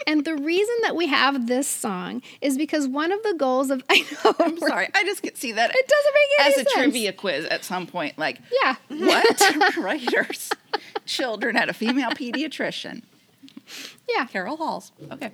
and 0.08 0.24
the 0.24 0.34
reason 0.34 0.74
that 0.82 0.96
we 0.96 1.06
have 1.06 1.46
this 1.46 1.68
song 1.68 2.22
is 2.40 2.58
because 2.58 2.88
one 2.88 3.12
of 3.12 3.22
the 3.22 3.34
goals 3.34 3.70
of 3.70 3.84
I 3.88 4.00
know 4.24 4.34
I'm 4.40 4.58
sorry. 4.58 4.88
I 4.92 5.04
just 5.04 5.22
could 5.22 5.36
see 5.36 5.52
that 5.52 5.70
It 5.72 5.86
doesn't 5.86 6.14
make 6.14 6.40
any 6.40 6.54
sense. 6.54 6.56
as 6.56 6.66
a 6.66 6.70
sense. 6.70 6.82
trivia 6.92 7.12
quiz 7.12 7.44
at 7.44 7.64
some 7.64 7.86
point. 7.86 8.18
Like, 8.18 8.40
Yeah. 8.60 8.74
what 8.88 9.76
writers 9.76 10.50
children 11.06 11.54
had 11.54 11.68
a 11.68 11.72
female 11.72 12.10
pediatrician? 12.10 13.02
Yeah. 14.08 14.24
Carol 14.26 14.56
Halls. 14.56 14.90
Okay. 15.12 15.30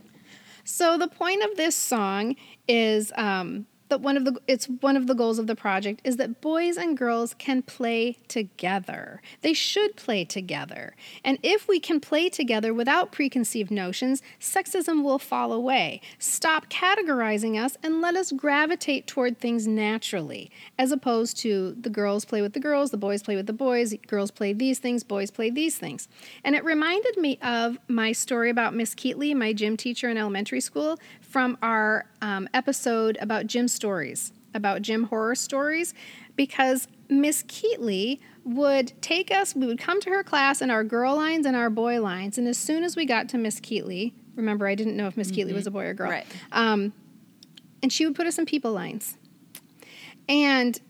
So 0.64 0.98
the 0.98 1.08
point 1.08 1.42
of 1.44 1.56
this 1.56 1.74
song 1.74 2.36
is 2.68 3.10
um, 3.16 3.64
that 3.88 4.00
one 4.00 4.16
of 4.16 4.24
the 4.24 4.38
it's 4.46 4.66
one 4.66 4.96
of 4.96 5.06
the 5.06 5.14
goals 5.14 5.38
of 5.38 5.46
the 5.46 5.56
project 5.56 6.00
is 6.04 6.16
that 6.16 6.40
boys 6.40 6.76
and 6.76 6.96
girls 6.96 7.34
can 7.34 7.62
play 7.62 8.18
together. 8.28 9.22
They 9.42 9.52
should 9.52 9.96
play 9.96 10.24
together. 10.24 10.94
And 11.24 11.38
if 11.42 11.68
we 11.68 11.80
can 11.80 12.00
play 12.00 12.28
together 12.28 12.74
without 12.74 13.12
preconceived 13.12 13.70
notions, 13.70 14.22
sexism 14.40 15.02
will 15.02 15.18
fall 15.18 15.52
away. 15.52 16.00
Stop 16.18 16.68
categorizing 16.68 17.62
us 17.62 17.76
and 17.82 18.00
let 18.00 18.16
us 18.16 18.32
gravitate 18.32 19.06
toward 19.06 19.38
things 19.38 19.66
naturally, 19.66 20.50
as 20.78 20.92
opposed 20.92 21.36
to 21.38 21.76
the 21.80 21.90
girls 21.90 22.24
play 22.24 22.42
with 22.42 22.52
the 22.52 22.60
girls, 22.60 22.90
the 22.90 22.96
boys 22.96 23.22
play 23.22 23.36
with 23.36 23.46
the 23.46 23.52
boys, 23.52 23.94
girls 24.06 24.30
play 24.30 24.52
these 24.52 24.78
things, 24.78 25.04
boys 25.04 25.30
play 25.30 25.50
these 25.50 25.76
things. 25.78 26.08
And 26.44 26.54
it 26.54 26.64
reminded 26.64 27.16
me 27.16 27.38
of 27.42 27.78
my 27.88 28.12
story 28.12 28.50
about 28.50 28.74
Miss 28.74 28.94
Keatley, 28.94 29.34
my 29.34 29.52
gym 29.52 29.76
teacher 29.76 30.08
in 30.08 30.16
elementary 30.16 30.60
school, 30.60 30.98
from 31.28 31.58
our 31.62 32.06
um, 32.22 32.48
episode 32.54 33.18
about 33.20 33.46
gym 33.46 33.68
stories, 33.68 34.32
about 34.54 34.82
gym 34.82 35.04
horror 35.04 35.34
stories, 35.34 35.94
because 36.36 36.88
Miss 37.08 37.42
Keatley 37.44 38.20
would 38.44 38.92
take 39.02 39.30
us, 39.30 39.54
we 39.54 39.66
would 39.66 39.78
come 39.78 40.00
to 40.00 40.10
her 40.10 40.22
class 40.22 40.62
in 40.62 40.70
our 40.70 40.84
girl 40.84 41.16
lines 41.16 41.46
and 41.46 41.56
our 41.56 41.70
boy 41.70 42.00
lines. 42.00 42.38
And 42.38 42.46
as 42.46 42.56
soon 42.56 42.84
as 42.84 42.96
we 42.96 43.04
got 43.04 43.28
to 43.30 43.38
Miss 43.38 43.60
Keatley, 43.60 44.12
remember, 44.36 44.66
I 44.66 44.74
didn't 44.74 44.96
know 44.96 45.08
if 45.08 45.16
Miss 45.16 45.30
Keatley 45.30 45.52
was 45.52 45.66
a 45.66 45.70
boy 45.70 45.86
or 45.86 45.94
girl. 45.94 46.10
Right. 46.10 46.26
Um, 46.52 46.92
and 47.82 47.92
she 47.92 48.06
would 48.06 48.14
put 48.14 48.26
us 48.26 48.38
in 48.38 48.46
people 48.46 48.72
lines. 48.72 49.16
And 50.28 50.80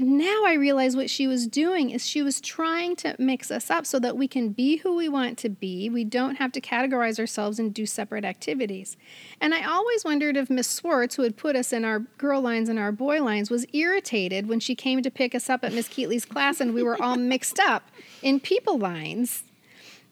now 0.00 0.44
I 0.44 0.54
realize 0.54 0.94
what 0.94 1.10
she 1.10 1.26
was 1.26 1.46
doing 1.46 1.90
is 1.90 2.06
she 2.06 2.22
was 2.22 2.40
trying 2.40 2.94
to 2.96 3.16
mix 3.18 3.50
us 3.50 3.70
up 3.70 3.84
so 3.84 3.98
that 3.98 4.16
we 4.16 4.28
can 4.28 4.50
be 4.50 4.76
who 4.76 4.94
we 4.94 5.08
want 5.08 5.36
to 5.38 5.48
be. 5.48 5.90
We 5.90 6.04
don't 6.04 6.36
have 6.36 6.52
to 6.52 6.60
categorize 6.60 7.18
ourselves 7.18 7.58
and 7.58 7.74
do 7.74 7.86
separate 7.86 8.24
activities. 8.24 8.96
And 9.40 9.52
I 9.52 9.64
always 9.64 10.04
wondered 10.04 10.36
if 10.36 10.48
Miss 10.48 10.68
Swartz, 10.68 11.16
who 11.16 11.22
had 11.22 11.36
put 11.36 11.56
us 11.56 11.72
in 11.72 11.84
our 11.84 12.00
girl 12.18 12.40
lines 12.40 12.68
and 12.68 12.78
our 12.78 12.92
boy 12.92 13.22
lines, 13.22 13.50
was 13.50 13.66
irritated 13.72 14.48
when 14.48 14.60
she 14.60 14.74
came 14.74 15.02
to 15.02 15.10
pick 15.10 15.34
us 15.34 15.50
up 15.50 15.64
at 15.64 15.72
Miss 15.72 15.88
Keatley's 15.88 16.24
class 16.24 16.60
and 16.60 16.72
we 16.72 16.82
were 16.82 17.00
all 17.02 17.16
mixed 17.16 17.58
up 17.58 17.90
in 18.22 18.38
people 18.38 18.78
lines. 18.78 19.42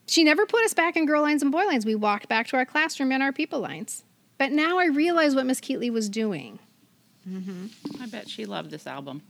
She 0.06 0.24
never 0.24 0.46
put 0.46 0.64
us 0.64 0.74
back 0.74 0.96
in 0.96 1.06
girl 1.06 1.22
lines 1.22 1.42
and 1.42 1.52
boy 1.52 1.66
lines. 1.66 1.86
We 1.86 1.94
walked 1.94 2.28
back 2.28 2.48
to 2.48 2.56
our 2.56 2.64
classroom 2.64 3.12
in 3.12 3.22
our 3.22 3.32
people 3.32 3.60
lines. 3.60 4.04
But 4.38 4.52
now 4.52 4.78
I 4.78 4.86
realize 4.86 5.34
what 5.34 5.46
Miss 5.46 5.60
Keatley 5.60 5.90
was 5.90 6.08
doing. 6.08 6.58
Mm-hmm. 7.28 8.02
I 8.02 8.06
bet 8.06 8.28
she 8.28 8.46
loved 8.46 8.70
this 8.70 8.86
album. 8.86 9.22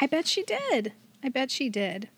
I 0.00 0.06
bet 0.06 0.26
she 0.26 0.42
did. 0.42 0.92
I 1.22 1.28
bet 1.28 1.50
she 1.50 1.68
did. 1.68 2.08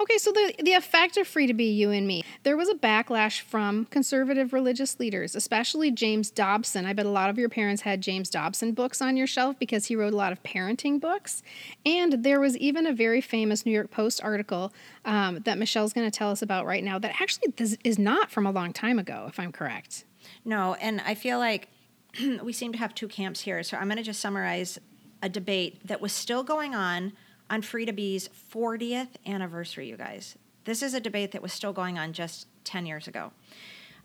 Okay, 0.00 0.18
so 0.18 0.32
the, 0.32 0.54
the 0.60 0.72
effect 0.72 1.16
of 1.16 1.28
Free 1.28 1.46
to 1.46 1.54
Be 1.54 1.66
You 1.66 1.92
and 1.92 2.08
Me. 2.08 2.24
There 2.42 2.56
was 2.56 2.68
a 2.68 2.74
backlash 2.74 3.40
from 3.40 3.84
conservative 3.84 4.52
religious 4.52 4.98
leaders, 4.98 5.36
especially 5.36 5.92
James 5.92 6.28
Dobson. 6.28 6.86
I 6.86 6.92
bet 6.92 7.06
a 7.06 7.10
lot 7.10 7.30
of 7.30 7.38
your 7.38 7.48
parents 7.48 7.82
had 7.82 8.00
James 8.00 8.28
Dobson 8.28 8.72
books 8.72 9.00
on 9.00 9.16
your 9.16 9.28
shelf 9.28 9.56
because 9.60 9.86
he 9.86 9.94
wrote 9.94 10.12
a 10.12 10.16
lot 10.16 10.32
of 10.32 10.42
parenting 10.42 11.00
books. 11.00 11.44
And 11.86 12.24
there 12.24 12.40
was 12.40 12.56
even 12.56 12.84
a 12.84 12.92
very 12.92 13.20
famous 13.20 13.64
New 13.64 13.70
York 13.70 13.92
Post 13.92 14.20
article 14.24 14.72
um, 15.04 15.38
that 15.44 15.56
Michelle's 15.56 15.92
going 15.92 16.10
to 16.10 16.16
tell 16.16 16.32
us 16.32 16.42
about 16.42 16.66
right 16.66 16.82
now 16.82 16.98
that 16.98 17.20
actually 17.20 17.52
this 17.56 17.76
is 17.84 17.96
not 17.96 18.28
from 18.28 18.44
a 18.44 18.50
long 18.50 18.72
time 18.72 18.98
ago, 18.98 19.26
if 19.28 19.38
I'm 19.38 19.52
correct. 19.52 20.04
No, 20.44 20.74
and 20.74 21.00
I 21.02 21.14
feel 21.14 21.38
like 21.38 21.68
we 22.42 22.52
seem 22.52 22.72
to 22.72 22.78
have 22.78 22.92
two 22.92 23.06
camps 23.06 23.42
here. 23.42 23.62
So 23.62 23.76
I'm 23.76 23.86
going 23.86 23.98
to 23.98 24.02
just 24.02 24.20
summarize 24.20 24.80
a 25.22 25.28
debate 25.28 25.86
that 25.86 26.00
was 26.00 26.12
still 26.12 26.42
going 26.42 26.74
on 26.74 27.12
on 27.48 27.62
Free 27.62 27.86
to 27.86 27.92
Be's 27.92 28.28
40th 28.52 29.08
anniversary, 29.26 29.88
you 29.88 29.96
guys. 29.96 30.36
This 30.64 30.82
is 30.82 30.94
a 30.94 31.00
debate 31.00 31.32
that 31.32 31.42
was 31.42 31.52
still 31.52 31.72
going 31.72 31.98
on 31.98 32.12
just 32.12 32.46
10 32.64 32.86
years 32.86 33.08
ago. 33.08 33.32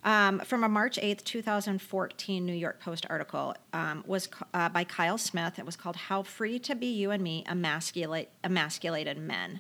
Um, 0.04 0.40
from 0.40 0.64
a 0.64 0.70
March 0.70 0.98
8th, 1.02 1.24
2014 1.24 2.46
New 2.46 2.54
York 2.54 2.80
Post 2.80 3.06
article 3.10 3.56
um, 3.74 4.04
was 4.08 4.30
uh, 4.54 4.70
by 4.70 4.84
Kyle 4.84 5.18
Smith. 5.18 5.60
It 5.60 5.66
was 5.66 5.76
called 5.76 5.96
How 5.96 6.24
Free 6.24 6.60
to 6.60 6.76
Be 6.76 6.86
You 6.94 7.12
and 7.12 7.22
Me 7.22 7.44
Emasculate, 7.48 8.30
Emasculated 8.44 9.18
Men. 9.18 9.60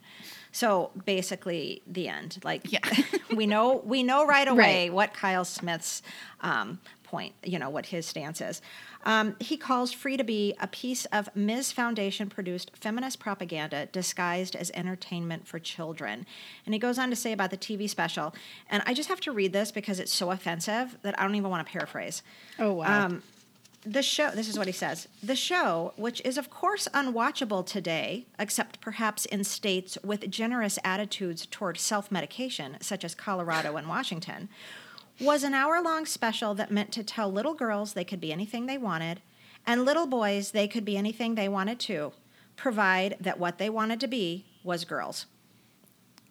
So 0.51 0.91
basically, 1.05 1.81
the 1.87 2.07
end. 2.07 2.37
Like, 2.43 2.65
we 3.35 3.45
know 3.47 3.81
we 3.83 4.03
know 4.03 4.25
right 4.25 4.47
away 4.47 4.85
Right. 4.85 4.93
what 4.93 5.13
Kyle 5.13 5.43
Smith's 5.43 6.01
um, 6.41 6.79
point, 7.07 7.33
you 7.43 7.57
know, 7.57 7.69
what 7.69 7.87
his 7.87 8.05
stance 8.05 8.41
is. 8.41 8.61
Um, 9.05 9.35
he 9.39 9.57
calls 9.57 9.93
Free 9.93 10.17
to 10.17 10.23
Be 10.23 10.53
a 10.59 10.67
piece 10.67 11.05
of 11.05 11.29
Ms. 11.35 11.71
Foundation 11.71 12.29
produced 12.29 12.71
feminist 12.75 13.19
propaganda 13.19 13.87
disguised 13.87 14.55
as 14.55 14.71
entertainment 14.73 15.47
for 15.47 15.57
children. 15.57 16.25
And 16.65 16.73
he 16.73 16.79
goes 16.79 16.99
on 16.99 17.09
to 17.09 17.15
say 17.15 17.31
about 17.31 17.51
the 17.51 17.57
TV 17.57 17.89
special, 17.89 18.35
and 18.69 18.83
I 18.85 18.93
just 18.93 19.09
have 19.09 19.21
to 19.21 19.31
read 19.31 19.53
this 19.53 19.71
because 19.71 19.99
it's 19.99 20.13
so 20.13 20.31
offensive 20.31 20.97
that 21.01 21.17
I 21.19 21.23
don't 21.23 21.35
even 21.35 21.49
want 21.49 21.65
to 21.65 21.71
paraphrase. 21.71 22.21
Oh, 22.59 22.73
wow. 22.73 23.05
Um, 23.05 23.23
the 23.85 24.03
show, 24.03 24.31
this 24.31 24.49
is 24.49 24.57
what 24.57 24.67
he 24.67 24.73
says 24.73 25.07
the 25.23 25.35
show, 25.35 25.93
which 25.95 26.21
is 26.25 26.37
of 26.37 26.49
course 26.49 26.87
unwatchable 26.93 27.65
today, 27.65 28.25
except 28.37 28.81
perhaps 28.81 29.25
in 29.25 29.43
states 29.43 29.97
with 30.03 30.29
generous 30.29 30.77
attitudes 30.83 31.45
toward 31.45 31.77
self 31.77 32.11
medication, 32.11 32.77
such 32.81 33.05
as 33.05 33.15
Colorado 33.15 33.77
and 33.77 33.87
Washington, 33.87 34.49
was 35.19 35.43
an 35.43 35.53
hour 35.53 35.81
long 35.81 36.05
special 36.05 36.53
that 36.55 36.71
meant 36.71 36.91
to 36.93 37.03
tell 37.03 37.31
little 37.31 37.53
girls 37.53 37.93
they 37.93 38.03
could 38.03 38.21
be 38.21 38.31
anything 38.31 38.65
they 38.65 38.77
wanted, 38.77 39.21
and 39.65 39.83
little 39.83 40.07
boys 40.07 40.51
they 40.51 40.67
could 40.67 40.85
be 40.85 40.97
anything 40.97 41.35
they 41.35 41.49
wanted 41.49 41.79
to, 41.79 42.13
provide 42.55 43.17
that 43.19 43.39
what 43.39 43.57
they 43.57 43.69
wanted 43.69 43.99
to 43.99 44.07
be 44.07 44.45
was 44.63 44.85
girls. 44.85 45.25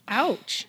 Ouch. 0.09 0.67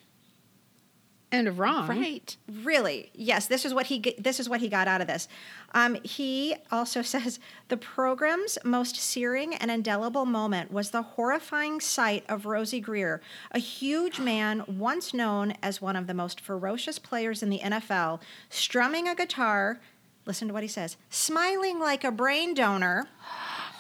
And 1.30 1.58
wrong. 1.60 1.90
Right. 1.90 2.38
Really? 2.64 3.10
Yes. 3.14 3.48
This 3.48 3.66
is 3.66 3.74
what 3.74 3.88
he. 3.88 4.16
This 4.18 4.40
is 4.40 4.48
what 4.48 4.62
he 4.62 4.70
got 4.70 4.88
out 4.88 5.02
of 5.02 5.08
this. 5.08 5.28
Um, 5.74 5.96
he 6.04 6.56
also 6.72 7.02
says 7.14 7.40
the 7.68 7.76
program's 7.76 8.58
most 8.64 8.96
searing 8.96 9.54
and 9.54 9.70
indelible 9.70 10.26
moment 10.26 10.72
was 10.72 10.92
the 10.92 11.02
horrifying 11.02 11.82
sight 11.82 12.24
of 12.30 12.46
Rosey 12.46 12.82
Grier, 12.82 13.22
a 13.52 13.60
huge 13.60 14.20
man 14.20 14.64
once 14.68 15.14
known 15.14 15.54
as 15.62 15.82
one 15.82 15.98
of 15.98 16.08
the 16.08 16.14
most 16.14 16.40
ferocious 16.40 16.98
players 16.98 17.44
in 17.44 17.50
the 17.50 17.60
NFL, 17.60 18.22
strumming 18.50 19.10
a 19.10 19.16
guitar. 19.16 19.82
Listen 20.26 20.48
to 20.48 20.54
what 20.54 20.64
he 20.64 20.70
says: 20.70 20.96
smiling 21.10 21.78
like 21.78 22.06
a 22.06 22.12
brain 22.12 22.54
donor, 22.54 23.08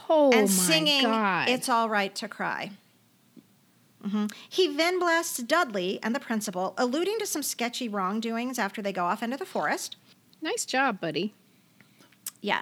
Oh, 0.10 0.32
and 0.34 0.49
singing 0.49 1.03
God. 1.03 1.48
"It's 1.48 1.69
All 1.69 1.88
Right 1.90 2.14
to 2.15 2.28
Cry." 2.28 2.72
Mhm. 4.07 4.31
He 4.47 4.67
then 4.67 4.99
blasts 4.99 5.38
Dudley 5.38 5.99
and 6.01 6.15
the 6.15 6.19
principal, 6.19 6.73
alluding 6.77 7.19
to 7.19 7.25
some 7.25 7.43
sketchy 7.43 7.89
wrongdoings 7.89 8.57
after 8.57 8.81
they 8.81 8.93
go 8.93 9.05
off 9.05 9.21
into 9.21 9.38
the 9.38 9.45
forest. 9.45 9.97
Nice 10.41 10.65
job, 10.65 11.01
buddy. 11.01 11.34
Yeah. 12.41 12.61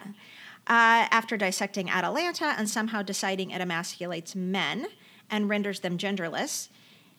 Uh, 0.67 1.05
after 1.11 1.37
dissecting 1.37 1.89
Atalanta 1.89 2.55
and 2.57 2.69
somehow 2.69 3.01
deciding 3.01 3.51
it 3.51 3.61
emasculates 3.61 4.35
men 4.35 4.87
and 5.29 5.49
renders 5.49 5.81
them 5.81 5.97
genderless, 5.97 6.69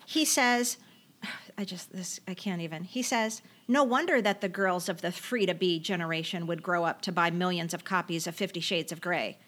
he 0.04 0.24
says, 0.24 0.78
I 1.58 1.64
just, 1.64 1.92
this, 1.92 2.20
I 2.26 2.34
can't 2.34 2.62
even. 2.62 2.84
He 2.84 3.02
says, 3.02 3.42
no 3.68 3.84
wonder 3.84 4.20
that 4.20 4.40
the 4.40 4.48
girls 4.48 4.88
of 4.88 5.00
the 5.00 5.12
free 5.12 5.46
to 5.46 5.54
be 5.54 5.78
generation 5.78 6.46
would 6.46 6.62
grow 6.62 6.84
up 6.84 7.02
to 7.02 7.12
buy 7.12 7.30
millions 7.30 7.74
of 7.74 7.84
copies 7.84 8.26
of 8.26 8.34
Fifty 8.34 8.60
Shades 8.60 8.92
of 8.92 9.00
Grey. 9.00 9.38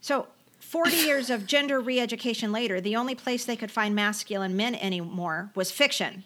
So, 0.00 0.28
40 0.72 0.96
years 0.96 1.28
of 1.28 1.46
gender 1.46 1.78
re 1.80 2.00
education 2.00 2.50
later, 2.50 2.80
the 2.80 2.96
only 2.96 3.14
place 3.14 3.44
they 3.44 3.56
could 3.56 3.70
find 3.70 3.94
masculine 3.94 4.56
men 4.56 4.74
anymore 4.74 5.50
was 5.54 5.70
fiction. 5.70 6.24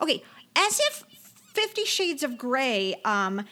Okay, 0.00 0.22
as 0.56 0.80
if 0.80 1.04
Fifty 1.52 1.84
Shades 1.84 2.22
of 2.22 2.38
Grey 2.38 2.94
um, 3.04 3.44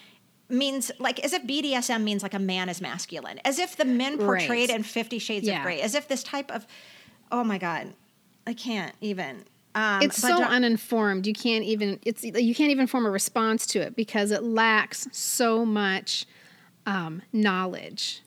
means 0.48 0.90
like 0.98 1.20
as 1.20 1.34
if 1.34 1.42
BDSM 1.44 2.02
means 2.02 2.22
like 2.22 2.32
a 2.32 2.38
man 2.38 2.70
is 2.70 2.80
masculine, 2.80 3.40
as 3.44 3.59
if 3.59 3.76
the 3.76 3.84
men 3.84 4.16
portrayed 4.16 4.70
Right. 4.70 4.70
in 4.70 4.82
Fifty 4.82 5.18
Shades 5.18 5.46
Yeah. 5.46 5.59
of 5.59 5.64
Grey, 5.64 5.82
as 5.82 5.94
if 5.94 6.09
this 6.09 6.22
type 6.22 6.50
of 6.50 6.66
oh 7.30 7.44
my 7.44 7.59
god, 7.59 7.92
I 8.46 8.54
can't 8.54 8.94
even. 9.02 9.44
Um, 9.74 10.00
it's 10.02 10.16
so 10.16 10.42
uninformed. 10.42 11.26
You 11.26 11.34
can't 11.34 11.64
even 11.64 12.00
it's 12.06 12.24
you 12.24 12.54
can't 12.54 12.70
even 12.70 12.86
form 12.86 13.04
a 13.04 13.10
response 13.10 13.66
to 13.66 13.80
it 13.82 13.94
because 13.96 14.30
it 14.30 14.42
lacks 14.42 15.06
so 15.12 15.66
much 15.66 16.24
um, 16.86 17.20
knowledge 17.34 18.22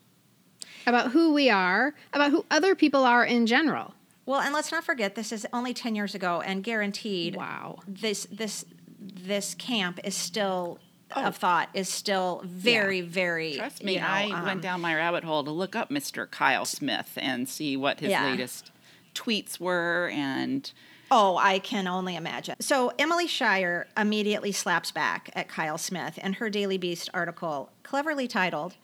about 0.85 1.11
who 1.11 1.33
we 1.33 1.49
are, 1.49 1.93
about 2.13 2.31
who 2.31 2.45
other 2.51 2.75
people 2.75 3.03
are 3.03 3.23
in 3.23 3.45
general. 3.45 3.93
Well, 4.25 4.41
and 4.41 4.53
let's 4.53 4.71
not 4.71 4.83
forget 4.83 5.15
this 5.15 5.31
is 5.31 5.45
only 5.53 5.73
ten 5.73 5.95
years 5.95 6.15
ago, 6.15 6.41
and 6.41 6.63
guaranteed. 6.63 7.35
Wow. 7.35 7.79
This 7.87 8.27
this 8.31 8.65
this 8.99 9.53
camp 9.53 9.99
is 10.03 10.15
still 10.15 10.79
of 11.15 11.37
thought 11.37 11.69
is 11.73 11.87
still 11.89 12.41
very 12.45 13.01
very. 13.01 13.53
Oh. 13.55 13.57
Trust 13.57 13.83
me, 13.83 13.93
you 13.93 13.99
know, 13.99 14.07
I 14.07 14.31
um, 14.31 14.45
went 14.45 14.61
down 14.61 14.81
my 14.81 14.95
rabbit 14.95 15.23
hole 15.23 15.43
to 15.43 15.51
look 15.51 15.75
up 15.75 15.89
Mr. 15.89 16.29
Kyle 16.29 16.65
Smith 16.65 17.11
and 17.17 17.47
see 17.47 17.77
what 17.77 17.99
his 17.99 18.09
Yeah. 18.09 18.25
latest 18.25 18.71
tweets 19.13 19.59
were 19.59 20.09
and 20.13 20.71
Oh, 21.11 21.37
I 21.37 21.59
can 21.59 21.87
only 21.87 22.15
imagine. 22.15 22.55
So 22.59 22.91
Emily 22.97 23.27
Shire 23.27 23.87
immediately 23.95 24.51
slaps 24.51 24.89
back 24.91 25.29
at 25.35 25.47
Kyle 25.47 25.77
Smith 25.77 26.17
in 26.17 26.33
her 26.33 26.49
Daily 26.49 26.79
Beast 26.79 27.09
article, 27.13 27.69
cleverly 27.83 28.27
titled 28.27 28.75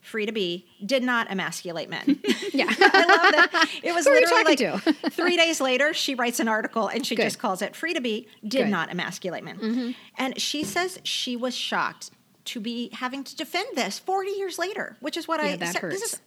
"Free 0.00 0.26
to 0.26 0.32
Be," 0.32 0.66
did 0.84 1.02
not 1.02 1.30
emasculate 1.30 1.88
men. 1.88 2.20
Yeah. 2.52 2.66
I 2.80 3.04
love 3.04 3.50
that. 3.52 3.70
It 3.82 3.94
was 3.94 4.04
literally 4.06 4.44
like 4.44 4.82
three 5.12 5.36
days 5.36 5.60
later, 5.60 5.94
she 5.94 6.14
writes 6.16 6.40
an 6.40 6.48
article 6.48 6.88
and 6.88 7.06
she 7.06 7.14
Good. 7.14 7.22
just 7.24 7.38
calls 7.38 7.62
it 7.62 7.76
"Free 7.76 7.94
to 7.94 8.00
Be" 8.00 8.26
did 8.42 8.50
Good. 8.50 8.60
Mm-hmm. 8.62 8.70
not 8.70 8.90
emasculate 8.90 9.44
men. 9.44 9.94
And 10.18 10.40
she 10.40 10.64
says 10.64 10.98
she 11.04 11.36
was 11.36 11.54
shocked 11.54 12.10
to 12.46 12.58
be 12.60 12.90
having 12.94 13.22
to 13.24 13.36
defend 13.36 13.68
this 13.76 13.98
40 13.98 14.30
years 14.30 14.58
later, 14.58 14.96
which 15.00 15.16
is 15.16 15.28
what 15.28 15.40
Yeah, 15.40 15.50
I 15.50 15.56
that 15.56 15.72
said. 15.74 15.90
This 15.90 16.00
hurts. 16.00 16.12
is 16.14 16.20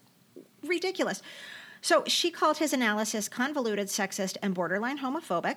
ridiculous. 0.63 1.21
So 1.81 2.03
she 2.07 2.31
called 2.31 2.59
his 2.59 2.71
analysis 2.71 3.27
convoluted, 3.27 3.87
sexist, 3.87 4.37
and 4.41 4.53
borderline 4.53 4.99
homophobic, 4.99 5.55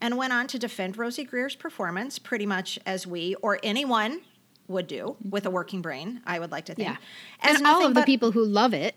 and 0.00 0.16
went 0.16 0.32
on 0.32 0.46
to 0.46 0.58
defend 0.58 0.96
Rosey 0.96 1.24
Grier's 1.28 1.54
performance 1.54 2.18
pretty 2.18 2.46
much 2.46 2.78
as 2.86 3.06
we 3.06 3.34
or 3.42 3.58
anyone 3.62 4.22
would 4.68 4.86
do 4.86 5.16
with 5.28 5.46
a 5.46 5.50
working 5.50 5.82
brain, 5.82 6.20
I 6.26 6.38
would 6.38 6.50
like 6.50 6.66
to 6.66 6.74
think. 6.74 6.88
Yeah. 6.88 6.96
As 7.42 7.58
And 7.58 7.66
all 7.66 7.82
of 7.86 7.94
the 7.94 8.00
but- 8.00 8.06
people 8.06 8.32
who 8.32 8.44
love 8.44 8.74
it. 8.74 8.94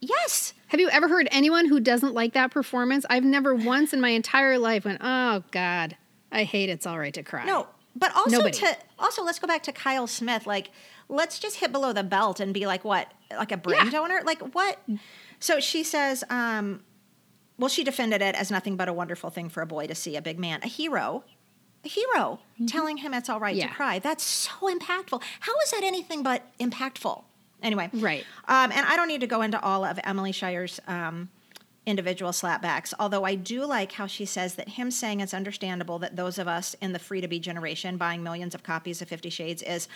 Yes. 0.00 0.52
Have 0.68 0.80
you 0.80 0.90
ever 0.90 1.06
heard 1.06 1.28
anyone 1.30 1.66
who 1.68 1.78
doesn't 1.78 2.12
like 2.12 2.32
that 2.32 2.50
performance? 2.50 3.06
I've 3.08 3.22
never 3.24 3.54
once 3.54 3.92
in 3.92 4.00
my 4.00 4.08
entire 4.08 4.58
life 4.58 4.84
went, 4.84 4.98
"Oh 5.00 5.44
God, 5.52 5.96
I 6.32 6.42
hate 6.42 6.68
It's 6.70 6.86
All 6.86 6.98
Right 6.98 7.14
to 7.14 7.22
Cry." 7.22 7.44
No, 7.44 7.68
but 7.94 8.12
also 8.16 8.38
Nobody. 8.38 8.58
to 8.58 8.76
also 8.98 9.22
let's 9.22 9.38
go 9.38 9.46
back 9.46 9.62
to 9.64 9.72
Kyle 9.72 10.08
Smith. 10.08 10.44
Like, 10.44 10.70
let's 11.08 11.38
just 11.38 11.58
hit 11.58 11.70
below 11.70 11.92
the 11.92 12.02
belt 12.02 12.40
and 12.40 12.52
be 12.52 12.66
like, 12.66 12.84
what? 12.84 13.12
Like 13.30 13.52
a 13.52 13.56
brain 13.56 13.90
donor? 13.90 14.22
Like 14.24 14.40
what? 14.54 14.80
So 15.38 15.60
she 15.60 15.84
says, 15.84 16.24
um, 16.30 16.82
well, 17.58 17.68
she 17.68 17.84
defended 17.84 18.22
it 18.22 18.34
as 18.34 18.50
nothing 18.50 18.76
but 18.76 18.88
a 18.88 18.92
wonderful 18.92 19.30
thing 19.30 19.48
for 19.50 19.62
a 19.62 19.66
boy 19.66 19.86
to 19.86 19.94
see 19.94 20.16
a 20.16 20.22
big 20.22 20.38
man, 20.38 20.60
a 20.64 20.68
hero, 20.68 21.22
hero, 21.84 22.38
telling 22.66 22.98
him 22.98 23.14
it's 23.14 23.28
all 23.28 23.40
right 23.40 23.56
Yeah. 23.56 23.68
to 23.68 23.74
cry. 23.74 23.98
That's 23.98 24.24
so 24.24 24.50
impactful. 24.62 25.22
How 25.40 25.52
is 25.64 25.70
that 25.72 25.82
anything 25.82 26.22
but 26.22 26.42
impactful? 26.58 27.24
Anyway, 27.62 27.90
Right. 27.92 28.24
Um, 28.48 28.72
and 28.72 28.84
I 28.86 28.96
don't 28.96 29.08
need 29.08 29.20
to 29.20 29.26
go 29.26 29.42
into 29.42 29.60
all 29.62 29.84
of 29.84 29.98
Emily 30.02 30.32
Shire's 30.32 30.80
um, 30.88 31.28
individual 31.86 32.32
slapbacks, 32.32 32.92
although 32.98 33.24
I 33.24 33.34
do 33.36 33.64
like 33.64 33.92
how 33.92 34.06
she 34.06 34.24
says 34.24 34.54
that 34.56 34.70
him 34.70 34.90
saying 34.90 35.20
it's 35.20 35.34
understandable 35.34 35.98
that 36.00 36.16
those 36.16 36.38
of 36.38 36.48
us 36.48 36.74
in 36.80 36.92
the 36.92 36.98
free 36.98 37.20
to 37.20 37.28
be 37.28 37.38
generation 37.38 37.96
buying 37.96 38.22
millions 38.22 38.54
of 38.54 38.62
copies 38.64 39.00
of 39.02 39.08
Fifty 39.08 39.30
Shades 39.30 39.62
is 39.62 39.88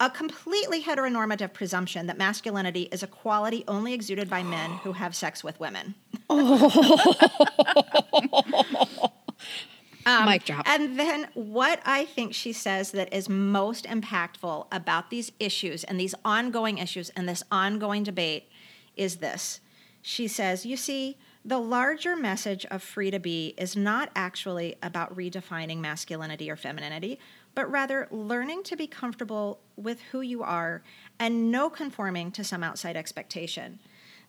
a 0.00 0.08
completely 0.10 0.82
heteronormative 0.82 1.52
presumption 1.52 2.06
that 2.06 2.16
masculinity 2.18 2.82
is 2.92 3.02
a 3.02 3.06
quality 3.06 3.64
only 3.68 3.92
exuded 3.94 4.28
by 4.30 4.42
men 4.42 4.70
who 4.84 4.92
have 5.02 5.14
sex 5.16 5.42
with 5.42 5.58
women. 5.60 5.94
Um, 10.08 10.24
Mic 10.24 10.44
drop. 10.44 10.66
And 10.66 10.98
then 10.98 11.28
what 11.34 11.80
I 11.84 12.06
think 12.06 12.32
she 12.32 12.52
says 12.52 12.92
that 12.92 13.12
is 13.12 13.28
most 13.28 13.84
impactful 13.84 14.66
about 14.72 15.10
these 15.10 15.32
issues 15.38 15.84
and 15.84 16.00
these 16.00 16.14
ongoing 16.24 16.78
issues 16.78 17.10
and 17.10 17.28
this 17.28 17.42
ongoing 17.52 18.04
debate 18.04 18.48
is 18.96 19.16
this. 19.16 19.60
She 20.00 20.26
says, 20.26 20.64
You 20.64 20.78
see, 20.78 21.18
the 21.44 21.58
larger 21.58 22.16
message 22.16 22.64
of 22.66 22.82
free 22.82 23.10
to 23.10 23.18
be 23.18 23.54
is 23.58 23.76
not 23.76 24.10
actually 24.16 24.76
about 24.82 25.14
redefining 25.14 25.78
masculinity 25.78 26.50
or 26.50 26.56
femininity, 26.56 27.18
but 27.54 27.70
rather 27.70 28.08
learning 28.10 28.62
to 28.64 28.76
be 28.76 28.86
comfortable 28.86 29.60
with 29.76 30.00
who 30.12 30.22
you 30.22 30.42
are 30.42 30.82
and 31.18 31.50
no 31.50 31.68
conforming 31.68 32.30
to 32.32 32.44
some 32.44 32.64
outside 32.64 32.96
expectation. 32.96 33.78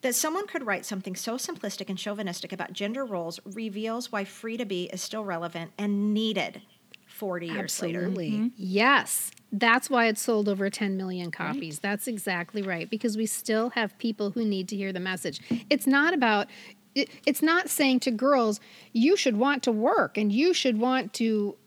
That 0.02 0.16
someone 0.16 0.48
could 0.48 0.66
write 0.66 0.86
something 0.86 1.16
so 1.16 1.36
simplistic 1.36 1.90
and 1.90 1.98
chauvinistic 1.98 2.54
about 2.54 2.72
gender 2.72 3.04
roles 3.04 3.40
reveals 3.46 4.12
why 4.12 4.24
free 4.24 4.56
to 4.58 4.66
be 4.66 4.86
is 4.94 5.02
still 5.02 5.26
relevant 5.26 5.72
and 5.78 6.14
needed 6.14 6.62
40 7.08 7.48
years 7.48 7.82
later. 7.82 8.00
Absolutely. 8.00 8.32
Mm-hmm. 8.32 8.48
Yes. 8.56 9.32
That's 9.52 9.90
why 9.90 10.08
it 10.08 10.18
sold 10.18 10.48
over 10.48 10.70
10 10.70 10.96
million 10.96 11.32
copies. 11.32 11.80
That's 11.80 12.08
exactly 12.08 12.62
right. 12.62 12.90
Because 12.90 13.18
we 13.18 13.26
still 13.26 13.72
have 13.72 13.98
people 13.98 14.32
who 14.32 14.46
need 14.46 14.70
to 14.70 14.78
hear 14.78 14.94
the 14.94 15.02
message. 15.02 15.42
It's 15.70 15.86
not 15.86 16.14
about, 16.14 16.48
it, 16.96 17.10
it's 17.26 17.42
not 17.42 17.68
saying 17.70 18.00
to 18.02 18.12
girls, 18.12 18.62
you 18.94 19.18
should 19.18 19.36
want 19.36 19.64
to 19.64 19.72
work 19.72 20.18
and 20.18 20.32
you 20.32 20.54
should 20.54 20.80
want 20.80 21.14
to 21.16 21.58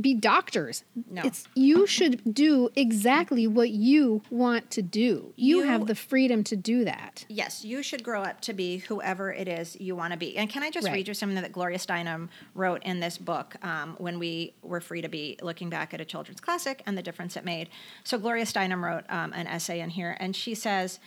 be 0.00 0.14
doctors. 0.14 0.84
No. 1.10 1.22
It's 1.24 1.46
you 1.54 1.86
should 1.86 2.34
do 2.34 2.70
exactly 2.76 3.46
what 3.46 3.70
you 3.70 4.22
want 4.30 4.70
to 4.72 4.82
do. 4.82 5.32
You, 5.36 5.58
You- 5.58 5.62
have 5.64 5.86
the 5.86 5.94
freedom 5.94 6.44
to 6.44 6.56
do 6.56 6.84
that. 6.84 7.24
Yes, 7.28 7.64
you 7.64 7.82
should 7.82 8.02
grow 8.04 8.22
up 8.22 8.40
to 8.42 8.52
be 8.52 8.78
whoever 8.78 9.32
it 9.32 9.48
is 9.48 9.76
you 9.80 9.96
want 9.96 10.12
to 10.12 10.18
be. 10.18 10.36
And 10.36 10.48
can 10.50 10.62
I 10.62 10.70
just 10.70 10.86
Right. 10.86 10.94
read 10.94 11.08
you 11.08 11.14
something 11.14 11.40
that 11.40 11.52
Gloria 11.52 11.78
Steinem 11.78 12.28
wrote 12.54 12.82
in 12.84 13.00
this 13.00 13.18
book 13.18 13.56
um, 13.64 13.94
when 13.98 14.18
we 14.18 14.54
were 14.62 14.80
free 14.80 15.00
to 15.02 15.08
be 15.08 15.38
looking 15.42 15.70
back 15.70 15.94
at 15.94 16.00
a 16.00 16.04
children's 16.04 16.40
classic 16.40 16.82
and 16.86 16.96
the 16.98 17.02
difference 17.02 17.36
it 17.36 17.44
made? 17.44 17.68
So 18.04 18.18
Gloria 18.18 18.44
Steinem 18.44 18.82
wrote 18.82 19.04
um, 19.08 19.32
an 19.32 19.46
essay 19.46 19.80
in 19.80 19.90
here, 19.90 20.16
and 20.20 20.36
she 20.36 20.54
says, 20.54 21.00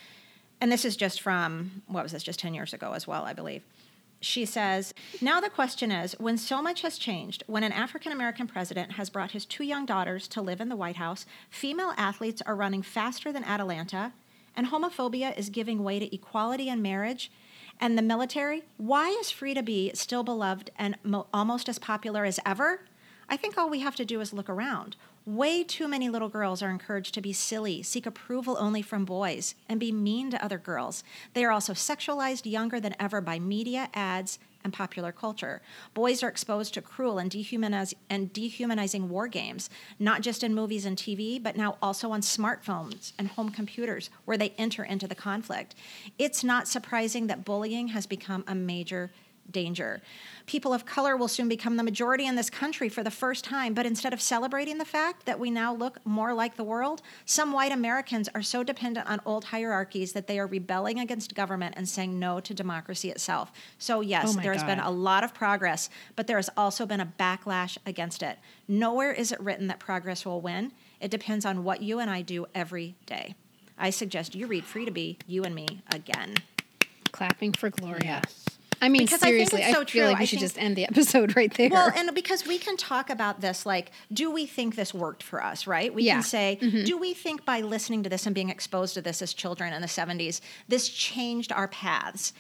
and 0.59 0.71
this 0.71 0.85
is 0.85 0.95
just 0.95 1.21
from 1.21 1.81
what 1.87 2.03
was 2.03 2.11
this, 2.11 2.23
just 2.23 2.39
ten 2.39 2.53
years 2.53 2.73
ago 2.73 2.93
as 2.93 3.07
well, 3.07 3.23
I 3.23 3.33
believe. 3.33 3.63
She 4.21 4.45
says, 4.45 4.93
Now 5.19 5.41
the 5.41 5.49
question 5.49 5.91
is 5.91 6.13
when 6.19 6.37
so 6.37 6.61
much 6.61 6.83
has 6.83 6.97
changed, 6.97 7.43
when 7.47 7.63
an 7.63 7.71
African 7.71 8.11
American 8.11 8.47
president 8.47 8.93
has 8.93 9.09
brought 9.09 9.31
his 9.31 9.45
two 9.45 9.63
young 9.63 9.85
daughters 9.85 10.27
to 10.29 10.41
live 10.41 10.61
in 10.61 10.69
the 10.69 10.75
White 10.75 10.97
House, 10.97 11.25
female 11.49 11.93
athletes 11.97 12.41
are 12.45 12.55
running 12.55 12.83
faster 12.83 13.33
than 13.33 13.43
Atalanta, 13.43 14.13
and 14.55 14.67
homophobia 14.67 15.37
is 15.37 15.49
giving 15.49 15.83
way 15.83 15.97
to 15.99 16.13
equality 16.15 16.69
in 16.69 16.81
marriage 16.81 17.31
and 17.81 17.97
the 17.97 18.03
military, 18.03 18.63
why 18.77 19.09
is 19.09 19.31
Free 19.31 19.55
to 19.55 19.63
Be 19.63 19.91
still 19.95 20.23
beloved 20.23 20.69
and 20.77 20.97
mo- 21.03 21.25
almost 21.33 21.67
as 21.67 21.79
popular 21.79 22.25
as 22.25 22.39
ever? 22.45 22.81
I 23.27 23.37
think 23.37 23.57
all 23.57 23.69
we 23.71 23.79
have 23.79 23.95
to 23.95 24.05
do 24.05 24.21
is 24.21 24.33
look 24.33 24.49
around. 24.49 24.95
Way 25.25 25.63
too 25.63 25.87
many 25.87 26.09
little 26.09 26.29
girls 26.29 26.63
are 26.63 26.71
encouraged 26.71 27.13
to 27.13 27.21
be 27.21 27.31
silly, 27.31 27.83
seek 27.83 28.07
approval 28.07 28.57
only 28.59 28.81
from 28.81 29.05
boys, 29.05 29.53
and 29.69 29.79
be 29.79 29.91
mean 29.91 30.31
to 30.31 30.43
other 30.43 30.57
girls. 30.57 31.03
They 31.35 31.45
are 31.45 31.51
also 31.51 31.73
sexualized 31.73 32.51
younger 32.51 32.79
than 32.79 32.95
ever 32.99 33.21
by 33.21 33.37
media, 33.37 33.89
ads, 33.93 34.39
and 34.63 34.73
popular 34.73 35.11
culture. 35.11 35.61
Boys 35.93 36.23
are 36.23 36.27
exposed 36.27 36.73
to 36.73 36.81
cruel 36.81 37.19
and, 37.19 37.29
dehumaniz- 37.29 37.93
and 38.09 38.33
dehumanizing 38.33 39.09
war 39.09 39.27
games, 39.27 39.69
not 39.99 40.21
just 40.21 40.43
in 40.43 40.55
movies 40.55 40.85
and 40.85 40.97
TV, 40.97 41.41
but 41.41 41.55
now 41.55 41.77
also 41.83 42.11
on 42.11 42.21
smartphones 42.21 43.13
and 43.19 43.27
home 43.27 43.51
computers 43.51 44.09
where 44.25 44.37
they 44.37 44.53
enter 44.57 44.83
into 44.83 45.07
the 45.07 45.15
conflict. 45.15 45.75
It's 46.17 46.43
not 46.43 46.67
surprising 46.67 47.27
that 47.27 47.45
bullying 47.45 47.89
has 47.89 48.07
become 48.07 48.43
a 48.47 48.55
major 48.55 49.11
danger. 49.49 50.01
People 50.45 50.73
of 50.73 50.85
color 50.85 51.15
will 51.15 51.27
soon 51.27 51.47
become 51.47 51.77
the 51.77 51.83
majority 51.83 52.25
in 52.25 52.35
this 52.35 52.49
country 52.49 52.89
for 52.89 53.03
the 53.03 53.11
first 53.11 53.43
time, 53.43 53.73
but 53.73 53.85
instead 53.85 54.13
of 54.13 54.21
celebrating 54.21 54.77
the 54.77 54.85
fact 54.85 55.25
that 55.25 55.39
we 55.39 55.51
now 55.51 55.73
look 55.73 55.97
more 56.05 56.33
like 56.33 56.55
the 56.55 56.63
world, 56.63 57.01
some 57.25 57.51
white 57.51 57.71
Americans 57.71 58.29
are 58.33 58.41
so 58.41 58.63
dependent 58.63 59.09
on 59.09 59.21
old 59.25 59.45
hierarchies 59.45 60.13
that 60.13 60.27
they 60.27 60.39
are 60.39 60.47
rebelling 60.47 60.99
against 60.99 61.35
government 61.35 61.75
and 61.77 61.87
saying 61.87 62.17
no 62.19 62.39
to 62.39 62.53
democracy 62.53 63.09
itself. 63.09 63.51
So, 63.77 64.01
yes, 64.01 64.29
Oh 64.29 64.33
my 64.33 64.43
there 64.43 64.53
has 64.53 64.63
been 64.63 64.79
a 64.79 64.91
lot 64.91 65.23
of 65.23 65.33
progress, 65.33 65.89
but 66.15 66.27
there 66.27 66.37
has 66.37 66.49
also 66.57 66.85
been 66.85 67.01
a 67.01 67.13
backlash 67.19 67.77
against 67.85 68.23
it. 68.23 68.37
Nowhere 68.67 69.11
is 69.11 69.31
it 69.31 69.39
written 69.39 69.67
that 69.67 69.79
progress 69.79 70.25
will 70.25 70.41
win. 70.41 70.71
It 70.99 71.11
depends 71.11 71.45
on 71.45 71.63
what 71.63 71.81
you 71.81 71.99
and 71.99 72.09
I 72.09 72.21
do 72.21 72.45
every 72.53 72.95
day. 73.05 73.35
I 73.77 73.89
suggest 73.89 74.35
you 74.35 74.45
read 74.47 74.63
Free 74.63 74.85
to 74.85 74.91
Be, 74.91 75.17
You 75.25 75.43
and 75.43 75.55
Me 75.55 75.81
again. 75.91 76.35
Clapping 77.11 77.53
for 77.53 77.69
Gloria. 77.69 78.21
I 78.81 78.89
mean, 78.89 79.03
Because 79.03 79.21
I 79.21 79.27
think 79.27 79.49
seriously, 79.49 79.63
I, 79.63 79.67
it's 79.69 79.73
so 79.77 79.79
feel 79.85 79.85
true. 79.85 80.03
like 80.05 80.17
we 80.17 80.21
I 80.23 80.25
should 80.25 80.39
think- 80.39 80.51
just 80.51 80.57
end 80.57 80.75
the 80.75 80.85
episode 80.89 81.35
right 81.35 81.53
there. 81.53 81.69
Well, 81.69 81.91
and 81.95 82.13
because 82.15 82.45
we 82.47 82.57
can 82.57 82.77
talk 82.77 83.09
about 83.09 83.39
this, 83.41 83.65
like, 83.65 83.91
do 84.11 84.31
we 84.31 84.45
think 84.45 84.75
this 84.75 84.93
worked 84.93 85.21
for 85.23 85.43
us, 85.43 85.67
right? 85.67 85.93
We 85.93 86.03
Yeah. 86.03 86.15
can 86.15 86.23
say, 86.23 86.57
Mhm. 86.61 86.85
do 86.85 86.97
we 86.97 87.13
think 87.13 87.45
by 87.45 87.61
listening 87.61 88.03
to 88.03 88.09
this 88.09 88.25
and 88.25 88.33
being 88.33 88.49
exposed 88.49 88.93
to 88.95 89.01
this 89.01 89.21
as 89.21 89.33
children 89.33 89.71
in 89.73 89.81
the 89.81 89.87
70s, 89.87 90.41
this 90.67 90.89
changed 90.89 91.51
our 91.51 91.67
paths? 91.67 92.33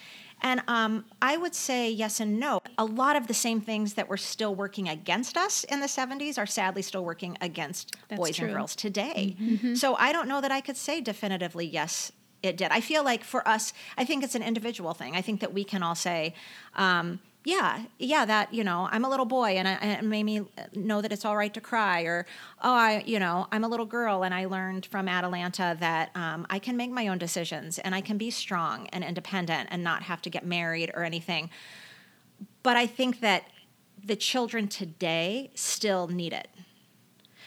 And 0.43 0.63
um, 0.67 1.05
I 1.21 1.37
would 1.37 1.53
say 1.53 1.91
yes 1.91 2.19
and 2.19 2.39
no. 2.39 2.61
A 2.75 2.83
lot 2.85 3.15
of 3.15 3.27
the 3.27 3.33
same 3.35 3.61
things 3.61 3.93
that 3.93 4.09
were 4.09 4.17
still 4.17 4.55
working 4.55 4.89
against 4.89 5.37
us 5.37 5.63
in 5.65 5.81
the 5.81 5.87
70s 5.87 6.39
are 6.39 6.47
sadly 6.47 6.81
still 6.81 7.05
working 7.05 7.37
against 7.41 7.95
That's 8.09 8.17
boys 8.19 8.37
true. 8.37 8.47
and 8.47 8.55
girls 8.55 8.75
today. 8.75 9.35
Mhm. 9.39 9.77
So 9.77 9.93
I 9.97 10.11
don't 10.11 10.27
know 10.27 10.41
that 10.41 10.51
I 10.51 10.59
could 10.59 10.77
say 10.77 10.99
definitively 10.99 11.67
yes, 11.67 12.11
it 12.43 12.57
did. 12.57 12.71
I 12.71 12.81
feel 12.81 13.03
like 13.03 13.23
for 13.23 13.47
us, 13.47 13.73
I 13.97 14.05
think 14.05 14.23
it's 14.23 14.35
an 14.35 14.43
individual 14.43 14.93
thing. 14.93 15.15
I 15.15 15.21
think 15.21 15.41
that 15.41 15.53
we 15.53 15.63
can 15.63 15.83
all 15.83 15.95
say, 15.95 16.33
um, 16.75 17.19
yeah, 17.43 17.83
yeah, 17.97 18.23
that 18.25 18.53
you 18.53 18.63
know, 18.63 18.87
I'm 18.91 19.03
a 19.03 19.09
little 19.09 19.25
boy, 19.25 19.51
and 19.57 19.67
I- 19.67 19.71
and 19.81 19.91
it 19.91 20.07
made 20.07 20.23
me 20.23 20.45
know 20.75 21.01
that 21.01 21.11
it's 21.11 21.25
all 21.25 21.35
right 21.35 21.53
to 21.55 21.61
cry, 21.61 22.01
or 22.03 22.25
oh, 22.61 22.73
I, 22.73 23.03
you 23.05 23.17
know, 23.19 23.47
I'm 23.51 23.63
a 23.63 23.67
little 23.67 23.85
girl, 23.87 24.21
and 24.23 24.33
I 24.33 24.45
learned 24.45 24.85
from 24.85 25.07
Atalanta 25.07 25.75
that 25.79 26.11
um, 26.15 26.45
I 26.51 26.59
can 26.59 26.77
make 26.77 26.91
my 26.91 27.07
own 27.07 27.17
decisions, 27.17 27.79
and 27.79 27.95
I 27.95 28.01
can 28.01 28.17
be 28.19 28.29
strong 28.29 28.87
and 28.93 29.03
independent, 29.03 29.69
and 29.71 29.83
not 29.83 30.03
have 30.03 30.21
to 30.23 30.29
get 30.29 30.45
married 30.45 30.91
or 30.93 31.03
anything. 31.03 31.49
But 32.63 32.77
I 32.77 32.85
think 32.85 33.21
that 33.21 33.45
the 34.03 34.15
children 34.15 34.67
today 34.67 35.51
still 35.55 36.07
need 36.07 36.33
it. 36.33 36.47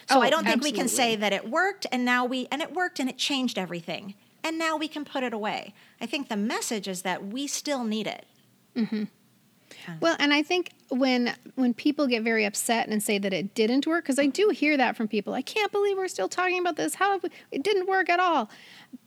So 0.09 0.19
Oh, 0.19 0.21
I 0.23 0.31
don't 0.31 0.45
think 0.45 0.63
we 0.63 0.71
can 0.73 0.89
say 0.89 1.17
that 1.17 1.33
it 1.33 1.49
worked 1.49 1.87
and 1.91 2.05
now 2.05 2.25
we 2.25 2.47
and 2.53 2.61
it 2.61 2.73
worked 2.75 3.01
and 3.01 3.09
it 3.09 3.17
changed 3.17 3.59
everything. 3.59 4.15
And 4.45 4.59
now 4.59 4.77
we 4.77 4.87
can 4.89 5.05
put 5.05 5.25
it 5.25 5.33
away. 5.33 5.75
I 6.01 6.07
think 6.07 6.29
the 6.29 6.37
message 6.37 6.87
is 6.87 7.03
that 7.03 7.27
we 7.27 7.47
still 7.47 7.83
need 7.83 8.07
it. 8.07 8.27
hmm 8.77 9.05
Well, 10.01 10.17
and 10.21 10.33
I 10.33 10.43
think 10.43 10.71
when 10.91 11.35
when 11.57 11.73
people 11.75 12.07
get 12.07 12.23
very 12.23 12.45
upset 12.45 12.87
and 12.89 13.03
say 13.03 13.19
that 13.19 13.33
it 13.33 13.55
didn't 13.55 13.87
work, 13.87 14.05
because 14.05 14.19
I 14.19 14.27
do 14.27 14.51
hear 14.51 14.77
that 14.77 14.97
from 14.97 15.09
people. 15.09 15.33
I 15.35 15.43
can't 15.43 15.73
believe 15.73 15.97
we're 15.97 16.09
still 16.09 16.29
talking 16.29 16.59
about 16.61 16.77
this. 16.77 16.95
How 16.97 17.13
have 17.13 17.23
we, 17.23 17.31
it 17.51 17.63
didn't 17.65 17.87
work 17.89 18.09
at 18.09 18.21
all? 18.21 18.51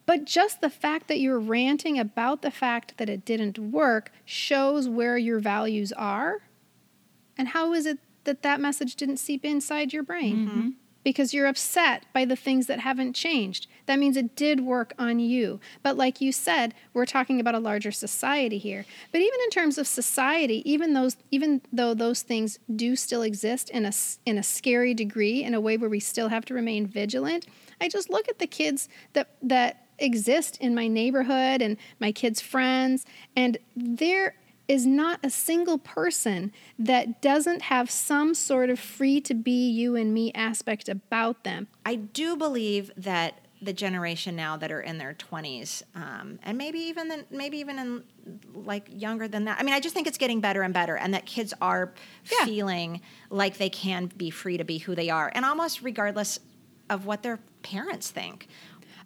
But 0.06 0.26
just 0.26 0.60
the 0.62 0.70
fact 0.70 1.08
that 1.08 1.20
you're 1.20 1.40
ranting 1.40 2.00
about 2.00 2.42
the 2.42 2.52
fact 2.52 2.98
that 2.98 3.08
it 3.10 3.24
didn't 3.26 3.60
work 3.60 4.12
shows 4.26 4.90
where 4.90 5.18
your 5.18 5.40
values 5.40 5.92
are, 5.94 6.42
and 7.38 7.50
how 7.50 7.74
is 7.74 7.86
it 7.86 8.00
that 8.24 8.42
that 8.42 8.60
message 8.60 8.96
didn't 8.96 9.18
seep 9.18 9.46
inside 9.46 9.94
your 9.94 10.04
brain? 10.04 10.76
Because 11.08 11.34
you're 11.34 11.48
upset 11.48 12.04
by 12.12 12.26
the 12.26 12.36
things 12.36 12.66
that 12.68 12.82
haven't 12.82 13.14
changed. 13.14 13.66
That 13.86 13.98
means 13.98 14.18
it 14.18 14.36
did 14.36 14.60
work 14.60 14.92
on 15.00 15.20
you. 15.20 15.62
But 15.82 15.96
like 15.96 16.20
you 16.20 16.34
said, 16.34 16.74
we're 16.94 17.06
talking 17.06 17.40
about 17.40 17.56
a 17.56 17.60
larger 17.60 17.94
society 17.94 18.58
here. 18.58 18.86
But 19.14 19.22
even 19.22 19.40
in 19.46 19.50
terms 19.50 19.78
of 19.78 19.88
society, 19.88 20.70
even 20.70 20.92
those 20.92 21.16
even 21.32 21.62
though 21.72 21.94
those 21.94 22.24
things 22.24 22.60
do 22.76 22.98
still 22.98 23.22
exist 23.22 23.70
in 23.70 23.86
a 23.86 23.94
in 24.26 24.38
a 24.38 24.44
scary 24.44 24.94
degree 24.94 25.46
in 25.46 25.54
a 25.54 25.62
way 25.62 25.78
where 25.78 25.90
we 25.90 26.02
still 26.02 26.28
have 26.28 26.44
to 26.44 26.54
remain 26.54 26.86
vigilant, 26.86 27.46
I 27.80 27.88
just 27.88 28.10
look 28.10 28.28
at 28.28 28.40
the 28.40 28.48
kids 28.48 28.90
that 29.14 29.30
that 29.42 29.86
exist 30.00 30.58
in 30.58 30.76
my 30.76 30.90
neighborhood 30.90 31.62
and 31.62 31.78
my 32.02 32.12
kids' 32.12 32.42
friends 32.42 33.06
and 33.34 33.58
there 33.78 34.36
is 34.68 34.86
not 34.86 35.20
a 35.24 35.30
single 35.30 35.78
person 35.78 36.52
that 36.78 37.22
doesn't 37.22 37.64
have 37.64 37.90
some 37.90 38.34
sort 38.34 38.70
of 38.70 38.80
free 38.80 39.22
to 39.22 39.34
be 39.34 39.70
you 39.70 39.96
and 39.96 40.14
me 40.14 40.32
aspect 40.34 40.90
about 40.90 41.44
them. 41.44 41.68
I 41.86 41.96
do 41.96 42.36
believe 42.36 42.92
that 42.98 43.40
the 43.62 43.74
generation 43.74 44.36
now 44.36 44.56
that 44.58 44.72
are 44.72 44.82
in 44.82 45.00
their 45.00 45.16
20s 45.16 45.82
um, 45.96 46.38
and 46.44 46.60
maybe 46.60 46.78
even 46.78 47.08
then 47.08 47.26
maybe 47.32 47.58
even 47.58 47.80
in 47.80 48.04
like 48.54 48.88
younger 48.94 49.28
than 49.28 49.46
that 49.46 49.58
i 49.60 49.64
mean 49.64 49.74
i 49.74 49.80
just 49.80 49.96
think 49.96 50.06
it's 50.06 50.20
getting 50.20 50.40
better 50.40 50.62
and 50.62 50.76
better 50.76 50.96
and 50.96 51.12
that 51.16 51.26
kids 51.26 51.56
are 51.60 51.92
Yeah. 52.32 52.46
feeling 52.46 53.02
like 53.32 53.58
they 53.58 53.72
can 53.72 54.12
be 54.16 54.30
free 54.30 54.58
to 54.58 54.64
be 54.64 54.78
who 54.78 54.94
they 54.94 55.10
are 55.10 55.32
and 55.34 55.44
almost 55.44 55.82
regardless 55.82 56.40
of 56.92 57.08
what 57.08 57.24
their 57.24 57.40
parents 57.64 58.12
think 58.12 58.48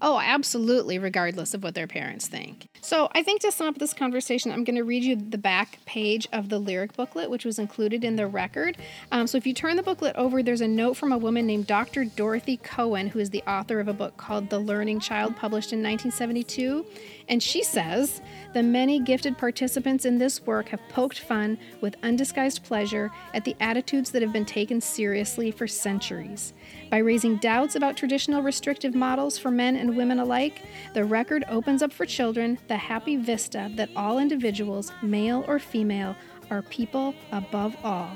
Oh, 0.04 0.20
absolutely, 0.20 0.98
regardless 0.98 1.54
of 1.54 1.62
what 1.64 1.76
their 1.76 1.86
parents 1.86 2.28
think. 2.28 2.68
So, 2.82 3.10
I 3.14 3.22
think 3.22 3.42
to 3.42 3.52
sum 3.52 3.68
up 3.68 3.78
this 3.78 3.94
conversation, 3.94 4.52
I'm 4.52 4.64
going 4.64 4.76
to 4.76 4.84
read 4.84 5.04
you 5.04 5.16
the 5.16 5.38
back 5.38 5.78
page 5.86 6.28
of 6.34 6.50
the 6.50 6.58
lyric 6.58 6.96
booklet, 6.98 7.30
which 7.30 7.46
was 7.46 7.60
included 7.60 8.04
in 8.04 8.16
the 8.16 8.26
record. 8.26 8.78
Um, 9.12 9.28
so, 9.28 9.38
if 9.38 9.46
you 9.46 9.54
turn 9.54 9.78
the 9.78 9.84
booklet 9.84 10.16
over, 10.16 10.42
there's 10.42 10.62
a 10.62 10.68
note 10.68 10.96
from 10.96 11.12
a 11.12 11.18
woman 11.20 11.46
named 11.46 11.68
Dr. 11.68 12.06
Dorothy 12.06 12.58
Cohen, 12.58 13.10
who 13.10 13.20
is 13.20 13.30
the 13.30 13.44
author 13.44 13.80
of 13.80 13.88
a 13.88 13.94
book 13.94 14.18
called 14.18 14.50
The 14.50 14.58
Learning 14.58 15.00
Child, 15.00 15.38
published 15.38 15.72
in 15.72 15.84
1972. 15.84 16.84
And 17.30 17.42
she 17.42 17.64
says 17.64 18.22
the 18.54 18.64
many 18.64 19.00
gifted 19.00 19.38
participants 19.38 20.04
in 20.04 20.18
this 20.18 20.46
work 20.46 20.70
have 20.70 20.82
poked 20.90 21.20
fun 21.20 21.58
with 21.80 21.96
undisguised 22.04 22.64
pleasure 22.64 23.12
at 23.34 23.46
the 23.46 23.56
attitudes 23.60 24.12
that 24.12 24.22
have 24.22 24.34
been 24.34 24.46
taken 24.46 24.82
seriously 24.82 25.52
for 25.52 25.68
centuries. 25.68 26.54
By 26.90 26.98
raising 26.98 27.38
doubts 27.38 27.76
about 27.76 27.96
traditional 27.96 28.42
restrictive 28.42 28.96
models 28.96 29.38
for 29.38 29.52
men 29.52 29.78
and 29.78 29.91
women 29.92 30.20
alike, 30.20 30.64
the 30.94 31.04
record 31.04 31.44
opens 31.50 31.82
up 31.84 31.94
for 31.94 32.06
children 32.06 32.58
the 32.68 32.78
happy 32.78 33.18
vista 33.18 33.72
that 33.76 33.90
all 33.96 34.20
individuals, 34.20 34.92
male 35.02 35.46
or 35.48 35.60
female, 35.60 36.16
are 36.50 36.62
people 36.64 37.14
above 37.32 37.76
all. 37.84 38.12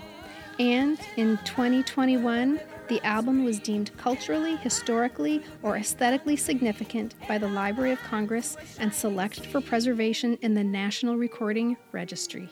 And 0.59 0.99
in 1.17 1.37
2021, 1.45 2.59
the 2.87 3.03
album 3.05 3.43
was 3.43 3.59
deemed 3.59 3.95
culturally, 3.97 4.55
historically, 4.57 5.43
or 5.63 5.77
aesthetically 5.77 6.35
significant 6.35 7.15
by 7.27 7.37
the 7.37 7.47
Library 7.47 7.91
of 7.91 7.99
Congress 7.99 8.55
and 8.79 8.93
selected 8.93 9.45
for 9.45 9.59
preservation 9.59 10.37
in 10.41 10.53
the 10.53 10.63
National 10.63 11.17
Recording 11.17 11.77
Registry. 11.91 12.49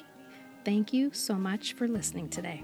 Thank 0.66 0.94
you 0.94 1.12
so 1.14 1.36
much 1.36 1.74
for 1.74 1.88
listening 1.88 2.30
today. 2.30 2.64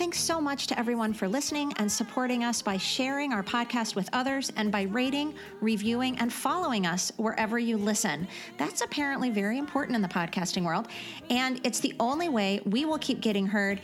Thanks 0.00 0.18
so 0.18 0.40
much 0.40 0.66
to 0.68 0.78
everyone 0.78 1.12
for 1.12 1.28
listening 1.28 1.74
and 1.76 1.92
supporting 1.92 2.42
us 2.42 2.62
by 2.62 2.78
sharing 2.78 3.34
our 3.34 3.42
podcast 3.42 3.94
with 3.94 4.08
others 4.14 4.50
and 4.56 4.72
by 4.72 4.84
rating, 4.84 5.34
reviewing, 5.60 6.18
and 6.20 6.32
following 6.32 6.86
us 6.86 7.12
wherever 7.18 7.58
you 7.58 7.76
listen. 7.76 8.26
That's 8.56 8.80
apparently 8.80 9.28
very 9.28 9.58
important 9.58 9.96
in 9.96 10.00
the 10.00 10.08
podcasting 10.08 10.64
world, 10.64 10.88
and 11.28 11.60
it's 11.64 11.80
the 11.80 11.92
only 12.00 12.30
way 12.30 12.62
we 12.64 12.86
will 12.86 12.96
keep 12.96 13.20
getting 13.20 13.46
heard 13.46 13.78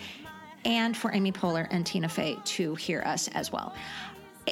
and 0.65 0.97
for 0.97 1.15
Amy 1.15 1.33
Poehler 1.33 1.69
and 1.71 1.85
Tina 1.85 2.09
Fey 2.09 2.39
to 2.47 2.75
hear 2.77 3.03
us 3.03 3.29
as 3.35 3.53
well. 3.53 3.75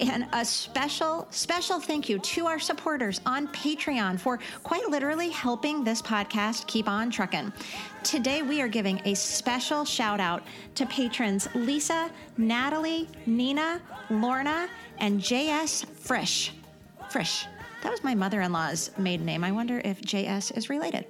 And 0.01 0.27
a 0.33 0.45
special, 0.45 1.27
special 1.31 1.81
thank 1.81 2.09
you 2.09 2.19
to 2.19 2.47
our 2.47 2.59
supporters 2.59 3.21
on 3.25 3.49
Patreon 3.49 4.19
for 4.19 4.41
quite 4.65 4.89
literally 4.91 5.31
helping 5.31 5.85
this 5.85 6.03
podcast 6.03 6.67
keep 6.67 6.89
on 6.89 7.11
trucking. 7.11 7.53
Today, 8.05 8.43
we 8.43 8.61
are 8.61 8.69
giving 8.69 9.01
a 9.07 9.15
special 9.15 9.83
shout 9.87 10.21
out 10.21 10.43
to 10.75 10.85
patrons 10.85 11.49
Lisa, 11.55 12.11
Natalie, 12.37 13.09
Nina, 13.25 13.81
Lorna, 14.11 14.69
and 14.99 15.19
JS 15.19 15.87
Frisch. 15.87 16.53
Frisch. 17.09 17.47
That 17.83 17.91
was 17.91 18.05
my 18.05 18.15
mother 18.15 18.43
in 18.43 18.53
law's 18.53 18.91
maiden 18.99 19.25
name. 19.25 19.43
I 19.43 19.53
wonder 19.53 19.81
if 19.85 20.03
JS 20.03 20.57
is 20.57 20.69
related. 20.69 21.07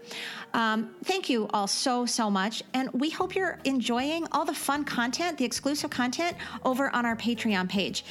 Um, 0.55 0.95
thank 1.05 1.29
you 1.29 1.49
all 1.53 1.67
so, 1.67 2.07
so 2.07 2.31
much. 2.31 2.63
And 2.75 2.93
we 2.93 3.11
hope 3.11 3.35
you're 3.35 3.59
enjoying 3.65 4.27
all 4.31 4.45
the 4.45 4.55
fun 4.55 4.85
content, 4.85 5.37
the 5.37 5.45
exclusive 5.45 5.91
content 5.91 6.37
over 6.65 6.95
on 6.95 7.05
our 7.05 7.17
Patreon 7.17 7.69
page. 7.69 8.05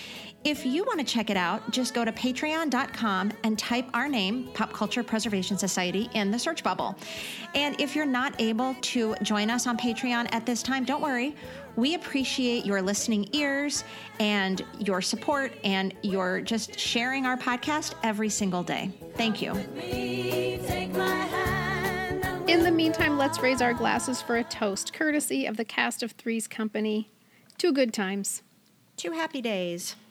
If 0.44 0.65
you 0.65 0.84
want 0.84 0.99
to 0.99 1.06
check 1.06 1.30
it 1.30 1.38
out, 1.38 1.72
just 1.72 1.94
go 1.94 2.03
to 2.03 2.11
patreon.com 2.11 3.32
and 3.45 3.57
type 3.57 3.86
our 3.94 4.10
name, 4.10 4.49
Pop 4.53 4.74
Culture 4.74 5.02
Preservation 5.02 5.57
Society, 5.57 6.10
in 6.14 6.32
the 6.32 6.40
search 6.40 6.64
bubble. 6.64 6.98
And 7.56 7.80
if 7.80 7.95
you're 7.95 8.06
not 8.06 8.36
able 8.41 8.76
to 8.82 9.15
join 9.22 9.49
us 9.49 9.68
on 9.68 9.78
Patreon 9.78 10.28
at 10.34 10.45
this 10.45 10.61
time, 10.61 10.84
don't 10.84 11.02
worry. 11.02 11.34
We 11.78 11.95
appreciate 11.95 12.65
your 12.65 12.82
listening 12.82 13.30
ears 13.32 13.86
and 14.20 14.65
your 14.80 15.02
support 15.02 15.53
and 15.64 15.94
your 16.02 16.41
just 16.41 16.78
sharing 16.78 17.26
our 17.26 17.38
podcast 17.38 17.94
every 18.03 18.30
single 18.30 18.64
day. 18.64 18.91
Thank 19.15 19.41
you. 19.41 19.53
In 22.48 22.64
the 22.64 22.72
meantime, 22.72 23.18
let's 23.18 23.40
raise 23.40 23.61
our 23.61 23.74
glasses 23.74 24.22
for 24.22 24.36
a 24.36 24.44
toast, 24.44 24.91
courtesy 24.91 25.45
of 25.45 25.56
the 25.56 25.64
cast 25.64 26.03
of 26.03 26.11
Three's 26.11 26.49
Company. 26.49 27.10
To 27.60 27.72
good 27.72 27.94
times. 27.94 28.44
To 28.98 29.11
happy 29.14 29.41
days. 29.41 29.95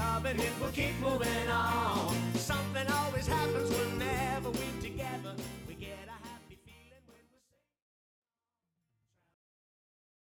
love 0.00 0.26
it 0.26 0.36
if 0.36 0.54
we 0.62 0.68
keep 0.72 0.98
moving 1.00 1.48
on. 1.50 2.09